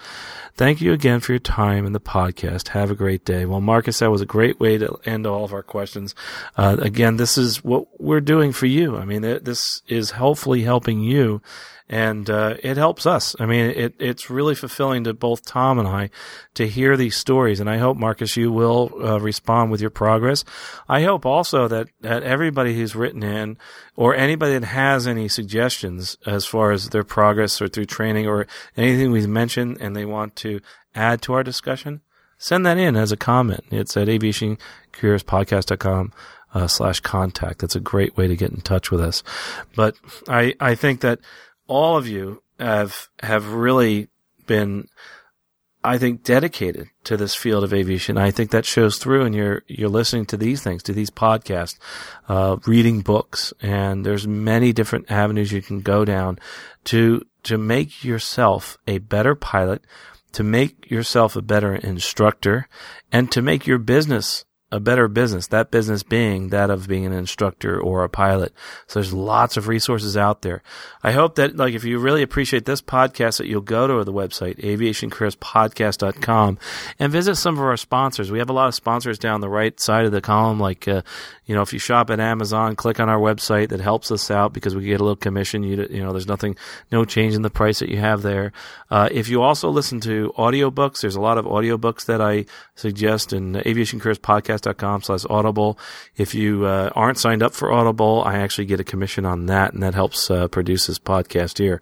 Thank 0.55 0.81
you 0.81 0.91
again 0.93 1.19
for 1.19 1.33
your 1.33 1.39
time 1.39 1.85
in 1.85 1.93
the 1.93 1.99
podcast. 1.99 2.69
Have 2.69 2.89
a 2.89 2.95
great 2.95 3.23
day. 3.23 3.45
Well, 3.45 3.61
Marcus, 3.61 3.99
that 3.99 4.09
was 4.09 4.21
a 4.21 4.25
great 4.25 4.59
way 4.59 4.79
to 4.79 4.97
end 5.05 5.27
all 5.27 5.43
of 5.43 5.53
our 5.53 5.61
questions. 5.61 6.15
Uh, 6.57 6.77
again, 6.79 7.17
this 7.17 7.37
is 7.37 7.63
what 7.63 7.87
we're 8.01 8.21
doing 8.21 8.51
for 8.51 8.65
you. 8.65 8.97
I 8.97 9.05
mean, 9.05 9.21
this 9.21 9.83
is 9.87 10.11
hopefully 10.11 10.63
helping 10.63 11.01
you 11.01 11.43
and 11.89 12.29
uh, 12.29 12.55
it 12.61 12.75
helps 12.75 13.05
us. 13.05 13.35
I 13.39 13.45
mean, 13.45 13.71
it, 13.71 13.95
it's 13.99 14.29
really 14.29 14.55
fulfilling 14.55 15.05
to 15.05 15.13
both 15.13 15.45
Tom 15.45 15.79
and 15.79 15.87
I 15.87 16.09
to 16.55 16.67
hear 16.67 16.97
these 16.97 17.15
stories, 17.15 17.59
and 17.59 17.69
I 17.69 17.77
hope 17.77 17.97
Marcus, 17.97 18.35
you 18.35 18.51
will 18.51 18.91
uh, 19.01 19.19
respond 19.19 19.71
with 19.71 19.79
your 19.79 19.89
progress. 19.89 20.43
I 20.89 21.03
hope 21.03 21.25
also 21.25 21.67
that 21.67 21.87
that 22.01 22.23
everybody 22.23 22.75
who's 22.75 22.95
written 22.95 23.23
in, 23.23 23.57
or 23.95 24.15
anybody 24.15 24.59
that 24.59 24.65
has 24.65 25.07
any 25.07 25.29
suggestions 25.29 26.17
as 26.25 26.45
far 26.45 26.71
as 26.71 26.89
their 26.89 27.05
progress 27.05 27.61
or 27.61 27.67
through 27.67 27.85
training 27.85 28.27
or 28.27 28.47
anything 28.75 29.11
we've 29.11 29.29
mentioned, 29.29 29.77
and 29.79 29.95
they 29.95 30.05
want 30.05 30.35
to 30.37 30.59
add 30.93 31.21
to 31.21 31.33
our 31.33 31.43
discussion, 31.43 32.01
send 32.37 32.65
that 32.65 32.77
in 32.77 32.97
as 32.97 33.11
a 33.11 33.17
comment. 33.17 33.63
It's 33.71 33.95
at 33.95 34.07
aviationcareerspodcast.com. 34.07 36.11
Uh, 36.53 36.65
slash 36.65 37.01
contact. 37.01 37.59
That's 37.59 37.75
a 37.75 37.79
great 37.79 38.15
way 38.15 38.25
to 38.25 38.35
get 38.35 38.51
in 38.51 38.61
touch 38.61 38.89
with 38.89 39.01
us. 39.01 39.21
But 39.75 39.95
I, 40.29 40.55
I 40.61 40.75
think 40.75 41.01
that 41.01 41.19
all 41.67 41.97
of 41.97 42.07
you 42.07 42.41
have 42.59 43.09
have 43.21 43.53
really 43.53 44.09
been 44.45 44.87
I 45.83 45.97
think 45.97 46.23
dedicated 46.23 46.89
to 47.05 47.15
this 47.15 47.33
field 47.33 47.63
of 47.63 47.73
aviation. 47.73 48.17
I 48.17 48.31
think 48.31 48.51
that 48.51 48.65
shows 48.65 48.97
through 48.97 49.23
and 49.23 49.33
you're 49.33 49.63
you're 49.67 49.89
listening 49.89 50.25
to 50.27 50.37
these 50.37 50.61
things, 50.61 50.83
to 50.83 50.93
these 50.93 51.09
podcasts, 51.09 51.77
uh, 52.27 52.57
reading 52.65 53.01
books, 53.01 53.53
and 53.61 54.05
there's 54.05 54.27
many 54.27 54.73
different 54.73 55.09
avenues 55.09 55.51
you 55.51 55.61
can 55.61 55.81
go 55.81 56.03
down 56.03 56.39
to 56.85 57.21
to 57.43 57.57
make 57.57 58.03
yourself 58.03 58.77
a 58.87 58.97
better 58.97 59.35
pilot, 59.35 59.81
to 60.33 60.43
make 60.43 60.91
yourself 60.91 61.35
a 61.35 61.41
better 61.41 61.75
instructor, 61.75 62.67
and 63.11 63.31
to 63.31 63.41
make 63.41 63.65
your 63.65 63.77
business 63.77 64.43
a 64.69 64.81
better 64.81 65.07
business, 65.07 65.47
that 65.47 65.71
business 65.71 66.03
being 66.03 66.49
that 66.49 66.69
of 66.69 66.89
being 66.89 67.05
an 67.05 67.13
instructor 67.13 67.79
or 67.79 68.03
a 68.03 68.09
pilot. 68.09 68.53
So 68.87 68.99
there's 68.99 69.13
lots 69.13 69.55
of 69.55 69.69
resources 69.69 70.17
out 70.17 70.41
there. 70.41 70.61
I 71.01 71.13
hope 71.13 71.35
that, 71.35 71.55
like, 71.55 71.73
if 71.73 71.85
you 71.85 71.99
really 71.99 72.21
appreciate 72.21 72.65
this 72.65 72.81
podcast, 72.81 73.37
that 73.37 73.47
you'll 73.47 73.61
go 73.61 73.87
to 73.87 74.03
the 74.03 74.11
website, 74.11 74.57
aviationcareerspodcast.com 74.57 76.57
and 76.99 77.11
visit 77.11 77.35
some 77.35 77.57
of 77.57 77.63
our 77.63 77.77
sponsors. 77.77 78.29
We 78.29 78.39
have 78.39 78.49
a 78.49 78.53
lot 78.53 78.67
of 78.67 78.75
sponsors 78.75 79.17
down 79.17 79.39
the 79.39 79.47
right 79.47 79.79
side 79.79 80.05
of 80.05 80.11
the 80.11 80.19
column. 80.19 80.59
Like, 80.59 80.85
uh, 80.85 81.01
you 81.45 81.55
know, 81.55 81.61
if 81.61 81.71
you 81.71 81.79
shop 81.79 82.09
at 82.09 82.19
Amazon, 82.19 82.75
click 82.75 82.99
on 82.99 83.07
our 83.07 83.19
website. 83.19 83.69
That 83.69 83.79
helps 83.79 84.11
us 84.11 84.29
out 84.29 84.51
because 84.51 84.75
we 84.75 84.83
get 84.83 84.99
a 84.99 85.03
little 85.03 85.15
commission. 85.15 85.63
You, 85.63 85.87
you 85.89 86.03
know, 86.03 86.11
there's 86.11 86.27
nothing, 86.27 86.57
no 86.91 87.05
change 87.05 87.35
in 87.35 87.41
the 87.41 87.49
price 87.49 87.79
that 87.79 87.87
you 87.87 87.99
have 87.99 88.21
there. 88.21 88.51
Uh, 88.91 89.07
if 89.13 89.29
you 89.29 89.41
also 89.41 89.69
listen 89.69 90.01
to 90.01 90.33
audiobooks, 90.37 90.99
there's 90.99 91.15
a 91.15 91.21
lot 91.21 91.37
of 91.37 91.45
audiobooks 91.45 92.05
that 92.05 92.19
I 92.19 92.43
suggest 92.75 93.31
in 93.31 93.55
Aviation 93.65 94.01
Careers 94.01 94.19
Podcast 94.19 94.56
podcast.com 94.57 95.03
slash 95.03 95.25
audible. 95.29 95.79
If 96.15 96.33
you 96.35 96.65
uh, 96.65 96.89
aren't 96.95 97.17
signed 97.17 97.43
up 97.43 97.53
for 97.53 97.71
Audible, 97.71 98.23
I 98.25 98.37
actually 98.37 98.65
get 98.65 98.79
a 98.79 98.83
commission 98.83 99.25
on 99.25 99.47
that, 99.47 99.73
and 99.73 99.83
that 99.83 99.93
helps 99.93 100.29
uh, 100.29 100.47
produce 100.47 100.87
this 100.87 100.99
podcast 100.99 101.57
here. 101.57 101.81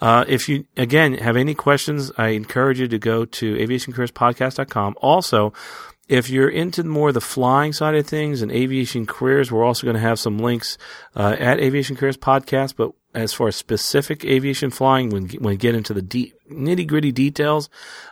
Uh, 0.00 0.24
if 0.28 0.48
you, 0.48 0.64
again, 0.76 1.14
have 1.14 1.36
any 1.36 1.54
questions, 1.54 2.12
I 2.16 2.28
encourage 2.28 2.80
you 2.80 2.88
to 2.88 2.98
go 2.98 3.24
to 3.24 3.54
aviationcareerspodcast.com. 3.56 4.96
Also, 5.00 5.52
if 6.08 6.28
you're 6.28 6.48
into 6.48 6.84
more 6.84 7.12
the 7.12 7.20
flying 7.20 7.72
side 7.72 7.94
of 7.94 8.06
things 8.06 8.42
and 8.42 8.50
aviation 8.52 9.06
careers, 9.06 9.50
we're 9.50 9.64
also 9.64 9.84
going 9.84 9.94
to 9.94 10.00
have 10.00 10.18
some 10.18 10.38
links 10.38 10.76
uh, 11.16 11.36
at 11.38 11.60
Aviation 11.60 11.96
Careers 11.96 12.16
Podcast. 12.16 12.74
But 12.76 12.92
as 13.14 13.32
far 13.32 13.48
as 13.48 13.56
specific 13.56 14.24
aviation 14.24 14.70
flying, 14.70 15.10
when 15.10 15.28
when 15.28 15.50
we 15.50 15.56
get 15.56 15.74
into 15.74 15.92
the 15.94 16.02
nitty 16.50 16.86
gritty 16.86 17.12
details, 17.12 17.68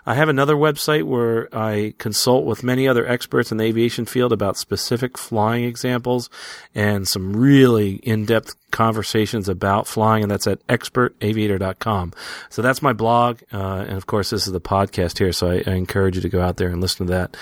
I 0.07 0.15
have 0.15 0.29
another 0.29 0.55
website 0.55 1.05
where 1.05 1.55
I 1.55 1.95
consult 1.99 2.45
with 2.45 2.63
many 2.63 2.89
other 2.89 3.07
experts 3.07 3.51
in 3.51 3.59
the 3.59 3.65
aviation 3.65 4.07
field 4.07 4.33
about 4.33 4.57
specific 4.57 5.19
flying 5.19 5.65
examples 5.65 6.31
and 6.75 7.07
some 7.07 7.35
really 7.37 7.95
in 7.97 8.27
depth 8.27 8.55
conversations 8.71 9.49
about 9.49 9.87
flying, 9.87 10.23
and 10.23 10.31
that's 10.31 10.47
at 10.47 10.67
expertaviator.com. 10.69 12.13
So 12.49 12.63
that's 12.63 12.83
my 12.83 12.93
blog, 12.93 13.41
uh, 13.53 13.85
and 13.89 13.97
of 13.97 14.07
course, 14.07 14.31
this 14.31 14.47
is 14.47 14.53
the 14.53 14.61
podcast 14.61 15.19
here. 15.19 15.33
So 15.33 15.51
I, 15.51 15.63
I 15.67 15.75
encourage 15.75 16.17
you 16.17 16.23
to 16.23 16.29
go 16.29 16.41
out 16.41 16.57
there 16.57 16.69
and 16.69 16.81
listen 16.81 17.07
to 17.07 17.13
that. 17.13 17.37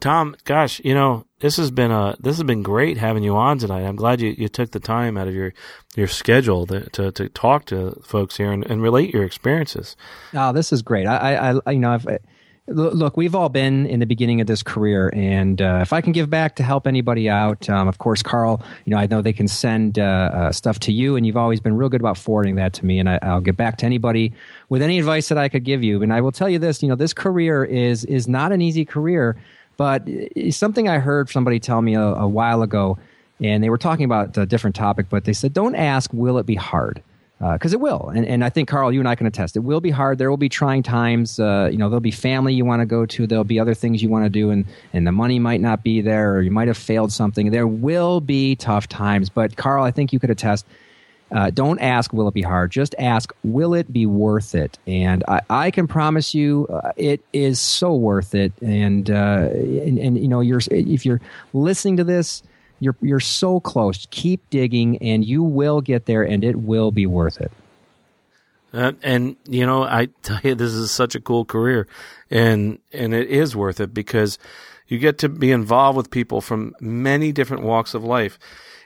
Tom, 0.00 0.36
gosh, 0.44 0.80
you 0.84 0.94
know, 0.94 1.24
this 1.40 1.56
has 1.56 1.70
been 1.70 1.90
a 1.90 2.16
this 2.18 2.36
has 2.36 2.44
been 2.44 2.62
great 2.62 2.96
having 2.96 3.22
you 3.22 3.36
on 3.36 3.58
tonight. 3.58 3.82
I'm 3.82 3.96
glad 3.96 4.20
you, 4.20 4.34
you 4.36 4.48
took 4.48 4.72
the 4.72 4.80
time 4.80 5.16
out 5.16 5.28
of 5.28 5.34
your 5.34 5.54
your 5.96 6.08
schedule 6.08 6.66
to 6.66 6.88
to, 6.90 7.12
to 7.12 7.28
talk 7.28 7.64
to 7.66 8.00
folks 8.04 8.36
here 8.36 8.50
and, 8.50 8.68
and 8.68 8.82
relate 8.82 9.14
your 9.14 9.24
experiences. 9.24 9.96
Oh, 10.34 10.52
this 10.52 10.72
is 10.72 10.82
great. 10.82 11.06
I, 11.06 11.60
I 11.64 11.70
you 11.70 11.78
know 11.78 11.92
I've. 11.92 12.06
Look, 12.70 13.16
we've 13.16 13.34
all 13.34 13.48
been 13.48 13.86
in 13.86 13.98
the 13.98 14.04
beginning 14.04 14.42
of 14.42 14.46
this 14.46 14.62
career, 14.62 15.10
and 15.14 15.58
uh, 15.62 15.78
if 15.80 15.94
I 15.94 16.02
can 16.02 16.12
give 16.12 16.28
back 16.28 16.56
to 16.56 16.62
help 16.62 16.86
anybody 16.86 17.26
out, 17.26 17.66
um, 17.70 17.88
of 17.88 17.96
course, 17.96 18.22
Carl, 18.22 18.62
you 18.84 18.90
know, 18.90 18.98
I 18.98 19.06
know 19.06 19.22
they 19.22 19.32
can 19.32 19.48
send 19.48 19.98
uh, 19.98 20.02
uh, 20.02 20.52
stuff 20.52 20.78
to 20.80 20.92
you, 20.92 21.16
and 21.16 21.24
you've 21.26 21.38
always 21.38 21.60
been 21.60 21.78
real 21.78 21.88
good 21.88 22.02
about 22.02 22.18
forwarding 22.18 22.56
that 22.56 22.74
to 22.74 22.84
me, 22.84 22.98
and 22.98 23.08
I, 23.08 23.18
will 23.22 23.40
get 23.40 23.56
back 23.56 23.78
to 23.78 23.86
anybody 23.86 24.34
with 24.68 24.82
any 24.82 24.98
advice 24.98 25.30
that 25.30 25.38
I 25.38 25.48
could 25.48 25.64
give 25.64 25.82
you. 25.82 26.02
And 26.02 26.12
I 26.12 26.20
will 26.20 26.30
tell 26.30 26.50
you 26.50 26.58
this, 26.58 26.82
you 26.82 26.90
know, 26.90 26.94
this 26.94 27.14
career 27.14 27.64
is 27.64 28.04
is 28.04 28.28
not 28.28 28.52
an 28.52 28.60
easy 28.60 28.84
career. 28.84 29.38
But 29.78 30.06
something 30.50 30.88
I 30.88 30.98
heard 30.98 31.30
somebody 31.30 31.58
tell 31.58 31.80
me 31.80 31.94
a, 31.94 32.02
a 32.02 32.28
while 32.28 32.62
ago, 32.62 32.98
and 33.40 33.62
they 33.62 33.70
were 33.70 33.78
talking 33.78 34.04
about 34.04 34.36
a 34.36 34.44
different 34.44 34.76
topic, 34.76 35.06
but 35.08 35.24
they 35.24 35.32
said, 35.32 35.54
don't 35.54 35.76
ask, 35.76 36.12
will 36.12 36.36
it 36.36 36.44
be 36.44 36.56
hard? 36.56 37.02
Because 37.38 37.72
uh, 37.72 37.78
it 37.78 37.80
will. 37.80 38.08
And, 38.08 38.26
and 38.26 38.44
I 38.44 38.50
think, 38.50 38.68
Carl, 38.68 38.92
you 38.92 38.98
and 38.98 39.08
I 39.08 39.14
can 39.14 39.28
attest, 39.28 39.56
it 39.56 39.60
will 39.60 39.80
be 39.80 39.90
hard. 39.90 40.18
There 40.18 40.28
will 40.28 40.36
be 40.36 40.48
trying 40.48 40.82
times. 40.82 41.38
Uh, 41.38 41.68
you 41.70 41.78
know, 41.78 41.88
there'll 41.88 42.00
be 42.00 42.10
family 42.10 42.52
you 42.52 42.64
want 42.64 42.80
to 42.80 42.86
go 42.86 43.06
to, 43.06 43.26
there'll 43.28 43.44
be 43.44 43.60
other 43.60 43.74
things 43.74 44.02
you 44.02 44.08
want 44.08 44.24
to 44.24 44.28
do, 44.28 44.50
and, 44.50 44.66
and 44.92 45.06
the 45.06 45.12
money 45.12 45.38
might 45.38 45.60
not 45.60 45.84
be 45.84 46.00
there, 46.00 46.34
or 46.34 46.42
you 46.42 46.50
might 46.50 46.66
have 46.66 46.76
failed 46.76 47.12
something. 47.12 47.52
There 47.52 47.68
will 47.68 48.20
be 48.20 48.56
tough 48.56 48.88
times. 48.88 49.30
But, 49.30 49.56
Carl, 49.56 49.84
I 49.84 49.92
think 49.92 50.12
you 50.12 50.18
could 50.18 50.30
attest 50.30 50.66
uh, 51.30 51.50
don't 51.50 51.78
ask, 51.80 52.12
will 52.12 52.28
it 52.28 52.34
be 52.34 52.42
hard? 52.42 52.70
Just 52.70 52.94
ask, 52.98 53.32
will 53.44 53.74
it 53.74 53.92
be 53.92 54.06
worth 54.06 54.54
it? 54.54 54.78
And 54.86 55.24
I, 55.28 55.40
I 55.50 55.70
can 55.70 55.86
promise 55.86 56.34
you, 56.34 56.66
uh, 56.68 56.92
it 56.96 57.22
is 57.32 57.60
so 57.60 57.94
worth 57.94 58.34
it. 58.34 58.52
And, 58.62 59.10
uh, 59.10 59.48
and, 59.52 59.98
and, 59.98 60.18
you 60.18 60.28
know, 60.28 60.40
you're, 60.40 60.60
if 60.70 61.04
you're 61.04 61.20
listening 61.52 61.98
to 61.98 62.04
this, 62.04 62.42
you're, 62.80 62.96
you're 63.02 63.20
so 63.20 63.60
close. 63.60 64.06
Keep 64.10 64.48
digging 64.50 64.98
and 64.98 65.24
you 65.24 65.42
will 65.42 65.80
get 65.80 66.06
there 66.06 66.22
and 66.22 66.44
it 66.44 66.56
will 66.56 66.92
be 66.92 67.06
worth 67.06 67.40
it. 67.40 67.52
Uh, 68.72 68.92
and 69.02 69.36
you 69.48 69.64
know, 69.64 69.82
I 69.82 70.08
tell 70.22 70.40
you, 70.42 70.54
this 70.54 70.72
is 70.72 70.90
such 70.90 71.14
a 71.14 71.20
cool 71.20 71.44
career, 71.44 71.86
and 72.30 72.78
and 72.92 73.14
it 73.14 73.28
is 73.28 73.56
worth 73.56 73.80
it 73.80 73.94
because 73.94 74.38
you 74.88 74.98
get 74.98 75.18
to 75.18 75.28
be 75.28 75.50
involved 75.50 75.96
with 75.96 76.10
people 76.10 76.40
from 76.40 76.74
many 76.78 77.32
different 77.32 77.62
walks 77.62 77.94
of 77.94 78.04
life 78.04 78.38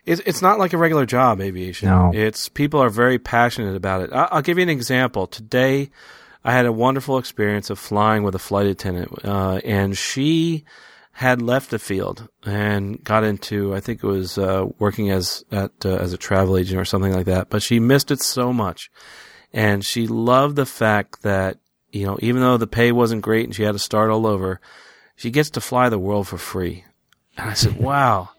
it's 0.05 0.20
it's 0.26 0.42
not 0.42 0.59
like 0.59 0.72
a 0.72 0.78
regular 0.78 1.07
job 1.07 1.40
aviation. 1.40 1.88
No. 1.88 2.11
It's 2.12 2.48
people 2.48 2.80
are 2.80 2.90
very 2.90 3.18
passionate 3.18 3.76
about 3.76 4.03
it. 4.03 4.11
I'll, 4.12 4.28
I'll 4.32 4.42
give 4.42 4.59
you 4.59 4.62
an 4.62 4.68
example. 4.68 5.26
Today, 5.26 5.90
I 6.44 6.53
had 6.53 6.66
a 6.66 6.72
wonderful 6.72 7.18
experience 7.18 7.70
of 7.70 7.78
flying 7.78 8.22
with 8.22 8.34
a 8.34 8.40
flight 8.40 8.66
attendant, 8.66 9.24
uh, 9.24 9.61
and 9.64 9.96
she 9.96 10.64
had 11.12 11.42
left 11.42 11.70
the 11.70 11.78
field 11.78 12.28
and 12.44 13.03
got 13.05 13.22
into 13.22 13.74
I 13.74 13.80
think 13.80 14.03
it 14.03 14.07
was 14.07 14.38
uh, 14.38 14.66
working 14.78 15.11
as 15.11 15.44
at 15.53 15.70
uh, 15.84 15.96
as 15.96 16.12
a 16.12 16.18
travel 16.18 16.57
agent 16.57 16.80
or 16.80 16.84
something 16.84 17.12
like 17.12 17.26
that. 17.26 17.48
But 17.48 17.62
she 17.62 17.78
missed 17.78 18.11
it 18.11 18.20
so 18.20 18.53
much, 18.53 18.90
and 19.53 19.84
she 19.84 20.07
loved 20.09 20.57
the 20.57 20.66
fact 20.66 21.22
that 21.22 21.59
you 21.90 22.07
know 22.07 22.18
even 22.20 22.42
though 22.42 22.57
the 22.57 22.66
pay 22.66 22.90
wasn't 22.90 23.22
great 23.22 23.44
and 23.44 23.55
she 23.55 23.62
had 23.62 23.72
to 23.72 23.78
start 23.78 24.11
all 24.11 24.26
over, 24.26 24.61
she 25.14 25.30
gets 25.30 25.50
to 25.50 25.61
fly 25.61 25.88
the 25.88 25.98
world 25.98 26.26
for 26.26 26.38
free. 26.38 26.84
And 27.36 27.50
I 27.50 27.55
said, 27.55 27.76
"Wow." 27.76 28.30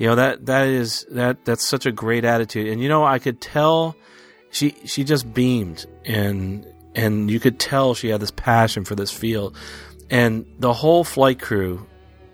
You 0.00 0.06
know 0.06 0.14
that 0.14 0.46
that 0.46 0.66
is 0.66 1.06
that 1.10 1.44
that's 1.44 1.68
such 1.68 1.84
a 1.84 1.92
great 1.92 2.24
attitude. 2.24 2.68
And 2.68 2.82
you 2.82 2.88
know 2.88 3.04
i 3.04 3.18
could 3.18 3.38
tell 3.38 3.94
she 4.50 4.74
she 4.86 5.04
just 5.04 5.32
beamed 5.32 5.84
and 6.06 6.66
and 6.94 7.30
you 7.30 7.38
could 7.38 7.60
tell 7.60 7.94
she 7.94 8.08
had 8.08 8.20
this 8.20 8.30
passion 8.30 8.84
for 8.84 8.94
this 8.94 9.12
field. 9.12 9.56
And 10.08 10.46
the 10.58 10.72
whole 10.72 11.04
flight 11.04 11.38
crew 11.38 11.86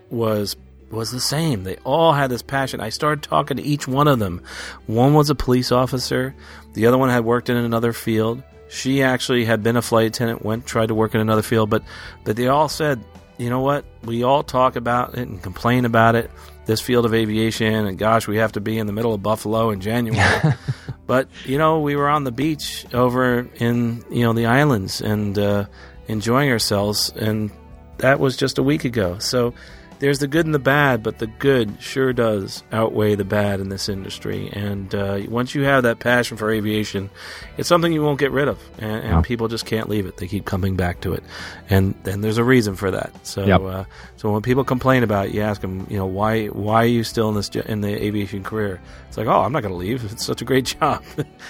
was 0.09 0.55
was 0.89 1.11
the 1.11 1.19
same. 1.19 1.65
They 1.65 1.75
all 1.83 2.13
had 2.13 2.29
this 2.29 2.41
passion. 2.41 2.79
I 2.79 2.87
started 2.87 3.21
talking 3.21 3.57
to 3.57 3.63
each 3.63 3.85
one 3.85 4.07
of 4.07 4.19
them. 4.19 4.41
One 4.85 5.13
was 5.13 5.29
a 5.29 5.35
police 5.35 5.69
officer. 5.69 6.33
The 6.71 6.85
other 6.85 6.97
one 6.97 7.09
had 7.09 7.25
worked 7.25 7.49
in 7.49 7.57
another 7.57 7.91
field. 7.91 8.41
She 8.69 9.03
actually 9.03 9.43
had 9.43 9.61
been 9.61 9.75
a 9.75 9.81
flight 9.81 10.07
attendant 10.07 10.45
went 10.45 10.65
tried 10.65 10.87
to 10.87 10.95
work 10.95 11.13
in 11.13 11.19
another 11.19 11.41
field 11.41 11.69
but 11.69 11.83
but 12.23 12.37
they 12.37 12.47
all 12.47 12.69
said 12.69 13.03
you 13.37 13.49
know 13.49 13.59
what? 13.59 13.83
We 14.03 14.23
all 14.23 14.41
talk 14.41 14.77
about 14.77 15.15
it 15.15 15.27
and 15.27 15.43
complain 15.43 15.83
about 15.83 16.15
it 16.15 16.31
this 16.67 16.81
field 16.81 17.05
of 17.05 17.13
aviation, 17.13 17.87
and 17.87 17.97
gosh, 17.97 18.27
we 18.27 18.37
have 18.37 18.51
to 18.51 18.61
be 18.61 18.77
in 18.77 18.85
the 18.85 18.93
middle 18.93 19.13
of 19.13 19.23
Buffalo 19.23 19.71
in 19.71 19.81
January. 19.81 20.53
but 21.07 21.27
you 21.45 21.57
know, 21.57 21.79
we 21.79 21.95
were 21.95 22.09
on 22.09 22.23
the 22.23 22.31
beach 22.31 22.85
over 22.93 23.47
in 23.55 24.03
you 24.11 24.23
know 24.23 24.33
the 24.33 24.45
islands 24.45 25.01
and 25.01 25.39
uh, 25.39 25.65
enjoying 26.07 26.51
ourselves, 26.51 27.11
and 27.15 27.49
that 27.97 28.19
was 28.19 28.37
just 28.37 28.57
a 28.59 28.63
week 28.63 28.85
ago. 28.85 29.17
So 29.17 29.53
there's 29.99 30.19
the 30.19 30.27
good 30.27 30.45
and 30.45 30.53
the 30.53 30.59
bad, 30.59 31.03
but 31.03 31.19
the 31.19 31.27
good 31.27 31.81
sure 31.81 32.13
does 32.13 32.63
outweigh 32.71 33.15
the 33.15 33.25
bad 33.25 33.59
in 33.59 33.69
this 33.69 33.89
industry. 33.89 34.49
And 34.51 34.93
uh, 34.93 35.21
once 35.27 35.55
you 35.55 35.63
have 35.63 35.83
that 35.83 35.99
passion 35.99 36.37
for 36.37 36.51
aviation, 36.51 37.09
it's 37.57 37.67
something 37.67 37.91
you 37.91 38.03
won't 38.03 38.19
get 38.19 38.31
rid 38.31 38.47
of, 38.47 38.59
and, 38.77 39.03
and 39.03 39.23
people 39.23 39.47
just 39.47 39.65
can't 39.65 39.89
leave 39.89 40.05
it. 40.05 40.17
They 40.17 40.27
keep 40.27 40.45
coming 40.45 40.75
back 40.75 41.01
to 41.01 41.13
it, 41.13 41.23
and 41.69 41.95
and 42.05 42.23
there's 42.23 42.37
a 42.37 42.43
reason 42.43 42.75
for 42.75 42.91
that. 42.91 43.25
So 43.25 43.45
yep. 43.45 43.61
uh, 43.61 43.83
so 44.17 44.31
when 44.31 44.41
people 44.41 44.63
complain 44.63 45.03
about 45.03 45.27
it, 45.27 45.33
you 45.33 45.41
ask 45.41 45.61
them, 45.61 45.87
you 45.89 45.97
know, 45.97 46.05
why 46.05 46.47
why 46.47 46.83
are 46.83 46.87
you 46.87 47.03
still 47.03 47.29
in 47.29 47.35
this 47.35 47.49
in 47.49 47.81
the 47.81 48.03
aviation 48.03 48.43
career? 48.43 48.79
It's 49.07 49.17
like, 49.17 49.27
oh, 49.27 49.41
I'm 49.41 49.51
not 49.51 49.63
going 49.63 49.73
to 49.73 49.77
leave. 49.77 50.03
It's 50.11 50.25
such 50.25 50.41
a 50.41 50.45
great 50.45 50.65
job. 50.79 51.03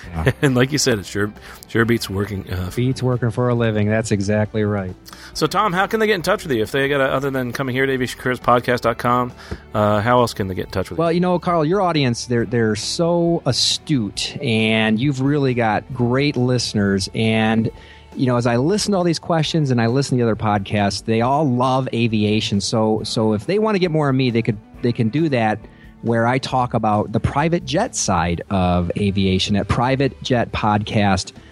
Yeah. 0.10 0.32
and 0.42 0.56
like 0.56 0.72
you 0.72 0.78
said, 0.78 1.00
it 1.00 1.06
sure 1.06 1.34
sure 1.68 1.86
beats 1.86 2.10
working. 2.10 2.52
Uh, 2.52 2.72
beats 2.76 3.04
working 3.04 3.32
for 3.32 3.50
a 3.50 3.56
living. 3.56 3.88
That's 3.90 4.12
exactly 4.12 4.64
right. 4.64 4.96
So 5.34 5.48
Tom, 5.48 5.74
how 5.74 5.88
can 5.88 6.00
they 6.00 6.08
get 6.08 6.16
in 6.16 6.22
touch 6.22 6.44
with 6.44 6.52
you 6.52 6.62
if 6.62 6.72
they 6.72 6.88
got 6.88 7.02
other 7.02 7.30
than 7.30 7.52
coming 7.52 7.76
here 7.76 7.86
to 7.86 7.94
aviationcareerspodcast.com? 8.40 9.32
Uh, 9.74 10.02
how 10.02 10.20
else 10.20 10.34
can 10.34 10.48
they 10.48 10.56
get 10.56 10.66
in 10.66 10.72
touch 10.72 10.90
with 10.90 10.98
you? 10.98 11.02
Well, 11.02 11.12
you 11.12 11.20
know, 11.20 11.40
Carl, 11.40 11.66
your 11.66 11.82
audience 11.82 12.26
they're 12.26 12.46
they're 12.46 12.76
so 12.76 13.42
astute, 13.46 14.38
and 14.42 15.00
you've 15.00 15.22
really 15.22 15.54
got 15.54 15.92
great 15.94 16.38
listeners 16.38 17.10
and 17.14 17.70
you 18.16 18.26
know, 18.26 18.36
as 18.36 18.48
I 18.48 18.56
listen 18.56 18.94
to 18.94 18.98
all 18.98 19.04
these 19.04 19.20
questions 19.20 19.70
and 19.70 19.80
I 19.80 19.86
listen 19.86 20.18
to 20.18 20.24
the 20.24 20.32
other 20.32 20.36
podcasts, 20.36 21.06
they 21.06 21.22
all 21.22 21.48
love 21.48 21.88
aviation. 21.94 22.62
So, 22.62 23.04
so 23.04 23.34
if 23.34 23.46
they 23.46 23.60
want 23.60 23.76
to 23.76 23.80
get 23.80 23.92
more 23.92 24.10
of 24.10 24.16
me, 24.16 24.32
they 24.32 24.42
could 24.42 24.58
they 24.82 24.92
can 24.92 25.10
do 25.10 25.30
that 25.30 25.60
where 26.02 26.26
I 26.26 26.40
talk 26.40 26.74
about 26.74 27.12
the 27.12 27.20
private 27.20 27.64
jet 27.66 27.96
side 27.96 28.42
of 28.50 28.92
aviation 28.98 29.56
at 29.56 29.68
privatejetpodcast.com. 29.68 31.44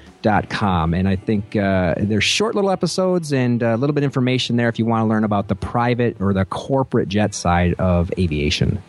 And 0.93 1.07
I 1.07 1.15
think 1.15 1.55
uh, 1.55 1.95
there's 1.97 2.23
short 2.23 2.55
little 2.55 2.71
episodes 2.71 3.31
and 3.31 3.61
a 3.61 3.77
little 3.77 3.93
bit 3.93 4.03
of 4.03 4.05
information 4.05 4.55
there 4.55 4.69
if 4.69 4.79
you 4.79 4.85
want 4.85 5.01
to 5.01 5.05
learn 5.05 5.23
about 5.23 5.47
the 5.47 5.55
private 5.55 6.19
or 6.19 6.33
the 6.33 6.45
corporate 6.45 7.09
jet 7.09 7.33
side 7.33 7.73
of 7.75 8.11
aviation. 8.17 8.81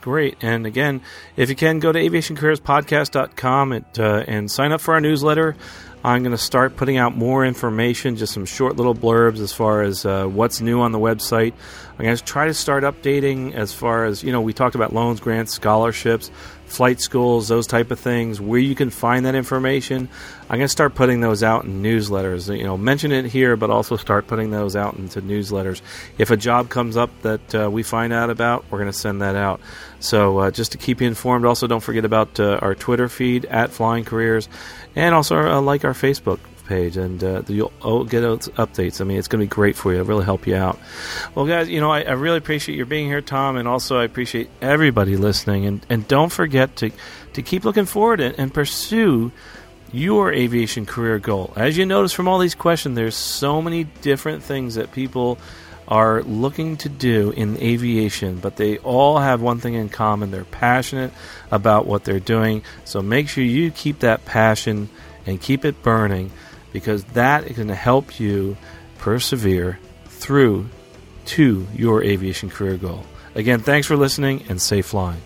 Great. 0.00 0.36
And 0.42 0.66
again, 0.66 1.00
if 1.34 1.48
you 1.48 1.56
can, 1.56 1.78
go 1.78 1.90
to 1.90 1.98
aviationcareerspodcast.com 1.98 3.72
and, 3.72 3.98
uh, 3.98 4.24
and 4.26 4.50
sign 4.50 4.70
up 4.70 4.82
for 4.82 4.92
our 4.92 5.00
newsletter. 5.00 5.56
I'm 6.04 6.22
going 6.22 6.32
to 6.32 6.38
start 6.38 6.76
putting 6.76 6.98
out 6.98 7.16
more 7.16 7.46
information, 7.46 8.16
just 8.16 8.34
some 8.34 8.44
short 8.44 8.76
little 8.76 8.94
blurbs 8.94 9.40
as 9.40 9.54
far 9.54 9.80
as 9.80 10.04
uh, 10.04 10.26
what's 10.26 10.60
new 10.60 10.82
on 10.82 10.92
the 10.92 10.98
website. 10.98 11.54
I'm 11.98 12.04
going 12.04 12.14
to 12.14 12.22
try 12.22 12.44
to 12.46 12.52
start 12.52 12.84
updating 12.84 13.54
as 13.54 13.72
far 13.72 14.04
as, 14.04 14.22
you 14.22 14.30
know, 14.30 14.42
we 14.42 14.52
talked 14.52 14.74
about 14.74 14.92
loans, 14.92 15.20
grants, 15.20 15.54
scholarships, 15.54 16.30
flight 16.66 17.00
schools, 17.00 17.48
those 17.48 17.66
type 17.66 17.90
of 17.90 18.00
things, 18.00 18.40
where 18.40 18.58
you 18.58 18.74
can 18.74 18.90
find 18.90 19.24
that 19.24 19.34
information. 19.34 20.08
I'm 20.42 20.58
going 20.58 20.62
to 20.62 20.68
start 20.68 20.94
putting 20.94 21.20
those 21.20 21.42
out 21.42 21.64
in 21.64 21.82
newsletters. 21.82 22.54
You 22.54 22.64
know, 22.64 22.76
mention 22.76 23.12
it 23.12 23.26
here, 23.26 23.56
but 23.56 23.70
also 23.70 23.96
start 23.96 24.26
putting 24.26 24.50
those 24.50 24.76
out 24.76 24.96
into 24.96 25.22
newsletters. 25.22 25.80
If 26.18 26.30
a 26.30 26.36
job 26.36 26.68
comes 26.68 26.96
up 26.96 27.10
that 27.22 27.54
uh, 27.54 27.70
we 27.70 27.82
find 27.82 28.12
out 28.12 28.28
about, 28.28 28.64
we're 28.70 28.78
going 28.78 28.92
to 28.92 28.98
send 28.98 29.22
that 29.22 29.36
out. 29.36 29.60
So 30.00 30.38
uh, 30.38 30.50
just 30.50 30.72
to 30.72 30.78
keep 30.78 31.00
you 31.00 31.06
informed, 31.06 31.46
also 31.46 31.66
don't 31.66 31.80
forget 31.80 32.04
about 32.04 32.38
uh, 32.38 32.58
our 32.60 32.74
Twitter 32.74 33.08
feed 33.08 33.46
at 33.46 33.70
Flying 33.70 34.04
Careers, 34.04 34.48
and 34.96 35.14
also 35.14 35.36
uh, 35.36 35.60
like 35.60 35.84
our 35.84 35.92
Facebook 35.92 36.38
page, 36.66 36.96
and 36.96 37.22
uh, 37.22 37.42
you'll 37.46 38.04
get 38.04 38.22
updates. 38.22 39.00
I 39.00 39.04
mean, 39.04 39.18
it's 39.18 39.28
going 39.28 39.40
to 39.40 39.46
be 39.46 39.54
great 39.54 39.76
for 39.76 39.92
you. 39.92 40.00
It'll 40.00 40.08
really 40.08 40.24
help 40.24 40.46
you 40.46 40.56
out. 40.56 40.78
Well, 41.34 41.46
guys, 41.46 41.68
you 41.68 41.80
know, 41.80 41.90
I, 41.90 42.02
I, 42.02 42.12
really 42.12 42.38
appreciate 42.38 42.76
your 42.76 42.86
being 42.86 43.06
here, 43.06 43.20
Tom, 43.20 43.56
and 43.56 43.68
also 43.68 43.98
I 43.98 44.04
appreciate 44.04 44.48
everybody 44.60 45.16
listening. 45.16 45.66
And, 45.66 45.86
and 45.88 46.08
don't 46.08 46.32
forget 46.32 46.76
to, 46.76 46.90
to 47.34 47.42
keep 47.42 47.64
looking 47.64 47.84
forward 47.84 48.20
and, 48.20 48.34
and 48.38 48.52
pursue 48.52 49.32
your 49.92 50.32
aviation 50.32 50.86
career 50.86 51.18
goal. 51.18 51.52
As 51.54 51.76
you 51.76 51.86
notice 51.86 52.12
from 52.12 52.26
all 52.26 52.38
these 52.38 52.54
questions, 52.54 52.96
there's 52.96 53.14
so 53.14 53.62
many 53.62 53.84
different 53.84 54.42
things 54.42 54.74
that 54.74 54.90
people 54.90 55.38
are 55.86 56.22
looking 56.22 56.76
to 56.78 56.88
do 56.88 57.30
in 57.30 57.58
aviation, 57.58 58.38
but 58.38 58.56
they 58.56 58.78
all 58.78 59.18
have 59.18 59.42
one 59.42 59.58
thing 59.58 59.74
in 59.74 59.88
common. 59.88 60.30
They're 60.30 60.44
passionate 60.44 61.12
about 61.50 61.86
what 61.86 62.04
they're 62.04 62.20
doing. 62.20 62.62
So 62.84 63.02
make 63.02 63.28
sure 63.28 63.44
you 63.44 63.70
keep 63.70 64.00
that 64.00 64.24
passion 64.24 64.88
and 65.26 65.40
keep 65.40 65.64
it 65.64 65.82
burning 65.82 66.30
because 66.72 67.04
that 67.04 67.44
is 67.44 67.56
going 67.56 67.68
to 67.68 67.74
help 67.74 68.18
you 68.18 68.56
persevere 68.98 69.78
through 70.06 70.68
to 71.26 71.66
your 71.74 72.02
aviation 72.02 72.50
career 72.50 72.76
goal. 72.76 73.04
Again, 73.34 73.60
thanks 73.60 73.86
for 73.86 73.96
listening 73.96 74.44
and 74.48 74.60
safe 74.60 74.86
flying. 74.86 75.20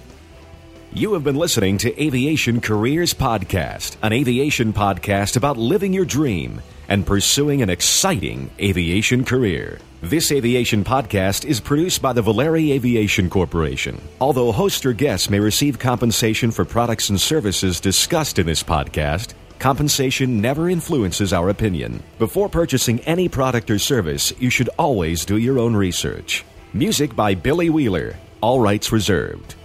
You 0.92 1.12
have 1.12 1.24
been 1.24 1.36
listening 1.36 1.78
to 1.78 2.02
Aviation 2.02 2.62
Careers 2.62 3.12
Podcast, 3.12 3.96
an 4.02 4.12
aviation 4.12 4.72
podcast 4.72 5.36
about 5.36 5.58
living 5.58 5.92
your 5.92 6.06
dream 6.06 6.62
and 6.88 7.06
pursuing 7.06 7.62
an 7.62 7.70
exciting 7.70 8.50
aviation 8.58 9.24
career. 9.24 9.78
This 10.00 10.32
aviation 10.32 10.84
podcast 10.84 11.44
is 11.44 11.60
produced 11.60 12.02
by 12.02 12.12
the 12.12 12.22
Valeri 12.22 12.72
Aviation 12.72 13.28
Corporation. 13.30 14.00
Although 14.20 14.52
hosts 14.52 14.86
or 14.86 14.92
guests 14.92 15.28
may 15.28 15.40
receive 15.40 15.78
compensation 15.78 16.50
for 16.50 16.64
products 16.64 17.10
and 17.10 17.20
services 17.20 17.80
discussed 17.80 18.38
in 18.38 18.46
this 18.46 18.62
podcast, 18.62 19.34
Compensation 19.58 20.40
never 20.40 20.70
influences 20.70 21.32
our 21.32 21.48
opinion. 21.48 22.00
Before 22.18 22.48
purchasing 22.48 23.00
any 23.00 23.28
product 23.28 23.70
or 23.70 23.78
service, 23.78 24.32
you 24.38 24.50
should 24.50 24.70
always 24.78 25.24
do 25.24 25.36
your 25.36 25.58
own 25.58 25.74
research. 25.74 26.44
Music 26.72 27.16
by 27.16 27.34
Billy 27.34 27.68
Wheeler. 27.68 28.14
All 28.40 28.60
rights 28.60 28.92
reserved. 28.92 29.56